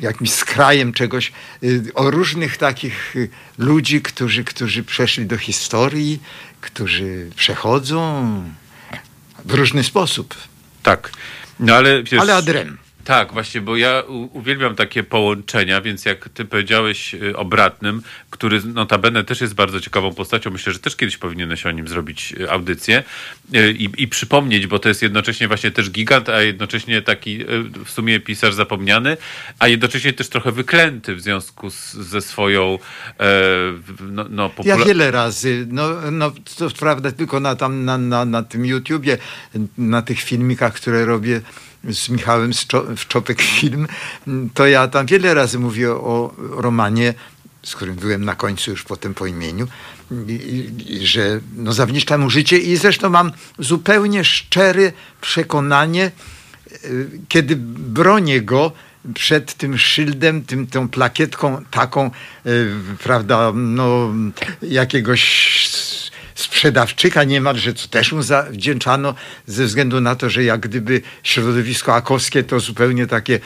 jakimś 0.00 0.30
skrajem 0.30 0.92
czegoś, 0.92 1.32
y, 1.62 1.82
o 1.94 2.10
różnych 2.10 2.56
takich 2.56 3.16
y, 3.16 3.28
ludzi, 3.58 4.02
którzy, 4.02 4.44
którzy 4.44 4.84
przeszli 4.84 5.26
do 5.26 5.38
historii, 5.38 6.22
którzy 6.60 7.30
przechodzą 7.36 8.42
w 9.44 9.54
różny 9.54 9.84
sposób. 9.84 10.34
Tak. 10.82 11.10
No 11.60 11.74
ale 11.74 12.02
wiesz, 12.02 12.20
Ale 12.20 12.34
adrem. 12.34 12.78
Tak, 13.04 13.32
właśnie, 13.32 13.60
bo 13.60 13.76
ja 13.76 14.02
uwielbiam 14.32 14.76
takie 14.76 15.02
połączenia, 15.02 15.80
więc 15.80 16.04
jak 16.04 16.28
ty 16.28 16.44
powiedziałeś 16.44 17.14
y, 17.14 17.36
o 17.36 17.44
Bratnym, 17.44 18.02
który 18.30 18.60
notabene 18.64 19.24
też 19.24 19.40
jest 19.40 19.54
bardzo 19.54 19.80
ciekawą 19.80 20.14
postacią, 20.14 20.50
myślę, 20.50 20.72
że 20.72 20.78
też 20.78 20.96
kiedyś 20.96 21.16
powinieneś 21.16 21.66
o 21.66 21.70
nim 21.70 21.88
zrobić 21.88 22.34
y, 22.40 22.50
audycję 22.50 23.02
y, 23.54 23.72
i, 23.72 24.02
i 24.02 24.08
przypomnieć, 24.08 24.66
bo 24.66 24.78
to 24.78 24.88
jest 24.88 25.02
jednocześnie 25.02 25.48
właśnie 25.48 25.70
też 25.70 25.90
gigant, 25.90 26.28
a 26.28 26.42
jednocześnie 26.42 27.02
taki 27.02 27.44
w 27.84 27.90
sumie 27.90 28.20
pisarz 28.20 28.54
zapomniany, 28.54 29.16
a 29.58 29.68
jednocześnie 29.68 30.12
też 30.12 30.28
trochę 30.28 30.52
wyklęty 30.52 31.14
w 31.14 31.20
związku 31.20 31.70
z, 31.70 31.92
ze 31.92 32.20
swoją 32.20 32.78
e, 33.20 33.26
no, 34.00 34.24
no, 34.30 34.50
Ja 34.64 34.76
wiele 34.76 35.10
razy, 35.10 35.66
no, 35.70 36.10
no 36.10 36.32
to 36.58 36.70
prawda, 36.70 37.12
tylko 37.12 37.40
na, 37.40 37.56
tam, 37.56 37.84
na, 37.84 37.98
na, 37.98 38.24
na 38.24 38.42
tym 38.42 38.66
YouTubie, 38.66 39.18
na 39.78 40.02
tych 40.02 40.20
filmikach, 40.20 40.74
które 40.74 41.04
robię, 41.04 41.40
z 41.90 42.08
Michałem 42.08 42.50
Szczo- 42.50 42.96
w 42.96 43.08
Czopek 43.08 43.42
Film, 43.42 43.86
to 44.54 44.66
ja 44.66 44.88
tam 44.88 45.06
wiele 45.06 45.34
razy 45.34 45.58
mówię 45.58 45.90
o 45.90 46.34
romanie, 46.38 47.14
z 47.62 47.74
którym 47.76 47.94
byłem 47.94 48.24
na 48.24 48.34
końcu 48.34 48.70
już 48.70 48.82
potem 48.82 49.14
po 49.14 49.26
imieniu, 49.26 49.68
że 51.00 51.40
no, 51.56 51.72
zawdzięczam 51.72 52.20
mu 52.20 52.30
życie 52.30 52.58
i 52.58 52.76
zresztą 52.76 53.10
mam 53.10 53.32
zupełnie 53.58 54.24
szczere 54.24 54.92
przekonanie, 55.20 56.10
y, 56.84 57.10
kiedy 57.28 57.56
bronię 57.56 58.42
go 58.42 58.72
przed 59.14 59.54
tym 59.54 59.78
szyldem, 59.78 60.44
tym, 60.44 60.66
tą 60.66 60.88
plakietką 60.88 61.64
taką, 61.70 62.10
y, 62.46 62.70
prawda, 63.02 63.52
no, 63.54 64.14
jakiegoś 64.62 65.24
sprzedawczyka 66.34 67.24
niemalże, 67.24 67.74
co 67.74 67.88
też 67.88 68.12
mu 68.12 68.22
zawdzięczano 68.22 69.14
ze 69.46 69.64
względu 69.64 70.00
na 70.00 70.16
to, 70.16 70.30
że 70.30 70.44
jak 70.44 70.60
gdyby 70.60 71.02
środowisko 71.22 71.94
akowskie 71.94 72.42
to 72.42 72.60
zupełnie 72.60 73.06
takie 73.06 73.40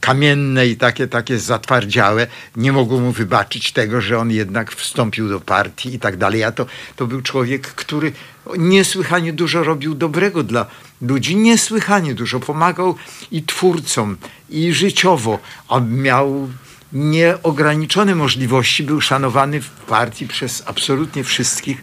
kamienne 0.00 0.66
i 0.66 0.76
takie, 0.76 1.08
takie 1.08 1.38
zatwardziałe, 1.38 2.26
nie 2.56 2.72
mogło 2.72 3.00
mu 3.00 3.12
wybaczyć 3.12 3.72
tego, 3.72 4.00
że 4.00 4.18
on 4.18 4.30
jednak 4.30 4.72
wstąpił 4.72 5.28
do 5.28 5.40
partii 5.40 5.94
i 5.94 5.98
tak 5.98 6.16
dalej. 6.16 6.44
A 6.44 6.52
to, 6.52 6.66
to 6.96 7.06
był 7.06 7.22
człowiek, 7.22 7.66
który 7.66 8.12
niesłychanie 8.58 9.32
dużo 9.32 9.64
robił 9.64 9.94
dobrego 9.94 10.42
dla 10.42 10.66
ludzi, 11.00 11.36
niesłychanie 11.36 12.14
dużo 12.14 12.40
pomagał 12.40 12.96
i 13.30 13.42
twórcom, 13.42 14.16
i 14.50 14.72
życiowo, 14.72 15.38
a 15.68 15.80
miał 15.80 16.48
nieograniczone 16.92 18.14
możliwości, 18.14 18.82
był 18.82 19.00
szanowany 19.00 19.60
w 19.60 19.70
partii 19.70 20.26
przez 20.26 20.62
absolutnie 20.66 21.24
wszystkich. 21.24 21.82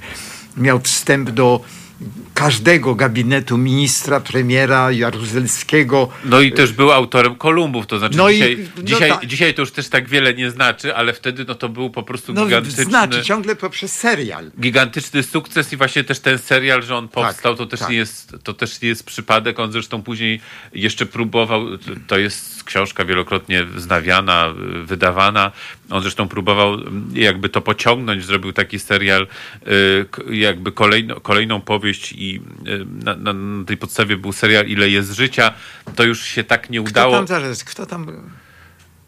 Miał 0.57 0.79
wstęp 0.79 1.29
do 1.29 1.61
każdego 2.33 2.95
gabinetu 2.95 3.57
ministra, 3.57 4.19
premiera 4.19 4.91
Jaruzelskiego. 4.91 6.09
No 6.25 6.41
i 6.41 6.51
też 6.51 6.73
był 6.73 6.91
autorem 6.91 7.35
Kolumbów, 7.35 7.87
to 7.87 7.99
znaczy 7.99 8.17
No 8.17 8.29
i- 8.29 8.33
dzisiaj, 8.33 8.67
no 8.77 8.83
dzisiaj, 8.83 9.09
tak. 9.09 9.25
dzisiaj 9.25 9.53
to 9.53 9.61
już 9.61 9.71
też 9.71 9.89
tak 9.89 10.09
wiele 10.09 10.33
nie 10.33 10.51
znaczy, 10.51 10.95
ale 10.95 11.13
wtedy 11.13 11.45
no 11.47 11.55
to 11.55 11.69
był 11.69 11.89
po 11.89 12.03
prostu 12.03 12.33
No, 12.33 12.45
gigantyczny, 12.45 12.83
znaczy 12.83 13.23
ciągle 13.23 13.55
poprzez 13.55 13.95
serial. 13.99 14.51
gigantyczny 14.59 15.23
sukces 15.23 15.73
i 15.73 15.77
właśnie 15.77 16.03
też 16.03 16.19
ten 16.19 16.37
serial, 16.37 16.83
że 16.83 16.95
on 16.95 17.07
powstał, 17.07 17.55
to, 17.55 17.65
też 17.65 17.79
tak. 17.79 17.89
nie 17.89 17.95
jest, 17.95 18.35
to 18.43 18.53
też 18.53 18.81
nie 18.81 18.87
jest 18.89 19.03
przypadek. 19.03 19.59
On 19.59 19.71
zresztą 19.71 20.03
później 20.03 20.41
jeszcze 20.73 21.05
próbował, 21.05 21.65
to 22.07 22.17
jest 22.17 22.60
książka 22.71 23.05
wielokrotnie 23.05 23.65
wznawiana, 23.65 24.53
wydawana. 24.83 25.51
On 25.89 26.01
zresztą 26.01 26.27
próbował 26.27 26.77
jakby 27.13 27.49
to 27.49 27.61
pociągnąć, 27.61 28.25
zrobił 28.25 28.53
taki 28.53 28.79
serial, 28.79 29.27
y, 29.67 30.35
jakby 30.35 30.71
kolejno, 30.71 31.19
kolejną 31.19 31.61
powieść 31.61 32.11
i 32.11 32.41
y, 32.67 32.85
na, 33.03 33.15
na, 33.15 33.33
na 33.33 33.65
tej 33.65 33.77
podstawie 33.77 34.17
był 34.17 34.31
serial 34.33 34.67
Ile 34.67 34.89
jest 34.89 35.11
życia. 35.11 35.53
To 35.95 36.03
już 36.03 36.23
się 36.23 36.43
tak 36.43 36.69
nie 36.69 36.79
Kto 36.79 36.89
udało. 36.89 37.15
tam 37.15 37.27
zaraz, 37.27 37.63
kto 37.63 37.85
tam? 37.85 38.07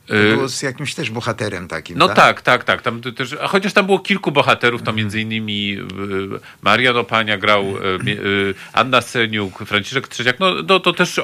To 0.08 0.16
Y, 0.16 0.36
było 0.36 0.50
z 0.50 0.62
jakimś 0.62 0.96
też 0.96 1.10
bohaterem 1.10 1.68
takim, 1.68 1.98
No 1.98 2.08
tak? 2.08 2.16
tak, 2.16 2.42
tak, 2.42 2.64
tak. 2.64 2.82
Tam 2.82 3.02
to 3.02 3.12
też, 3.12 3.36
a 3.42 3.48
chociaż 3.48 3.74
tam 3.74 3.86
było 3.86 4.00
kilku 4.00 4.32
bohaterów, 4.32 4.84
to 4.84 4.94
między 4.94 5.22
innymi 5.22 5.78
y, 5.78 6.40
Marian 6.62 6.98
Opania 6.98 7.38
grał, 7.38 7.78
y, 7.78 8.10
y, 8.10 8.54
Anna 8.74 9.02
Seniuk, 9.02 9.60
Franciszek 9.60 10.08
Trzeciak, 10.08 10.40
no, 10.40 10.54
no 10.68 10.80
to 10.80 10.94
też 10.94 11.22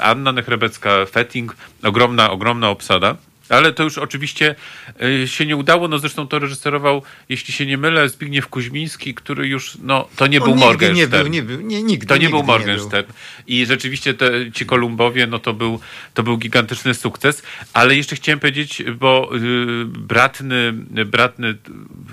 Anna 0.00 0.32
Nechrebecka, 0.32 1.06
Fetting, 1.06 1.56
ogromna, 1.82 2.30
ogromna 2.30 2.70
obsada. 2.70 3.16
Ale 3.48 3.72
to 3.72 3.82
już 3.82 3.98
oczywiście 3.98 4.54
y, 5.02 5.28
się 5.28 5.46
nie 5.46 5.56
udało, 5.56 5.88
no 5.88 5.98
zresztą 5.98 6.28
to 6.28 6.38
reżyserował, 6.38 7.02
jeśli 7.28 7.54
się 7.54 7.66
nie 7.66 7.78
mylę, 7.78 8.08
Zbigniew 8.08 8.48
Kuźmiński, 8.48 9.14
który 9.14 9.48
już, 9.48 9.78
no 9.82 10.08
to 10.16 10.26
nie 10.26 10.40
On 10.40 10.44
był 10.44 10.54
Morgenstern. 10.54 10.96
nie 10.96 11.08
był, 11.08 11.26
nie 11.26 11.42
był, 11.42 11.60
nie, 11.60 11.82
nigdy, 11.82 12.06
To 12.06 12.16
nie 12.16 12.30
był 12.30 12.42
Morgenstern. 12.42 13.12
I 13.46 13.66
rzeczywiście 13.66 14.14
te, 14.14 14.52
ci 14.52 14.66
Kolumbowie, 14.66 15.26
no 15.26 15.38
to 15.38 15.54
był, 15.54 15.80
to 16.14 16.22
był 16.22 16.38
gigantyczny 16.38 16.94
sukces. 16.94 17.42
Ale 17.72 17.96
jeszcze 17.96 18.16
chciałem 18.16 18.40
powiedzieć, 18.40 18.82
bo 18.98 19.30
y, 19.36 19.84
bratny, 19.84 20.72
bratny 21.06 21.54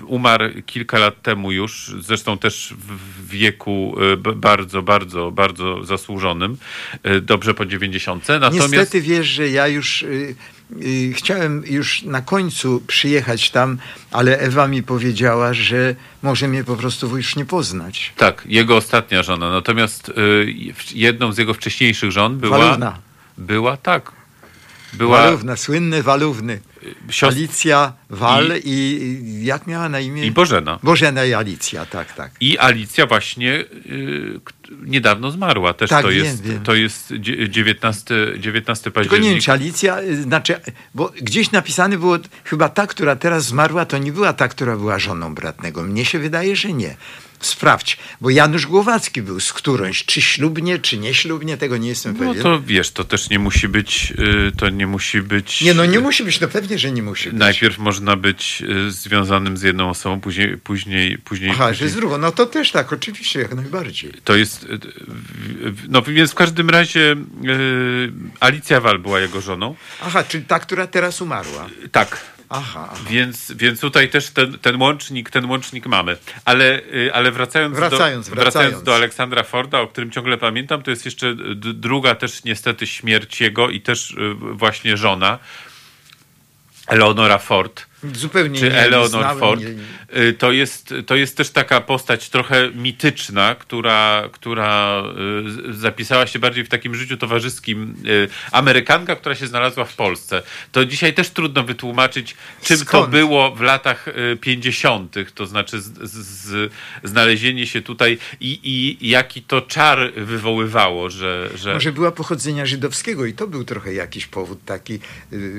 umarł 0.06 0.44
kilka 0.66 0.98
lat 0.98 1.22
temu 1.22 1.52
już, 1.52 1.94
zresztą 2.00 2.38
też 2.38 2.74
w 2.78 3.28
wieku 3.28 3.96
y, 4.12 4.16
bardzo, 4.16 4.82
bardzo, 4.82 5.30
bardzo 5.30 5.84
zasłużonym, 5.84 6.56
dobrze 7.22 7.54
po 7.54 7.66
90. 7.66 8.28
Natomiast 8.28 8.72
Niestety 8.72 9.00
wiesz, 9.00 9.26
że 9.26 9.48
ja 9.48 9.68
już 9.68 10.04
chciałem 11.14 11.62
już 11.66 12.02
na 12.02 12.20
końcu 12.22 12.82
przyjechać 12.86 13.50
tam, 13.50 13.78
ale 14.10 14.38
Ewa 14.38 14.68
mi 14.68 14.82
powiedziała, 14.82 15.54
że 15.54 15.94
może 16.22 16.48
mnie 16.48 16.64
po 16.64 16.76
prostu 16.76 17.16
już 17.16 17.36
nie 17.36 17.44
poznać. 17.44 18.12
tak, 18.16 18.42
jego 18.46 18.76
ostatnia 18.76 19.22
żona. 19.22 19.50
Natomiast 19.50 20.08
y, 20.08 20.54
jedną 20.94 21.32
z 21.32 21.38
jego 21.38 21.54
wcześniejszych 21.54 22.12
żon 22.12 22.38
była... 22.38 22.58
Walówna. 22.58 22.98
Była, 23.38 23.76
tak. 23.76 24.12
Była 24.92 25.22
Walówna, 25.22 25.56
słynny 25.56 26.02
Walówny. 26.02 26.60
Siostra 27.10 27.28
Alicja 27.28 27.92
Wal 28.10 28.52
I- 28.64 28.68
i, 28.70 29.44
jak 29.44 29.66
miała 29.66 29.88
na 29.88 30.00
imię? 30.00 30.26
i 30.26 30.30
Bożena. 30.30 30.78
Bożena 30.82 31.24
i 31.24 31.32
Alicja, 31.34 31.86
tak, 31.86 32.12
tak. 32.14 32.30
I 32.40 32.58
Alicja 32.58 33.06
właśnie 33.06 33.52
y, 33.86 34.40
niedawno 34.82 35.30
zmarła. 35.30 35.74
Też 35.74 35.90
Tak, 35.90 36.02
to, 36.02 36.08
wiem, 36.08 36.24
jest, 36.24 36.42
wiem. 36.42 36.62
to 36.62 36.74
jest 36.74 37.12
dzie- 37.18 37.48
19, 37.48 38.14
19 38.38 38.84
Tylko 38.90 39.00
nie 39.00 39.04
października. 39.08 39.30
wiem, 39.32 39.40
czy 39.40 39.52
Alicja, 39.52 40.00
y, 40.00 40.22
znaczy, 40.22 40.54
bo 40.94 41.12
gdzieś 41.22 41.52
napisane 41.52 41.98
było, 41.98 42.18
chyba 42.44 42.68
ta, 42.68 42.86
która 42.86 43.16
teraz 43.16 43.44
zmarła, 43.44 43.84
to 43.86 43.98
nie 43.98 44.12
była 44.12 44.32
ta, 44.32 44.48
która 44.48 44.76
była 44.76 44.98
żoną 44.98 45.34
bratnego. 45.34 45.82
Mnie 45.82 46.04
się 46.04 46.18
wydaje, 46.18 46.56
że 46.56 46.72
nie. 46.72 46.96
Sprawdź, 47.46 47.96
bo 48.20 48.30
Janusz 48.30 48.66
Głowacki 48.66 49.22
był 49.22 49.40
z 49.40 49.52
którąś, 49.52 50.04
czy 50.04 50.22
ślubnie, 50.22 50.78
czy 50.78 50.98
nieślubnie, 50.98 51.56
tego 51.56 51.76
nie 51.76 51.88
jestem 51.88 52.12
No 52.12 52.18
pewien. 52.28 52.42
to 52.42 52.60
wiesz, 52.62 52.90
to 52.90 53.04
też 53.04 53.30
nie 53.30 53.38
musi 53.38 53.68
być, 53.68 54.12
y, 54.48 54.52
to 54.58 54.68
nie 54.68 54.86
musi 54.86 55.22
być... 55.22 55.60
Nie, 55.60 55.74
no 55.74 55.86
nie 55.86 56.00
musi 56.00 56.24
być, 56.24 56.40
no 56.40 56.48
pewnie, 56.48 56.78
że 56.78 56.92
nie 56.92 57.02
musi 57.02 57.30
być. 57.30 57.38
Najpierw 57.38 57.78
można 57.78 58.16
być 58.16 58.62
y, 58.86 58.90
związanym 58.90 59.56
z 59.56 59.62
jedną 59.62 59.90
osobą, 59.90 60.20
później, 60.20 60.56
później, 60.58 61.18
później, 61.18 61.50
Aha, 61.50 61.64
że 61.66 61.70
później 61.72 61.90
z 61.90 61.94
drugą, 61.94 62.18
no 62.18 62.32
to 62.32 62.46
też 62.46 62.70
tak, 62.72 62.92
oczywiście, 62.92 63.40
jak 63.40 63.54
najbardziej. 63.54 64.12
To 64.24 64.36
jest. 64.36 64.64
y, 64.64 64.68
No 65.88 66.02
więc 66.02 66.30
w 66.30 66.34
każdym 66.34 66.70
razie 66.70 67.16
Alicja 68.40 68.80
Wal 68.80 68.98
była 68.98 69.20
jego 69.20 69.40
żoną. 69.40 69.74
Aha, 70.02 70.24
czyli 70.28 70.44
ta, 70.44 70.58
która 70.58 70.86
teraz 70.86 71.20
umarła. 71.22 71.68
Tak. 71.92 72.33
Aha, 72.56 72.88
aha. 72.92 73.04
Więc, 73.10 73.52
więc 73.52 73.80
tutaj 73.80 74.08
też 74.10 74.30
ten, 74.30 74.58
ten 74.58 74.82
łącznik, 74.82 75.30
ten 75.30 75.44
łącznik 75.44 75.86
mamy. 75.86 76.16
Ale, 76.44 76.80
y, 76.94 77.10
ale 77.14 77.32
wracając, 77.32 77.76
Wracając, 77.76 78.28
do, 78.28 78.34
wracając. 78.34 78.82
do 78.82 78.94
Aleksandra 78.94 79.42
Forda, 79.42 79.80
o 79.80 79.86
którym 79.86 80.10
ciągle 80.10 80.38
pamiętam, 80.38 80.82
to 80.82 80.90
jest 80.90 81.04
jeszcze 81.04 81.34
druga 81.56 82.14
też 82.14 82.44
niestety 82.44 82.86
śmierć 82.86 83.40
jego 83.40 83.70
i 83.70 83.80
też 83.80 84.10
y, 84.10 84.34
właśnie 84.34 84.96
żona. 84.96 85.38
Eleonora 86.86 87.38
Ford. 87.38 87.86
Zupełnie 88.14 88.58
Czy 88.58 88.64
nie 88.70 88.78
Eleanor 88.78 89.38
Ford. 89.38 89.60
nie- 89.60 89.74
Y, 90.16 90.32
To 90.32 90.52
jest, 90.52 90.94
to 91.06 91.16
jest 91.16 91.36
też 91.36 91.50
taka 91.50 91.80
postać 91.80 92.28
trochę 92.28 92.70
mityczna, 92.74 93.54
która, 93.54 94.28
która 94.32 95.02
y, 95.68 95.72
zapisała 95.72 96.26
się 96.26 96.38
bardziej 96.38 96.64
w 96.64 96.68
takim 96.68 96.94
życiu 96.94 97.16
towarzyskim. 97.16 97.94
y, 98.06 98.28
Amerykanka, 98.52 99.16
która 99.16 99.34
się 99.34 99.46
znalazła 99.46 99.84
w 99.84 99.94
Polsce. 99.96 100.42
To 100.72 100.84
dzisiaj 100.84 101.14
też 101.14 101.30
trudno 101.30 101.62
wytłumaczyć, 101.64 102.36
czym 102.62 102.78
to 102.78 102.84
Skąd? 102.84 103.10
było 103.10 103.50
w 103.54 103.60
latach 103.60 104.08
y, 104.08 104.36
50., 104.40 105.14
to 105.34 105.46
znaczy 105.46 105.80
z, 105.80 106.10
z, 106.10 106.72
znalezienie 107.04 107.66
się 107.66 107.82
tutaj 107.82 108.18
i, 108.40 108.60
i 109.02 109.08
jaki 109.08 109.42
to 109.42 109.60
czar 109.60 110.12
wywoływało, 110.16 111.10
że. 111.10 111.50
że... 111.54 111.74
Może 111.74 111.92
była 111.92 112.12
pochodzenia 112.12 112.66
żydowskiego 112.66 113.26
i 113.26 113.32
to 113.32 113.46
był 113.46 113.64
trochę 113.64 113.94
jakiś 113.94 114.26
powód 114.26 114.58
taki, 114.66 114.98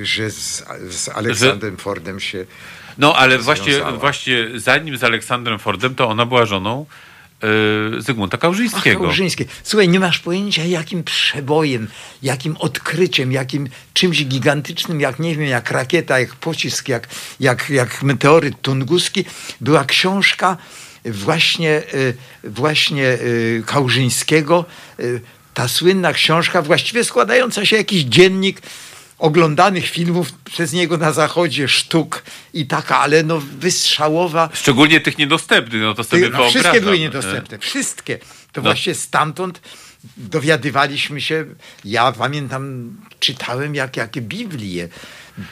że 0.03 0.29
z, 0.31 0.63
z 0.89 1.09
Aleksandrem 1.09 1.77
Fordem 1.77 2.19
się... 2.19 2.34
No, 2.97 3.15
ale 3.15 3.37
właśnie, 3.37 3.73
związała. 3.73 3.97
właśnie 3.97 4.45
zanim 4.55 4.97
z 4.97 5.03
Aleksandrem 5.03 5.59
Fordem, 5.59 5.95
to 5.95 6.09
ona 6.09 6.25
była 6.25 6.45
żoną 6.45 6.85
y, 7.97 8.01
Zygmunta 8.01 8.37
Ach, 8.37 8.41
Kałużyńskiego. 8.41 8.99
Kałużyńskie. 8.99 9.45
Słuchaj, 9.63 9.89
nie 9.89 9.99
masz 9.99 10.19
pojęcia, 10.19 10.63
jakim 10.63 11.03
przebojem, 11.03 11.87
jakim 12.23 12.57
odkryciem, 12.57 13.31
jakim 13.31 13.69
czymś 13.93 14.25
gigantycznym, 14.25 15.01
jak 15.01 15.19
nie 15.19 15.35
wiem, 15.35 15.47
jak 15.47 15.71
rakieta, 15.71 16.19
jak 16.19 16.35
pocisk, 16.35 16.87
jak, 16.87 17.07
jak, 17.39 17.69
jak 17.69 18.03
meteoryt 18.03 18.61
tunguski, 18.61 19.25
była 19.61 19.85
książka 19.85 20.57
właśnie, 21.05 21.83
y, 21.93 22.13
właśnie 22.43 23.03
y, 23.03 23.63
Kałużyńskiego. 23.65 24.65
Ta 25.53 25.67
słynna 25.67 26.13
książka, 26.13 26.61
właściwie 26.61 27.03
składająca 27.03 27.65
się 27.65 27.75
jakiś 27.75 28.03
dziennik 28.03 28.61
oglądanych 29.25 29.87
filmów 29.89 30.31
przez 30.33 30.73
niego 30.73 30.97
na 30.97 31.11
zachodzie, 31.11 31.67
sztuk 31.67 32.23
i 32.53 32.65
taka, 32.67 32.99
ale 32.99 33.23
no 33.23 33.39
wystrzałowa. 33.39 34.49
Szczególnie 34.53 35.01
tych 35.01 35.17
niedostępnych, 35.17 35.81
no 35.81 35.93
to 35.93 36.03
sobie 36.03 36.21
Ty, 36.23 36.29
no, 36.29 36.37
wyobrażam. 36.37 36.61
wszystkie 36.61 36.81
były 36.81 36.99
niedostępne. 36.99 37.59
Wszystkie. 37.59 38.17
To 38.51 38.61
No. 38.61 38.61
właśnie 38.61 38.93
stamtąd 38.95 39.61
dowiadywaliśmy 40.17 41.21
się. 41.21 41.45
Ja 41.85 42.11
pamiętam, 42.11 42.93
czytałem 43.19 43.75
jak, 43.75 43.97
jakie 43.97 44.21
Biblie. 44.21 44.89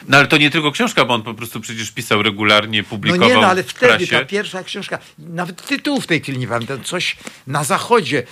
No 0.08 0.16
ale 0.18 0.26
to 0.26 0.36
nie 0.36 0.50
tylko 0.50 0.72
książka, 0.72 1.04
bo 1.04 1.14
on 1.14 1.22
po 1.22 1.34
prostu 1.34 1.60
przecież 1.60 1.90
pisał 1.90 2.22
regularnie, 2.22 2.82
No 2.82 2.88
publikował 2.88 3.28
nie, 3.28 3.34
no 3.34 3.46
ale 3.46 3.62
wtedy 3.62 3.96
prasie. 4.06 4.18
ta 4.18 4.24
pierwsza 4.24 4.62
książka, 4.62 4.98
nawet 5.18 5.66
tytułu 5.66 6.00
w 6.00 6.06
tej 6.06 6.20
chwili 6.20 6.38
nie 6.38 6.48
pamiętam, 6.48 6.82
coś 6.84 7.16
na 7.46 7.64
zachodzie. 7.64 8.22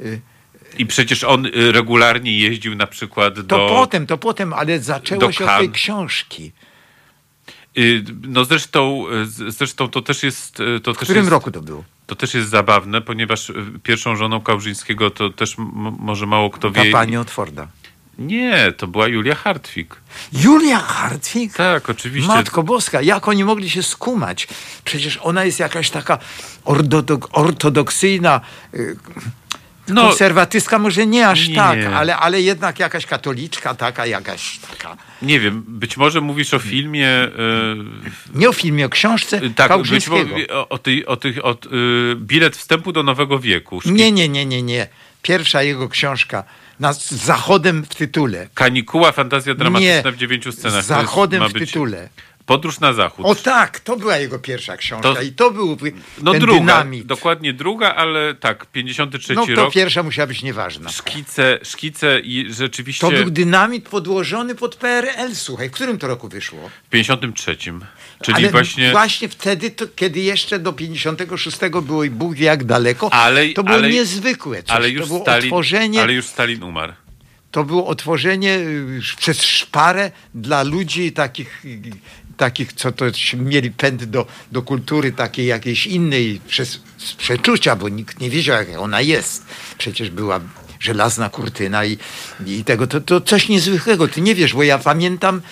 Y, 0.00 0.20
I 0.78 0.86
przecież 0.86 1.24
on 1.24 1.46
y, 1.46 1.72
regularnie 1.72 2.38
jeździł 2.38 2.74
na 2.74 2.86
przykład 2.86 3.34
To 3.34 3.42
do... 3.42 3.66
potem, 3.68 4.06
to 4.06 4.18
potem, 4.18 4.52
ale 4.52 4.80
zaczęło 4.80 5.32
się 5.32 5.44
od 5.44 5.58
tej 5.58 5.70
książki. 5.70 6.52
Y, 7.78 8.04
No 8.28 8.44
zresztą, 8.44 9.04
y, 9.46 9.50
zresztą 9.52 9.88
to 9.88 10.02
też 10.02 10.22
jest... 10.22 10.56
To 10.82 10.92
W 10.94 10.96
też 10.96 11.04
którym 11.04 11.16
jest, 11.22 11.30
roku 11.30 11.50
to 11.50 11.62
było? 11.62 11.84
To 12.06 12.14
też 12.16 12.34
jest 12.34 12.48
zabawne, 12.50 13.00
ponieważ 13.00 13.52
pierwszą 13.82 14.16
żoną 14.16 14.40
Kałużyńskiego 14.40 15.10
to 15.10 15.30
też 15.30 15.54
może 15.98 16.26
mało 16.26 16.50
kto 16.50 16.70
Ta 16.70 16.84
wie... 16.84 16.90
pani 16.92 17.16
od 17.16 17.30
Forda. 17.30 17.68
Nie, 18.18 18.72
to 18.76 18.86
była 18.86 19.08
Julia 19.08 19.34
Hartwig. 19.34 19.96
Julia 20.32 20.78
Hartwig? 20.78 21.52
Tak, 21.56 21.90
oczywiście. 21.90 22.28
Matko 22.28 22.62
Boska, 22.62 23.02
jak 23.02 23.28
oni 23.28 23.44
mogli 23.44 23.70
się 23.70 23.82
skumać? 23.82 24.48
Przecież 24.84 25.16
ona 25.22 25.44
jest 25.44 25.58
jakaś 25.58 25.90
taka 25.90 26.18
ortodok- 26.64 27.28
ortodoksyjna, 27.32 28.40
No, 29.88 30.08
konserwatystka, 30.08 30.78
może 30.78 31.06
nie 31.06 31.28
aż 31.28 31.48
nie. 31.48 31.54
tak, 31.54 31.78
ale, 31.94 32.16
ale 32.16 32.40
jednak 32.40 32.78
jakaś 32.78 33.06
katoliczka 33.06 33.74
taka, 33.74 34.06
jakaś 34.06 34.58
taka. 34.58 34.96
nie 35.22 35.40
wiem, 35.40 35.64
być 35.68 35.96
może 35.96 36.20
mówisz 36.20 36.54
o 36.54 36.58
filmie... 36.58 37.08
y, 37.24 37.28
Nie 38.38 38.48
o 38.48 38.52
filmie, 38.52 38.86
o 38.86 38.88
książce 38.88 39.40
Tak, 39.56 39.82
być 39.82 40.08
może 40.08 40.24
o, 40.52 40.68
o, 40.68 40.78
o 41.06 41.16
tych, 41.16 41.44
o, 41.44 41.52
y, 41.52 42.16
bilet 42.16 42.56
wstępu 42.56 42.92
do 42.92 43.02
nowego 43.02 43.38
wieku. 43.38 43.80
Szki- 43.80 43.92
Nie, 43.92 44.12
nie, 44.12 44.28
nie, 44.28 44.46
nie, 44.46 44.62
nie. 44.62 44.86
Pierwsza 45.22 45.62
jego 45.62 45.88
książka 45.88 46.44
na, 46.80 46.92
z 46.92 47.10
zachodem 47.12 47.84
w 47.90 47.94
tytule. 47.94 48.48
Kanikuła, 48.54 49.12
fantazja 49.12 49.54
dramatyczna 49.54 50.10
Nie, 50.10 50.12
w 50.12 50.16
dziewięciu 50.16 50.52
scenach. 50.52 50.84
z 50.84 50.86
zachodem 50.86 51.48
w 51.48 51.52
być 51.52 51.70
tytule. 51.72 52.08
Podróż 52.48 52.80
na 52.80 52.92
zachód. 52.92 53.26
O 53.26 53.34
tak, 53.34 53.80
to 53.80 53.96
była 53.96 54.16
jego 54.16 54.38
pierwsza 54.38 54.76
książka 54.76 55.14
To- 55.14 55.22
i 55.22 55.32
to 55.32 55.50
był 55.50 55.76
no 56.22 56.32
ten 56.32 56.40
druga, 56.40 56.58
dynamit. 56.60 57.06
dokładnie 57.06 57.52
druga, 57.52 57.94
ale 57.94 58.34
tak, 58.34 58.66
53 58.66 59.34
No 59.34 59.46
to 59.46 59.54
rok. 59.54 59.72
pierwsza 59.74 60.02
musiała 60.02 60.26
być 60.26 60.42
nieważna. 60.42 60.90
Szkice, 60.90 61.58
szkice 61.62 62.20
i 62.20 62.46
rzeczywiście 62.52 63.00
To 63.00 63.10
był 63.10 63.30
dynamit 63.30 63.88
podłożony 63.88 64.54
pod 64.54 64.76
PRL, 64.76 65.34
słuchaj. 65.34 65.68
W 65.68 65.72
którym 65.72 65.98
to 65.98 66.06
roku 66.08 66.28
wyszło? 66.28 66.70
w 66.86 66.88
53. 66.90 67.56
Czyli 68.22 68.36
Ale 68.36 68.50
właśnie... 68.50 68.90
właśnie 68.90 69.28
wtedy, 69.28 69.70
to, 69.70 69.84
kiedy 69.96 70.20
jeszcze 70.20 70.58
do 70.58 70.72
56 70.72 71.58
było 71.82 72.04
i 72.04 72.10
Bóg 72.10 72.38
jak 72.38 72.64
daleko, 72.64 73.12
Ale- 73.12 73.48
to 73.48 73.62
było 73.62 73.76
ale- 73.76 73.90
niezwykłe 73.90 74.62
coś. 74.62 74.76
ale 74.76 74.90
już, 74.90 75.00
to 75.02 75.06
było 75.06 75.20
Stalin, 75.20 75.44
otworzenie, 75.48 76.02
ale 76.02 76.12
już 76.12 76.26
Stalin 76.26 76.62
umarł. 76.62 76.92
to 77.50 77.64
było 77.64 77.86
otworzenie 77.86 78.54
y, 78.58 79.00
przez 79.16 79.42
szparę 79.42 80.10
dla 80.34 80.62
ludzi 80.62 81.12
takich, 81.12 81.64
y, 81.64 81.80
takich 82.38 82.72
co 82.72 82.92
to 82.92 83.04
mieli 83.36 83.70
pęd 83.70 84.04
do, 84.04 84.26
do 84.52 84.62
kultury 84.62 85.12
takiej 85.12 85.46
jakiejś 85.46 85.86
innej, 85.86 86.40
przez 86.48 86.80
z 86.98 87.14
przeczucia, 87.14 87.76
bo 87.76 87.88
nikt 87.88 88.20
nie 88.20 88.30
wiedział 88.30 88.56
jak 88.56 88.68
ona 88.78 89.00
jest. 89.00 89.44
Przecież 89.78 90.10
była 90.10 90.40
żelazna 90.80 91.28
kurtyna 91.30 91.84
i, 91.84 91.98
i 92.46 92.64
tego, 92.64 92.86
to, 92.86 93.00
to 93.00 93.20
coś 93.20 93.48
niezwykłego. 93.48 94.08
Ty 94.08 94.20
nie 94.20 94.34
wiesz, 94.34 94.54
bo 94.54 94.62
ja 94.62 94.78
pamiętam, 94.78 95.42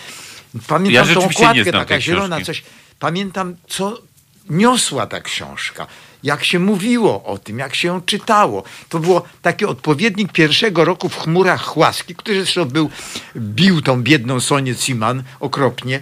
pamiętam 0.66 1.08
Ja 1.08 1.14
tą 1.14 1.24
okładkę, 1.24 1.72
taka 1.72 2.00
zielona, 2.00 2.36
książki. 2.36 2.46
coś. 2.46 2.62
Pamiętam, 2.98 3.56
co 3.68 4.02
niosła 4.50 5.06
ta 5.06 5.20
książka. 5.20 5.86
Jak 6.22 6.44
się 6.44 6.58
mówiło 6.58 7.24
o 7.24 7.38
tym, 7.38 7.58
jak 7.58 7.74
się 7.74 7.88
ją 7.88 8.00
czytało. 8.00 8.62
To 8.88 8.98
było 8.98 9.22
taki 9.42 9.64
odpowiednik 9.64 10.32
pierwszego 10.32 10.84
roku 10.84 11.08
w 11.08 11.16
chmurach 11.16 11.76
łaski, 11.76 12.14
który 12.14 12.36
zresztą 12.44 12.64
był, 12.64 12.90
bił 13.36 13.82
tą 13.82 14.02
biedną 14.02 14.40
Sonię 14.40 14.76
Ciman 14.76 15.22
okropnie. 15.40 16.00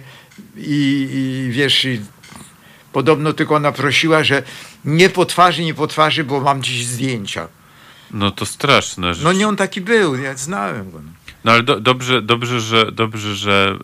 I, 0.57 1.09
i 1.13 1.51
wiesz, 1.51 1.85
i 1.85 2.01
podobno 2.91 3.33
tylko 3.33 3.55
ona 3.55 3.71
prosiła, 3.71 4.23
że 4.23 4.43
nie 4.85 5.09
po 5.09 5.25
twarzy, 5.25 5.63
nie 5.63 5.73
po 5.73 5.87
twarzy, 5.87 6.23
bo 6.23 6.41
mam 6.41 6.63
dziś 6.63 6.85
zdjęcia. 6.85 7.47
No 8.11 8.31
to 8.31 8.45
straszne. 8.45 9.11
No 9.23 9.33
nie 9.33 9.47
on 9.47 9.55
taki 9.55 9.81
był, 9.81 10.15
ja 10.15 10.37
znałem 10.37 10.91
go. 10.91 11.01
No 11.43 11.51
ale 11.51 11.63
do, 11.63 11.79
dobrze, 11.79 12.21
dobrze, 12.21 12.59
że, 12.59 12.91
dobrze, 12.91 13.35
że 13.35 13.77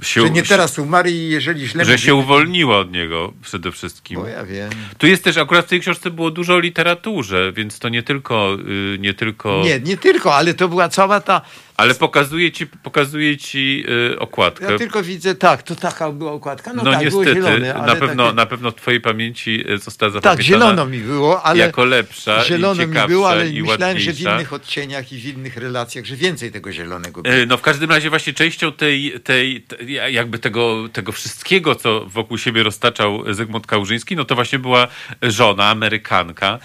y, 0.00 0.04
się, 0.04 0.20
Że 0.20 0.30
nie 0.30 0.42
teraz 0.42 0.78
umarł 0.78 1.08
i 1.08 1.14
jeżeli 1.14 1.66
źle 1.66 1.84
że 1.84 1.98
się 1.98 2.14
uwolniła 2.14 2.78
od 2.78 2.92
niego 2.92 3.32
przede 3.42 3.72
wszystkim. 3.72 4.20
Bo 4.20 4.26
ja 4.26 4.44
wiem. 4.44 4.70
Tu 4.98 5.06
jest 5.06 5.24
też, 5.24 5.36
akurat 5.36 5.66
w 5.66 5.68
tej 5.68 5.80
książce 5.80 6.10
było 6.10 6.30
dużo 6.30 6.54
o 6.54 6.58
literaturze, 6.58 7.52
więc 7.52 7.78
to 7.78 7.88
nie 7.88 8.02
tylko, 8.02 8.56
y, 8.94 8.98
nie 9.00 9.14
tylko 9.14 9.62
Nie, 9.64 9.80
nie 9.80 9.96
tylko, 9.96 10.34
ale 10.34 10.54
to 10.54 10.68
była 10.68 10.88
cała 10.88 11.20
ta 11.20 11.40
ale 11.76 11.94
pokazuje 11.94 12.52
ci, 12.52 12.66
pokazuje 12.66 13.36
ci 13.36 13.84
y, 14.12 14.18
okładkę. 14.18 14.72
Ja 14.72 14.78
tylko 14.78 15.02
widzę, 15.02 15.34
tak, 15.34 15.62
to 15.62 15.76
taka 15.76 16.12
była 16.12 16.32
okładka. 16.32 16.72
No, 16.72 16.82
no 16.82 16.92
tak, 16.92 17.08
było 17.08 17.24
niestety, 17.24 17.46
zielone, 17.46 17.74
ale 17.74 17.86
na, 17.86 18.00
pewno, 18.00 18.24
takie, 18.24 18.36
na 18.36 18.46
pewno 18.46 18.70
w 18.70 18.74
twojej 18.74 19.00
pamięci 19.00 19.64
y, 19.70 19.78
została 19.78 20.12
Tak, 20.12 20.22
zapamiętana 20.22 20.42
zielono 20.42 20.86
mi 20.86 20.98
było, 20.98 21.42
ale 21.42 21.58
jako 21.58 21.84
lepsza 21.84 22.44
zielono 22.44 22.86
mi 22.86 22.96
było, 23.08 23.28
ale 23.30 23.44
myślałem, 23.44 23.98
że 23.98 24.12
w 24.12 24.20
innych 24.20 24.52
odcieniach 24.52 25.12
i 25.12 25.18
w 25.18 25.24
innych 25.24 25.56
relacjach, 25.56 26.04
że 26.04 26.16
więcej 26.16 26.52
tego 26.52 26.72
zielonego 26.72 27.22
było. 27.22 27.34
E, 27.34 27.46
No 27.46 27.56
w 27.56 27.62
każdym 27.62 27.90
razie 27.90 28.10
właśnie 28.10 28.32
częścią 28.32 28.72
tej, 28.72 29.20
tej, 29.24 29.60
tej 29.60 30.14
jakby 30.14 30.38
tego, 30.38 30.88
tego 30.92 31.12
wszystkiego, 31.12 31.74
co 31.74 32.06
wokół 32.06 32.38
siebie 32.38 32.62
roztaczał 32.62 33.34
Zygmunt 33.34 33.66
Kałużyński, 33.66 34.16
no 34.16 34.24
to 34.24 34.34
właśnie 34.34 34.58
była 34.58 34.88
żona, 35.22 35.68
Amerykanka, 35.68 36.58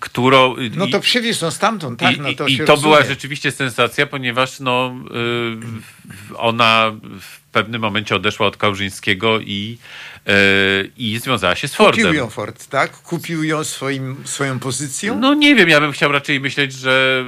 którą... 0.00 0.54
No 0.76 0.86
to 0.86 1.00
przywiózł 1.00 1.50
stamtąd, 1.50 2.00
tak, 2.00 2.16
i, 2.16 2.20
no 2.20 2.34
to 2.34 2.46
i 2.46 2.58
to 2.58 2.66
rozumie. 2.66 2.82
była 2.82 3.04
rzeczywiście 3.04 3.50
sensacja, 3.50 4.06
ponieważ 4.06 4.57
no, 4.60 4.94
y, 6.30 6.36
ona 6.36 6.92
w 7.20 7.40
pewnym 7.40 7.80
momencie 7.80 8.16
odeszła 8.16 8.46
od 8.46 8.56
Kałużyńskiego 8.56 9.40
i, 9.40 9.78
i 10.96 11.18
związała 11.18 11.54
się 11.56 11.68
z 11.68 11.74
Fordem. 11.74 12.04
Kupił 12.04 12.18
ją 12.18 12.30
Ford, 12.30 12.66
tak? 12.66 12.92
Kupił 13.02 13.44
ją 13.44 13.64
swoim, 13.64 14.16
swoją 14.24 14.58
pozycją? 14.58 15.18
No 15.18 15.34
nie 15.34 15.54
wiem, 15.54 15.68
ja 15.68 15.80
bym 15.80 15.92
chciał 15.92 16.12
raczej 16.12 16.40
myśleć, 16.40 16.72
że 16.72 17.24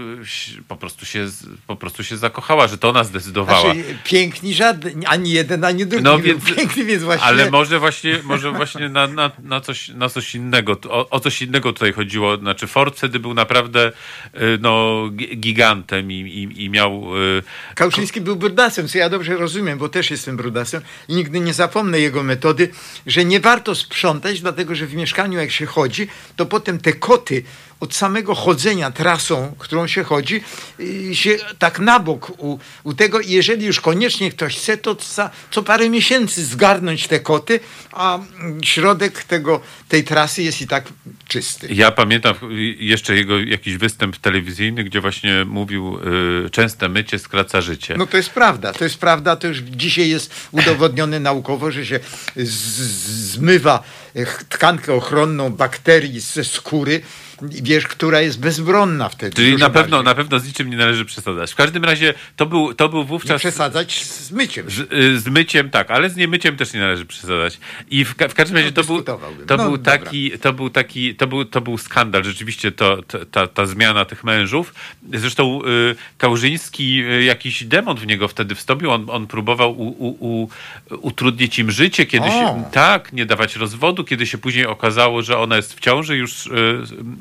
po 0.69 0.77
prostu 0.77 1.07
się, 1.07 1.27
po 1.67 1.77
prostu 1.77 2.05
się 2.05 2.17
zakochała, 2.17 2.69
że 2.69 2.79
to 2.79 2.89
ona 2.89 3.05
zdecydowała. 3.05 3.75
Znaczy, 3.75 3.85
piękni 4.05 4.55
żaden, 4.55 5.03
ani 5.07 5.31
jeden, 5.33 5.65
ani 5.65 5.87
drugi 5.87 6.05
No 6.05 6.19
więc- 6.19 6.45
piękny, 6.45 6.85
więc 6.85 7.03
właśnie... 7.03 7.25
Ale 7.27 7.51
może 7.51 7.79
właśnie, 7.79 8.21
może 8.25 8.51
właśnie 8.51 8.89
na, 8.89 9.07
na, 9.07 9.31
na, 9.43 9.61
coś, 9.61 9.89
na 9.89 10.09
coś 10.09 10.35
innego, 10.35 10.77
o, 10.89 11.11
o 11.11 11.21
coś 11.21 11.43
innego 11.43 11.73
tutaj 11.73 11.93
chodziło. 11.93 12.37
Znaczy 12.37 12.67
Ford 12.67 12.97
wtedy 12.97 13.19
był 13.19 13.35
naprawdę 13.35 13.93
y, 14.35 14.59
no, 14.61 15.03
gi- 15.11 15.37
gigantem 15.37 16.13
i, 16.13 16.15
i, 16.15 16.65
i 16.65 16.71
miał... 16.71 17.19
y, 17.19 17.43
Kałuczyński 17.75 18.21
był 18.21 18.37
brudasem, 18.37 18.89
co 18.89 18.99
ja 18.99 19.09
dobrze 19.09 19.37
rozumiem, 19.37 19.79
bo 19.79 19.89
też 19.89 20.11
jestem 20.11 20.37
brudasem 20.37 20.83
i 21.09 21.15
nigdy 21.15 21.41
nie 21.41 21.55
zapomnę 21.55 22.01
jego 22.01 22.23
metody, 22.23 22.69
że 23.07 23.25
nie 23.25 23.41
warto 23.41 23.75
sprzątać, 23.75 24.41
dlatego 24.41 24.75
że 24.75 24.87
w 24.87 24.95
mieszkaniu 24.95 25.39
jak 25.39 25.51
się 25.51 25.67
chodzi, 25.67 26.09
to 26.37 26.47
potem 26.47 26.79
te 26.79 26.93
koty 26.93 27.43
od 27.81 27.95
samego 27.95 28.35
chodzenia 28.35 28.91
trasą, 28.91 29.55
którą 29.59 29.87
się 29.87 30.05
chodzi, 30.05 30.41
y, 30.81 31.17
się 31.17 31.37
tak 31.59 31.79
na 31.79 32.01
bok 32.01 32.31
u, 32.39 32.59
u 32.85 32.95
tego 32.95 33.21
i 33.21 33.31
jeżeli 33.31 33.67
już 33.67 33.81
koniecznie 33.81 34.31
ktoś 34.31 34.57
chce, 34.57 34.77
to 34.77 34.97
za, 35.15 35.31
co 35.51 35.63
parę 35.63 35.91
miesięcy 35.91 36.45
zgarnąć 36.45 37.09
te 37.09 37.21
koty, 37.21 37.61
a 37.93 38.15
mm, 38.19 38.65
środek 38.65 39.25
tego, 39.25 39.61
tej 39.89 40.05
trasy 40.05 40.43
jest 40.43 40.63
i 40.63 40.67
tak 40.67 40.85
czysty. 41.29 41.69
Ja 41.75 41.91
pamiętam 41.91 42.35
jeszcze 42.79 43.15
jego 43.17 43.39
jakiś 43.39 43.77
występ 43.77 44.17
telewizyjny, 44.17 44.85
gdzie 44.85 45.01
właśnie 45.01 45.45
mówił 45.45 45.99
y, 46.47 46.51
częste 46.51 46.89
mycie 46.89 47.19
skraca 47.19 47.61
życie. 47.61 47.95
No 47.99 48.07
to 48.07 48.17
jest 48.17 48.31
prawda, 48.31 48.73
to 48.73 48.85
jest 48.85 48.99
prawda, 48.99 49.37
to 49.37 49.49
już 49.49 49.59
dzisiaj 49.59 50.09
jest 50.09 50.35
udowodnione 50.53 51.21
naukowo, 51.31 51.71
że 51.71 51.87
się 51.87 52.01
z- 52.37 53.31
zmywa 53.33 53.83
e, 54.15 54.27
tkankę 54.49 54.95
ochronną 54.95 55.51
bakterii 55.51 56.21
ze 56.21 56.45
skóry, 56.45 57.01
wiesz, 57.43 57.87
która 57.87 58.21
jest 58.21 58.41
bezbronna 58.41 59.09
wtedy. 59.09 59.37
Czyli 59.37 59.57
na 59.57 59.71
pewno, 59.71 59.97
bardziej. 59.97 60.05
na 60.05 60.15
pewno 60.15 60.39
z 60.39 60.47
niczym 60.47 60.71
nie 60.71 60.77
należy 60.77 61.05
przesadzać. 61.05 61.53
W 61.53 61.55
każdym 61.55 61.85
razie 61.85 62.15
to 62.37 62.47
był, 62.47 62.75
to 62.75 62.89
był 62.89 63.01
Nie 63.01 63.07
wówczas... 63.07 63.41
przesadzać 63.41 64.05
z 64.05 64.33
myciem. 64.33 64.71
Z, 64.71 64.93
y, 64.93 65.21
z 65.21 65.29
myciem 65.29 65.71
tak, 65.71 65.91
ale 65.91 66.11
z 66.11 66.17
niemyciem 66.17 66.57
też 66.57 66.73
nie 66.73 66.81
należy 66.81 67.07
przesadzać. 67.07 67.59
I 67.91 68.05
w, 68.05 68.09
w 68.11 68.35
każdym 68.35 68.57
razie 68.57 68.73
No, 68.77 68.83
to, 68.83 68.85
był, 68.85 69.03
to, 69.03 69.21
No, 69.57 69.65
był 69.65 69.79
taki, 69.79 70.31
to 70.31 70.53
był 70.53 70.71
taki, 70.71 71.15
to 71.15 71.27
był, 71.27 71.45
to 71.45 71.61
był 71.61 71.79
skandal, 71.79 72.25
rzeczywiście 72.25 72.73
to, 72.73 73.03
to, 73.03 73.25
ta, 73.25 73.47
ta 73.47 73.67
zmiana 73.67 74.05
tych 74.05 74.25
mężów. 74.25 74.75
Zresztą 75.15 75.61
y, 75.65 75.97
Kałużyński, 76.19 77.03
y, 77.05 77.25
jakiś 77.25 77.65
demon 77.65 77.97
w 77.97 78.07
niego 78.07 78.29
wtedy 78.29 78.55
wstąpił, 78.55 78.91
on, 78.91 79.07
on 79.11 79.27
próbował 79.27 79.81
u, 79.81 79.89
u, 79.89 80.17
u, 80.21 80.49
utrudnić 80.97 81.59
im 81.59 81.71
życie, 81.71 82.07
kiedy 82.07 82.27
O. 82.27 82.31
się, 82.31 82.65
tak, 82.73 83.13
nie 83.13 83.27
dawać 83.27 83.57
rozwodu, 83.57 84.05
kiedy 84.05 84.27
się 84.27 84.39
później 84.39 84.67
okazało, 84.67 85.23
że 85.23 85.39
ona 85.39 85.57
jest 85.57 85.75
w 85.75 85.81
ciąży 85.81 86.17
już 86.17 86.47
y, 86.47 86.51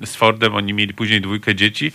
z 0.09 0.15
Fordem, 0.15 0.55
oni 0.55 0.73
mieli 0.73 0.93
później 0.93 1.21
dwójkę 1.21 1.55
dzieci, 1.55 1.91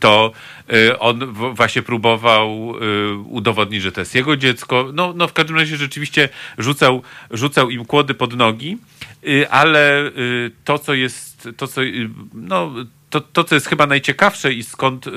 to 0.00 0.32
y, 0.72 0.98
on 0.98 1.32
właśnie 1.54 1.82
próbował 1.82 2.74
y, 2.76 3.14
udowodnić, 3.18 3.82
że 3.82 3.92
to 3.92 4.00
jest 4.00 4.14
jego 4.14 4.36
dziecko. 4.36 4.90
No, 4.94 5.12
no 5.16 5.28
w 5.28 5.32
każdym 5.32 5.56
razie 5.56 5.76
rzeczywiście 5.76 6.28
rzucał, 6.58 7.02
rzucał 7.30 7.70
im 7.70 7.84
kłody 7.84 8.14
pod 8.14 8.36
nogi, 8.36 8.78
y, 9.28 9.50
ale 9.50 10.10
to, 10.64 10.78
co 10.78 10.94
jest, 10.94 11.48
to, 11.56 11.66
co, 11.66 11.80
no, 12.34 12.74
to, 13.10 13.20
to, 13.20 13.44
co 13.44 13.54
jest 13.54 13.66
chyba 13.66 13.86
najciekawsze 13.86 14.52
i 14.52 14.62
skąd 14.62 15.06
y, 15.06 15.10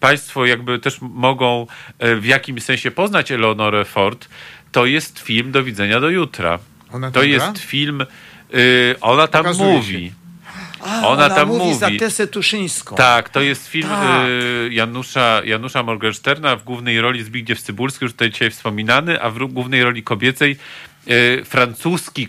państwo 0.00 0.46
jakby 0.46 0.78
też 0.78 0.98
mogą 1.00 1.66
y, 2.04 2.16
w 2.16 2.24
jakimś 2.24 2.62
sensie 2.62 2.90
poznać 2.90 3.32
Eleonorę 3.32 3.84
Ford, 3.84 4.28
to 4.72 4.86
jest 4.86 5.18
film 5.18 5.52
Do 5.52 5.62
widzenia 5.64 6.00
do 6.00 6.10
jutra. 6.10 6.58
Ona 6.92 7.10
To 7.10 7.22
jest 7.22 7.52
gra? 7.52 7.54
film, 7.60 8.04
y, 8.54 8.94
ona 9.00 9.26
tam 9.28 9.42
Pokazuje 9.42 9.72
mówi. 9.72 10.12
A, 10.84 11.08
ona, 11.08 11.30
tam 11.30 11.48
mówi, 11.48 11.60
mówi. 11.64 11.78
za 11.78 11.88
Tesę 11.98 12.26
Tuszyńską. 12.26 12.96
Tak, 12.96 13.28
to 13.28 13.40
jest 13.40 13.66
film 13.68 13.88
Tak. 13.88 14.26
y, 14.28 14.68
Janusza, 14.72 15.42
Janusza 15.44 15.82
Morgensterna, 15.82 16.56
w 16.56 16.64
głównej 16.64 17.00
roli 17.00 17.22
Zbigniew 17.22 17.62
Cybulski, 17.62 18.04
już 18.04 18.12
tutaj 18.12 18.30
dzisiaj 18.30 18.50
wspominany, 18.50 19.22
a 19.22 19.30
w 19.30 19.38
głównej 19.38 19.84
roli 19.84 20.02
kobiecej 20.02 20.56
y, 21.08 21.42
francuski, 21.44 22.28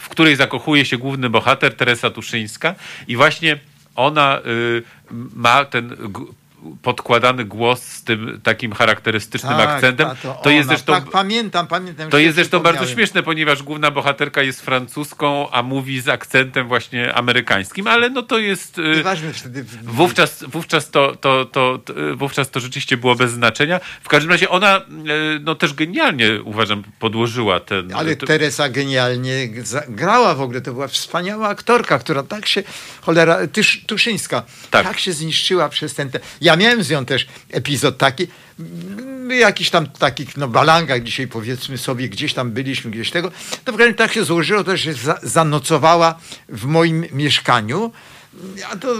w 0.00 0.08
której 0.08 0.36
zakochuje 0.36 0.84
się 0.84 0.98
główny 0.98 1.30
bohater, 1.30 1.76
Teresa 1.76 2.10
Tuszyńska 2.10 2.74
i 3.08 3.16
właśnie 3.16 3.58
ona 3.96 4.38
y, 4.46 4.82
ma 5.34 5.64
ten 5.64 5.96
podkładany 6.82 7.44
głos 7.44 7.82
z 7.82 8.04
tym 8.04 8.40
takim 8.42 8.72
charakterystycznym 8.72 9.56
Tak, 9.56 9.68
akcentem. 9.68 10.08
a 10.08 10.14
To, 10.14 10.50
jest 10.50 10.68
ona. 10.68 10.76
zresztą... 10.76 10.92
Tak, 10.92 11.10
pamiętam, 11.10 11.66
pamiętam. 11.66 12.10
To 12.10 12.18
jest 12.18 12.34
zresztą 12.34 12.60
bardzo 12.60 12.86
śmieszne, 12.86 13.22
ponieważ 13.22 13.62
główna 13.62 13.90
bohaterka 13.90 14.42
jest 14.42 14.60
francuską, 14.60 15.50
a 15.50 15.62
mówi 15.62 16.00
z 16.00 16.08
akcentem 16.08 16.68
właśnie 16.68 17.14
amerykańskim, 17.14 17.86
ale 17.86 18.10
no 18.10 18.22
to 18.22 18.38
jest... 18.38 18.78
y, 18.78 18.82
Nieważne 18.96 19.32
wtedy. 19.32 19.64
Wówczas, 19.82 20.44
wówczas, 20.48 20.90
to, 20.90 21.16
to, 21.16 21.44
to, 21.44 21.78
to, 21.84 21.94
wówczas 22.16 22.50
to 22.50 22.60
rzeczywiście 22.60 22.96
było 22.96 23.14
bez 23.14 23.32
znaczenia. 23.32 23.80
W 24.02 24.08
każdym 24.08 24.30
razie 24.32 24.48
ona 24.48 24.76
e, 24.76 24.82
no, 25.40 25.54
też 25.54 25.74
genialnie, 25.74 26.42
uważam, 26.44 26.82
podłożyła 26.98 27.60
ten... 27.60 27.94
Ale 27.94 28.16
to- 28.16 28.26
Teresa 28.26 28.68
genialnie 28.68 29.48
grała 29.88 30.34
w 30.34 30.40
ogóle. 30.40 30.60
To 30.60 30.72
była 30.72 30.88
wspaniała 30.88 31.48
aktorka, 31.48 31.98
która 31.98 32.22
tak 32.22 32.46
się, 32.46 32.62
cholera, 33.00 33.38
Tysz, 33.52 33.84
Tuszyńska, 33.86 34.42
Tak. 34.70 34.86
tak. 34.86 34.98
się 34.98 35.12
zniszczyła 35.12 35.68
przez 35.68 35.94
ten... 35.94 36.10
Te... 36.10 36.20
Ja 36.48 36.56
miałem 36.56 36.82
z 36.82 36.90
nią 36.90 37.04
też 37.04 37.26
epizod 37.50 37.98
taki, 37.98 38.26
m, 38.60 39.30
jakiś 39.30 39.70
tam 39.70 39.86
takich 39.86 40.36
no, 40.36 40.48
balangach 40.48 41.02
dzisiaj 41.02 41.28
powiedzmy 41.28 41.78
sobie, 41.78 42.08
gdzieś 42.08 42.34
tam 42.34 42.50
byliśmy, 42.50 42.90
gdzieś 42.90 43.10
tego. 43.10 43.30
To 43.64 43.72
w 43.72 43.76
każdym 43.76 43.80
razie 43.80 43.94
tak 43.94 44.12
się 44.12 44.24
złożyło, 44.24 44.64
to 44.64 44.76
że 44.76 44.94
za, 44.94 45.18
zanocowała 45.22 46.18
w 46.48 46.64
moim 46.64 47.06
mieszkaniu. 47.12 47.92
A 48.72 48.76
to 48.76 48.94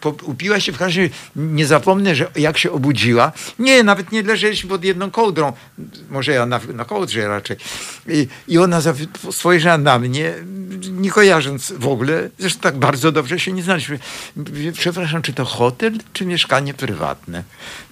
po, 0.00 0.08
upiła 0.22 0.60
się 0.60 0.72
w 0.72 0.78
każdym 0.78 1.04
razie. 1.04 1.14
Nie 1.36 1.66
zapomnę, 1.66 2.14
że 2.14 2.30
jak 2.36 2.58
się 2.58 2.72
obudziła, 2.72 3.32
nie, 3.58 3.82
nawet 3.82 4.12
nie 4.12 4.22
leżeliśmy 4.22 4.70
pod 4.70 4.84
jedną 4.84 5.10
kołdrą, 5.10 5.52
może 6.10 6.32
ja 6.32 6.46
na, 6.46 6.60
na 6.74 6.84
kołdrze 6.84 7.28
raczej. 7.28 7.56
I, 8.08 8.28
I 8.48 8.58
ona 8.58 8.80
za- 8.80 8.94
spojrzała 9.30 9.78
na 9.78 9.98
mnie, 9.98 10.34
nie 10.90 11.10
kojarząc 11.10 11.72
w 11.72 11.86
ogóle, 11.88 12.30
zresztą 12.38 12.60
tak 12.60 12.78
bardzo 12.78 13.12
dobrze 13.12 13.38
się 13.40 13.52
nie 13.52 13.62
znaliśmy. 13.62 13.98
Przepraszam, 14.72 15.22
czy 15.22 15.32
to 15.32 15.44
hotel, 15.44 15.92
czy 16.12 16.26
mieszkanie 16.26 16.74
prywatne? 16.74 17.42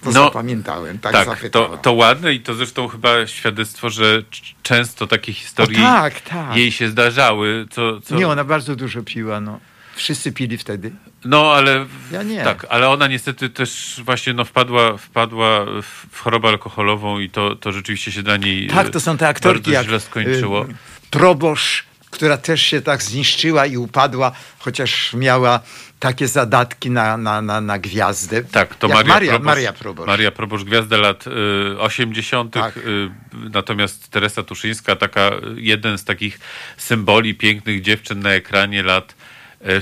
To 0.03 0.11
No, 0.11 0.23
zapamiętałem, 0.23 0.99
tak, 0.99 1.13
tak, 1.25 1.49
to, 1.51 1.77
to 1.81 1.93
ładne 1.93 2.33
i 2.33 2.39
to 2.39 2.53
zresztą 2.53 2.87
chyba 2.87 3.27
świadectwo, 3.27 3.89
że 3.89 4.23
często 4.63 5.07
takie 5.07 5.33
historie 5.33 5.77
O, 5.79 5.81
tak, 5.81 6.21
tak. 6.21 6.55
jej 6.55 6.71
się 6.71 6.89
zdarzały. 6.89 7.65
Co, 7.71 8.01
co... 8.01 8.15
Nie, 8.15 8.27
ona 8.27 8.43
bardzo 8.43 8.75
dużo 8.75 9.03
piła, 9.03 9.39
no. 9.41 9.59
Wszyscy 9.97 10.31
pili 10.31 10.57
wtedy. 10.57 10.91
No, 11.25 11.53
ale 11.53 11.85
Ja 12.11 12.23
nie. 12.23 12.43
tak, 12.43 12.65
ale 12.69 12.89
ona 12.89 13.07
niestety 13.07 13.49
też 13.49 14.01
właśnie 14.03 14.33
no, 14.33 14.45
wpadła, 14.45 14.97
wpadła 14.97 15.65
w- 15.81 16.17
chorobę 16.19 16.49
alkoholową 16.49 17.19
i 17.19 17.29
to, 17.29 17.55
to 17.55 17.71
rzeczywiście 17.71 18.11
się 18.11 18.23
dla 18.23 18.37
niej 18.37 18.67
Tak, 18.67 18.89
to 18.89 18.99
są 18.99 19.17
te 19.17 19.27
aktorki 19.27 19.71
jak 19.71 19.85
źle 19.85 19.99
skończyło. 19.99 20.65
y, 20.65 20.67
Proboszcz, 21.11 21.83
która 22.11 22.37
też 22.37 22.61
się 22.61 22.81
tak 22.81 23.03
zniszczyła 23.03 23.65
i 23.65 23.77
upadła, 23.77 24.31
chociaż 24.59 25.13
miała 25.13 25.59
takie 25.99 26.27
zadatki 26.27 26.89
na, 26.91 27.17
na, 27.17 27.41
na, 27.41 27.61
na 27.61 27.79
gwiazdę. 27.79 28.43
Tak, 28.43 28.75
to 28.75 28.87
Maria, 28.87 29.03
Maria, 29.13 29.31
Proboszcz, 29.31 29.45
Maria 29.45 29.73
Proboszcz. 29.73 30.07
Maria 30.07 30.31
Proboszcz, 30.31 30.63
gwiazda 30.65 30.97
lat 30.97 31.25
y, 31.27 31.79
80. 31.79 32.53
Tak. 32.53 32.77
Y, 32.77 33.09
natomiast 33.33 34.09
Teresa 34.09 34.43
Tuszyńska, 34.43 34.95
taka, 34.95 35.31
jeden 35.55 35.97
z 35.97 36.03
takich 36.03 36.39
symboli 36.77 37.35
pięknych 37.35 37.81
dziewczyn 37.81 38.19
na 38.19 38.29
ekranie 38.29 38.83
lat 38.83 39.15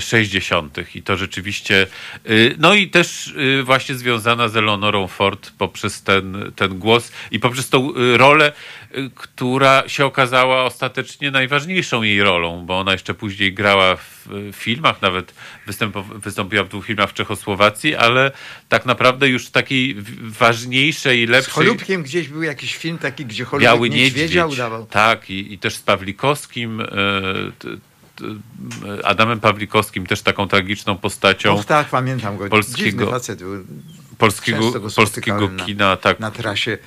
60. 0.00 0.78
I 0.94 1.02
to 1.02 1.16
rzeczywiście, 1.16 1.86
y, 2.30 2.54
no 2.58 2.74
i 2.74 2.88
też 2.88 3.26
y, 3.26 3.62
właśnie 3.62 3.94
związana 3.94 4.48
z 4.48 4.56
Eleonorą 4.56 5.06
Ford 5.06 5.52
poprzez 5.58 6.02
ten, 6.02 6.52
ten 6.56 6.78
głos 6.78 7.12
i 7.30 7.40
poprzez 7.40 7.68
tą 7.68 7.92
rolę, 8.16 8.52
która 9.14 9.88
się 9.88 10.04
okazała 10.04 10.64
ostatecznie 10.64 11.30
najważniejszą 11.30 12.02
jej 12.02 12.22
rolą, 12.22 12.66
bo 12.66 12.78
ona 12.78 12.92
jeszcze 12.92 13.14
później 13.14 13.52
grała 13.54 13.96
w 13.96 14.28
filmach, 14.52 15.02
nawet 15.02 15.34
wystąpiła 16.24 16.64
w 16.64 16.68
dwóch 16.68 16.86
filmach 16.86 17.10
w 17.10 17.14
Czechosłowacji, 17.14 17.94
ale 17.94 18.32
tak 18.68 18.86
naprawdę 18.86 19.28
już 19.28 19.50
takiej 19.50 19.96
ważniejszej, 20.20 21.26
Z 21.26 21.30
lepszej... 21.30 21.52
Cholubkiem 21.54 22.02
gdzieś 22.02 22.28
był 22.28 22.42
jakiś 22.42 22.76
film 22.76 22.98
taki, 22.98 23.26
gdzie 23.26 23.44
Cholubek 23.44 23.68
Biały 23.72 23.90
niedźwiedzia 23.90 24.42
Niedźwiedź. 24.42 24.58
udawał. 24.58 24.86
Tak, 24.86 25.30
i, 25.30 25.52
i 25.52 25.58
też 25.58 25.74
z 25.74 25.82
Pawlikowskim, 25.82 26.80
e, 26.80 26.86
Adamem 29.04 29.40
Pawlikowskim, 29.40 30.06
też 30.06 30.22
taką 30.22 30.48
tragiczną 30.48 30.98
postacią 30.98 31.52
Och 31.54 31.64
tak, 31.64 31.88
pamiętam 31.88 32.36
go. 32.36 32.48
polskiego- 32.48 32.76
Dziwny 32.90 33.06
facet 33.06 33.38
był. 33.38 33.64
polskiego, 34.18 34.58
polskiego 34.58 34.90
spotykałem 34.90 35.56
na- 35.56 35.64
kina. 35.64 35.96
Tak, 35.96 36.20
na 36.20 36.30
trasie. 36.30 36.78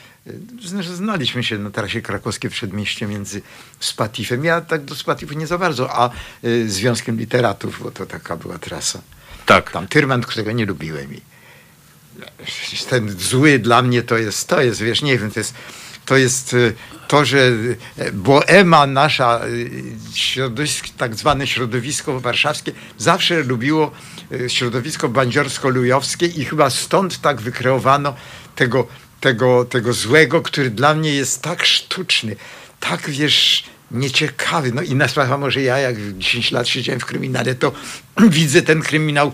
Zresztą 0.65 0.95
znaliśmy 0.95 1.43
się 1.43 1.57
na 1.57 1.71
trasie 1.71 2.01
krakowskiej 2.01 2.49
w 2.49 2.53
Przedmieście 2.53 3.07
między 3.07 3.41
Spatifem. 3.79 4.45
Ja 4.45 4.61
tak 4.61 4.85
do 4.85 4.95
Spatifu 4.95 5.33
nie 5.33 5.47
za 5.47 5.57
bardzo, 5.57 5.95
a 5.95 6.09
y, 6.43 6.69
Związkiem 6.69 7.17
Literatów, 7.17 7.83
bo 7.83 7.91
to 7.91 8.05
taka 8.05 8.37
była 8.37 8.57
trasa. 8.59 9.01
tak. 9.45 9.71
Tam 9.71 9.87
Tyrman, 9.87 10.21
którego 10.21 10.51
nie 10.51 10.65
lubiłem. 10.65 11.13
I 11.13 11.21
ten 12.89 13.09
zły 13.19 13.59
dla 13.59 13.81
mnie 13.81 14.01
to 14.03 14.17
jest, 14.17 14.47
to 14.47 14.61
jest, 14.61 14.81
wiesz, 14.81 15.01
nie 15.01 15.17
wiem, 15.19 15.31
to 15.31 15.39
jest, 15.39 15.53
to 16.09 16.17
jest 16.17 16.53
y, 16.53 16.73
to, 17.07 17.25
że 17.25 17.37
y, 17.37 17.77
boema 18.13 18.87
nasza, 18.87 19.41
y, 19.45 19.71
środowisk, 20.13 20.89
tak 20.97 21.15
zwane 21.15 21.47
środowisko 21.47 22.19
warszawskie, 22.19 22.71
zawsze 22.97 23.43
lubiło 23.43 23.91
środowisko 24.47 25.09
bandziorsko-lujowskie 25.09 26.25
i 26.25 26.45
chyba 26.45 26.69
stąd 26.69 27.21
tak 27.21 27.41
wykreowano 27.41 28.15
tego, 28.55 28.87
tego, 29.19 29.65
tego 29.65 29.93
złego, 29.93 30.41
który 30.41 30.69
dla 30.69 30.93
mnie 30.93 31.13
jest 31.13 31.41
tak 31.41 31.65
sztuczny, 31.65 32.35
tak, 32.79 33.09
wiesz, 33.09 33.63
nieciekawy. 33.91 34.71
No 34.71 34.81
inna 34.81 35.07
sprawa, 35.07 35.37
może 35.37 35.61
ja 35.61 35.77
jak 35.77 35.95
10 36.17 36.51
lat 36.51 36.67
siedziałem 36.67 36.99
w 36.99 37.05
kryminale, 37.05 37.55
to 37.55 37.71
widzę 38.29 38.61
ten 38.61 38.81
kryminał 38.81 39.31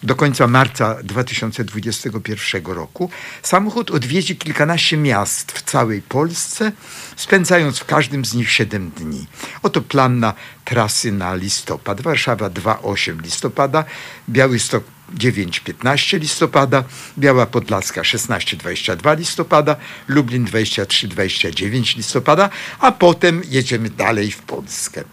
do 0.02 0.16
końca 0.16 0.46
marca 0.46 0.96
2021 1.02 2.66
roku 2.66 3.10
samochód 3.42 3.90
odwiedzi 3.90 4.36
kilkanaście 4.36 4.96
miast 4.96 5.52
w 5.52 5.62
całej 5.62 6.02
Polsce, 6.02 6.72
spędzając 7.16 7.78
w 7.78 7.84
każdym 7.84 8.24
z 8.24 8.34
nich 8.34 8.50
7 8.50 8.90
dni. 8.90 9.26
Oto 9.62 9.82
plan 9.82 10.18
na 10.18 10.34
trasy 10.64 11.12
na 11.12 11.34
listopad. 11.34 12.00
Warszawa 12.00 12.50
2-8 12.50 13.22
listopada, 13.22 13.84
Białystok 14.28 14.84
9-15 15.18 16.20
listopada, 16.20 16.84
Biała 17.18 17.46
Podlaska 17.46 18.02
16-22 18.02 19.18
listopada, 19.18 19.76
Lublin 20.08 20.44
23-29 20.44 21.96
listopada, 21.96 22.50
a 22.78 22.92
potem 22.92 23.42
jedziemy 23.48 23.90
dalej 23.90 24.30
w 24.30 24.42
Polskę. 24.42 25.04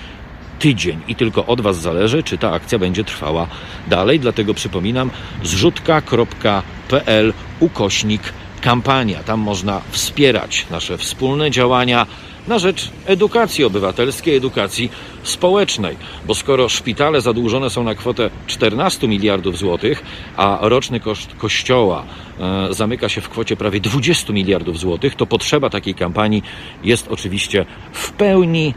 tydzień 0.62 1.00
i 1.08 1.16
tylko 1.16 1.46
od 1.46 1.62
Was 1.62 1.82
zależy, 1.82 2.24
czy 2.24 2.38
ta 2.38 2.52
akcja 2.52 2.80
będzie 2.80 3.04
trwała 3.04 3.48
dalej. 3.88 4.20
Dlatego 4.20 4.54
przypominam, 4.54 5.10
zrzutka.pl 5.44 7.34
ukośnik 7.60 8.22
kampania. 8.62 9.24
Tam 9.24 9.40
można 9.40 9.82
wspierać 9.92 10.66
nasze 10.72 10.98
wspólne 10.98 11.52
działania 11.52 12.08
na 12.48 12.60
rzecz 12.60 12.92
edukacji 13.06 13.64
obywatelskiej, 13.64 14.36
edukacji 14.36 14.92
społecznej. 15.24 15.98
Bo 16.26 16.36
skoro 16.36 16.70
szpitale 16.70 17.22
zadłużone 17.22 17.70
są 17.70 17.84
na 17.84 17.96
kwotę 17.96 18.30
14 18.48 19.08
miliardów 19.08 19.58
złotych, 19.58 20.04
a 20.38 20.58
roczny 20.62 21.00
koszt 21.00 21.36
kościoła 21.38 22.04
e, 22.40 22.74
zamyka 22.74 23.10
się 23.10 23.22
w 23.22 23.30
kwocie 23.30 23.58
prawie 23.58 23.80
20 23.80 24.34
miliardów 24.34 24.80
złotych, 24.80 25.16
to 25.16 25.26
potrzeba 25.26 25.70
takiej 25.70 25.96
kampanii 25.96 26.44
jest 26.84 27.08
oczywiście 27.08 27.66
w 27.94 28.12
pełni 28.12 28.74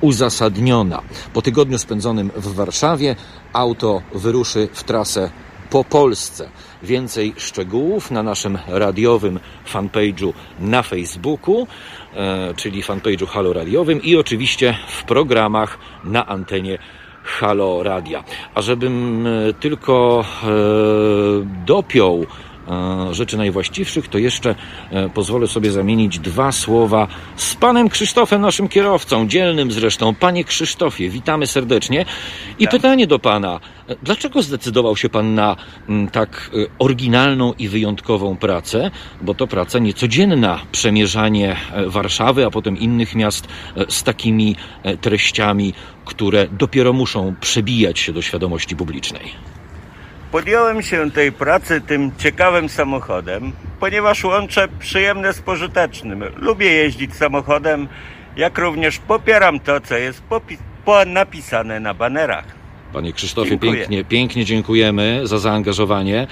uzasadniona. 0.00 1.02
Po 1.32 1.42
tygodniu 1.42 1.78
spędzonym 1.78 2.30
w 2.36 2.54
Warszawie 2.54 3.16
auto 3.52 4.02
wyruszy 4.14 4.68
w 4.72 4.84
trasę 4.84 5.30
po 5.70 5.84
Polsce. 5.84 6.50
Więcej 6.82 7.34
szczegółów 7.36 8.10
na 8.10 8.22
naszym 8.22 8.58
radiowym 8.66 9.40
fanpage'u 9.72 10.32
na 10.60 10.82
Facebooku, 10.82 11.66
e, 12.14 12.54
czyli 12.54 12.82
fanpage'u 12.82 13.26
Halo 13.26 13.52
Radiowym 13.52 14.02
i 14.02 14.16
oczywiście 14.16 14.78
w 14.88 15.04
programach 15.04 15.78
na 16.04 16.26
antenie 16.26 16.78
Halo 17.22 17.82
Radia. 17.82 18.24
A 18.54 18.62
żebym 18.62 19.26
e, 19.26 19.52
tylko 19.52 20.24
e, 20.42 20.46
dopiął 21.66 22.26
rzeczy 23.10 23.36
najwłaściwszych, 23.36 24.08
to 24.08 24.18
jeszcze 24.18 24.54
e, 24.90 25.08
pozwolę 25.08 25.46
sobie 25.46 25.70
zamienić 25.70 26.18
dwa 26.18 26.52
słowa 26.52 27.08
z 27.36 27.54
panem 27.54 27.88
Krzysztofem, 27.88 28.40
naszym 28.40 28.68
kierowcą, 28.68 29.28
dzielnym 29.28 29.72
zresztą. 29.72 30.14
Panie 30.14 30.44
Krzysztofie, 30.44 31.08
witamy 31.08 31.46
serdecznie. 31.46 32.04
I 32.58 32.64
tak. 32.64 32.72
pytanie 32.72 33.06
do 33.06 33.18
pana. 33.18 33.60
Dlaczego 34.02 34.42
zdecydował 34.42 34.96
się 34.96 35.08
pan 35.08 35.34
na 35.34 35.56
mm, 35.88 36.08
tak 36.08 36.50
e, 36.54 36.66
oryginalną 36.78 37.52
i 37.58 37.68
wyjątkową 37.68 38.36
pracę? 38.36 38.90
Bo 39.22 39.34
to 39.34 39.46
praca 39.46 39.78
niecodzienna, 39.78 40.60
przemierzanie 40.72 41.56
Warszawy, 41.86 42.46
a 42.46 42.50
potem 42.50 42.78
innych 42.78 43.14
miast 43.14 43.48
z 43.88 44.02
takimi 44.02 44.56
treściami, 45.00 45.74
które 46.04 46.46
dopiero 46.52 46.92
muszą 46.92 47.34
przebijać 47.40 47.98
się 47.98 48.12
do 48.12 48.22
świadomości 48.22 48.76
publicznej. 48.76 49.55
Podjąłem 50.32 50.82
się 50.82 51.10
tej 51.10 51.32
pracy 51.32 51.80
tym 51.80 52.12
ciekawym 52.18 52.68
samochodem, 52.68 53.52
ponieważ 53.80 54.24
łączę 54.24 54.68
przyjemne 54.78 55.32
z 55.32 55.40
pożytecznym. 55.40 56.24
Lubię 56.36 56.72
jeździć 56.72 57.14
samochodem, 57.14 57.88
jak 58.36 58.58
również 58.58 58.98
popieram 58.98 59.60
to, 59.60 59.80
co 59.80 59.96
jest 59.96 60.22
napisane 61.06 61.80
na 61.80 61.94
banerach. 61.94 62.44
Panie 62.92 63.12
Krzysztofie, 63.12 63.58
pięknie, 63.58 64.04
pięknie 64.04 64.44
dziękujemy 64.44 65.20
za 65.24 65.38
zaangażowanie. 65.38 66.26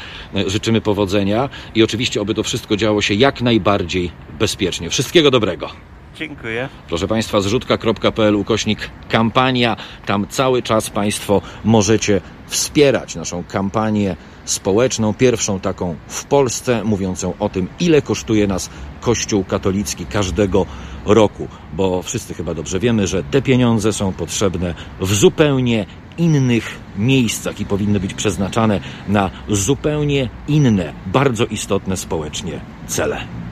Życzymy 0.46 0.80
powodzenia 0.80 1.48
i 1.74 1.82
oczywiście, 1.82 2.20
oby 2.20 2.34
to 2.34 2.42
wszystko 2.42 2.76
działo 2.76 3.02
się 3.02 3.14
jak 3.14 3.42
najbardziej 3.42 4.10
bezpiecznie. 4.38 4.90
Wszystkiego 4.90 5.30
dobrego. 5.30 5.70
Dziękuję. 6.16 6.68
Proszę 6.88 7.08
Państwa, 7.08 7.40
zrzutka.pl 7.40 8.34
ukośnik 8.36 8.90
kampania. 9.08 9.76
Tam 10.06 10.26
cały 10.28 10.62
czas 10.62 10.90
Państwo 10.90 11.42
możecie 11.64 12.20
wspierać 12.46 13.14
naszą 13.14 13.44
kampanię 13.44 14.16
społeczną, 14.44 15.14
pierwszą 15.14 15.60
taką 15.60 15.96
w 16.08 16.24
Polsce, 16.24 16.84
mówiącą 16.84 17.34
o 17.38 17.48
tym, 17.48 17.68
ile 17.80 18.02
kosztuje 18.02 18.46
nas 18.46 18.70
Kościół 19.00 19.44
katolicki 19.44 20.06
każdego 20.06 20.66
roku, 21.06 21.48
bo 21.72 22.02
wszyscy 22.02 22.34
chyba 22.34 22.54
dobrze 22.54 22.78
wiemy, 22.78 23.06
że 23.06 23.22
te 23.22 23.42
pieniądze 23.42 23.92
są 23.92 24.12
potrzebne 24.12 24.74
w 25.00 25.14
zupełnie 25.14 25.86
innych 26.18 26.78
miejscach 26.98 27.60
i 27.60 27.66
powinny 27.66 28.00
być 28.00 28.14
przeznaczane 28.14 28.80
na 29.08 29.30
zupełnie 29.48 30.28
inne, 30.48 30.92
bardzo 31.06 31.46
istotne 31.46 31.96
społecznie 31.96 32.60
cele. 32.86 33.43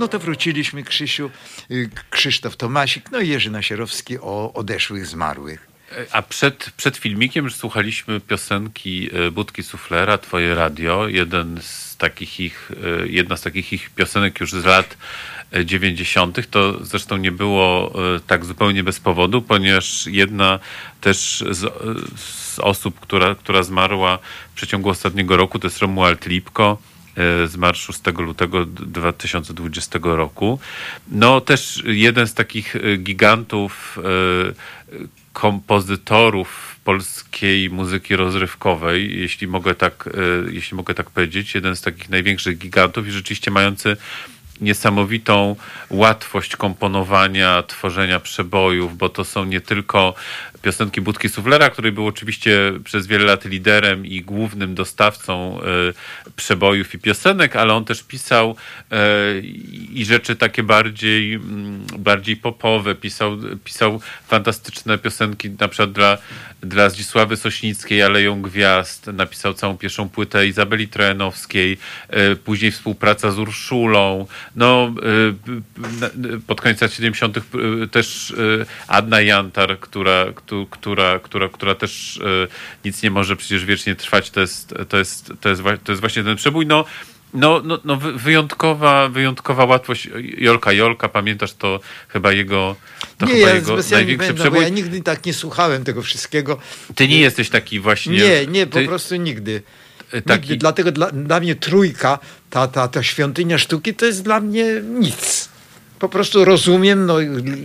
No 0.00 0.08
to 0.08 0.18
wróciliśmy, 0.18 0.82
Krzysiu, 0.82 1.30
y, 1.70 1.90
Krzysztof 2.10 2.56
Tomasik, 2.56 3.10
no 3.10 3.20
i 3.20 3.28
Jerzy 3.28 3.50
Nasierowski 3.50 4.18
o 4.18 4.52
odeszłych, 4.54 5.06
zmarłych. 5.06 5.66
A 6.12 6.22
przed, 6.22 6.70
przed 6.76 6.96
filmikiem 6.96 7.50
słuchaliśmy 7.50 8.20
piosenki 8.20 9.10
e, 9.12 9.30
Budki 9.30 9.62
Suflera, 9.62 10.18
Twoje 10.18 10.54
radio. 10.54 11.08
Jeden 11.08 11.58
z 11.62 11.96
takich 11.96 12.40
ich, 12.40 12.70
e, 13.02 13.08
jedna 13.08 13.36
z 13.36 13.42
takich 13.42 13.72
ich 13.72 13.90
piosenek 13.90 14.40
już 14.40 14.52
z 14.52 14.64
lat 14.64 14.96
90. 15.64 16.38
E, 16.38 16.42
to 16.42 16.84
zresztą 16.84 17.16
nie 17.16 17.32
było 17.32 17.92
tak 18.26 18.44
zupełnie 18.44 18.84
bez 18.84 19.00
powodu, 19.00 19.42
ponieważ 19.42 20.06
jedna 20.06 20.58
też 21.00 21.44
z, 21.50 21.60
z 22.20 22.58
osób, 22.58 23.00
która, 23.00 23.34
która 23.34 23.62
zmarła 23.62 24.18
w 24.52 24.54
przeciągu 24.54 24.88
ostatniego 24.88 25.36
roku, 25.36 25.58
to 25.58 25.66
jest 25.66 25.78
Romuald 25.78 26.26
Lipko 26.26 26.78
E, 27.16 27.46
zmarł 27.46 27.76
6 27.76 28.00
lutego 28.18 28.66
2020 28.66 29.98
roku. 30.02 30.58
No 31.08 31.40
też 31.40 31.82
jeden 31.86 32.26
z 32.26 32.34
takich 32.34 32.76
e, 32.76 32.96
gigantów, 32.96 33.98
e, 33.98 35.00
kompozytorów 35.32 36.76
polskiej 36.84 37.70
muzyki 37.70 38.16
rozrywkowej, 38.16 39.20
jeśli 39.20 39.46
mogę 39.46 39.74
tak, 39.74 40.08
jeśli 40.50 40.76
mogę 40.76 40.94
tak 40.94 41.10
powiedzieć. 41.10 41.54
Jeden 41.54 41.76
z 41.76 41.80
takich 41.80 42.10
największych 42.10 42.58
gigantów 42.58 43.08
i 43.08 43.10
rzeczywiście 43.10 43.50
mający 43.50 43.96
niesamowitą 44.60 45.56
łatwość 45.90 46.56
komponowania, 46.56 47.62
tworzenia 47.62 48.20
przebojów, 48.20 48.96
bo 48.96 49.08
to 49.08 49.24
są 49.24 49.44
nie 49.44 49.60
tylko 49.60 50.14
piosenki 50.62 51.00
Budki 51.00 51.28
Suflera, 51.28 51.70
który 51.70 51.92
był 51.92 52.06
oczywiście 52.06 52.72
przez 52.84 53.06
wiele 53.06 53.24
lat 53.24 53.44
liderem 53.44 54.06
i 54.06 54.20
głównym 54.22 54.74
dostawcą 54.74 55.60
e, 55.60 55.64
przebojów 56.36 56.94
i 56.94 56.98
piosenek, 56.98 57.56
ale 57.56 57.74
on 57.74 57.84
też 57.84 58.02
pisał 58.02 58.56
e, 58.90 58.96
i 59.92 60.04
rzeczy 60.04 60.36
takie 60.36 60.62
bardziej, 60.62 61.34
mm, 61.34 61.86
bardziej 61.98 62.36
popowe, 62.36 62.94
pisał, 62.94 63.38
pisał 63.64 64.00
fantastyczne 64.26 64.98
piosenki 64.98 65.50
na 65.50 65.68
przykład 65.68 65.92
dla, 65.92 66.18
dla 66.60 66.90
Zdzisławy 66.90 67.36
Sośnickiej, 67.36 68.02
Aleją 68.02 68.42
Gwiazd, 68.42 69.06
napisał 69.06 69.54
całą 69.54 69.76
pierwszą 69.76 70.08
płytę 70.08 70.46
Izabeli 70.46 70.88
Trojanowskiej, 70.88 71.78
e, 72.08 72.36
później 72.36 72.72
współpraca 72.72 73.30
z 73.30 73.38
Urszulą, 73.38 74.26
no 74.56 74.94
pod 76.46 76.60
koniec 76.60 76.80
lat 76.80 76.92
70. 76.92 77.38
też 77.90 78.34
Adna 78.88 79.20
Jantar, 79.20 79.80
która, 79.80 80.26
która, 80.70 81.18
która, 81.18 81.48
która 81.48 81.74
też 81.74 82.20
e, 82.44 82.48
nic 82.84 83.02
nie 83.02 83.10
może 83.10 83.36
przecież 83.36 83.64
wiecznie 83.64 83.94
trwać. 83.94 84.30
To 84.30 84.40
jest, 84.40 84.74
to 84.88 84.98
jest, 84.98 85.32
to 85.40 85.48
jest, 85.48 85.62
to 85.84 85.92
jest 85.92 86.00
właśnie 86.00 86.24
ten 86.24 86.36
przebój. 86.36 86.66
No, 86.66 86.84
no, 87.34 87.60
no, 87.64 87.78
no 87.84 87.96
wyjątkowa, 87.96 89.08
wyjątkowa 89.08 89.64
łatwość. 89.64 90.08
Jolka 90.38 90.72
Jolka, 90.72 91.08
pamiętasz 91.08 91.52
to 91.52 91.80
chyba 92.08 92.32
jego, 92.32 92.76
to 93.18 93.26
nie, 93.26 93.34
chyba 93.34 93.48
ja 93.48 93.54
jego 93.54 93.76
największy 93.90 94.16
pamiętam, 94.16 94.36
przebój. 94.36 94.62
Ja 94.62 94.68
nigdy 94.68 95.02
tak 95.02 95.26
nie 95.26 95.34
słuchałem 95.34 95.84
tego 95.84 96.02
wszystkiego. 96.02 96.58
Ty 96.94 97.08
nie 97.08 97.20
jesteś 97.20 97.50
taki 97.50 97.80
właśnie. 97.80 98.18
Nie, 98.18 98.46
nie, 98.46 98.66
po 98.66 98.78
ty, 98.78 98.86
prostu 98.86 99.16
nigdy. 99.16 99.62
Taki... 100.26 100.42
nigdy. 100.42 100.56
Dlatego 100.56 100.92
dla, 100.92 101.10
dla 101.10 101.40
mnie 101.40 101.54
trójka, 101.54 102.18
ta, 102.50 102.68
ta, 102.68 102.88
ta 102.88 103.02
świątynia 103.02 103.58
sztuki, 103.58 103.94
to 103.94 104.06
jest 104.06 104.22
dla 104.22 104.40
mnie 104.40 104.64
nic 105.00 105.48
po 106.00 106.08
prostu 106.08 106.44
rozumiem, 106.44 107.06
no, 107.06 107.16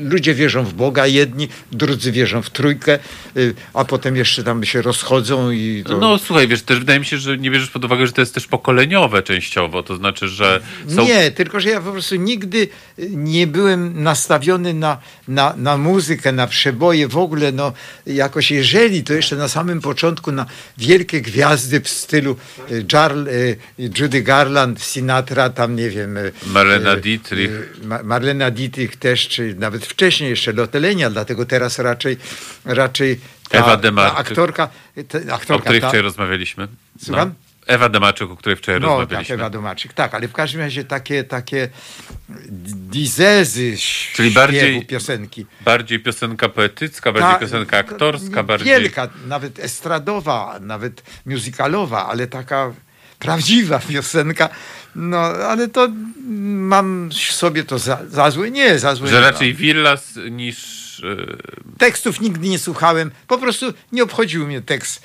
ludzie 0.02 0.34
wierzą 0.34 0.64
w 0.64 0.74
Boga, 0.74 1.08
jedni, 1.08 1.48
drudzy 1.72 2.12
wierzą 2.12 2.42
w 2.42 2.50
trójkę, 2.50 3.00
y, 3.38 3.54
a 3.74 3.86
potem 3.86 4.16
jeszcze 4.16 4.44
tam 4.44 4.64
się 4.64 4.82
rozchodzą 4.82 5.52
i 5.52 5.84
to... 5.88 5.98
No 5.98 6.18
słuchaj, 6.18 6.48
wiesz, 6.48 6.62
też 6.62 6.80
wydaje 6.80 7.00
mi 7.00 7.06
się, 7.06 7.18
że 7.18 7.38
nie 7.38 7.52
bierzesz 7.52 7.70
pod 7.70 7.86
uwagę, 7.86 8.08
że 8.08 8.14
to 8.14 8.22
jest 8.22 8.34
też 8.34 8.48
pokoleniowe 8.48 9.24
częściowo, 9.24 9.84
to 9.84 9.96
znaczy, 9.96 10.28
że 10.28 10.62
są... 10.88 11.06
Nie, 11.06 11.32
tylko, 11.32 11.60
że 11.60 11.70
ja 11.70 11.82
po 11.82 11.92
prostu 11.92 12.16
nigdy 12.16 12.68
nie 13.10 13.48
byłem 13.48 14.04
nastawiony 14.04 14.74
na, 14.74 14.98
na, 15.28 15.54
na 15.58 15.78
muzykę, 15.78 16.32
na 16.32 16.48
przeboje, 16.48 17.08
w 17.08 17.18
ogóle, 17.18 17.52
no, 17.52 17.74
jakoś 18.06 18.52
jeżeli, 18.52 19.04
to 19.04 19.14
jeszcze 19.14 19.36
na 19.36 19.48
samym 19.48 19.82
początku 19.82 20.32
na 20.32 20.46
wielkie 20.78 21.22
gwiazdy 21.22 21.82
w 21.82 21.90
stylu 21.90 22.36
y, 22.72 22.86
Jarl, 22.94 23.28
y, 23.28 23.58
Judy 24.00 24.22
Garland, 24.22 24.82
Sinatra, 24.82 25.50
tam 25.50 25.76
nie 25.76 25.90
wiem... 25.90 26.18
Marlena 26.48 26.96
Dietrich. 26.96 27.52
Mar 28.04 28.25
Marlena 28.26 28.52
Dietrich 28.52 28.96
też, 28.96 29.28
czy 29.28 29.56
nawet 29.56 29.86
wcześniej 29.86 30.30
jeszcze 30.30 30.54
Lotelenia, 30.54 31.10
dlatego 31.10 31.46
teraz 31.46 31.80
raczej, 31.80 32.18
raczej 32.66 33.20
ta, 33.50 33.58
Ewa 33.58 33.78
Demarczyk, 33.78 34.16
ta 34.16 34.20
aktorka, 34.20 34.70
ta, 35.08 35.34
aktorka, 35.34 35.56
o 35.56 35.60
której 35.60 35.82
ta, 35.82 35.88
wczoraj 35.88 36.04
rozmawialiśmy. 36.04 36.68
Słucham? 37.00 37.30
No. 37.30 37.36
Ewa 37.74 37.90
Demarczyk, 37.90 38.32
o 38.32 38.36
której 38.36 38.56
wczoraj 38.56 38.82
no, 38.82 38.88
rozmawialiśmy. 38.88 39.36
Tak, 39.36 39.40
Ewa 39.40 39.50
Demarczyk, 39.50 39.94
tak, 39.94 40.14
ale 40.14 40.28
w 40.28 40.34
każdym 40.34 40.62
razie 40.62 40.84
takie, 40.84 41.24
takie 41.24 41.70
dizezy 42.90 43.76
Czyli 44.14 44.32
bardziej 44.32 44.86
piosenki. 44.86 45.46
Bardziej 45.62 46.00
piosenka 46.00 46.50
poetycka, 46.50 47.12
bardziej 47.12 47.32
Ta, 47.32 47.40
piosenka 47.40 47.78
aktorska, 47.78 48.44
bardziej... 48.44 48.68
Wielka, 48.68 49.08
nawet 49.28 49.60
estradowa, 49.60 50.60
nawet 50.62 51.04
musicalowa, 51.26 52.08
ale 52.08 52.28
taka 52.28 52.74
prawdziwa 53.20 53.80
piosenka, 53.80 54.50
no, 54.96 55.18
ale 55.20 55.68
to 55.68 55.90
mam 56.46 57.10
sobie 57.12 57.64
to 57.64 57.80
za, 57.80 58.00
za 58.10 58.32
złe. 58.32 58.52
Nie, 58.52 58.80
za 58.80 58.96
złe. 58.96 59.10
Że 59.10 59.22
raczej 59.22 59.54
Villas 59.54 60.20
niż... 60.32 60.86
Tekstów 61.78 62.22
nigdy 62.22 62.50
nie 62.50 62.60
słuchałem. 62.60 63.12
Po 63.28 63.38
prostu 63.38 63.74
nie 63.92 64.04
obchodził 64.04 64.48
mnie 64.48 64.62
tekst. 64.62 65.04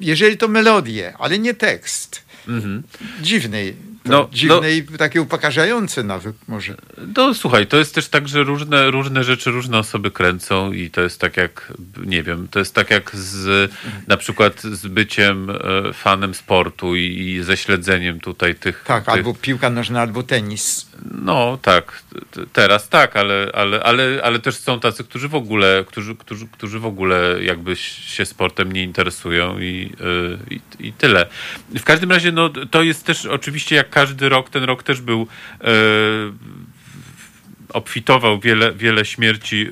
Jeżeli 0.00 0.36
to 0.36 0.48
melodię, 0.48 1.14
ale 1.18 1.38
nie 1.38 1.54
tekst. 1.54 2.22
Mhm. 2.48 2.82
Dziwnej 3.20 3.76
no, 4.04 4.28
dziwne 4.32 4.60
no, 4.60 4.68
i 4.68 4.82
takie 4.82 5.22
upokarzające 5.22 6.02
nawet 6.02 6.36
może. 6.48 6.74
No 7.16 7.34
słuchaj, 7.34 7.66
to 7.66 7.76
jest 7.76 7.94
też 7.94 8.08
tak, 8.08 8.28
że 8.28 8.42
różne, 8.42 8.90
różne 8.90 9.24
rzeczy 9.24 9.50
różne 9.50 9.78
osoby 9.78 10.10
kręcą 10.10 10.72
i 10.72 10.90
to 10.90 11.00
jest 11.00 11.20
tak 11.20 11.36
jak, 11.36 11.72
nie 12.04 12.22
wiem, 12.22 12.48
to 12.48 12.58
jest 12.58 12.74
tak 12.74 12.90
jak 12.90 13.16
z 13.16 13.70
na 14.06 14.16
przykład 14.16 14.62
z 14.62 14.86
byciem 14.86 15.50
e, 15.50 15.92
fanem 15.92 16.34
sportu 16.34 16.96
i, 16.96 17.20
i 17.20 17.42
ze 17.42 17.56
śledzeniem 17.56 18.20
tutaj 18.20 18.54
tych... 18.54 18.84
Tak, 18.86 19.04
tych... 19.04 19.14
albo 19.14 19.34
piłka 19.34 19.70
nożna, 19.70 20.00
albo 20.00 20.22
tenis. 20.22 20.89
No 21.04 21.58
tak, 21.62 22.02
teraz 22.52 22.88
tak, 22.88 23.16
ale, 23.16 23.50
ale, 23.54 23.82
ale, 23.82 24.20
ale 24.22 24.38
też 24.38 24.56
są 24.56 24.80
tacy, 24.80 25.04
którzy 25.04 25.28
w 25.28 25.34
ogóle, 25.34 25.84
którzy, 25.86 26.16
którzy, 26.16 26.46
którzy 26.48 26.78
w 26.78 26.86
ogóle 26.86 27.36
jakby 27.42 27.76
się 27.76 28.24
sportem 28.26 28.72
nie 28.72 28.82
interesują 28.82 29.58
i, 29.60 29.92
e, 30.00 30.54
i, 30.54 30.86
i 30.88 30.92
tyle. 30.92 31.26
W 31.78 31.84
każdym 31.84 32.10
razie 32.12 32.32
no, 32.32 32.48
to 32.70 32.82
jest 32.82 33.06
też 33.06 33.26
oczywiście 33.26 33.76
jak 33.76 33.90
każdy 33.90 34.28
rok, 34.28 34.50
ten 34.50 34.64
rok 34.64 34.82
też 34.82 35.00
był 35.00 35.26
e, 35.60 35.66
obfitował 37.72 38.40
wiele, 38.40 38.72
wiele 38.72 39.04
śmierci 39.04 39.68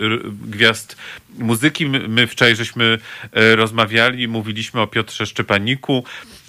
gwiazd 0.46 0.96
muzyki. 1.38 1.86
My 1.86 2.26
wczoraj 2.26 2.56
żeśmy 2.56 2.98
e, 3.32 3.56
rozmawiali, 3.56 4.28
mówiliśmy 4.28 4.80
o 4.80 4.86
Piotrze 4.86 5.26
Szczepaniku. 5.26 6.04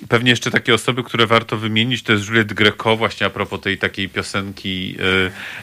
Pewnie 0.07 0.29
jeszcze 0.29 0.51
takie 0.51 0.73
osoby, 0.73 1.03
które 1.03 1.27
warto 1.27 1.57
wymienić, 1.57 2.03
to 2.03 2.13
jest 2.13 2.27
Juliette 2.27 2.55
Greco, 2.55 2.97
właśnie 2.97 3.27
a 3.27 3.29
propos 3.29 3.61
tej 3.61 3.77
takiej 3.77 4.09
piosenki, 4.09 4.97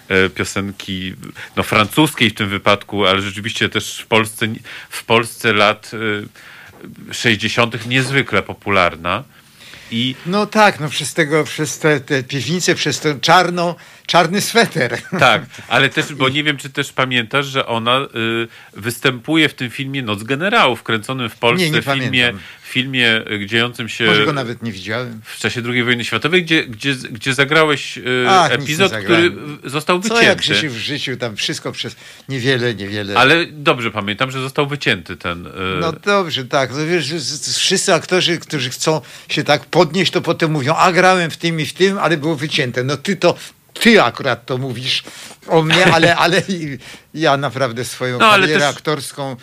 e, 0.08 0.30
piosenki 0.30 1.14
no, 1.56 1.62
francuskiej 1.62 2.30
w 2.30 2.34
tym 2.34 2.48
wypadku, 2.48 3.06
ale 3.06 3.22
rzeczywiście 3.22 3.68
też 3.68 3.98
w 3.98 4.06
Polsce, 4.06 4.46
w 4.90 5.04
Polsce 5.04 5.52
lat 5.52 5.90
60. 7.12 7.86
niezwykle 7.86 8.42
popularna. 8.42 9.24
I... 9.90 10.14
No 10.26 10.46
tak, 10.46 10.80
no 10.80 10.88
przez 10.88 11.14
tego, 11.14 11.44
przez 11.44 11.78
te, 11.78 12.00
te 12.00 12.22
piwnice, 12.22 12.74
przez 12.74 13.00
tę 13.00 13.20
czarną, 13.20 13.74
czarny 14.06 14.40
sweter. 14.40 14.98
Tak, 15.18 15.42
ale 15.68 15.88
też, 15.88 16.14
bo 16.14 16.28
nie 16.28 16.44
wiem, 16.44 16.56
czy 16.56 16.70
też 16.70 16.92
pamiętasz, 16.92 17.46
że 17.46 17.66
ona 17.66 18.00
y, 18.00 18.48
występuje 18.72 19.48
w 19.48 19.54
tym 19.54 19.70
filmie 19.70 20.02
Noc 20.02 20.22
Generałów, 20.22 20.82
kręconym 20.82 21.30
w 21.30 21.36
Polsce 21.36 21.64
nie, 21.64 21.70
nie 21.70 21.82
filmie, 21.82 22.00
pamiętam 22.02 22.40
filmie 22.76 23.22
y, 23.30 23.46
dziejącym 23.46 23.88
się. 23.88 24.06
Może 24.06 24.24
go 24.24 24.32
nawet 24.32 24.62
nie 24.62 24.72
widziałem. 24.72 25.20
W 25.24 25.38
czasie 25.38 25.62
II 25.66 25.84
wojny 25.84 26.04
światowej, 26.04 26.44
gdzie, 26.44 26.64
gdzie, 26.64 26.94
gdzie 26.94 27.34
zagrałeś 27.34 27.98
y, 27.98 28.26
Ach, 28.28 28.52
epizod, 28.52 28.92
który 28.92 29.32
został 29.64 30.00
wycięty. 30.00 30.22
Co 30.22 30.28
jak 30.28 30.42
życiu 30.42 30.70
w 30.70 30.76
życiu, 30.76 31.16
tam 31.16 31.36
wszystko 31.36 31.72
przez 31.72 31.96
niewiele, 32.28 32.74
niewiele. 32.74 33.18
Ale 33.18 33.46
dobrze 33.46 33.90
pamiętam, 33.90 34.30
że 34.30 34.40
został 34.40 34.66
wycięty 34.66 35.16
ten. 35.16 35.46
Y... 35.46 35.50
No 35.80 35.92
dobrze, 35.92 36.44
tak. 36.44 36.70
No, 36.70 36.86
wiesz, 36.86 37.14
wszyscy 37.56 37.94
aktorzy, 37.94 38.38
którzy 38.38 38.70
chcą 38.70 39.00
się 39.28 39.44
tak 39.44 39.64
podnieść, 39.64 40.12
to 40.12 40.20
potem 40.20 40.50
mówią, 40.50 40.74
a 40.74 40.92
grałem 40.92 41.30
w 41.30 41.36
tym 41.36 41.60
i 41.60 41.66
w 41.66 41.72
tym, 41.72 41.98
ale 41.98 42.16
było 42.16 42.36
wycięte. 42.36 42.84
No 42.84 42.96
ty 42.96 43.16
to 43.16 43.34
ty 43.80 44.02
akurat 44.02 44.46
to 44.46 44.58
mówisz 44.58 45.02
o 45.46 45.62
mnie, 45.62 45.86
ale, 45.94 46.16
ale 46.16 46.42
ja 47.14 47.36
naprawdę 47.36 47.84
swoją 47.84 48.18
no, 48.18 48.30
karierę 48.30 48.60
też... 48.60 48.62
aktorską 48.62 49.36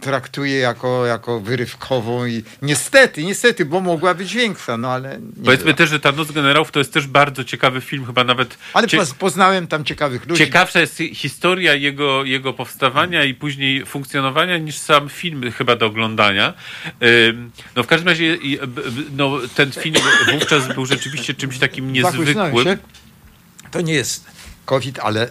traktuję 0.00 0.58
jako, 0.58 1.06
jako 1.06 1.40
wyrywkową 1.40 2.26
i 2.26 2.44
niestety, 2.62 3.24
niestety, 3.24 3.64
bo 3.64 3.80
mogła 3.80 4.14
być 4.14 4.34
większa, 4.34 4.76
no 4.76 4.88
ale 4.88 5.20
Powiedzmy 5.44 5.64
była. 5.64 5.76
też, 5.76 5.90
że 5.90 6.00
Ta 6.00 6.12
Noc 6.12 6.32
Generałów 6.32 6.70
to 6.70 6.78
jest 6.78 6.92
też 6.92 7.06
bardzo 7.06 7.44
ciekawy 7.44 7.80
film, 7.80 8.06
chyba 8.06 8.24
nawet... 8.24 8.58
Ale 8.72 8.88
cie... 8.88 8.98
poznałem 9.18 9.66
tam 9.66 9.84
ciekawych 9.84 10.26
ludzi. 10.26 10.44
Ciekawsza 10.44 10.80
jest 10.80 10.98
historia 11.14 11.74
jego, 11.74 12.24
jego 12.24 12.52
powstawania 12.52 13.24
i 13.24 13.34
później 13.34 13.86
funkcjonowania 13.86 14.58
niż 14.58 14.78
sam 14.78 15.08
film 15.08 15.52
chyba 15.52 15.76
do 15.76 15.86
oglądania. 15.86 16.54
No 17.76 17.82
w 17.82 17.86
każdym 17.86 18.08
razie 18.08 18.38
no, 19.16 19.38
ten 19.54 19.72
film 19.72 19.96
wówczas 20.32 20.74
był 20.74 20.86
rzeczywiście 20.86 21.34
czymś 21.34 21.58
takim 21.58 21.92
niezwykłym. 21.92 22.78
To 23.70 23.80
nie 23.80 23.94
jest 23.94 24.26
COVID, 24.64 24.98
ale 24.98 25.30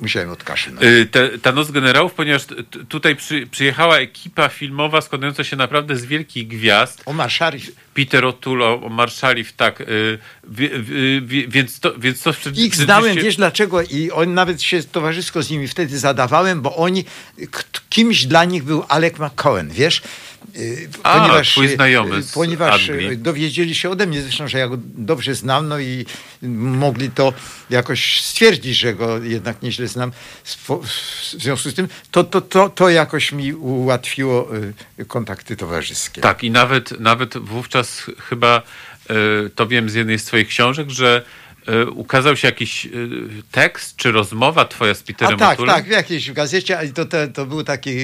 musiałem 0.00 0.30
odkaszlnąć. 0.30 0.86
Y, 0.86 1.06
te, 1.06 1.38
ta 1.38 1.52
Noc 1.52 1.70
Generałów, 1.70 2.14
ponieważ 2.14 2.42
tutaj 2.88 3.16
przy, 3.16 3.46
przyjechała 3.46 3.98
ekipa 3.98 4.48
filmowa 4.48 5.00
składająca 5.00 5.44
się 5.44 5.56
naprawdę 5.56 5.96
z 5.96 6.04
wielkich 6.04 6.48
gwiazd. 6.48 7.02
Omar 7.06 7.30
Sharif. 7.30 7.70
Peter 7.94 8.24
O'Toole, 8.24 8.84
Omar 8.86 9.10
Sharif, 9.10 9.52
tak. 9.52 9.80
Y, 9.80 10.18
więc 11.48 11.80
to, 11.80 11.98
więc 11.98 12.22
to 12.22 12.32
Ich 12.54 12.76
znałem, 12.76 13.16
wiesz 13.16 13.36
dlaczego? 13.36 13.82
I 13.82 14.10
on 14.10 14.34
nawet 14.34 14.62
się 14.62 14.82
towarzysko 14.82 15.42
z 15.42 15.50
nimi 15.50 15.68
wtedy 15.68 15.98
zadawałem, 15.98 16.62
bo 16.62 16.76
oni, 16.76 17.04
kimś 17.88 18.26
dla 18.26 18.44
nich 18.44 18.64
był 18.64 18.84
Alec 18.88 19.18
McCohen, 19.18 19.70
wiesz? 19.70 20.02
Y, 20.56 20.88
A, 21.02 21.42
twój 21.42 21.68
znajomy 21.68 22.16
y, 22.16 22.22
z 22.22 22.32
ponieważ 22.32 22.88
Anglii. 22.90 23.10
y, 23.12 23.16
dowiedzieli 23.16 23.74
się 23.74 23.90
ode 23.90 24.06
mnie 24.06 24.22
zresztą, 24.22 24.48
że 24.48 24.58
ja 24.58 24.68
go 24.68 24.76
dobrze 24.80 25.34
znam, 25.34 25.68
no 25.68 25.78
i 25.80 26.06
mogli 26.58 27.10
to 27.10 27.32
jakoś 27.70 28.22
stwierdzić, 28.22 28.76
że 28.76 28.94
go 28.94 29.18
jednak 29.18 29.62
nieźle 29.62 29.88
znam. 29.88 30.12
W 30.44 30.80
związku 31.38 31.70
z 31.70 31.74
tym 31.74 31.88
to, 32.10 32.24
to, 32.24 32.40
to, 32.40 32.68
to 32.68 32.88
jakoś 32.88 33.32
mi 33.32 33.54
ułatwiło 33.54 34.56
y, 34.98 35.04
kontakty 35.04 35.56
towarzyskie. 35.56 36.20
Tak, 36.20 36.44
i 36.44 36.50
nawet, 36.50 37.00
nawet 37.00 37.38
wówczas 37.38 38.00
ch- 38.00 38.10
chyba 38.28 38.62
e, 39.10 39.14
to 39.54 39.66
wiem 39.66 39.90
z 39.90 39.94
jednej 39.94 40.18
z 40.18 40.24
twoich 40.24 40.48
książek, 40.48 40.90
że 40.90 41.22
e, 41.66 41.86
ukazał 41.86 42.36
się 42.36 42.48
jakiś 42.48 42.88
tekst 43.50 43.96
czy 43.96 44.12
rozmowa 44.12 44.64
twoja 44.64 44.94
z 44.94 45.00
A 45.00 45.04
Peterem 45.04 45.38
tak, 45.38 45.58
O'Toolem. 45.58 45.66
tak, 45.66 45.84
w 45.84 45.90
jakiejś 45.90 46.32
gazecie, 46.32 46.78
ale 46.78 46.88
to, 46.88 47.04
to, 47.04 47.28
to 47.28 47.46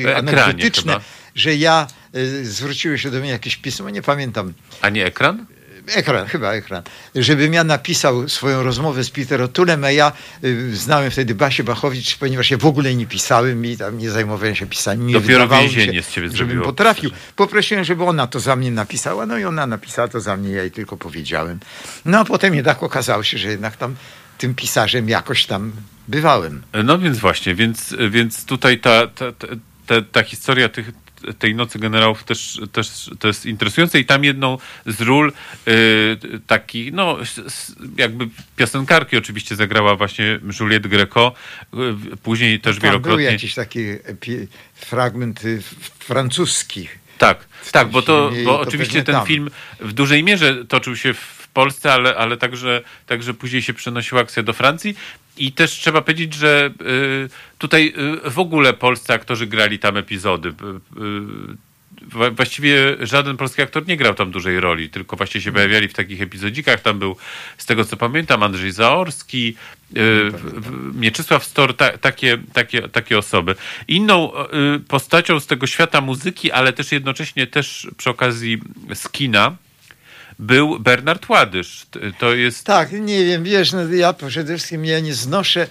ekranie 0.06 0.14
anegdotyczne, 0.16 0.92
chyba. 0.92 1.04
Że 1.34 1.54
ja 1.54 1.86
y, 2.16 2.46
zwróciły 2.46 2.98
się 2.98 3.10
do 3.10 3.20
mnie 3.20 3.30
jakieś 3.30 3.56
pismo, 3.56 3.90
nie 3.90 4.02
pamiętam, 4.02 4.52
A 4.80 4.88
nie 4.88 5.06
ekran? 5.06 5.46
ekran, 5.94 6.26
chyba 6.26 6.52
ekran, 6.52 6.82
żebym 7.14 7.52
ja 7.52 7.64
napisał 7.64 8.28
swoją 8.28 8.62
rozmowę 8.62 9.04
z 9.04 9.10
Peter 9.10 9.40
O'Toolem, 9.40 9.84
a 9.84 9.90
ja 9.90 10.12
y, 10.44 10.76
znałem 10.76 11.10
wtedy 11.10 11.34
Basię 11.34 11.64
Bachowicz, 11.64 12.16
ponieważ 12.18 12.50
ja 12.50 12.58
w 12.58 12.66
ogóle 12.66 12.94
nie 12.94 13.06
pisałem 13.06 13.64
i 13.66 13.76
tam 13.76 13.98
nie 13.98 14.10
zajmowałem 14.10 14.54
się 14.54 14.66
pisaniem. 14.66 15.06
Nie 15.06 15.14
Dopiero 15.14 15.48
więzienie 15.48 15.92
się, 15.94 16.02
z 16.02 16.08
ciebie 16.12 16.26
Żebym 16.28 16.36
zrobiło. 16.38 16.64
potrafił. 16.64 17.10
Poprosiłem, 17.36 17.84
żeby 17.84 18.04
ona 18.04 18.26
to 18.26 18.40
za 18.40 18.56
mnie 18.56 18.70
napisała, 18.70 19.26
no 19.26 19.38
i 19.38 19.44
ona 19.44 19.66
napisała 19.66 20.08
to 20.08 20.20
za 20.20 20.36
mnie, 20.36 20.50
ja 20.50 20.62
jej 20.62 20.70
tylko 20.70 20.96
powiedziałem. 20.96 21.60
No 22.04 22.18
a 22.18 22.24
potem 22.24 22.54
jednak 22.54 22.82
okazało 22.82 23.22
się, 23.22 23.38
że 23.38 23.48
jednak 23.48 23.76
tam 23.76 23.96
tym 24.38 24.54
pisarzem 24.54 25.08
jakoś 25.08 25.46
tam 25.46 25.72
bywałem. 26.08 26.62
No 26.84 26.98
więc 26.98 27.18
właśnie, 27.18 27.54
więc, 27.54 27.94
więc 28.10 28.44
tutaj 28.44 28.78
ta, 28.80 29.06
ta, 29.06 29.32
ta, 29.32 29.46
ta, 29.86 29.94
ta 30.12 30.22
historia 30.22 30.68
tych, 30.68 30.90
tej 31.38 31.54
Nocy 31.54 31.78
Generałów 31.78 32.24
też, 32.24 32.60
też 32.72 33.10
to 33.18 33.28
jest 33.28 33.46
interesujące 33.46 34.00
i 34.00 34.04
tam 34.04 34.24
jedną 34.24 34.58
z 34.86 35.00
ról 35.00 35.32
y, 35.68 36.16
taki, 36.46 36.92
no 36.92 37.18
jakby 37.96 38.28
piosenkarki 38.56 39.16
oczywiście 39.16 39.56
zagrała 39.56 39.96
właśnie 39.96 40.40
Juliette 40.60 40.88
Greco, 40.88 41.32
y, 41.74 42.16
później 42.16 42.60
też 42.60 42.76
Tam 42.76 42.80
był 42.80 42.90
wielokrotnie... 42.90 43.24
jakiś 43.24 43.54
taki 43.54 43.80
fragment 44.74 45.44
y, 45.44 45.62
francuski. 45.98 46.88
Tak, 47.18 47.46
tak, 47.72 47.88
bo 47.88 48.02
to, 48.02 48.32
bo 48.44 48.52
to 48.52 48.60
oczywiście 48.60 49.02
ten 49.02 49.14
tam. 49.14 49.26
film 49.26 49.50
w 49.80 49.92
dużej 49.92 50.24
mierze 50.24 50.64
toczył 50.64 50.96
się 50.96 51.14
w 51.14 51.41
Polsce, 51.52 51.92
ale, 51.92 52.16
ale 52.16 52.36
także, 52.36 52.82
także 53.06 53.34
później 53.34 53.62
się 53.62 53.74
przenosiła 53.74 54.20
akcja 54.20 54.42
do 54.42 54.52
Francji. 54.52 54.96
I 55.36 55.52
też 55.52 55.70
trzeba 55.70 56.02
powiedzieć, 56.02 56.34
że 56.34 56.70
y, 56.82 57.28
tutaj 57.58 57.94
y, 58.26 58.30
w 58.30 58.38
ogóle 58.38 58.72
polscy 58.72 59.12
aktorzy 59.12 59.46
grali 59.46 59.78
tam 59.78 59.96
epizody. 59.96 60.48
Y, 60.48 61.72
Właściwie 62.32 62.96
żaden 63.00 63.36
polski 63.36 63.62
aktor 63.62 63.86
nie 63.88 63.96
grał 63.96 64.14
tam 64.14 64.30
dużej 64.30 64.60
roli, 64.60 64.90
tylko 64.90 65.16
właśnie 65.16 65.40
się 65.40 65.52
pojawiali 65.52 65.88
w 65.88 65.94
takich 65.94 66.22
epizodzikach. 66.22 66.80
Tam 66.80 66.98
był, 66.98 67.16
z 67.58 67.66
tego 67.66 67.84
co 67.84 67.96
pamiętam, 67.96 68.42
Andrzej 68.42 68.72
Zaorski, 68.72 69.56
Mieczysław 70.94 71.44
Stor, 71.44 71.76
ta, 71.76 71.98
takie, 71.98 72.38
takie, 72.52 72.88
takie 72.88 73.18
osoby. 73.18 73.54
Inną 73.88 74.32
postacią 74.88 75.40
z 75.40 75.46
tego 75.46 75.66
świata 75.66 76.00
muzyki, 76.00 76.52
ale 76.52 76.72
też 76.72 76.92
jednocześnie 76.92 77.46
też 77.46 77.88
przy 77.96 78.10
okazji 78.10 78.58
z 78.94 79.08
kina, 79.08 79.56
był 80.42 80.78
Bernard 80.80 81.28
Ładysz. 81.28 81.86
To 82.18 82.34
jest... 82.34 82.66
Tak, 82.66 82.92
nie 82.92 83.24
wiem, 83.24 83.44
wiesz, 83.44 83.72
no 83.72 83.84
ja 83.84 84.12
przede 84.12 84.56
wszystkim 84.56 84.84
ja 84.84 85.00
nie 85.00 85.14
znoszę 85.14 85.66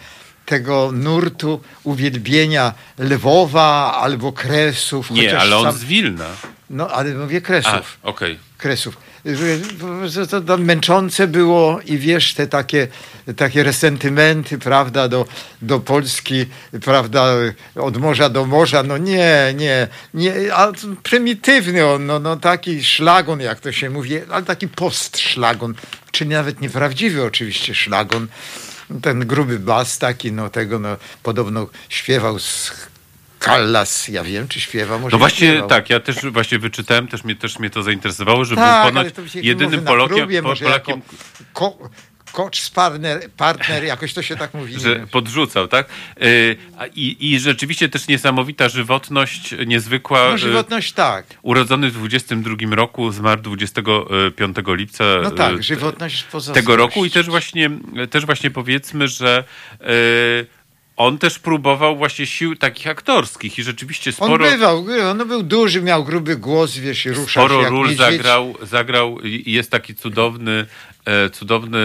tego 0.45 0.91
nurtu 0.91 1.61
uwielbienia 1.83 2.73
Lwowa 2.99 3.93
albo 4.01 4.31
Kresów. 4.33 5.11
Nie, 5.11 5.39
ale 5.39 5.57
on 5.57 5.63
sam- 5.63 5.77
z 5.77 5.83
Wilna. 5.83 6.29
No, 6.69 6.87
ale 6.89 7.13
mówię 7.13 7.37
A, 7.37 7.41
Kresów. 7.41 7.97
okej. 8.03 8.39
Kresów. 8.57 8.97
To, 10.29 10.41
to, 10.41 10.57
męczące 10.57 11.27
było 11.27 11.79
i 11.85 11.97
wiesz, 11.97 12.33
te 12.33 12.47
takie, 12.47 12.87
takie 13.37 13.63
resentymenty, 13.63 14.57
prawda, 14.57 15.07
do, 15.07 15.25
do 15.61 15.79
Polski, 15.79 16.45
prawda, 16.83 17.35
od 17.75 17.97
morza 17.97 18.29
do 18.29 18.45
morza, 18.45 18.83
no 18.83 18.97
nie, 18.97 19.53
nie, 19.57 19.87
nie, 20.13 20.33
a 20.53 20.71
prymitywny 21.03 21.85
on, 21.85 22.05
no, 22.05 22.19
no 22.19 22.37
taki 22.37 22.83
szlagon, 22.83 23.39
jak 23.39 23.59
to 23.59 23.71
się 23.71 23.89
mówi, 23.89 24.19
ale 24.29 24.43
taki 24.45 24.67
postszlagon, 24.67 25.73
czyli 26.11 26.29
nawet 26.29 26.61
nieprawdziwy 26.61 27.23
oczywiście 27.23 27.75
szlagon. 27.75 28.27
Ten 29.01 29.27
gruby 29.27 29.59
bas 29.59 29.99
taki, 29.99 30.31
no 30.31 30.49
tego, 30.49 30.79
no 30.79 30.97
podobno 31.23 31.67
śpiewał 31.89 32.39
z 32.39 32.71
Callas, 33.45 34.07
ja 34.07 34.23
wiem, 34.23 34.47
czy 34.47 34.59
śpiewa, 34.61 34.97
może 34.97 35.13
No 35.15 35.19
właśnie 35.19 35.47
śpiewał. 35.47 35.69
tak, 35.69 35.89
ja 35.89 35.99
też 35.99 36.15
właśnie 36.31 36.59
wyczytałem, 36.59 37.07
też 37.07 37.23
mnie, 37.23 37.35
też 37.35 37.59
mnie 37.59 37.69
to 37.69 37.83
zainteresowało, 37.83 38.45
że 38.45 38.55
Tak, 38.55 38.93
był 38.93 39.03
ponoć 39.03 39.13
jedynym 39.35 39.81
Polakiem, 39.81 40.17
próbie, 40.17 40.41
Polakiem 40.43 41.01
ko, 41.53 41.77
coach 42.31 42.69
partner, 42.69 43.29
partner, 43.37 43.83
jakoś 43.83 44.13
to 44.13 44.21
się 44.21 44.35
tak 44.35 44.53
mówi. 44.53 44.79
że 44.79 45.07
podrzucał, 45.11 45.67
tak? 45.67 45.89
Y, 46.23 46.55
I, 46.95 47.33
I 47.33 47.39
rzeczywiście 47.39 47.89
też 47.89 48.07
niesamowita 48.07 48.69
żywotność, 48.69 49.55
niezwykła. 49.67 50.29
No 50.29 50.35
y, 50.35 50.37
żywotność 50.37 50.91
tak. 50.93 51.25
Urodzony 51.41 51.89
w 51.89 51.93
22 51.93 52.75
roku, 52.75 53.11
zmarł 53.11 53.41
25 53.41 54.57
lipca 54.67 55.03
No 55.23 55.31
tak, 55.31 55.53
y, 55.59 55.63
żywotność 55.63 56.25
tego 56.53 56.75
roku 56.75 57.05
i 57.05 57.11
też 57.11 57.25
właśnie, 57.29 57.69
też 58.09 58.25
właśnie 58.25 58.51
powiedzmy, 58.51 59.07
że 59.07 59.43
y, 59.81 60.60
on 61.01 61.17
też 61.17 61.39
próbował 61.39 61.97
właśnie 61.97 62.25
sił 62.25 62.55
takich 62.55 62.87
aktorskich 62.87 63.59
i 63.59 63.63
rzeczywiście 63.63 64.09
On 64.09 64.27
sporo, 64.27 64.45
bywał, 64.45 64.83
bywał, 64.83 65.15
no 65.15 65.25
był 65.25 65.43
duży, 65.43 65.81
miał 65.81 66.03
gruby 66.03 66.35
głos, 66.37 66.77
wiesz, 66.77 67.05
i 67.05 67.09
ruszał 67.09 67.25
się 67.25 67.55
sporo 67.55 67.69
ról 67.69 67.87
niedźwiedź. 67.87 67.97
zagrał, 68.17 68.55
zagrał 68.61 69.17
jest 69.45 69.71
taki 69.71 69.95
cudowny 69.95 70.65
cudowny 71.31 71.79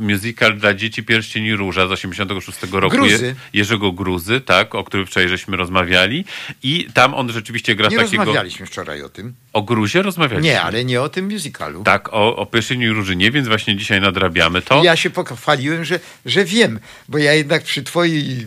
musical 0.00 0.58
dla 0.58 0.74
dzieci 0.74 1.02
Pierścień 1.02 1.44
i 1.44 1.54
Róża 1.54 1.88
z 1.88 1.92
86 1.92 2.58
roku 2.72 2.96
Gruzy. 2.96 3.26
Je, 3.26 3.34
Jerzego 3.52 3.92
Gruzy, 3.92 4.40
tak, 4.40 4.74
o 4.74 4.84
którym 4.84 5.06
wczoraj 5.06 5.28
żeśmy 5.28 5.56
rozmawiali 5.56 6.24
i 6.62 6.86
tam 6.94 7.14
on 7.14 7.32
rzeczywiście 7.32 7.74
gra 7.74 7.88
Nie 7.88 7.96
takiego... 7.96 8.24
rozmawialiśmy 8.24 8.66
wczoraj 8.66 9.02
o 9.02 9.08
tym. 9.08 9.34
O 9.52 9.62
Gruzie 9.62 10.02
rozmawialiśmy. 10.02 10.50
Nie, 10.50 10.62
ale 10.62 10.84
nie 10.84 11.02
o 11.02 11.08
tym 11.08 11.32
musicalu. 11.32 11.82
Tak, 11.84 12.08
o, 12.12 12.36
o 12.36 12.46
Pierścieniu 12.46 12.90
i 12.90 12.94
Różynie, 12.94 13.30
więc 13.30 13.48
właśnie 13.48 13.76
dzisiaj 13.76 14.00
nadrabiamy 14.00 14.62
to. 14.62 14.84
Ja 14.84 14.96
się 14.96 15.10
pochwaliłem, 15.10 15.84
że, 15.84 16.00
że 16.26 16.44
wiem, 16.44 16.78
bo 17.08 17.18
ja 17.18 17.32
jednak 17.32 17.62
przy 17.62 17.82
twojej 17.82 18.46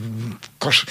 kosz, 0.65 0.85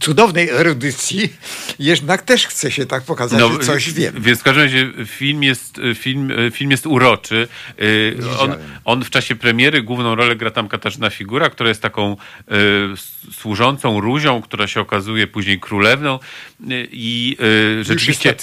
cudownej 0.00 0.48
erudycji 0.48 1.32
jednak 1.78 2.22
też 2.22 2.46
chcę 2.46 2.70
się 2.70 2.86
tak 2.86 3.02
pokazać, 3.02 3.40
że 3.52 3.58
coś 3.58 3.92
wiem. 3.92 4.14
Więc 4.18 4.40
w 4.40 4.42
każdym 4.42 4.64
razie 4.64 4.92
film 5.06 5.42
jest, 5.42 5.80
film, 5.94 6.32
film 6.52 6.70
jest 6.70 6.86
uroczy. 6.86 7.48
Y, 7.80 8.16
On, 8.38 8.54
on 8.84 9.04
w 9.04 9.10
czasie 9.10 9.36
premiery 9.36 9.82
główną 9.82 10.14
rolę 10.14 10.36
gra 10.36 10.50
tam 10.50 10.68
Katarzyna 10.68 11.10
Figura, 11.10 11.50
która 11.50 11.68
jest 11.68 11.82
taką 11.82 12.12
y, 12.12 13.32
służącą 13.32 14.00
Ruzią, 14.00 14.42
która 14.42 14.66
się 14.66 14.80
okazuje 14.80 15.26
później 15.26 15.60
królewną 15.60 16.18
y, 16.60 16.88
i 16.92 17.36
y, 17.80 17.84
rzeczywiście 17.84 18.34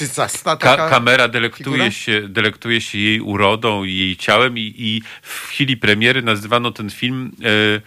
ta- 0.43 0.57
ka- 0.57 0.89
kamera 0.89 1.27
delektuje 1.27 1.65
figura? 1.65 1.91
się, 1.91 2.27
delektuje 2.29 2.81
się 2.81 2.97
jej 2.97 3.21
urodą 3.21 3.83
i 3.83 3.95
jej 3.95 4.17
ciałem 4.17 4.57
i, 4.57 4.73
i 4.77 5.01
w 5.21 5.47
chwili 5.47 5.77
premiery 5.77 6.21
nazywano 6.21 6.71
ten 6.71 6.89
film 6.89 7.31
y, 7.41 7.47
y, 7.47 7.81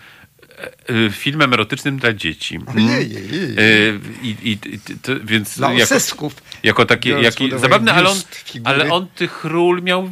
filmem 1.10 1.52
erotycznym 1.52 1.98
dla 1.98 2.12
dzieci. 2.12 2.58
Ojej, 2.76 2.88
ojej. 2.88 3.58
Y, 3.58 4.00
i, 4.22 4.28
i, 4.42 4.50
i, 4.50 4.78
to, 5.02 5.12
więc 5.24 5.56
Dla 5.56 5.72
jako, 5.72 6.30
jako 6.62 6.86
taki, 6.86 7.08
biorąc 7.08 7.24
jaki, 7.24 7.50
zabawny, 7.58 7.92
ale 7.92 8.08
on, 8.08 8.16
ale 8.64 8.90
on 8.92 9.06
tych 9.06 9.44
ról 9.44 9.82
miał, 9.82 10.10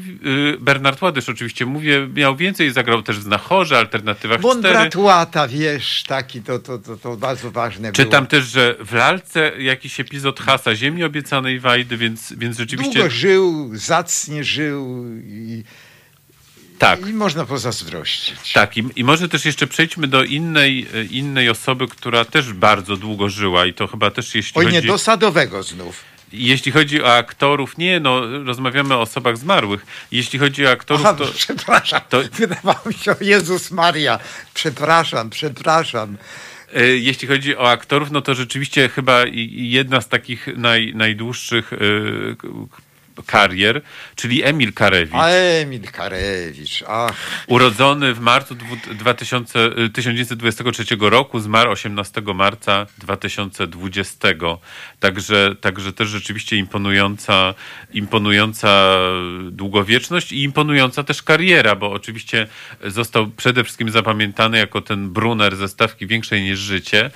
Bernard 0.60 1.02
Ładysz 1.02 1.28
oczywiście 1.28 1.66
mówię, 1.66 2.08
miał 2.14 2.36
więcej, 2.36 2.72
zagrał 2.72 3.02
też 3.02 3.18
w 3.18 3.22
Znachorze, 3.22 3.78
Alternatywach 3.78 4.40
Bo 4.40 4.50
on 4.50 4.58
4. 4.58 4.74
brat 4.74 4.96
łata, 4.96 5.48
wiesz, 5.48 6.02
taki, 6.06 6.42
to, 6.42 6.58
to, 6.58 6.78
to, 6.78 6.96
to 6.96 7.16
bardzo 7.16 7.50
ważne 7.50 7.92
Czytam 7.92 8.24
było. 8.24 8.30
też, 8.30 8.44
że 8.44 8.74
w 8.80 8.92
Lalce 8.92 9.52
jakiś 9.58 10.00
epizod 10.00 10.40
Hasa 10.40 10.74
Ziemi 10.74 11.04
Obiecanej 11.04 11.60
Wajdy, 11.60 11.96
więc, 11.96 12.32
więc 12.36 12.58
rzeczywiście 12.58 12.94
Długo 12.94 13.10
żył, 13.10 13.70
zacnie 13.72 14.44
żył 14.44 15.04
i, 15.26 15.64
tak. 16.78 17.06
i 17.08 17.12
można 17.12 17.44
pozazdrościć. 17.44 18.52
Tak, 18.52 18.76
i, 18.76 18.84
i 18.96 19.04
może 19.04 19.28
też 19.28 19.44
jeszcze 19.44 19.66
przejdźmy 19.66 20.06
do 20.06 20.24
innej, 20.24 20.86
e, 20.94 21.04
innej 21.04 21.50
osoby, 21.50 21.88
która 21.88 22.24
też 22.24 22.52
bardzo 22.52 22.96
długo 22.96 23.28
żyła 23.28 23.66
i 23.66 23.74
to 23.74 23.86
chyba 23.86 24.10
też 24.10 24.34
jeśli 24.34 24.52
Oj, 24.54 24.64
chodzi... 24.64 24.76
nie, 24.76 24.82
do 24.82 24.98
sadowego 24.98 25.62
znów. 25.62 26.14
Jeśli 26.32 26.72
chodzi 26.72 27.02
o 27.02 27.14
aktorów, 27.14 27.78
nie, 27.78 28.00
no 28.00 28.44
rozmawiamy 28.44 28.94
o 28.94 29.00
osobach 29.00 29.36
zmarłych. 29.36 29.86
Jeśli 30.12 30.38
chodzi 30.38 30.66
o 30.66 30.70
aktorów, 30.70 31.06
Aha, 31.06 31.14
to... 31.14 31.26
przepraszam, 31.26 32.00
to- 32.08 32.22
wydawało 32.38 32.80
mi 32.86 32.94
się, 32.94 33.14
Jezus 33.20 33.70
Maria, 33.70 34.18
przepraszam, 34.54 35.30
przepraszam. 35.30 36.16
E, 36.74 36.86
Jeśli 36.86 37.28
chodzi 37.28 37.56
o 37.56 37.70
aktorów, 37.70 38.10
no 38.10 38.22
to 38.22 38.34
rzeczywiście 38.34 38.88
chyba 38.88 39.24
jedna 39.50 40.00
z 40.00 40.08
takich 40.08 40.46
naj, 40.56 40.92
najdłuższych 40.94 41.72
e, 41.72 41.76
karier, 43.26 43.82
czyli 44.16 44.44
Emil 44.44 44.72
Karewicz. 44.72 45.14
A 45.14 45.28
Emil 45.28 45.82
Karewicz, 45.92 46.84
ach. 46.88 47.12
Urodzony 47.46 48.14
w 48.14 48.20
marcu 48.20 48.54
dwu- 48.54 48.94
2000, 48.94 49.58
y, 49.78 49.90
1923 49.90 51.10
roku, 51.10 51.40
zmarł 51.40 51.70
18 51.70 52.34
marca 52.34 52.86
2020. 52.98 54.28
Także, 55.00 55.56
także 55.60 55.92
też 55.92 56.08
rzeczywiście 56.08 56.56
imponująca, 56.56 57.54
imponująca 57.92 58.96
długowieczność 59.50 60.32
i 60.32 60.42
imponująca 60.42 61.04
też 61.04 61.22
kariera, 61.22 61.76
bo 61.76 61.92
oczywiście 61.92 62.46
został 62.86 63.26
przede 63.26 63.64
wszystkim 63.64 63.90
zapamiętany 63.90 64.58
jako 64.58 64.80
ten 64.80 65.10
Brunner 65.10 65.56
ze 65.56 65.68
stawki 65.68 66.06
większej 66.06 66.42
niż 66.42 66.58
życie, 66.58 67.10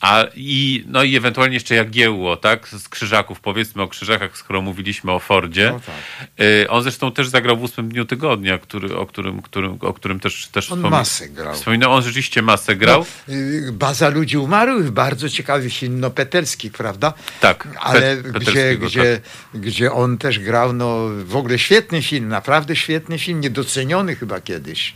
a 0.00 0.24
i, 0.34 0.84
no 0.86 1.02
i 1.02 1.16
ewentualnie 1.16 1.54
jeszcze 1.54 1.74
Jagiełło, 1.74 2.36
tak? 2.36 2.68
Z 2.68 2.88
Krzyżaków, 2.88 3.40
powiedzmy 3.40 3.82
o 3.82 3.88
Krzyżakach, 3.88 4.36
skoro 4.36 4.60
mówiliśmy 4.62 5.12
o 5.12 5.18
Fordzie. 5.40 5.70
No 5.72 5.80
tak. 5.80 6.28
Y, 6.46 6.66
On 6.70 6.82
zresztą 6.82 7.12
też 7.12 7.28
zagrał 7.28 7.56
w 7.56 7.62
ósmym 7.62 7.88
dniu 7.88 8.04
tygodnia, 8.04 8.58
który, 8.58 8.96
o, 8.96 9.06
którym, 9.06 9.42
którym, 9.42 9.78
o 9.80 9.92
którym 9.92 10.20
też, 10.20 10.46
też 10.52 10.72
On 10.72 10.78
wspomi- 10.78 10.90
masę 10.90 11.28
grał. 11.28 11.54
Wspominał, 11.54 11.92
on 11.92 12.02
rzeczywiście 12.02 12.42
masę 12.42 12.76
grał. 12.76 13.06
No, 13.28 13.34
Baza 13.72 14.08
ludzi 14.08 14.38
umarłych, 14.38 14.90
bardzo 14.90 15.28
ciekawy 15.28 15.70
film, 15.70 16.00
no 16.00 16.10
Peterski, 16.10 16.70
prawda? 16.70 17.12
Tak, 17.40 17.68
Ale 17.80 18.16
Pet- 18.16 18.22
gdzie, 18.22 18.32
Peterskiego, 18.32 18.86
gdzie, 18.86 19.20
gdzie 19.54 19.92
on 19.92 20.18
też 20.18 20.38
grał, 20.38 20.72
no 20.72 21.08
w 21.24 21.36
ogóle 21.36 21.58
świetny 21.58 22.02
film, 22.02 22.28
naprawdę 22.28 22.76
świetny 22.76 23.18
film, 23.18 23.40
niedoceniony 23.40 24.16
chyba 24.16 24.40
kiedyś. 24.40 24.94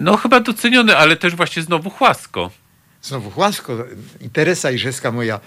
No 0.00 0.16
chyba 0.16 0.40
doceniony, 0.40 0.96
ale 0.96 1.16
też 1.16 1.34
właśnie 1.36 1.62
znowu 1.62 1.90
chłasko. 1.90 2.50
Znowu 3.04 3.30
Chłasko 3.30 3.76
i 4.20 4.30
Teresa 4.30 4.70
Irzewska, 4.70 5.12
moja 5.12 5.40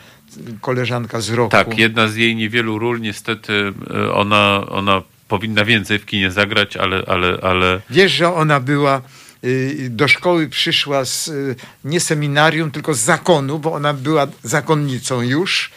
koleżanka 0.62 1.22
z 1.22 1.30
roku. 1.30 1.52
Tak, 1.52 1.78
jedna 1.78 2.08
z 2.08 2.16
jej 2.16 2.36
niewielu 2.36 2.80
ról, 2.80 3.02
niestety 3.02 3.54
y, 3.54 4.14
ona, 4.14 4.64
ona 4.70 5.02
powinna 5.28 5.66
więcej 5.66 6.00
w 6.00 6.06
kinie 6.06 6.32
zagrać, 6.32 6.78
ale, 6.78 7.04
ale, 7.08 7.38
ale 7.42 7.82
Wiesz, 7.90 8.12
że 8.12 8.34
ona 8.34 8.60
była, 8.60 9.02
y, 9.44 9.88
do 9.90 10.08
szkoły 10.08 10.50
przyszła 10.50 11.06
z, 11.06 11.28
y, 11.28 11.56
nie 11.84 12.00
seminarium, 12.00 12.72
tylko 12.72 12.94
z 12.94 13.00
zakonu, 13.00 13.60
bo 13.60 13.74
ona 13.74 13.94
była 13.94 14.28
zakonnicą 14.44 15.22
już. 15.22 15.72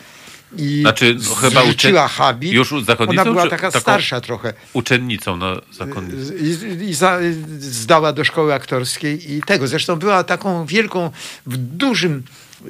I 0.56 0.81
Znaczy, 0.81 1.16
no, 1.28 1.35
chyba 1.35 1.62
ucze- 1.62 2.09
habit. 2.09 2.52
już 2.52 2.74
zakonnicą, 2.86 3.22
Ona 3.22 3.31
była 3.31 3.48
taka 3.48 3.70
starsza 3.70 4.20
trochę. 4.20 4.52
uczennicą 4.72 5.36
na 5.36 5.56
zakonnicę. 5.72 6.35
I, 6.39 6.89
i 6.90 6.94
za, 6.94 7.18
zdała 7.59 8.12
do 8.12 8.24
szkoły 8.24 8.55
aktorskiej 8.55 9.32
i 9.32 9.43
tego. 9.43 9.68
Zresztą 9.68 9.97
była 9.97 10.24
taką 10.24 10.66
wielką, 10.66 11.10
w 11.47 11.56
dużym, 11.56 12.22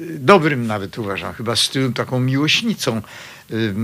dobrym 0.09 0.67
nawet 0.67 0.97
uważam, 0.97 1.33
chyba 1.33 1.55
stylu, 1.55 1.91
taką 1.91 2.19
miłośnicą. 2.19 3.01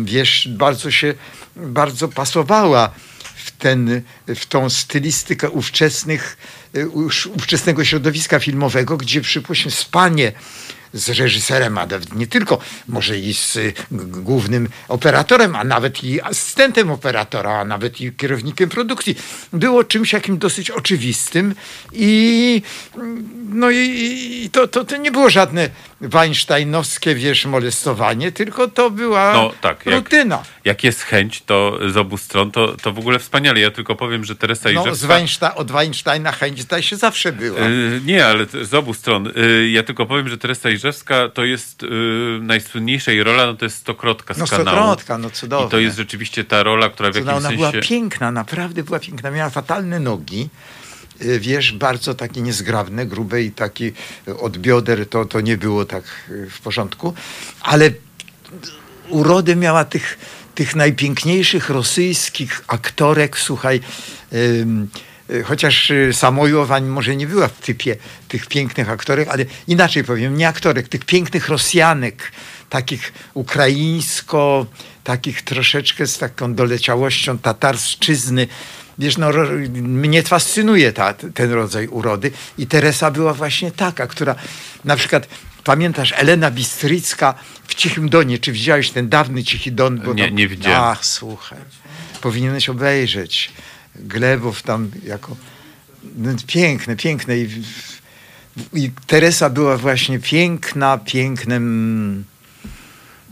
Wiesz, 0.03 0.47
bardzo 0.51 0.91
się, 0.91 1.13
bardzo 1.55 2.07
pasowała 2.07 2.91
w, 3.35 3.51
ten, 3.51 4.01
w 4.27 4.45
tą 4.45 4.69
stylistykę 4.69 5.49
ówczesnych, 5.49 6.37
y, 6.75 6.89
ów- 6.89 7.27
ówczesnego 7.35 7.85
środowiska 7.85 8.39
filmowego, 8.39 8.97
gdzie 8.97 9.21
przypuśćmy 9.21 9.71
spanie 9.71 10.31
z 10.93 11.09
reżyserem, 11.09 11.77
a 11.77 11.87
nie 12.15 12.27
tylko, 12.27 12.59
może 12.87 13.19
i 13.19 13.33
z 13.33 13.55
y, 13.55 13.73
głównym 13.91 14.69
operatorem, 14.87 15.55
a 15.55 15.63
nawet 15.63 16.03
i 16.03 16.21
asystentem 16.21 16.91
operatora, 16.91 17.59
a 17.59 17.65
nawet 17.65 18.01
i 18.01 18.11
kierownikiem 18.11 18.69
produkcji, 18.69 19.15
było 19.53 19.83
czymś 19.83 20.13
jakim 20.13 20.37
dosyć 20.37 20.71
oczywistym 20.71 21.55
i 21.93 22.61
mm, 22.95 23.29
no 23.53 23.71
i, 23.71 23.77
i 24.45 24.49
to, 24.49 24.67
to, 24.67 24.85
to 24.85 24.97
nie 24.97 25.11
było 25.11 25.29
żadne 25.29 25.69
weinsteinowskie, 26.01 27.15
wiesz, 27.15 27.45
molestowanie, 27.45 28.31
tylko 28.31 28.67
to 28.67 28.89
była 28.91 29.33
No 29.33 29.51
tak, 29.61 29.85
jak, 29.85 29.95
rutyna. 29.95 30.43
jak 30.65 30.83
jest 30.83 31.01
chęć 31.01 31.41
to 31.41 31.79
z 31.91 31.97
obu 31.97 32.17
stron, 32.17 32.51
to, 32.51 32.75
to 32.81 32.91
w 32.91 32.99
ogóle 32.99 33.19
wspaniale. 33.19 33.59
Ja 33.59 33.71
tylko 33.71 33.95
powiem, 33.95 34.25
że 34.25 34.35
Teresa 34.35 34.69
No, 34.71 34.81
z 34.83 34.85
Iżewska... 34.87 35.07
Weinstein, 35.07 35.51
od 35.55 35.71
Weinsteina 35.71 36.31
chęć 36.31 36.61
zdaje 36.61 36.83
się 36.83 36.95
zawsze 36.95 37.31
była. 37.31 37.59
Y, 37.59 38.01
Nie, 38.05 38.25
ale 38.25 38.45
z 38.63 38.73
obu 38.73 38.93
stron. 38.93 39.27
Y, 39.37 39.69
Ja 39.69 39.83
tylko 39.83 40.05
powiem, 40.05 40.29
że 40.29 40.37
Teresa 40.37 40.69
Iżewska 40.69 41.29
to 41.29 41.45
jest 41.45 41.83
y, 41.83 41.87
najsłynniejsza 42.41 43.11
jej 43.11 43.23
rola, 43.23 43.45
no 43.45 43.53
to 43.53 43.65
jest 43.65 43.77
Stokrotka 43.77 44.33
z 44.33 44.37
No 44.37 44.47
kanału. 44.47 44.67
Stokrotka, 44.77 45.17
no 45.17 45.29
cudowne. 45.29 45.67
I 45.67 45.71
to 45.71 45.79
jest 45.79 45.97
rzeczywiście 45.97 46.43
ta 46.43 46.63
rola, 46.63 46.89
która 46.89 47.09
w 47.11 47.13
Cudna, 47.13 47.31
jakimś 47.31 47.45
ona 47.45 47.55
sensie... 47.57 47.71
była 47.71 47.83
piękna, 47.83 48.31
naprawdę 48.31 48.83
była 48.83 48.99
piękna. 48.99 49.31
Miała 49.31 49.49
fatalne 49.49 49.99
nogi. 49.99 50.49
Y, 51.21 51.39
Wiesz, 51.39 51.71
bardzo 51.71 52.13
takie 52.13 52.41
niezgrabne, 52.41 53.05
grube 53.05 53.43
i 53.43 53.51
taki 53.51 53.91
y, 54.27 54.37
od 54.39 54.57
bioder 54.57 55.09
to, 55.09 55.25
to 55.25 55.41
nie 55.41 55.57
było 55.57 55.85
tak 55.85 56.03
y, 56.29 56.49
w 56.49 56.61
porządku, 56.61 57.13
ale 57.61 57.91
urodę 59.09 59.55
miała 59.55 59.85
tych, 59.85 60.17
tych 60.55 60.75
najpiękniejszych 60.75 61.69
rosyjskich 61.69 62.63
aktorek, 62.67 63.37
słuchaj, 63.37 63.81
chociaż 65.45 65.91
y, 65.91 66.13
Samojowa 66.13 66.81
może 66.81 67.15
nie 67.15 67.27
była 67.27 67.47
w 67.47 67.61
typie 67.61 67.95
tych 68.27 68.47
pięknych 68.47 68.89
aktorek, 68.89 69.27
ale 69.27 69.45
inaczej 69.67 70.03
powiem, 70.03 70.37
nie 70.37 70.47
aktorek, 70.47 70.87
tych 70.87 71.05
pięknych 71.05 71.49
Rosjanek, 71.49 72.31
takich 72.69 73.13
ukraińsko, 73.33 74.65
takich 75.03 75.41
troszeczkę 75.41 76.07
z 76.07 76.17
taką 76.17 76.53
doleciałością 76.53 77.37
tatarszczyzny. 77.37 78.47
Wiesz, 78.99 79.17
no, 79.17 79.31
mnie 79.81 80.23
fascynuje 80.23 80.93
ta, 80.93 81.13
ten 81.13 81.51
rodzaj 81.51 81.87
urody 81.87 82.31
i 82.57 82.67
Teresa 82.67 83.11
była 83.11 83.33
właśnie 83.33 83.71
taka, 83.71 84.07
która 84.07 84.35
na 84.85 84.95
przykład 84.95 85.27
Pamiętasz, 85.67 86.13
Elena 86.17 86.51
Bistrycka 86.51 87.33
w 87.67 87.75
Cichym 87.75 88.09
Donie. 88.09 88.39
Czy 88.39 88.51
widziałeś 88.51 88.89
ten 88.91 89.09
dawny 89.09 89.43
Cichy 89.43 89.71
Don? 89.71 89.99
Bo 89.99 90.13
Nie, 90.13 90.25
tam- 90.25 90.35
nie 90.35 90.47
widziałem. 90.47 90.81
Ach, 90.81 91.05
słuchaj. 91.05 91.59
Powinieneś 92.21 92.69
obejrzeć. 92.69 93.51
Glebow 93.95 94.61
tam 94.61 94.91
jako... 95.03 95.35
No, 96.17 96.31
piękne, 96.47 96.95
piękne. 96.95 97.37
I, 97.37 97.63
I 98.73 98.91
Teresa 99.07 99.49
była 99.49 99.77
właśnie 99.77 100.19
piękna, 100.19 100.97
pięknym... 100.97 102.23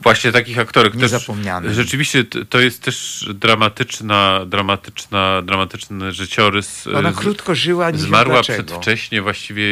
Właśnie 0.05 0.31
takich 0.31 0.59
aktorek 0.59 0.93
też. 0.93 1.01
Niezapomnianym. 1.01 1.73
Rzeczywiście 1.73 2.23
to 2.49 2.59
jest 2.59 2.81
też 2.83 3.25
dramatyczna, 3.33 4.45
dramatyczna, 4.45 5.41
dramatyczny 5.41 6.11
życiorys. 6.11 6.87
Ona 6.87 7.11
Z- 7.11 7.15
krótko 7.15 7.55
żyła, 7.55 7.91
nie 7.91 7.97
Zmarła 7.97 8.41
przedwcześnie, 8.41 9.21
właściwie 9.21 9.63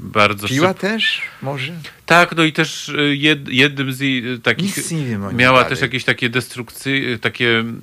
bardzo 0.00 0.48
Piła 0.48 0.68
szybko. 0.68 0.80
też? 0.80 1.20
Może? 1.42 1.72
Tak, 2.08 2.36
no 2.36 2.42
i 2.44 2.52
też 2.52 2.88
y, 2.88 3.16
jed, 3.16 3.48
jednym 3.48 3.92
z 3.92 4.00
jej 4.00 4.32
y, 4.32 4.38
takich. 4.38 4.76
Nic 4.76 4.90
nie 4.90 5.04
wiem 5.04 5.24
o 5.24 5.28
niej 5.28 5.36
miała 5.36 5.58
dalej. 5.58 5.70
też 5.70 5.80
jakieś 5.80 6.04
takie 6.04 6.28
destrukcje, 6.30 7.18
takie 7.18 7.58
mm, 7.58 7.80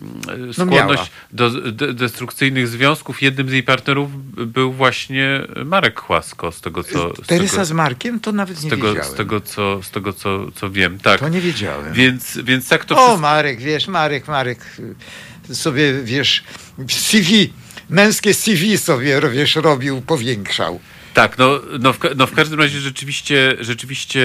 No 0.48 0.54
skłonność 0.54 0.88
miała. 0.88 1.08
do 1.32 1.50
de, 1.72 1.94
destrukcyjnych 1.94 2.68
związków. 2.68 3.22
Jednym 3.22 3.50
z 3.50 3.52
jej 3.52 3.64
partnerów 3.64 4.34
był 4.48 4.74
właśnie 4.74 5.42
Marek 5.66 6.00
Chłasko, 6.00 6.52
z 6.52 6.62
tego 6.62 6.84
co. 6.84 7.14
Z 7.24 7.28
Teresa 7.28 7.52
tego, 7.52 7.66
z 7.66 7.72
Markiem? 7.72 8.20
To 8.20 8.32
nawet 8.32 8.64
nie 8.64 8.70
tego, 8.70 8.88
wiedziałem. 8.88 9.12
z 9.14 9.16
tego, 9.16 9.42
co, 9.42 9.84
z 9.84 9.92
tego 9.92 10.14
co, 10.14 10.52
co 10.56 10.70
wiem. 10.72 11.00
Tak. 11.00 11.20
To 11.20 11.30
nie 11.30 11.42
wiedziałem. 11.42 11.94
Więc, 11.94 12.38
więc 12.44 12.68
tak 12.68 12.86
to 12.86 12.96
o, 12.96 12.98
wszystko. 12.98 13.18
Marek, 13.22 13.60
wiesz, 13.60 13.88
Marek, 13.88 14.28
Marek 14.28 14.60
y, 15.50 15.56
sobie, 15.56 15.94
wiesz, 16.04 16.44
CV, 16.90 17.54
męskie 17.90 18.34
CV 18.34 18.78
sobie, 18.78 19.22
wiesz, 19.34 19.56
robił, 19.56 20.02
powiększał. 20.02 20.80
Tak, 21.16 21.38
no, 21.38 21.60
no, 21.80 21.94
w, 21.94 22.00
no 22.16 22.28
w 22.28 22.32
każdym 22.34 22.60
razie 22.60 22.80
rzeczywiście, 22.80 23.56
rzeczywiście, 23.60 24.20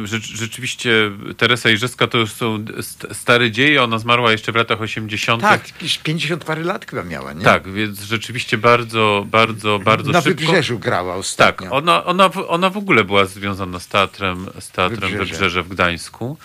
yy, 0.00 0.06
rzecz, 0.06 0.36
rzeczywiście 0.36 1.10
Teresa 1.36 1.70
Iżewska 1.70 2.06
to 2.06 2.18
już 2.18 2.32
są 2.32 2.64
st- 2.80 3.06
stare 3.12 3.50
dzieje. 3.50 3.82
Ona 3.82 3.98
zmarła 3.98 4.32
jeszcze 4.32 4.52
w 4.52 4.54
latach 4.56 4.80
80. 4.80 5.42
Tak, 5.42 5.68
jakieś 5.68 5.98
50 5.98 6.44
parę 6.44 6.62
lat 6.62 6.86
chyba 6.90 7.02
miała, 7.02 7.32
nie? 7.32 7.44
Tak, 7.44 7.72
więc 7.72 8.02
rzeczywiście 8.02 8.58
bardzo, 8.58 9.26
bardzo, 9.30 9.78
bardzo 9.78 10.12
Na 10.12 10.20
szybko. 10.22 10.40
Wybrzeżu 10.40 10.78
grała 10.78 11.14
ostatnio. 11.14 11.66
Tak, 11.70 11.72
ona, 11.78 12.04
ona, 12.04 12.28
w- 12.28 12.44
ona 12.48 12.70
w 12.70 12.76
ogóle 12.76 13.04
była 13.04 13.24
związana 13.24 13.78
z 13.80 13.88
teatrem, 13.88 14.46
z 14.60 14.70
teatrem 14.70 15.00
Wybrzeże. 15.10 15.24
Wybrzeże, 15.32 15.62
w 15.62 15.68
Gdańsku. 15.68 16.36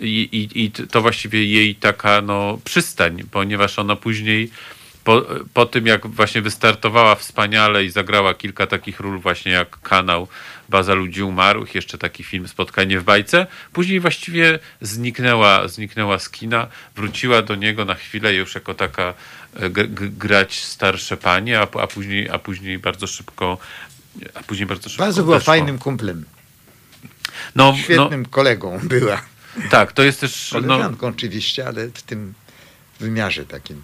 I, 0.00 0.28
i, 0.32 0.64
I 0.64 0.70
to 0.70 1.02
właściwie 1.02 1.44
jej 1.44 1.74
taka 1.74 2.20
no, 2.22 2.58
przystań, 2.64 3.22
ponieważ 3.30 3.78
ona 3.78 3.96
później 3.96 4.50
po, 5.06 5.22
po 5.54 5.66
tym, 5.66 5.86
jak 5.86 6.06
właśnie 6.06 6.42
wystartowała 6.42 7.14
wspaniale 7.14 7.84
i 7.84 7.90
zagrała 7.90 8.34
kilka 8.34 8.66
takich 8.66 9.00
ról 9.00 9.18
właśnie 9.18 9.52
jak 9.52 9.80
Kanał, 9.80 10.28
Baza 10.68 10.94
Ludzi 10.94 11.22
Umarłych, 11.22 11.74
jeszcze 11.74 11.98
taki 11.98 12.24
film 12.24 12.48
Spotkanie 12.48 13.00
w 13.00 13.04
bajce, 13.04 13.46
później 13.72 14.00
właściwie 14.00 14.58
zniknęła, 14.80 15.68
zniknęła 15.68 16.18
z 16.18 16.30
kina, 16.30 16.66
wróciła 16.96 17.42
do 17.42 17.54
niego 17.54 17.84
na 17.84 17.94
chwilę 17.94 18.34
już 18.34 18.54
jako 18.54 18.74
taka 18.74 19.14
e, 19.56 19.70
grać 20.10 20.64
starsze 20.64 21.16
panie, 21.16 21.60
a, 21.60 21.62
a, 21.62 21.86
później, 21.86 22.30
a 22.30 22.38
później 22.38 22.78
bardzo 22.78 23.06
szybko 23.06 23.58
a 24.34 24.42
później 24.42 24.66
bardzo 24.66 24.88
szybko 24.88 25.04
Bardzo 25.04 25.24
była 25.24 25.40
fajnym 25.40 25.78
kumplem, 25.78 26.24
no, 27.54 27.76
świetnym 27.84 28.26
kolegą 28.26 28.80
była. 28.82 29.22
No, 29.56 29.62
tak, 29.70 29.92
to 29.92 30.02
jest 30.02 30.20
też... 30.20 30.52
No, 30.52 30.60
Koleżanką 30.60 31.06
oczywiście, 31.06 31.66
ale 31.66 31.88
w 31.88 32.02
tym 32.02 32.34
wymiarze 33.00 33.46
takim. 33.46 33.82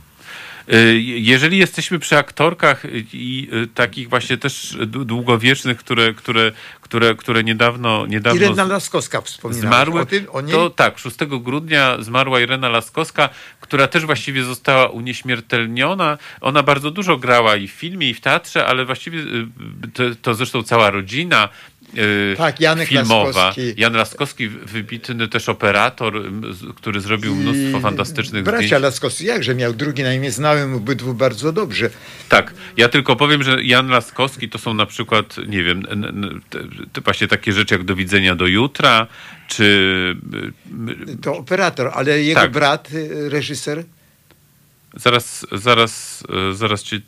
Y, 0.68 1.00
Jeżeli 1.00 1.58
jesteśmy 1.58 1.98
przy 1.98 2.18
aktorkach 2.18 2.82
i 3.12 3.48
y, 3.52 3.66
takich 3.66 4.08
właśnie 4.08 4.36
też 4.36 4.76
długowiecznych, 4.86 5.78
które, 5.78 6.14
które, 6.14 6.52
które, 6.80 7.14
które 7.14 7.44
niedawno, 7.44 8.06
niedawno 8.06 8.40
Irena 8.40 8.64
Laskowska 8.64 9.20
wspominała 9.20 9.66
zmarły, 9.66 10.00
o 10.00 10.06
tym, 10.06 10.26
o 10.32 10.40
niej. 10.40 10.52
to 10.52 10.70
tak, 10.70 10.98
6 10.98 11.16
grudnia 11.40 11.96
zmarła 12.00 12.40
Irena 12.40 12.68
Laskowska, 12.68 13.28
która 13.60 13.88
też 13.88 14.06
właściwie 14.06 14.44
została 14.44 14.88
unieśmiertelniona. 14.88 16.18
Ona 16.40 16.62
bardzo 16.62 16.90
dużo 16.90 17.16
grała 17.16 17.56
i 17.56 17.68
w 17.68 17.72
filmie, 17.72 18.10
i 18.10 18.14
w 18.14 18.20
teatrze, 18.20 18.66
ale 18.66 18.84
właściwie 18.84 19.18
y, 19.18 19.46
to, 19.94 20.02
to 20.22 20.34
zresztą 20.34 20.62
cała 20.62 20.90
rodzina 20.90 21.48
y, 21.81 21.81
Tak, 22.36 22.60
Janek 22.60 22.88
filmowa. 22.88 23.24
Laskowski. 23.46 23.74
Jan 23.76 23.92
Laskowski, 23.94 24.48
wybitny 24.48 25.28
też 25.28 25.48
operator, 25.48 26.14
który 26.76 27.00
zrobił 27.00 27.34
mnóstwo 27.36 27.80
fantastycznych 27.80 28.44
Bracia 28.44 28.66
zdjęć. 28.66 28.82
Laskowski, 28.82 29.24
jakże 29.24 29.54
miał 29.54 29.72
drugi 29.72 30.02
na 30.02 30.14
imię, 30.14 30.30
znałem 30.30 30.74
obydwu 30.74 31.14
bardzo 31.14 31.52
dobrze. 31.52 31.90
Tak, 32.28 32.54
ja 32.76 32.88
tylko 32.88 33.16
powiem, 33.16 33.42
że 33.42 33.64
Jan 33.64 33.88
Laskowski 33.88 34.48
to 34.48 34.58
są 34.58 34.74
na 34.74 34.86
przykład, 34.86 35.36
nie 35.46 35.62
wiem, 35.62 35.82
właśnie 37.04 37.28
takie 37.28 37.52
rzeczy 37.52 37.74
jak 37.74 37.84
do 37.84 37.94
widzenia 37.96 38.34
do 38.34 38.46
jutra, 38.46 39.06
czy 39.48 39.64
y, 41.12 41.16
To 41.16 41.36
operator, 41.36 41.90
ale 41.94 42.22
jego 42.22 42.40
Tak. 42.40 42.50
brat, 42.52 42.88
y, 42.92 43.28
reżyser, 43.28 43.84
zaraz, 44.96 45.46
zaraz, 45.52 46.22
y, 46.50 46.54
zaraz 46.54 46.82
ci... 46.82 46.96
y, 46.96 47.00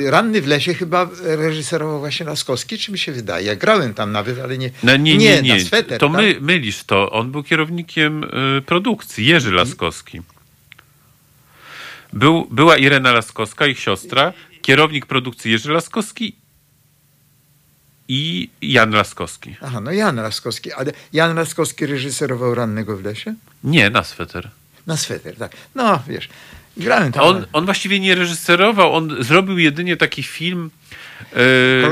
y, 0.00 0.10
Ranny 0.10 0.42
w 0.42 0.46
lesie 0.46 0.74
chyba 0.74 1.08
reżyserował 1.22 1.98
właśnie 1.98 2.26
Laskowski, 2.26 2.78
czy 2.78 2.92
mi 2.92 2.98
się 2.98 3.12
wydaje? 3.12 3.46
Ja 3.46 3.56
grałem 3.56 3.94
tam 3.94 4.12
nawet, 4.12 4.38
ale 4.38 4.58
nie. 4.58 4.70
No, 4.82 4.96
nie, 4.96 5.16
nie, 5.16 5.42
nie. 5.42 5.54
na 5.54 5.60
sweter. 5.60 6.00
to 6.00 6.08
tak? 6.08 6.16
my, 6.16 6.36
mylisz 6.40 6.84
to. 6.84 7.10
On 7.10 7.32
był 7.32 7.42
kierownikiem 7.42 8.24
y, 8.24 8.62
produkcji, 8.62 9.26
Jerzy 9.26 9.52
Laskowski. 9.52 10.20
Był, 12.12 12.48
była 12.50 12.76
Irena 12.76 13.12
Laskowska, 13.12 13.66
ich 13.66 13.78
siostra, 13.78 14.32
kierownik 14.62 15.06
produkcji 15.06 15.52
Jerzy 15.52 15.72
Laskowski 15.72 16.36
i 18.08 18.50
Jan 18.62 18.90
Laskowski. 18.90 19.56
Aha, 19.60 19.80
no 19.80 19.92
Jan 19.92 20.16
Laskowski, 20.16 20.72
ale 20.72 20.92
Jan 21.12 21.36
Laskowski 21.36 21.86
reżyserował 21.86 22.54
Rannego 22.54 22.96
w 22.96 23.04
lesie? 23.04 23.34
Nie, 23.64 23.90
na 23.90 24.04
sweter. 24.04 24.50
Na 24.86 24.96
sweter, 24.96 25.36
tak. 25.36 25.52
No, 25.74 26.02
wiesz, 26.08 26.28
grałem 26.78 27.12
tam. 27.12 27.24
On, 27.24 27.46
on 27.52 27.64
właściwie 27.64 28.00
nie 28.00 28.14
reżyserował, 28.14 28.94
on 28.94 29.16
zrobił 29.24 29.58
jedynie 29.58 29.96
taki 29.96 30.22
film. 30.22 30.70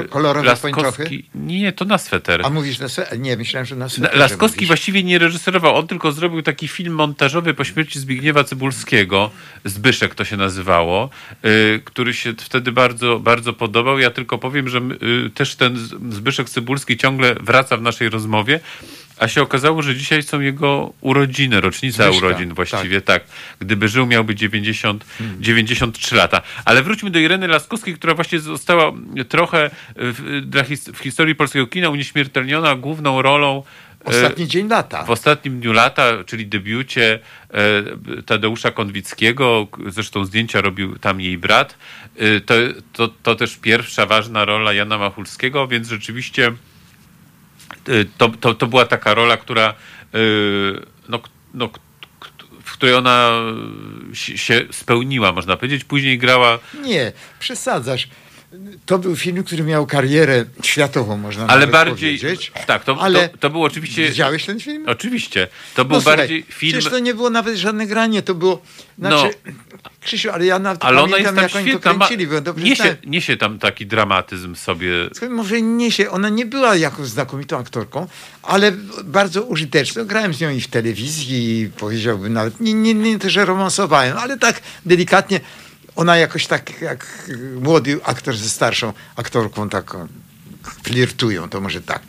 Yy, 0.00 0.08
kolorowe 0.08 0.56
pończochy? 0.56 1.22
Nie, 1.34 1.72
to 1.72 1.84
na 1.84 1.98
sweter. 1.98 2.40
A 2.44 2.50
mówisz 2.50 2.78
na 2.78 2.88
sweter? 2.88 3.20
Nie, 3.20 3.36
myślałem, 3.36 3.66
że 3.66 3.76
na 3.76 3.88
sweter. 3.88 4.16
Laskowski 4.18 4.66
właściwie 4.66 5.02
nie 5.02 5.18
reżyserował, 5.18 5.76
on 5.76 5.86
tylko 5.86 6.12
zrobił 6.12 6.42
taki 6.42 6.68
film 6.68 6.94
montażowy 6.94 7.54
po 7.54 7.64
śmierci 7.64 7.98
Zbigniewa 8.00 8.44
Cybulskiego, 8.44 9.30
Zbyszek 9.64 10.14
to 10.14 10.24
się 10.24 10.36
nazywało, 10.36 11.10
y, 11.44 11.80
który 11.84 12.14
się 12.14 12.34
wtedy 12.38 12.72
bardzo, 12.72 13.18
bardzo 13.20 13.52
podobał. 13.52 13.98
Ja 13.98 14.10
tylko 14.10 14.38
powiem, 14.38 14.68
że 14.68 14.78
y, 15.26 15.30
też 15.30 15.54
ten 15.54 15.76
Z- 15.78 16.14
Zbyszek 16.14 16.50
Cybulski 16.50 16.96
ciągle 16.96 17.34
wraca 17.34 17.76
w 17.76 17.82
naszej 17.82 18.08
rozmowie, 18.08 18.60
a 19.18 19.28
się 19.28 19.42
okazało, 19.42 19.82
że 19.82 19.96
dzisiaj 19.96 20.22
są 20.22 20.40
jego 20.40 20.92
urodziny, 21.00 21.60
rocznica 21.60 22.04
Zbyszka, 22.04 22.26
urodzin 22.26 22.54
właściwie, 22.54 23.00
tak. 23.00 23.24
Gdyby 23.60 23.88
żył, 23.88 24.06
miałby 24.06 24.34
90, 24.34 25.04
93 25.40 26.16
lata. 26.16 26.42
Ale 26.64 26.82
wróćmy 26.82 27.10
do 27.10 27.18
Ireny 27.18 27.48
Laskowskiej, 27.48 27.94
która 27.94 28.14
właśnie 28.14 28.38
została 28.38 28.92
trochę 29.28 29.70
w, 29.96 30.40
dla 30.46 30.64
his, 30.64 30.88
w 30.88 30.98
historii 30.98 31.34
polskiego 31.34 31.66
kina 31.66 31.88
unieśmiertelniona 31.88 32.74
główną 32.74 33.22
rolą 33.22 33.62
e, 34.06 34.08
Ostatni 34.08 34.48
dzień 34.48 34.68
lata. 34.68 35.04
w 35.04 35.10
ostatnim 35.10 35.60
dniu 35.60 35.72
lata, 35.72 36.24
czyli 36.26 36.46
debiucie 36.46 37.18
e, 37.50 38.22
Tadeusza 38.22 38.70
Konwickiego, 38.70 39.66
zresztą 39.86 40.24
zdjęcia 40.24 40.60
robił 40.60 40.98
tam 40.98 41.20
jej 41.20 41.38
brat, 41.38 41.78
e, 42.16 42.40
to, 42.40 42.54
to, 42.92 43.08
to 43.22 43.34
też 43.34 43.56
pierwsza 43.56 44.06
ważna 44.06 44.44
rola 44.44 44.72
Jana 44.72 44.98
Machulskiego, 44.98 45.68
więc 45.68 45.88
rzeczywiście 45.88 46.46
e, 46.46 46.75
to, 48.18 48.28
to, 48.28 48.54
to 48.54 48.66
była 48.66 48.84
taka 48.84 49.14
rola, 49.14 49.36
która 49.36 49.74
e, 50.14 50.18
no, 51.08 51.20
no, 51.54 51.70
w 52.64 52.72
której 52.72 52.94
ona 52.94 53.30
się 54.12 54.66
spełniła, 54.70 55.32
można 55.32 55.56
powiedzieć. 55.56 55.84
Później 55.84 56.18
grała 56.18 56.58
Nie, 56.82 57.12
przesadzasz. 57.38 58.08
To 58.86 58.98
był 58.98 59.16
film, 59.16 59.44
który 59.44 59.62
miał 59.62 59.86
karierę 59.86 60.44
światową, 60.62 61.16
można 61.16 61.46
ale 61.46 61.66
bardziej. 61.66 62.18
powiedzieć. 62.18 62.52
Tak, 62.66 62.84
to, 62.84 62.96
ale 63.00 63.28
to, 63.28 63.38
to 63.38 63.50
był 63.50 63.62
oczywiście. 63.64 64.08
Widziałeś 64.08 64.44
ten 64.44 64.60
film? 64.60 64.84
Oczywiście. 64.86 65.48
To 65.74 65.84
był 65.84 65.96
No, 65.96 66.00
słuchaj, 66.00 66.16
bardziej 66.18 66.42
film. 66.42 66.72
Przecież 66.72 66.90
to 66.90 66.98
nie 66.98 67.14
było 67.14 67.30
nawet 67.30 67.56
żadne 67.56 67.86
granie, 67.86 68.22
to 68.22 68.34
było... 68.34 68.62
Znaczy, 68.98 69.34
Krzysiu, 70.00 70.30
ale 70.30 70.46
ja 70.46 70.58
nawet 70.58 70.84
Ale 70.84 71.02
ona 71.02 71.16
jest 71.18 71.34
pamiętam, 71.34 71.34
tam 71.34 71.42
jak 71.42 71.56
oni 71.56 71.64
to 71.64 71.70
świetna. 71.70 71.92
Ma, 71.92 72.06
kręcili, 72.06 72.26
bo 72.26 72.40
dobrze 72.40 72.64
niesie, 72.64 72.76
znałem. 72.76 72.96
niesie 73.06 73.36
tam 73.36 73.58
taki 73.58 73.86
dramatyzm 73.86 74.54
sobie. 74.54 74.90
Słuchaj, 75.12 75.30
Może 75.30 75.62
nie 75.62 75.90
się, 75.90 76.10
ona 76.10 76.28
nie 76.28 76.46
była 76.46 76.76
jakąś 76.76 77.06
znakomitą 77.06 77.58
aktorką, 77.58 78.06
ale 78.42 78.72
bardzo 79.04 79.42
użyteczną. 79.42 80.04
Grałem 80.04 80.34
z 80.34 80.40
nią 80.40 80.50
i 80.50 80.60
w 80.60 80.68
telewizji, 80.68 81.60
i 81.60 81.68
powiedziałbym 81.70 82.32
nawet, 82.32 82.60
nie, 82.60 82.74
nie, 82.74 82.94
nie 82.94 83.18
to, 83.18 83.30
że 83.30 83.44
romansowałem, 83.44 84.18
ale 84.18 84.38
tak 84.38 84.60
delikatnie. 84.86 85.40
Ona 85.96 86.16
jakoś 86.16 86.46
tak 86.46 86.80
jak 86.80 87.06
młody 87.60 88.00
aktor 88.04 88.36
ze 88.36 88.48
starszą 88.48 88.92
aktorką 89.16 89.68
taką 89.68 90.08
flirtują, 90.82 91.48
to 91.48 91.60
może 91.60 91.80
tak. 91.80 92.02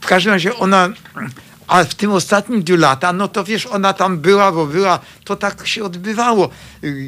W 0.00 0.06
każdym 0.06 0.32
razie 0.32 0.56
ona, 0.56 0.88
a 1.66 1.84
w 1.84 1.94
tym 1.94 2.12
ostatnim 2.12 2.62
dniu 2.62 2.76
lata, 2.76 3.12
no 3.12 3.28
to 3.28 3.44
wiesz, 3.44 3.66
ona 3.66 3.92
tam 3.92 4.18
była, 4.18 4.52
bo 4.52 4.66
była, 4.66 4.98
to 5.24 5.36
tak 5.36 5.66
się 5.66 5.84
odbywało. 5.84 6.50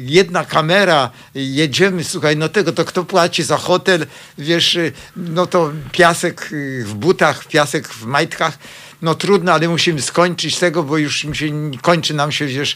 Jedna 0.05 0.45
kamera, 0.45 1.09
jedziemy, 1.35 2.03
słuchaj, 2.03 2.37
no 2.37 2.49
tego, 2.49 2.71
to 2.71 2.85
kto 2.85 3.03
płaci 3.03 3.43
za 3.43 3.57
hotel, 3.57 4.05
wiesz, 4.37 4.77
no 5.15 5.45
to 5.45 5.71
piasek 5.91 6.49
w 6.83 6.93
butach, 6.93 7.45
piasek 7.45 7.87
w 7.87 8.05
majtkach, 8.05 8.57
no 9.01 9.15
trudno, 9.15 9.53
ale 9.53 9.69
musimy 9.69 10.01
skończyć 10.01 10.57
tego, 10.57 10.83
bo 10.83 10.97
już 10.97 11.15
się, 11.15 11.51
kończy 11.81 12.13
nam 12.13 12.31
się, 12.31 12.45
wiesz, 12.45 12.75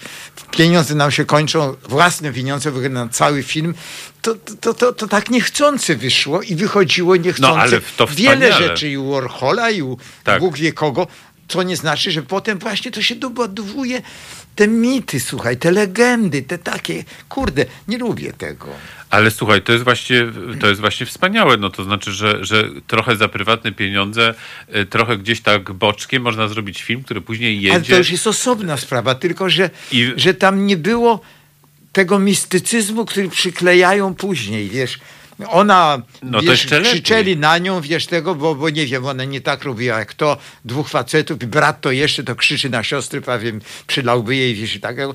pieniądze 0.51 0.95
nam 0.95 1.11
się 1.11 1.25
kończą, 1.25 1.75
własne 1.89 2.33
pieniądze 2.33 2.71
na 2.71 3.09
cały 3.09 3.43
film. 3.43 3.75
To, 4.21 4.35
to, 4.61 4.73
to, 4.73 4.93
to 4.93 5.07
tak 5.07 5.29
niechcące 5.29 5.95
wyszło 5.95 6.41
i 6.41 6.55
wychodziło 6.55 7.15
niechcące. 7.15 7.55
No, 7.55 7.61
ale 7.61 7.81
to 7.97 8.07
Wiele 8.07 8.53
rzeczy 8.53 8.89
i 8.89 8.97
u 8.97 9.11
Warhola, 9.11 9.69
i 9.69 9.81
u 9.81 9.97
Tak. 10.23 10.39
Bóg 10.39 10.57
wie 10.57 10.73
kogo, 10.73 11.07
co 11.47 11.63
nie 11.63 11.77
znaczy, 11.77 12.11
że 12.11 12.23
potem 12.23 12.59
właśnie 12.59 12.91
to 12.91 13.01
się 13.01 13.15
dobudowuje 13.15 14.01
te 14.55 14.67
mity, 14.67 15.19
słuchaj, 15.19 15.57
te 15.57 15.71
legendy, 15.71 16.41
te 16.41 16.57
takie, 16.57 17.03
kurde, 17.29 17.65
nie 17.87 17.97
lubię 17.97 18.33
tego. 18.33 18.67
Ale 19.09 19.31
słuchaj, 19.31 19.61
to 19.61 19.71
jest 19.71 19.83
właśnie, 19.83 20.25
to 20.59 20.67
jest 20.67 20.81
właśnie 20.81 21.05
wspaniałe. 21.05 21.57
No 21.57 21.69
to 21.69 21.83
znaczy, 21.83 22.11
że, 22.11 22.45
że 22.45 22.69
trochę 22.87 23.15
za 23.15 23.27
prywatne 23.27 23.71
pieniądze, 23.71 24.33
y, 24.75 24.85
trochę 24.85 25.17
gdzieś 25.17 25.41
tak 25.41 25.71
boczkiem 25.71 26.23
można 26.23 26.47
zrobić 26.47 26.83
film, 26.83 27.03
który 27.03 27.21
później 27.21 27.55
jedzie. 27.61 27.73
Ale 27.75 27.83
to 27.83 27.97
już 27.97 28.09
jest 28.11 28.27
osobna 28.27 28.77
sprawa, 28.77 29.15
tylko 29.15 29.49
że, 29.49 29.69
I- 29.91 30.13
że 30.15 30.33
tam 30.33 30.65
nie 30.67 30.77
było 30.77 31.19
tego 31.91 32.19
mistycyzmu, 32.19 33.05
który 33.05 33.29
przyklejają 33.29 34.15
później, 34.15 34.69
wiesz. 34.69 34.99
Ona, 35.47 36.01
No 36.21 36.41
wiesz, 36.41 36.65
krzyczeli 36.65 37.37
na 37.37 37.57
nią, 37.57 37.81
wiesz, 37.81 38.07
tego, 38.07 38.35
bo, 38.35 38.55
bo 38.55 38.69
nie 38.69 38.85
wiem, 38.85 39.05
ona 39.05 39.23
nie 39.23 39.41
tak 39.41 39.63
robiła 39.63 39.99
jak 39.99 40.13
to, 40.13 40.37
dwóch 40.65 40.89
facetów, 40.89 41.43
i 41.43 41.47
brat 41.47 41.81
to 41.81 41.91
jeszcze 41.91 42.23
to 42.23 42.35
krzyczy 42.35 42.69
na 42.69 42.83
siostry, 42.83 43.21
prawie 43.21 43.53
przylałby 43.87 44.35
jej, 44.35 44.55
wiesz, 44.55 44.75
i 44.75 44.79
tak. 44.79 44.95
To, 44.97 45.13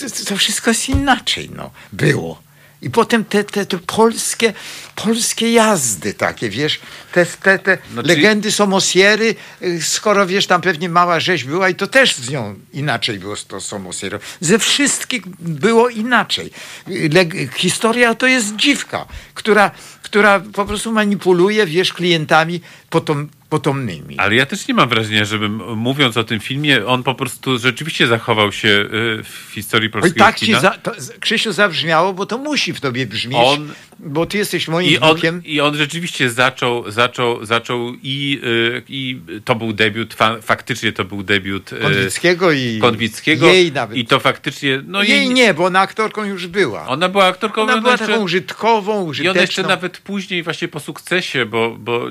to, 0.00 0.24
to 0.28 0.36
wszystko 0.36 0.70
jest 0.70 0.88
inaczej, 0.88 1.50
no, 1.56 1.70
było. 1.92 2.43
I 2.84 2.90
potem 2.90 3.24
te, 3.24 3.44
te, 3.44 3.66
te 3.66 3.78
polskie, 3.78 4.52
polskie 4.94 5.52
jazdy 5.52 6.14
takie, 6.14 6.50
wiesz, 6.50 6.80
te, 7.12 7.26
te, 7.26 7.58
te 7.58 7.78
Znaczy- 7.92 8.08
legendy 8.08 8.52
Somosiery, 8.52 9.34
y, 9.62 9.82
skoro 9.82 10.26
wiesz, 10.26 10.46
tam 10.46 10.60
pewnie 10.60 10.88
mała 10.88 11.20
rzeź 11.20 11.44
była 11.44 11.68
i 11.68 11.74
to 11.74 11.86
też 11.86 12.16
z 12.16 12.30
nią 12.30 12.54
inaczej 12.72 13.18
było 13.18 13.36
z 13.36 13.46
to 13.46 13.60
Somosierą. 13.60 14.18
Ze 14.40 14.58
wszystkich 14.58 15.22
było 15.40 15.88
inaczej. 15.88 16.50
Leg- 16.88 17.54
historia 17.54 18.14
to 18.14 18.26
jest 18.26 18.56
dziwka, 18.56 19.06
która, 19.34 19.70
która 20.02 20.40
po 20.40 20.64
prostu 20.64 20.92
manipuluje, 20.92 21.66
wiesz, 21.66 21.92
klientami 21.92 22.60
potom, 22.90 23.28
potomnymi. 23.58 24.18
Ale 24.18 24.34
ja 24.34 24.46
też 24.46 24.68
nie 24.68 24.74
mam 24.74 24.88
wrażenia, 24.88 25.24
żebym 25.24 25.76
mówiąc 25.76 26.16
o 26.16 26.24
tym 26.24 26.40
filmie, 26.40 26.86
on 26.86 27.02
po 27.02 27.14
prostu 27.14 27.58
rzeczywiście 27.58 28.06
zachował 28.06 28.52
się 28.52 28.68
y, 28.68 28.88
w 29.22 29.50
historii 29.54 29.90
polskiego 29.90 30.18
tak 30.24 30.38
ci, 30.38 30.52
za, 30.52 30.70
to, 30.70 30.92
Krzysiu, 31.20 31.52
zabrzmiało, 31.52 32.12
bo 32.12 32.26
to 32.26 32.38
musi 32.38 32.72
w 32.72 32.80
tobie 32.80 33.06
brzmieć, 33.06 33.38
On- 33.40 33.72
bo 33.98 34.26
ty 34.26 34.38
jesteś 34.38 34.68
moim 34.68 34.90
I 34.90 34.98
on, 34.98 35.10
wnukiem. 35.12 35.42
I 35.44 35.60
on 35.60 35.76
rzeczywiście 35.76 36.30
zaczął, 36.30 36.90
zaczął, 36.90 37.44
zaczął 37.44 37.92
i, 38.02 38.40
y, 38.44 38.82
i 38.88 39.18
to 39.44 39.54
był 39.54 39.72
debiut, 39.72 40.14
fa, 40.14 40.36
faktycznie 40.42 40.92
to 40.92 41.04
był 41.04 41.22
debiut 41.22 41.70
Konwickiego 41.82 42.52
i 42.52 42.78
Konwickiego. 42.80 43.46
jej 43.46 43.72
nawet. 43.72 43.96
I 43.98 44.06
to 44.06 44.20
faktycznie, 44.20 44.82
no 44.86 45.02
jej 45.02 45.30
nie, 45.30 45.54
bo 45.54 45.64
ona 45.64 45.80
aktorką 45.80 46.24
już 46.24 46.46
była. 46.46 46.86
Ona 46.86 47.08
była 47.08 47.24
aktorką. 47.24 47.62
Ona 47.62 47.72
ona 47.72 47.82
była 47.82 47.92
jeszcze- 47.92 48.06
taką 48.06 48.20
użytkową, 48.22 49.04
I 49.06 49.08
użyteczną. 49.08 49.30
ona 49.32 49.40
jeszcze 49.40 49.62
nawet 49.62 49.98
później 49.98 50.42
właśnie 50.42 50.68
po 50.68 50.80
sukcesie, 50.80 51.46
bo, 51.46 51.76
bo 51.78 52.06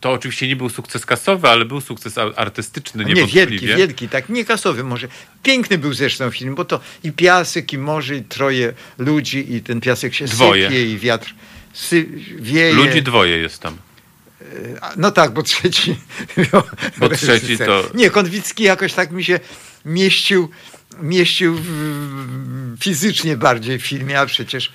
to 0.00 0.12
oczywiście 0.12 0.48
nie 0.48 0.56
był 0.56 0.68
sukces 0.68 0.87
sukces 0.88 1.06
kasowy, 1.06 1.48
ale 1.48 1.64
był 1.64 1.80
sukces 1.80 2.18
artystyczny 2.36 3.04
Nie, 3.04 3.14
wielki, 3.26 3.66
wielki, 3.66 4.08
tak, 4.08 4.28
nie 4.28 4.44
kasowy 4.44 4.84
może. 4.84 5.08
Piękny 5.42 5.78
był 5.78 5.92
zresztą 5.92 6.30
film, 6.30 6.54
bo 6.54 6.64
to 6.64 6.80
i 7.04 7.12
piasek, 7.12 7.72
i 7.72 7.78
morze, 7.78 8.16
i 8.16 8.22
troje 8.22 8.72
ludzi, 8.98 9.54
i 9.54 9.60
ten 9.62 9.80
piasek 9.80 10.14
się 10.14 10.24
Dwoje. 10.24 10.68
sypie, 10.68 10.90
i 10.92 10.98
wiatr 10.98 11.34
sy- 11.74 12.06
wieje. 12.40 12.72
Ludzi 12.72 13.02
dwoje 13.02 13.36
jest 13.38 13.58
tam. 13.62 13.76
A, 14.80 14.92
No 14.96 15.10
tak, 15.10 15.32
bo 15.32 15.42
trzeci. 15.42 15.96
Bo 16.98 17.08
trzeci 17.08 17.58
to- 17.58 17.90
Nie, 17.94 18.10
Konwicki 18.10 18.62
jakoś 18.62 18.92
tak 18.92 19.10
mi 19.10 19.24
się 19.24 19.40
mieścił, 19.84 20.50
mieścił 21.00 21.54
w, 21.62 22.76
fizycznie 22.80 23.36
bardziej 23.36 23.78
w 23.78 23.86
filmie, 23.86 24.20
a 24.20 24.26
przecież. 24.26 24.72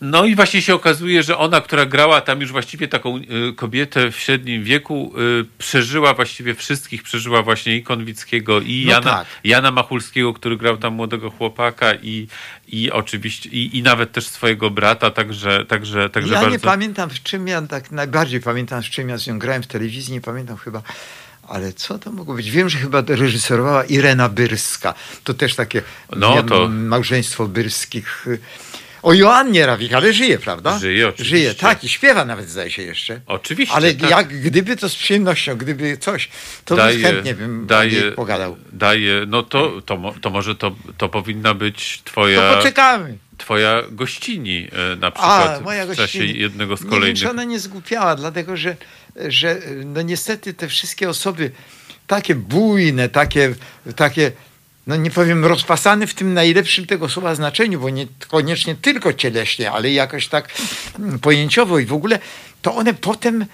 No 0.00 0.24
i 0.24 0.34
właśnie 0.34 0.62
się 0.62 0.74
okazuje, 0.74 1.22
że 1.22 1.38
ona, 1.38 1.60
która 1.60 1.86
grała 1.86 2.20
tam 2.20 2.40
już 2.40 2.52
właściwie 2.52 2.88
taką 2.88 3.16
y, 3.18 3.52
kobietę 3.56 4.10
w 4.10 4.16
średnim 4.16 4.64
wieku, 4.64 5.12
y, 5.40 5.44
przeżyła 5.58 6.14
właściwie 6.14 6.54
wszystkich. 6.54 7.02
Przeżyła 7.02 7.42
właśnie 7.42 7.76
i 7.76 7.82
Konwickiego, 7.82 8.60
i 8.60 8.84
No 8.86 8.92
Jana, 8.92 9.10
tak. 9.10 9.26
Jana 9.44 9.70
Machulskiego, 9.70 10.32
który 10.32 10.56
grał 10.56 10.76
tam 10.76 10.94
młodego 10.94 11.30
chłopaka 11.30 11.94
i, 11.94 12.28
i 12.68 12.90
oczywiście, 12.90 13.48
i, 13.48 13.78
i 13.78 13.82
nawet 13.82 14.12
też 14.12 14.26
swojego 14.26 14.70
brata, 14.70 15.10
także, 15.10 15.64
także, 15.64 16.10
także 16.10 16.34
ja 16.34 16.40
bardzo... 16.40 16.56
nie 16.56 16.60
pamiętam, 16.60 17.10
w 17.10 17.22
czym 17.22 17.48
ja 17.48 17.62
tak 17.62 17.90
najbardziej 17.90 18.40
pamiętam, 18.40 18.82
z 18.82 18.86
czym 18.86 19.08
ja 19.08 19.18
z 19.18 19.26
nią 19.26 19.38
grałem 19.38 19.62
w 19.62 19.66
telewizji, 19.66 20.14
nie 20.14 20.20
pamiętam 20.20 20.56
chyba. 20.56 20.82
Ale 21.48 21.72
co 21.72 21.98
to 21.98 22.12
mogło 22.12 22.34
być? 22.34 22.50
Wiem, 22.50 22.68
że 22.68 22.78
chyba 22.78 23.02
reżyserowała 23.08 23.84
Irena 23.84 24.28
Byrska. 24.28 24.94
To 25.24 25.34
też 25.34 25.54
takie 25.54 25.82
No, 26.16 26.42
to- 26.42 26.68
małżeństwo 26.68 27.46
Byrskich. 27.48 28.26
O 29.04 29.12
Joannie 29.14 29.66
Rawik, 29.66 29.92
ale 29.92 30.12
żyje, 30.12 30.38
prawda? 30.38 30.78
Żyje, 30.78 31.08
oczywiście. 31.08 31.36
Żyje, 31.36 31.54
tak, 31.54 31.84
i 31.84 31.88
śpiewa 31.88 32.24
nawet, 32.24 32.48
zdaje 32.50 32.70
się 32.70 32.82
jeszcze. 32.82 33.20
Oczywiście, 33.26 33.74
Ale 33.74 33.94
tak. 33.94 34.10
jak 34.10 34.28
gdyby 34.40 34.76
to 34.76 34.88
z 34.88 34.94
przyjemnością, 34.96 35.56
gdyby 35.56 35.96
coś, 35.96 36.28
to 36.64 36.76
bym 36.76 37.02
chętnie 37.02 37.34
bym 37.34 37.66
niej 37.90 38.12
pogadał. 38.16 38.56
Daje, 38.72 39.24
no 39.26 39.42
to, 39.42 39.80
to, 39.82 40.14
to 40.20 40.30
może 40.30 40.54
to, 40.54 40.76
to 40.98 41.08
powinna 41.08 41.54
być 41.54 42.00
twoja, 42.04 42.50
To 42.50 42.56
poczekamy. 42.56 43.18
twoja 43.38 43.82
gościni 43.90 44.68
e, 44.92 44.96
na 44.96 45.10
przykład 45.10 45.58
A, 45.58 45.60
moja 45.60 45.86
w 45.86 45.96
czasie 45.96 46.18
gościni. 46.18 46.38
jednego 46.40 46.76
z 46.76 46.80
Nie 46.80 46.84
wiem, 46.84 46.90
kolejnych... 46.90 47.22
czy 47.22 47.30
ona 47.30 47.44
nie 47.44 47.58
zgłupiała, 47.60 48.16
dlatego 48.16 48.56
że, 48.56 48.76
że 49.28 49.60
no 49.84 50.02
niestety 50.02 50.54
te 50.54 50.68
wszystkie 50.68 51.08
osoby 51.08 51.50
takie 52.06 52.34
bujne, 52.34 53.08
takie, 53.08 53.54
takie 53.96 54.32
no 54.86 54.96
nie 54.96 55.10
powiem 55.10 55.44
rozpasane 55.44 56.06
w 56.06 56.14
tym 56.14 56.34
najlepszym 56.34 56.86
tego 56.86 57.08
słowa 57.08 57.34
znaczeniu, 57.34 57.80
bo 57.80 57.90
nie 57.90 58.06
koniecznie 58.28 58.74
tylko 58.74 59.12
cieleśnie, 59.12 59.70
ale 59.70 59.90
jakoś 59.90 60.28
tak 60.28 60.48
mm, 60.98 61.18
pojęciowo 61.18 61.78
i 61.78 61.86
w 61.86 61.92
ogóle, 61.92 62.18
to 62.62 62.74
one 62.74 62.94
potem 62.94 63.46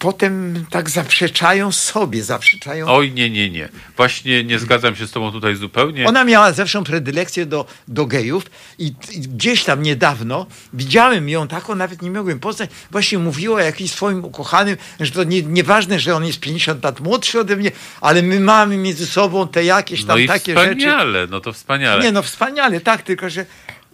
potem 0.00 0.64
tak 0.70 0.90
zaprzeczają 0.90 1.72
sobie, 1.72 2.24
zaprzeczają 2.24 2.86
Oj, 2.88 3.12
nie, 3.12 3.30
nie, 3.30 3.50
nie. 3.50 3.68
Właśnie 3.96 4.44
nie 4.44 4.58
zgadzam 4.58 4.96
się 4.96 5.06
z 5.06 5.10
tobą 5.10 5.32
tutaj 5.32 5.56
zupełnie. 5.56 6.06
Ona 6.06 6.24
miała 6.24 6.52
zawsze 6.52 6.84
predylekcję 6.84 7.46
do, 7.46 7.66
do 7.88 8.06
gejów 8.06 8.44
i, 8.78 8.86
i 8.86 9.20
gdzieś 9.20 9.64
tam 9.64 9.82
niedawno 9.82 10.46
widziałem 10.72 11.28
ją 11.28 11.48
taką, 11.48 11.74
nawet 11.74 12.02
nie 12.02 12.10
mogłem 12.10 12.40
poznać, 12.40 12.70
właśnie 12.90 13.18
mówiła 13.18 13.56
o 13.56 13.60
jakimś 13.60 13.90
swoim 13.90 14.24
ukochanym, 14.24 14.76
że 15.00 15.10
to 15.10 15.24
nie, 15.24 15.42
nieważne, 15.42 16.00
że 16.00 16.16
on 16.16 16.24
jest 16.24 16.40
50 16.40 16.84
lat 16.84 17.00
młodszy 17.00 17.40
ode 17.40 17.56
mnie, 17.56 17.70
ale 18.00 18.22
my 18.22 18.40
mamy 18.40 18.76
między 18.76 19.06
sobą 19.06 19.48
te 19.48 19.64
jakieś 19.64 20.00
no 20.00 20.06
tam 20.06 20.20
i 20.20 20.26
takie 20.26 20.54
rzeczy. 20.54 20.76
wspaniale, 20.76 21.26
no 21.30 21.40
to 21.40 21.52
wspaniale. 21.52 22.04
Nie 22.04 22.12
no, 22.12 22.22
wspaniale, 22.22 22.80
tak, 22.80 23.02
tylko 23.02 23.30
że 23.30 23.46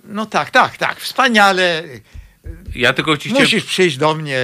no 0.05 0.27
tak, 0.27 0.51
tak, 0.51 0.77
tak, 0.77 1.01
wspaniale. 1.01 1.83
Ja 2.75 2.93
tylko 2.93 3.17
ci 3.17 3.29
chciałem... 3.29 3.45
Musisz 3.45 3.65
przyjść 3.65 3.97
do 3.97 4.15
mnie. 4.15 4.41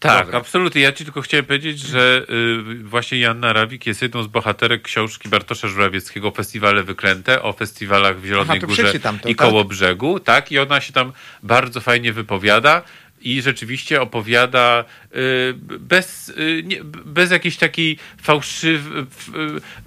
Tak, 0.00 0.24
Dobra. 0.24 0.38
absolutnie. 0.38 0.82
Ja 0.82 0.92
ci 0.92 1.04
tylko 1.04 1.22
chciałem 1.22 1.46
powiedzieć, 1.46 1.78
że 1.78 2.26
y, 2.70 2.84
właśnie 2.84 3.18
Janna 3.18 3.52
Rawik 3.52 3.86
jest 3.86 4.02
jedną 4.02 4.22
z 4.22 4.26
bohaterek 4.26 4.82
książki 4.82 5.28
Bartosza 5.28 5.68
Żurawieckiego 5.68 6.30
Festiwale 6.30 6.82
Wyklęte 6.82 7.42
o 7.42 7.52
festiwalach 7.52 8.20
w 8.20 8.24
Zielonej 8.24 8.58
Aha, 8.58 8.66
Górze 8.66 8.92
to, 9.00 9.28
i 9.28 9.34
tak? 9.34 9.48
koło 9.48 9.64
brzegu. 9.64 10.20
Tak, 10.20 10.52
i 10.52 10.58
ona 10.58 10.80
się 10.80 10.92
tam 10.92 11.12
bardzo 11.42 11.80
fajnie 11.80 12.12
wypowiada. 12.12 12.82
I 13.20 13.42
rzeczywiście 13.42 14.02
opowiada 14.02 14.84
y, 15.14 15.54
bez, 15.78 16.28
y, 16.28 16.64
bez 17.04 17.30
jakiejś 17.30 17.56
takiej 17.56 17.98
fałszywej, 18.22 19.04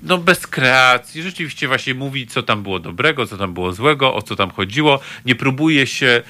no 0.04 0.18
bez 0.18 0.48
kreacji. 0.48 1.22
Rzeczywiście 1.24 1.68
właśnie 1.68 1.94
mówi, 1.94 2.28
co 2.28 2.44
tam 2.44 2.64
było 2.64 2.80
dobrego, 2.80 3.26
co 3.26 3.38
tam 3.38 3.54
było 3.54 3.74
złego, 3.74 4.14
o 4.16 4.22
co 4.22 4.36
tam 4.36 4.52
chodziło. 4.52 5.00
Nie 5.26 5.36
próbuje 5.36 5.88
się, 5.88 6.22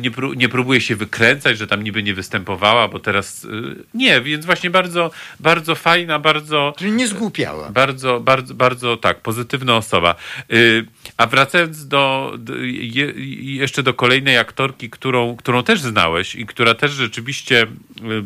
nie, 0.00 0.10
pró- 0.10 0.36
nie 0.36 0.48
próbuje 0.48 0.80
się 0.80 0.96
wykręcać, 0.96 1.58
że 1.58 1.66
tam 1.66 1.82
niby 1.84 2.02
nie 2.02 2.14
występowała, 2.14 2.88
bo 2.88 2.98
teraz 2.98 3.44
y, 3.44 3.48
nie, 3.94 4.20
więc 4.20 4.46
właśnie 4.46 4.70
bardzo, 4.70 5.10
bardzo 5.40 5.74
fajna, 5.74 6.18
bardzo 6.18 6.74
Czyli 6.78 6.92
nie 6.92 7.08
zgłupiała. 7.08 7.70
bardzo, 7.70 8.20
bardzo, 8.20 8.54
bardzo 8.54 8.96
tak, 8.96 9.20
pozytywna 9.20 9.76
osoba. 9.76 10.14
Y, 10.52 10.86
A 11.16 11.26
wracając 11.26 11.88
do, 11.88 12.34
do 12.38 12.56
je, 12.64 13.12
jeszcze 13.54 13.82
do 13.82 13.94
kolejnej 13.94 14.38
aktorki, 14.38 14.90
którą, 14.90 15.36
którą 15.36 15.62
też 15.62 15.80
znałeś 15.80 16.34
i 16.34 16.46
która 16.52 16.74
też 16.74 16.92
rzeczywiście 16.92 17.62
y, 17.62 18.24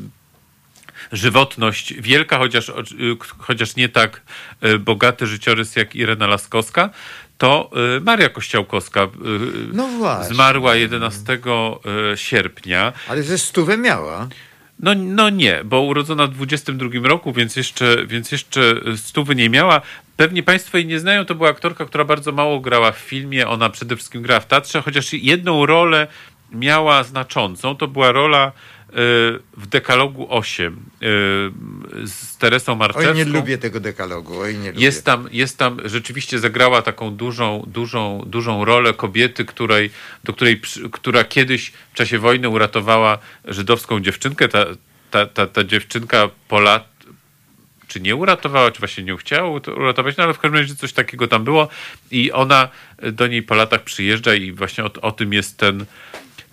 żywotność 1.13 1.95
wielka, 1.95 2.39
chociaż, 2.39 2.69
y, 2.69 2.73
chociaż 3.39 3.77
nie 3.77 3.89
tak 3.89 4.23
y, 4.65 4.79
bogaty 4.79 5.27
życiorys 5.27 5.77
jak 5.77 5.95
Irena 5.95 6.27
Laskowska, 6.27 6.91
to 7.39 7.71
Maria 8.01 8.29
Kościałkowska 8.29 9.03
y, 9.03 9.09
No 9.73 9.89
właśnie. 9.89 10.35
zmarła 10.35 10.75
11 10.75 11.35
y, 11.35 12.17
sierpnia. 12.17 12.93
Ale 13.09 13.23
ze 13.23 13.39
stówę 13.39 13.77
miała. 13.77 14.29
No, 14.81 14.95
no 14.95 15.31
nie, 15.31 15.61
bo 15.65 15.81
urodzona 15.81 16.27
w 16.27 16.31
22 16.31 16.89
roku, 17.09 17.33
więc 17.33 17.57
jeszcze, 17.57 18.07
więc 18.07 18.33
jeszcze 18.33 18.75
stówy 18.97 19.35
nie 19.35 19.51
miała. 19.51 19.81
Pewnie 20.17 20.43
Państwo 20.43 20.79
jej 20.79 20.87
nie 20.87 21.01
znają, 21.01 21.25
to 21.25 21.35
była 21.35 21.49
aktorka, 21.49 21.85
która 21.85 22.05
bardzo 22.05 22.33
mało 22.33 22.61
grała 22.61 22.93
w 22.93 22.99
filmie. 22.99 23.49
Ona 23.49 23.71
przede 23.71 23.97
wszystkim 23.97 24.23
grała 24.23 24.41
w 24.41 24.47
teatrze, 24.47 24.83
chociaż 24.83 25.13
jedną 25.13 25.67
rolę 25.67 26.07
miała 26.53 27.05
znaczącą. 27.05 27.77
To 27.77 27.89
była 27.89 28.13
rola 28.13 28.49
y, 28.49 28.93
w 29.57 29.67
Dekalogu 29.69 30.27
8 30.31 30.75
y, 30.75 31.07
z 32.07 32.37
Teresą 32.39 32.75
Marczewską. 32.75 33.11
Oj, 33.11 33.17
nie 33.17 33.25
lubię 33.25 33.59
tego 33.59 33.81
dekalogu. 33.81 34.41
Oj, 34.41 34.59
nie 34.59 34.73
lubię. 34.73 34.85
Jest 34.85 35.05
tam, 35.05 35.29
jest 35.33 35.59
tam, 35.59 35.81
rzeczywiście 35.85 36.39
zagrała 36.39 36.83
taką 36.83 37.17
dużą, 37.17 37.65
dużą, 37.67 38.25
dużą 38.27 38.65
rolę 38.65 38.95
kobiety, 38.95 39.45
której, 39.45 39.91
do 40.25 40.33
której, 40.33 40.61
która 40.93 41.25
kiedyś 41.25 41.73
w 41.93 41.95
czasie 41.95 42.19
wojny 42.19 42.49
uratowała 42.49 43.19
żydowską 43.45 44.01
dziewczynkę. 44.01 44.49
Ta, 44.49 44.65
ta, 45.11 45.27
ta, 45.27 45.47
ta 45.47 45.65
dziewczynka 45.65 46.31
po 46.49 46.61
lat, 46.61 46.97
czy 47.89 48.01
nie 48.01 48.17
uratowała, 48.17 48.71
czy 48.71 48.79
właśnie 48.79 49.05
nie 49.05 49.17
chciała 49.17 49.61
uratować, 49.77 50.17
no 50.17 50.25
ale 50.25 50.35
w 50.35 50.39
każdym 50.39 50.61
razie 50.61 50.77
coś 50.77 50.93
takiego 50.93 51.29
tam 51.29 51.45
było 51.45 51.69
i 52.11 52.33
ona 52.33 52.69
do 53.03 53.27
niej 53.27 53.43
po 53.43 53.55
latach 53.55 53.83
przyjeżdża 53.83 54.35
i 54.35 54.53
właśnie 54.53 54.85
o, 54.85 54.91
o 55.03 55.13
tym 55.13 55.33
jest 55.33 55.59
ten, 55.59 55.87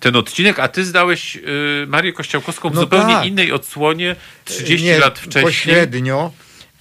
ten 0.04 0.16
odcinek, 0.16 0.58
a 0.58 0.68
ty 0.68 0.84
zdałeś 0.84 1.36
y, 1.36 1.40
Marię 1.88 2.12
Kościałkowską 2.12 2.70
w 2.70 2.74
No 2.74 2.80
zupełnie 2.80 3.14
tak. 3.14 3.26
innej 3.26 3.52
odsłonie 3.52 4.16
30 4.44 4.86
Nie, 4.86 4.98
lat 4.98 5.18
wcześniej. 5.18 5.44
Pośrednio 5.44 6.32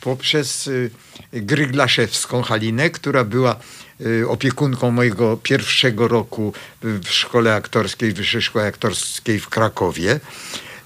poprzez 0.02 0.68
y, 0.68 0.92
Gryglaszewską 1.34 2.42
Halinę, 2.42 2.90
która 2.90 3.24
była 3.24 3.56
y, 4.02 4.30
opiekunką 4.30 4.92
mojego 4.92 5.38
pierwszego 5.38 6.08
roku 6.08 6.54
w 6.82 7.08
szkole 7.10 7.56
aktorskiej, 7.56 8.14
Wyższej 8.14 8.42
Szkole 8.42 8.66
Aktorskiej 8.66 9.40
w 9.40 9.50
Krakowie. 9.50 10.20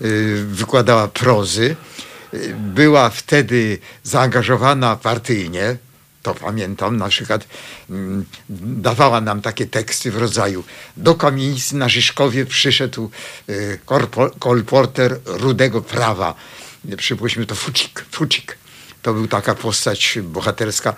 Y, 0.02 0.46
Wykładała 0.48 1.08
prozy. 1.08 1.76
Y, 2.34 2.56
Była 2.60 3.10
wtedy 3.10 3.78
zaangażowana 4.04 4.96
partyjnie. 4.96 5.78
To 6.28 6.34
pamiętam, 6.34 6.98
na 6.98 7.10
przykład 7.10 7.48
mm, 7.90 8.26
dawała 8.50 9.22
nam 9.22 9.42
takie 9.42 9.66
teksty 9.66 10.12
w 10.12 10.18
rodzaju 10.18 10.64
do 10.98 11.16
kamienicy 11.16 11.76
na 11.76 11.90
Rzyszkowie 11.90 12.46
przyszedł 12.46 13.10
y, 13.50 13.80
kolporter 14.40 15.20
rudego 15.26 15.82
prawa. 15.82 16.36
Przypuśćmy 16.98 17.46
to 17.46 17.56
Fucik. 17.56 18.06
Fucik. 18.12 18.58
To 19.02 19.14
był 19.14 19.28
taka 19.28 19.56
postać 19.56 20.20
bohaterska 20.24 20.96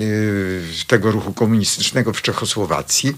y, 0.00 0.62
tego 0.86 1.10
ruchu 1.10 1.32
komunistycznego 1.32 2.12
w 2.12 2.22
Czechosłowacji. 2.22 3.16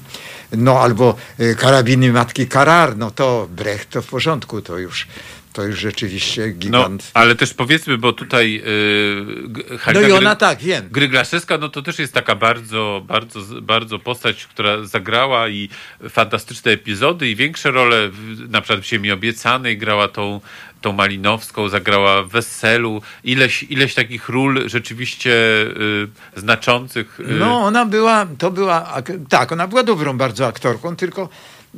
No 0.52 0.80
albo 0.80 1.16
y, 1.40 1.56
karabiny 1.56 2.12
matki 2.12 2.46
Karar, 2.46 2.96
no 2.96 3.10
to 3.10 3.48
Brecht 3.50 3.90
to 3.90 4.02
w 4.02 4.06
porządku, 4.06 4.62
to 4.62 4.78
już, 4.78 5.06
to 5.52 5.62
już 5.64 5.78
rzeczywiście 5.80 6.46
No, 6.46 6.52
gigant. 6.54 7.10
ale 7.14 7.34
też 7.34 7.54
powiedzmy, 7.54 7.98
bo 7.98 8.12
tutaj 8.12 8.52
yy, 8.52 8.62
G- 9.48 9.64
No, 9.70 9.78
Halina 9.78 10.08
i 10.08 10.12
ona 10.12 10.34
Gry- 10.34 10.38
tak, 10.38 10.58
wiem. 10.62 10.88
Gryglaszewska, 10.90 11.58
no 11.58 11.68
to 11.68 11.82
też 11.82 11.98
jest 11.98 12.12
taka 12.14 12.34
bardzo, 12.34 13.02
bardzo, 13.06 13.40
bardzo 13.62 13.98
postać, 13.98 14.46
która 14.46 14.84
zagrała 14.84 15.48
i 15.48 15.68
fantastyczne 16.08 16.72
epizody 16.72 17.28
i 17.30 17.36
większe 17.36 17.70
role, 17.70 18.08
w- 18.08 18.50
na 18.50 18.60
przykład 18.60 18.80
w 18.80 18.88
Ziemi 18.88 19.10
Obiecanej 19.10 19.78
grała 19.78 20.08
tą, 20.08 20.40
tą 20.80 20.92
Malinowską, 20.92 21.68
zagrała 21.68 22.22
w 22.22 22.28
Weselu, 22.28 23.02
ileś, 23.24 23.62
ileś 23.62 23.94
takich 23.94 24.28
ról 24.28 24.68
rzeczywiście 24.68 25.32
y, 26.36 26.40
znaczących. 26.40 27.20
y, 27.20 27.24
No, 27.26 27.58
ona 27.60 27.84
była, 27.86 28.26
to 28.38 28.50
była, 28.50 28.86
ak- 28.94 29.12
tak, 29.28 29.52
ona 29.52 29.66
była 29.68 29.82
dobrą 29.82 30.16
bardzo 30.18 30.46
aktorką, 30.46 30.96
tylko 30.96 31.28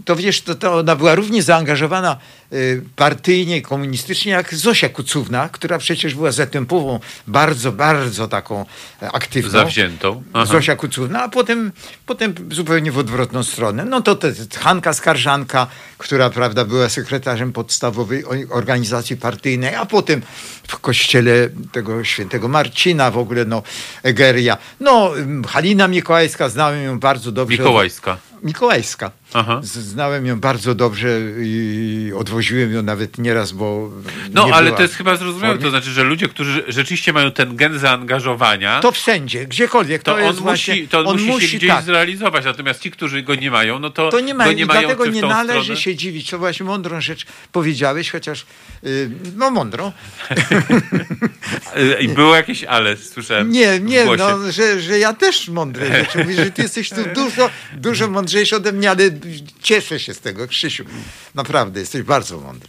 to 0.04 0.16
wiesz, 0.16 0.42
to, 0.42 0.54
to 0.54 0.74
ona 0.74 0.96
była 0.96 1.14
równie 1.14 1.42
zaangażowana 1.42 2.16
y, 2.52 2.82
partyjnie, 2.96 3.62
komunistycznie, 3.62 4.32
jak 4.32 4.54
Zosia 4.54 4.88
Kucówna, 4.88 5.48
która 5.48 5.78
przecież 5.78 6.14
była 6.14 6.32
zatępową, 6.32 7.00
bardzo, 7.26 7.72
bardzo 7.72 8.28
taką 8.28 8.66
e, 9.02 9.12
aktywną. 9.12 9.50
Zawziętą. 9.50 10.22
Aha. 10.32 10.46
Zosia 10.46 10.76
Kucówna, 10.76 11.22
a 11.22 11.28
potem, 11.28 11.72
potem 12.06 12.34
zupełnie 12.50 12.92
w 12.92 12.98
odwrotną 12.98 13.42
stronę. 13.42 13.84
No 13.84 14.00
to 14.00 14.16
te, 14.16 14.32
Hanka 14.58 14.92
Skarżanka, 14.92 15.66
która 15.98 16.30
prawda, 16.30 16.64
była 16.64 16.88
sekretarzem 16.88 17.52
podstawowej 17.52 18.24
organizacji 18.50 19.16
partyjnej, 19.16 19.74
a 19.74 19.86
potem 19.86 20.22
w 20.68 20.78
kościele 20.78 21.48
tego 21.72 22.04
świętego 22.04 22.48
Marcina, 22.48 23.10
w 23.10 23.18
ogóle 23.18 23.44
no 23.44 23.62
Egeria. 24.02 24.58
No 24.80 25.12
Halina 25.48 25.88
Mikołajska, 25.88 26.48
znałem 26.48 26.84
ją 26.84 26.98
bardzo 26.98 27.32
dobrze. 27.32 27.58
Mikołajska. 27.58 28.16
Mikołajska. 28.44 29.10
Aha. 29.34 29.60
Znałem 29.62 30.26
ją 30.26 30.40
bardzo 30.40 30.74
dobrze 30.74 31.08
i 31.42 32.12
odwoziłem 32.16 32.72
ją 32.72 32.82
nawet 32.82 33.18
nieraz, 33.18 33.52
bo. 33.52 33.90
No, 34.32 34.46
nie 34.46 34.54
ale 34.54 34.72
to 34.72 34.82
jest 34.82 34.94
chyba 34.94 35.16
zrozumiałe, 35.16 35.58
to 35.58 35.70
znaczy, 35.70 35.90
że 35.90 36.04
ludzie, 36.04 36.28
którzy 36.28 36.64
rzeczywiście 36.68 37.12
mają 37.12 37.30
ten 37.30 37.56
gen 37.56 37.78
zaangażowania, 37.78 38.80
To 38.80 38.92
wszędzie, 38.92 39.46
gdziekolwiek. 39.46 40.02
to, 40.02 40.14
To, 40.14 40.20
on, 40.20 40.26
musi, 40.28 40.42
właśnie, 40.42 40.88
to 40.88 41.00
on, 41.00 41.22
musi, 41.22 41.48
się 41.48 41.56
gdzieś 41.56 41.70
tak. 41.70 41.84
zrealizować. 41.84 42.44
Natomiast 42.44 42.80
ci, 42.80 42.90
którzy 42.90 43.22
go 43.22 43.34
nie 43.34 43.50
mają, 43.50 43.78
no 43.78 43.90
to, 43.90 44.10
To 44.10 44.20
nie 44.20 44.34
ma, 44.34 44.44
go 44.44 44.52
nie 44.52 44.66
mają 44.66 44.80
dlatego 44.80 45.06
nie 45.06 45.22
należy 45.22 45.60
stronę. 45.62 45.80
się 45.80 45.96
dziwić. 45.96 46.30
To 46.30 46.38
właśnie 46.38 46.66
mądrą 46.66 47.00
rzecz 47.00 47.26
powiedziałeś, 47.52 48.10
chociaż 48.10 48.46
yy, 48.82 49.10
no 49.36 49.50
mądrą. 49.50 49.92
I 52.00 52.08
było 52.08 52.36
jakieś 52.36 52.64
ale, 52.64 52.96
słyszałem 52.96 53.50
Nie, 53.50 53.80
nie, 53.80 54.04
no, 54.04 54.52
że, 54.52 54.80
że 54.80 54.98
ja 54.98 55.12
też 55.12 55.48
mądre 55.48 55.86
rzeczy 55.86 56.18
mówię, 56.18 56.34
że 56.34 56.50
ty 56.50 56.62
jesteś 56.62 56.90
tu 56.90 56.96
dużo, 57.20 57.50
dużo 57.72 58.08
mądrzejszy 58.08 58.33
ode 58.52 58.72
mnie, 58.72 58.90
ale 58.90 59.10
cieszę 59.62 60.00
się 60.00 60.14
z 60.14 60.20
tego, 60.20 60.48
Krzysiu. 60.48 60.84
Naprawdę, 61.34 61.80
jesteś 61.80 62.02
bardzo 62.02 62.40
mądry. 62.40 62.68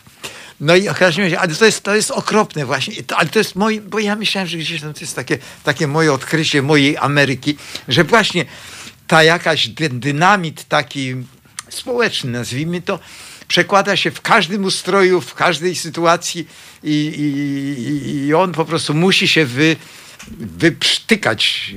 No 0.60 0.76
i 0.76 0.90
każdym 0.94 1.24
razie, 1.24 1.40
ale 1.40 1.56
to 1.56 1.66
jest, 1.66 1.84
to 1.84 1.96
jest 1.96 2.12
okropne 2.12 2.66
właśnie, 2.66 3.04
to, 3.04 3.18
ale 3.18 3.30
to 3.30 3.40
jest 3.40 3.56
moje, 3.56 3.82
bo 3.82 4.00
ja 4.00 4.16
myślałem, 4.16 4.48
że 4.48 4.58
gdzieś 4.58 4.82
tam 4.82 4.94
to 4.94 5.00
jest 5.00 5.16
takie, 5.16 5.38
takie 5.64 5.88
moje 5.88 6.14
odkrycie 6.14 6.62
mojej 6.62 6.98
Ameryki, 6.98 7.58
że 7.88 8.04
właśnie 8.04 8.46
ta 9.08 9.24
jakaś 9.24 9.68
dy- 9.68 9.90
dynamit 9.90 10.64
taki 10.64 11.16
społeczny, 11.70 12.32
nazwijmy 12.32 12.82
to, 12.82 13.00
przekłada 13.48 13.96
się 13.98 14.12
w 14.12 14.22
każdym 14.22 14.64
ustroju, 14.66 15.22
w 15.22 15.34
każdej 15.34 15.76
sytuacji 15.76 16.48
i, 16.84 16.90
i- 16.92 18.26
i 18.28 18.34
on 18.34 18.52
po 18.52 18.66
prostu 18.66 18.94
musi 18.94 19.28
się 19.28 19.46
wy, 19.46 19.76
wyprztykać, 20.40 21.74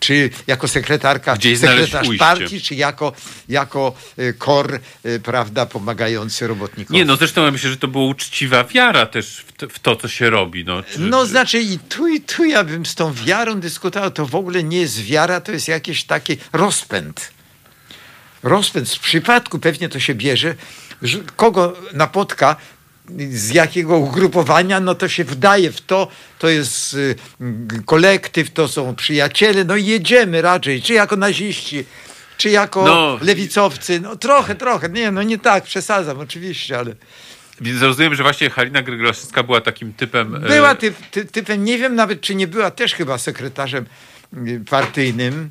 czy 0.00 0.30
jako 0.46 0.68
sekretarka, 0.68 1.36
Gdzieś 1.36 1.58
sekretarz 1.58 2.08
partii, 2.18 2.60
czy 2.60 2.74
jako, 2.74 3.12
jako 3.48 3.94
y, 4.18 4.34
kor, 4.38 4.80
y, 5.06 5.20
prawda, 5.20 5.66
pomagający 5.66 6.46
robotnikom. 6.46 6.96
Nie, 6.96 7.04
no 7.04 7.16
zresztą 7.16 7.44
ja 7.44 7.50
myślę, 7.50 7.70
że 7.70 7.76
to 7.76 7.88
była 7.88 8.04
uczciwa 8.04 8.64
wiara 8.64 9.06
też 9.06 9.44
w 9.46 9.52
to, 9.52 9.68
w 9.68 9.78
to 9.78 9.96
co 9.96 10.08
się 10.08 10.30
robi. 10.30 10.64
No, 10.64 10.82
czy, 10.82 11.00
No 11.00 11.22
czy- 11.22 11.28
znaczy 11.28 11.60
i 11.60 11.78
tu 11.78 12.08
i 12.08 12.20
tu 12.20 12.44
ja 12.44 12.64
bym 12.64 12.86
z 12.86 12.94
tą 12.94 13.14
wiarą 13.14 13.60
dyskutował, 13.60 14.10
to 14.10 14.26
w 14.26 14.34
ogóle 14.34 14.62
nie 14.62 14.80
jest 14.80 15.02
wiara, 15.02 15.40
to 15.40 15.52
jest 15.52 15.68
jakiś 15.68 16.04
taki 16.04 16.36
rozpęd. 16.52 17.30
Rozpęd. 18.42 18.88
Z 18.88 18.98
przypadku 18.98 19.58
pewnie 19.58 19.88
to 19.88 20.00
się 20.00 20.14
bierze, 20.14 20.54
kogo 21.36 21.76
napotka, 21.92 22.56
z 23.30 23.50
jakiego 23.50 23.98
ugrupowania, 23.98 24.80
no 24.80 24.94
to 24.94 25.08
się 25.08 25.24
wdaje 25.24 25.72
w 25.72 25.80
to, 25.80 26.08
to 26.38 26.48
jest 26.48 26.94
y, 26.94 27.14
kolektyw, 27.86 28.50
to 28.50 28.68
są 28.68 28.94
przyjaciele, 28.94 29.64
no 29.64 29.76
i 29.76 29.86
jedziemy 29.86 30.42
raczej, 30.42 30.82
czy 30.82 30.92
jako 30.92 31.16
naziści, 31.16 31.84
czy 32.36 32.50
jako 32.50 32.84
No. 32.84 33.18
lewicowcy, 33.22 34.00
no 34.00 34.16
trochę, 34.16 34.54
trochę, 34.54 34.88
nie, 34.88 35.10
no 35.10 35.22
nie 35.22 35.38
tak, 35.38 35.64
przesadzam 35.64 36.18
oczywiście, 36.18 36.78
ale... 36.78 36.94
Więc 37.60 37.82
rozumiem, 37.82 38.14
że 38.14 38.22
właśnie 38.22 38.50
Halina 38.50 38.82
Gryglaszewska 38.82 39.42
była 39.42 39.60
takim 39.60 39.92
typem... 39.92 40.34
e, 40.34 40.40
Była 40.40 40.74
typ, 40.74 40.94
ty, 41.10 41.24
typem, 41.24 41.64
nie 41.64 41.78
wiem 41.78 41.94
nawet, 41.94 42.20
czy 42.20 42.34
nie 42.34 42.46
była 42.46 42.70
też 42.70 42.94
chyba 42.94 43.18
sekretarzem 43.18 43.86
y, 44.46 44.60
partyjnym. 44.70 45.50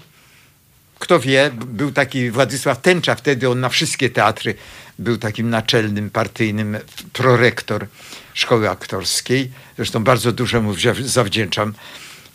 Kto 0.99 1.19
wie, 1.19 1.52
był 1.53 1.91
taki 1.91 2.31
Władysław 2.31 2.81
Tęcza, 2.81 3.15
wtedy 3.15 3.49
on 3.49 3.60
na 3.60 3.69
wszystkie 3.69 4.10
teatry 4.10 4.56
był 4.99 5.17
takim 5.17 5.49
naczelnym 5.49 6.09
partyjnym 6.09 6.77
prorektor 7.13 7.88
szkoły 8.34 8.69
aktorskiej. 8.69 9.51
Zresztą 9.76 10.03
bardzo 10.03 10.31
dużo 10.31 10.61
mu 10.61 10.73
zawdzięczam. 11.01 11.73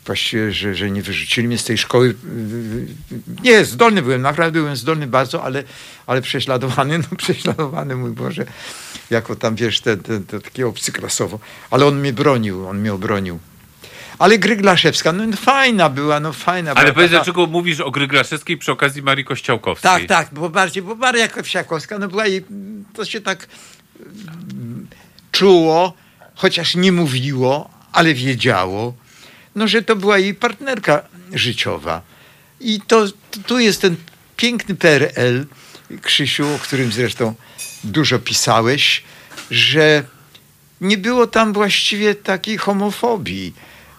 Właściwie, 0.07 0.53
że, 0.53 0.75
że 0.75 0.91
nie 0.91 1.03
wyrzucili 1.03 1.49
mnie 1.49 1.59
z 1.59 1.65
tej 1.65 1.79
szkoły. 1.79 2.15
Nie, 3.43 3.65
zdolny 3.65 4.03
byłem, 4.03 4.23
naprawdę 4.23 4.61
byłem 4.61 4.77
zdolny 4.77 5.07
bardzo, 5.07 5.45
ale, 5.45 5.65
ale 6.07 6.23
prześladowany, 6.23 6.99
no 7.11 7.17
prześladowany, 7.17 7.97
mój 7.97 8.11
Boże, 8.11 8.47
jako 9.11 9.37
tam, 9.37 9.57
wiesz, 9.57 9.81
te, 9.81 9.97
te, 9.97 10.21
te, 10.21 10.41
takie 10.41 10.67
obcyklasowo. 10.67 11.39
Ale 11.71 11.87
on 11.87 12.01
mnie 12.01 12.13
bronił, 12.13 12.69
on 12.69 12.81
mnie 12.81 12.95
obronił. 12.95 13.39
Ale 14.19 14.39
Gryglaszewska, 14.39 15.13
no, 15.13 15.27
no 15.27 15.37
fajna 15.37 15.89
była, 15.89 16.21
no 16.21 16.33
fajna 16.33 16.71
Ale 16.71 16.81
była. 16.83 16.95
powiedz, 16.95 17.11
taka- 17.11 17.19
dlaczego 17.25 17.47
mówisz 17.47 17.81
o 17.81 17.91
Gryglaszewskiej 17.91 18.57
przy 18.59 18.73
okazji 18.73 19.03
Marii 19.03 19.25
Kościołkowskiej? 19.25 19.91
Tak, 19.91 20.05
tak, 20.07 20.29
bo 20.33 20.51
bardziej, 20.51 20.83
bo 20.83 20.95
Maria 20.95 21.29
Wsiakowska, 21.43 21.99
no 21.99 22.09
była 22.09 22.27
jej, 22.27 22.45
to 22.95 23.05
się 23.05 23.21
tak 23.21 23.47
mm, 24.01 24.87
czuło, 25.33 25.93
chociaż 26.35 26.75
nie 26.75 26.93
mówiło, 26.93 27.71
ale 27.93 28.15
wiedziało, 28.15 28.95
no, 29.55 29.69
że 29.69 29.83
to 29.83 29.97
była 29.97 30.19
jej 30.19 30.35
partnerka 30.35 31.03
życiowa. 31.33 32.03
I 32.61 32.81
to, 32.87 33.07
to 33.31 33.41
tu 33.47 33.59
jest 33.59 33.81
ten 33.83 33.97
piękny 34.37 34.75
PRL, 34.75 35.47
Krzysiu, 36.03 36.55
o 36.55 36.59
którym 36.59 36.93
zresztą 36.93 37.35
dużo 37.85 38.19
pisałeś, 38.19 39.03
że 39.51 40.03
nie 40.81 40.99
było 40.99 41.27
tam 41.27 41.53
właściwie 41.53 42.15
takiej 42.15 42.57
homofobii. 42.59 43.55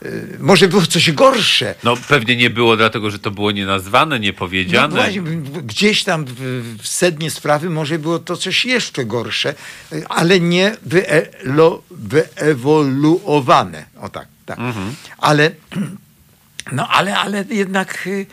Y, 0.06 0.38
Może 0.40 0.68
było 0.68 0.82
coś 0.86 1.12
gorsze, 1.12 1.76
No 1.84 1.98
pewnie 1.98 2.36
nie 2.36 2.50
było 2.50 2.78
dlatego, 2.78 3.12
że 3.12 3.20
to 3.20 3.32
było 3.32 3.52
nienazwane, 3.52 4.16
no 4.16 4.18
niepowiedziane. 4.24 4.96
właśnie, 4.96 5.22
w- 5.22 5.66
gdzieś 5.66 6.04
tam 6.04 6.26
w, 6.28 6.88
sednie 6.88 7.32
sprawy 7.32 7.70
może 7.70 8.00
było 8.00 8.20
to 8.20 8.38
coś 8.38 8.66
jeszcze 8.66 9.06
gorsze, 9.06 9.54
y, 9.94 10.08
ale 10.08 10.40
nie 10.40 10.78
wyelo, 10.82 11.82
wyewoluowane. 11.92 13.86
O 14.02 14.10
tak, 14.10 14.28
tak. 14.46 14.60
Ale, 15.18 15.52
no 16.72 16.88
ale, 16.88 17.18
ale 17.18 17.46
jednak 17.50 18.08
y, 18.08 18.26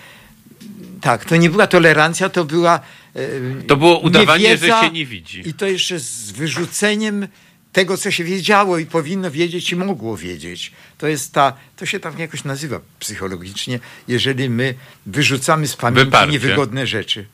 tak, 1.01 1.25
to 1.25 1.37
nie 1.37 1.51
była 1.51 1.67
tolerancja, 1.67 2.29
to 2.29 2.45
była 2.45 2.81
To 3.67 3.77
było 3.77 3.99
udawanie, 3.99 4.57
że 4.57 4.67
się 4.67 4.91
nie 4.93 5.07
widzi. 5.07 5.49
I 5.49 5.55
to 5.55 5.67
jeszcze 5.67 5.99
z 5.99 6.31
wyrzuceniem 6.31 7.29
tego, 7.73 7.97
co 7.97 8.11
się 8.11 8.25
wiedziało 8.25 8.79
i 8.79 8.87
powinno 8.87 9.31
wiedzieć 9.31 9.73
i 9.73 9.77
mogło 9.77 10.17
wiedzieć. 10.17 10.73
To 10.99 11.07
jest 11.07 11.33
ta, 11.33 11.53
to 11.77 11.87
się 11.87 12.01
tak 12.01 12.19
jakoś 12.19 12.45
nazywa 12.45 12.81
psychologicznie, 12.99 13.81
jeżeli 14.09 14.51
my 14.51 14.75
wyrzucamy 15.07 15.69
z 15.69 15.77
pamięci 15.77 16.05
Wyparcie. 16.05 16.33
niewygodne 16.33 16.87
rzeczy. 16.87 17.27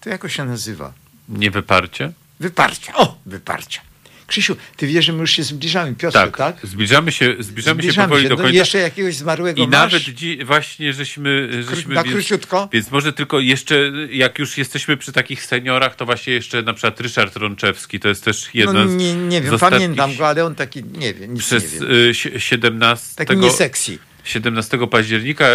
To 0.00 0.10
jakoś 0.10 0.36
się 0.36 0.44
nazywa. 0.44 0.92
Niewyparcie? 1.28 2.12
Wyparcie. 2.40 2.94
O, 2.94 3.18
wyparcie. 3.26 3.80
Krzysiu, 4.26 4.56
ty 4.76 4.86
wiesz, 4.86 5.04
że 5.04 5.12
my 5.12 5.18
już 5.20 5.30
się 5.30 5.42
zbliżamy, 5.42 5.94
Piotrze, 5.94 6.18
Tak. 6.18 6.36
tak? 6.36 6.56
Zbliżamy 6.62 7.12
się, 7.12 7.36
zbliżamy 7.40 7.82
się 7.82 7.92
powoli 7.92 8.24
do 8.24 8.30
No, 8.30 8.36
końca. 8.36 8.50
Jeszcze 8.52 8.78
jakiegoś 8.78 9.14
zmarłego 9.16 9.62
I 9.62 9.68
masz? 9.68 9.70
nawet 9.92 10.02
dzi- 10.02 10.44
właśnie, 10.44 10.92
żeśmy... 10.92 11.48
żeśmy 11.70 11.94
na 11.94 12.02
więc, 12.02 12.14
króciutko? 12.14 12.68
Więc 12.72 12.90
może 12.90 13.12
tylko 13.12 13.40
jeszcze, 13.40 13.92
jak 14.10 14.38
już 14.38 14.58
jesteśmy 14.58 14.96
przy 14.96 15.12
takich 15.12 15.44
seniorach, 15.44 15.96
to 15.96 16.06
właśnie 16.06 16.32
jeszcze 16.32 16.62
na 16.62 16.72
przykład 16.74 17.00
Ryszard 17.00 17.36
Rączewski, 17.36 18.00
to 18.00 18.08
jest 18.08 18.24
też 18.24 18.50
no, 18.54 18.88
z 18.88 18.94
nie, 18.94 19.14
nie 19.14 19.40
z 19.40 19.44
wiem, 19.44 19.54
ostatnich- 19.54 19.80
pamiętam 19.80 20.16
go, 20.16 20.28
ale 20.28 20.44
on 20.44 20.54
taki, 20.54 20.84
nie 20.84 21.14
wiem, 21.14 21.34
nic 21.34 21.42
Przez 21.42 21.72
nie 21.72 21.78
wiem. 21.80 21.90
y, 21.96 22.14
sie- 22.14 22.40
17... 22.40 23.14
Taki 23.16 23.36
nie 23.36 23.50
sexy. 23.50 23.98
17 24.24 24.78
października 24.90 25.46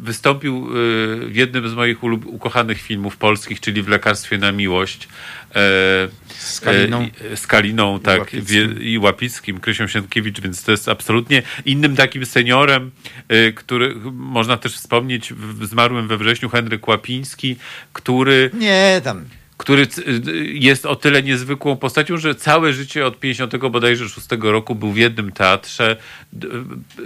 wystąpił 0.00 0.66
y, 0.66 1.28
w 1.28 1.36
jednym 1.36 1.68
z 1.68 1.74
moich 1.74 2.04
ukochanych 2.04 2.80
filmów 2.80 3.16
polskich, 3.16 3.60
czyli 3.60 3.82
w 3.82 3.88
Lekarstwie 3.88 4.38
na 4.38 4.52
Miłość. 4.52 5.08
E, 5.50 6.08
Z 6.28 6.60
Kaliną. 6.60 7.08
e, 7.32 7.36
z 7.36 7.46
Kaliną, 7.46 8.00
tak, 8.00 8.18
Łapickim. 8.18 8.44
wie, 8.78 8.90
i 8.90 8.98
Łapickim, 8.98 9.60
Krysią 9.60 9.86
Sienkiewicz, 9.86 10.40
więc 10.40 10.62
to 10.62 10.70
jest 10.70 10.88
absolutnie 10.88 11.42
innym 11.64 11.96
takim 11.96 12.26
seniorem, 12.26 12.90
y, 13.32 13.52
który 13.52 13.94
można 14.12 14.56
też 14.56 14.74
wspomnieć, 14.76 15.32
w, 15.32 15.66
zmarłym 15.66 16.08
we 16.08 16.16
wrześniu 16.16 16.48
Henryk 16.48 16.88
Łapiński, 16.88 17.56
który 17.92 18.50
Nie, 18.54 19.00
tam 19.04 19.24
który 19.58 19.86
c- 19.86 20.02
y, 20.02 20.22
jest 20.52 20.86
o 20.86 20.96
tyle 20.96 21.22
niezwykłą 21.22 21.76
postacią, 21.76 22.16
że 22.16 22.34
całe 22.34 22.72
życie 22.72 23.06
od 23.06 23.20
50 23.20 23.56
bodajże 23.70 24.08
6 24.08 24.26
roku 24.42 24.74
był 24.74 24.92
w 24.92 24.96
jednym 24.96 25.32
teatrze 25.32 25.96
d- 26.32 26.48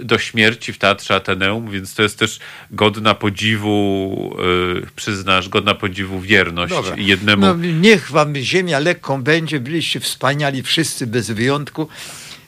do 0.03 0.17
śmierci 0.19 0.73
w 0.73 0.77
Teatrze 0.77 1.15
Ateneum, 1.15 1.71
więc 1.71 1.95
to 1.95 2.03
jest 2.03 2.19
też 2.19 2.39
godna 2.71 3.15
podziwu, 3.15 4.35
y, 4.83 4.87
przyznasz, 4.95 5.49
godna 5.49 5.75
podziwu 5.75 6.19
wierność 6.21 6.73
Dobra. 6.73 6.95
jednemu. 6.97 7.41
No, 7.45 7.55
niech 7.55 8.11
wam 8.11 8.35
ziemia 8.35 8.79
lekką 8.79 9.23
będzie, 9.23 9.59
byliście 9.59 9.99
wspaniali 9.99 10.63
wszyscy 10.63 11.07
bez 11.07 11.31
wyjątku. 11.31 11.87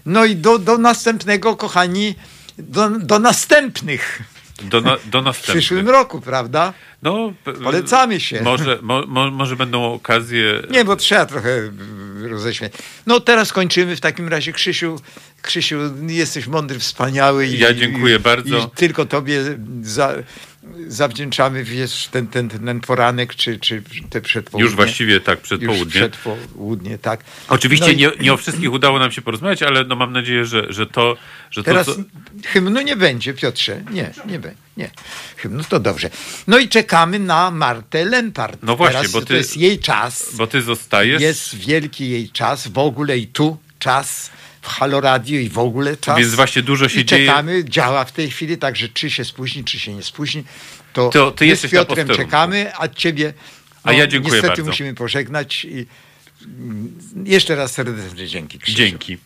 No 0.06 0.26
i 0.26 0.36
do, 0.36 0.60
do 0.60 0.77
następnego, 0.77 1.56
kochani, 1.56 2.15
do, 2.57 2.90
do 2.90 3.19
następnych. 3.19 4.22
Do, 4.64 4.82
na, 4.82 4.98
do 5.06 5.22
w 5.22 5.25
następnych. 5.25 5.58
przyszłym 5.58 5.90
roku, 5.90 6.22
prawda? 6.22 6.74
No, 7.01 7.34
Polecamy 7.64 8.19
się. 8.19 8.42
Może, 8.42 8.80
mo, 8.82 9.06
mo, 9.08 9.32
może 9.32 9.56
będą 9.56 9.93
okazje. 9.93 10.61
Nie, 10.69 10.85
bo 10.85 10.95
trzeba 10.95 11.25
trochę 11.25 11.50
roześmiać. 12.22 12.74
No 13.06 13.19
teraz 13.19 13.53
kończymy 13.53 13.95
w 13.95 14.01
takim 14.01 14.27
razie. 14.27 14.53
Krzysiu, 14.53 15.00
Krzysiu 15.42 15.77
jesteś 16.08 16.48
mądry, 16.48 16.80
wspaniały. 16.80 17.48
I, 17.48 17.59
Ja 17.59 17.74
dziękuję 17.74 18.19
bardzo. 18.19 18.58
I 18.58 18.69
tylko 18.75 19.06
tobie 19.06 19.42
za, 19.82 20.14
zawdzięczamy 20.88 21.64
wiesz, 21.64 22.08
ten, 22.11 22.27
ten, 22.27 22.50
ten 22.50 22.80
poranek, 22.80 23.35
czy, 23.35 23.60
czy 23.60 23.84
te 24.10 24.22
przedpołudnie. 24.22 24.66
Już 24.66 24.76
właściwie 24.76 25.19
tak, 25.19 25.42
przed 25.42 25.61
Już 25.61 25.72
południe. 25.74 25.92
przedpołudnie, 26.02 26.98
tak. 26.98 27.24
Oczywiście 27.50 27.85
No 27.85 27.92
i 27.92 27.98
nie, 27.98 28.11
nie 28.19 28.34
o 28.34 28.38
wszystkich 28.38 28.72
udało 28.74 29.00
nam 29.00 29.11
się 29.11 29.22
porozmawiać, 29.22 29.64
ale 29.64 29.84
no 29.84 29.95
mam 29.95 30.14
nadzieję, 30.14 30.45
że, 30.45 30.74
że 30.74 30.88
to, 30.88 31.18
że 31.52 31.64
Teraz 31.64 31.85
to, 31.85 31.95
co, 31.95 32.02
hymnu 32.45 32.82
nie 32.82 32.95
będzie, 32.95 33.34
Piotrze. 33.34 33.82
Nie, 33.92 34.11
nie 34.26 34.40
będzie. 34.40 34.58
Nie. 34.77 34.92
Hymnu 35.38 35.64
to 35.64 35.80
dobrze. 35.80 36.10
No 36.48 36.58
i 36.58 36.69
czekamy 36.69 37.19
na 37.19 37.52
Martę 37.52 38.06
Lempart. 38.06 38.60
No 38.64 38.76
właśnie, 38.76 38.98
Teraz 39.00 39.11
bo 39.11 39.19
to 39.19 39.26
ty- 39.26 39.35
jest 39.35 39.58
jej 39.58 39.80
czas. 39.80 40.30
bo 40.34 40.48
ty 40.48 40.61
zostajesz. 40.61 41.22
Jest 41.22 41.56
wielki 41.56 42.10
jej 42.10 42.30
czas, 42.30 42.68
w 42.68 42.77
ogóle 42.77 43.18
i 43.18 43.27
tu 43.27 43.58
czas, 43.80 44.30
w 44.66 44.68
Halo 44.68 45.02
Radio 45.02 45.40
i 45.40 45.50
w 45.50 45.60
ogóle 45.60 45.98
czas. 45.98 46.19
Więc 46.19 46.35
właśnie 46.35 46.61
dużo 46.61 46.90
się 46.90 47.02
I 47.02 47.06
dzieje. 47.06 47.27
czekamy, 47.27 47.66
działa 47.66 48.06
w 48.06 48.11
tej 48.11 48.32
chwili, 48.32 48.58
także 48.58 48.90
czy 48.90 49.10
się 49.10 49.26
spóźni, 49.26 49.64
czy 49.64 49.80
się 49.80 49.94
nie 49.94 50.03
spóźni, 50.03 50.44
to, 50.94 51.10
To 51.10 51.32
ty 51.32 51.45
my 51.45 51.56
z 51.56 51.72
Piotrem 51.72 52.08
czekamy, 52.08 52.72
a 52.77 52.88
ciebie 52.88 53.34
A 53.84 53.94
ja 53.94 54.08
dziękuję 54.08 54.34
niestety 54.34 54.48
bardzo. 54.48 54.66
musimy 54.66 54.94
pożegnać 54.94 55.66
i 55.66 55.85
mm, 56.45 57.00
jeszcze 57.26 57.56
raz 57.56 57.72
serdeczne 57.72 58.27
dzięki. 58.27 58.60
Krzysiu. 58.60 58.77
Dzięki. 58.77 59.18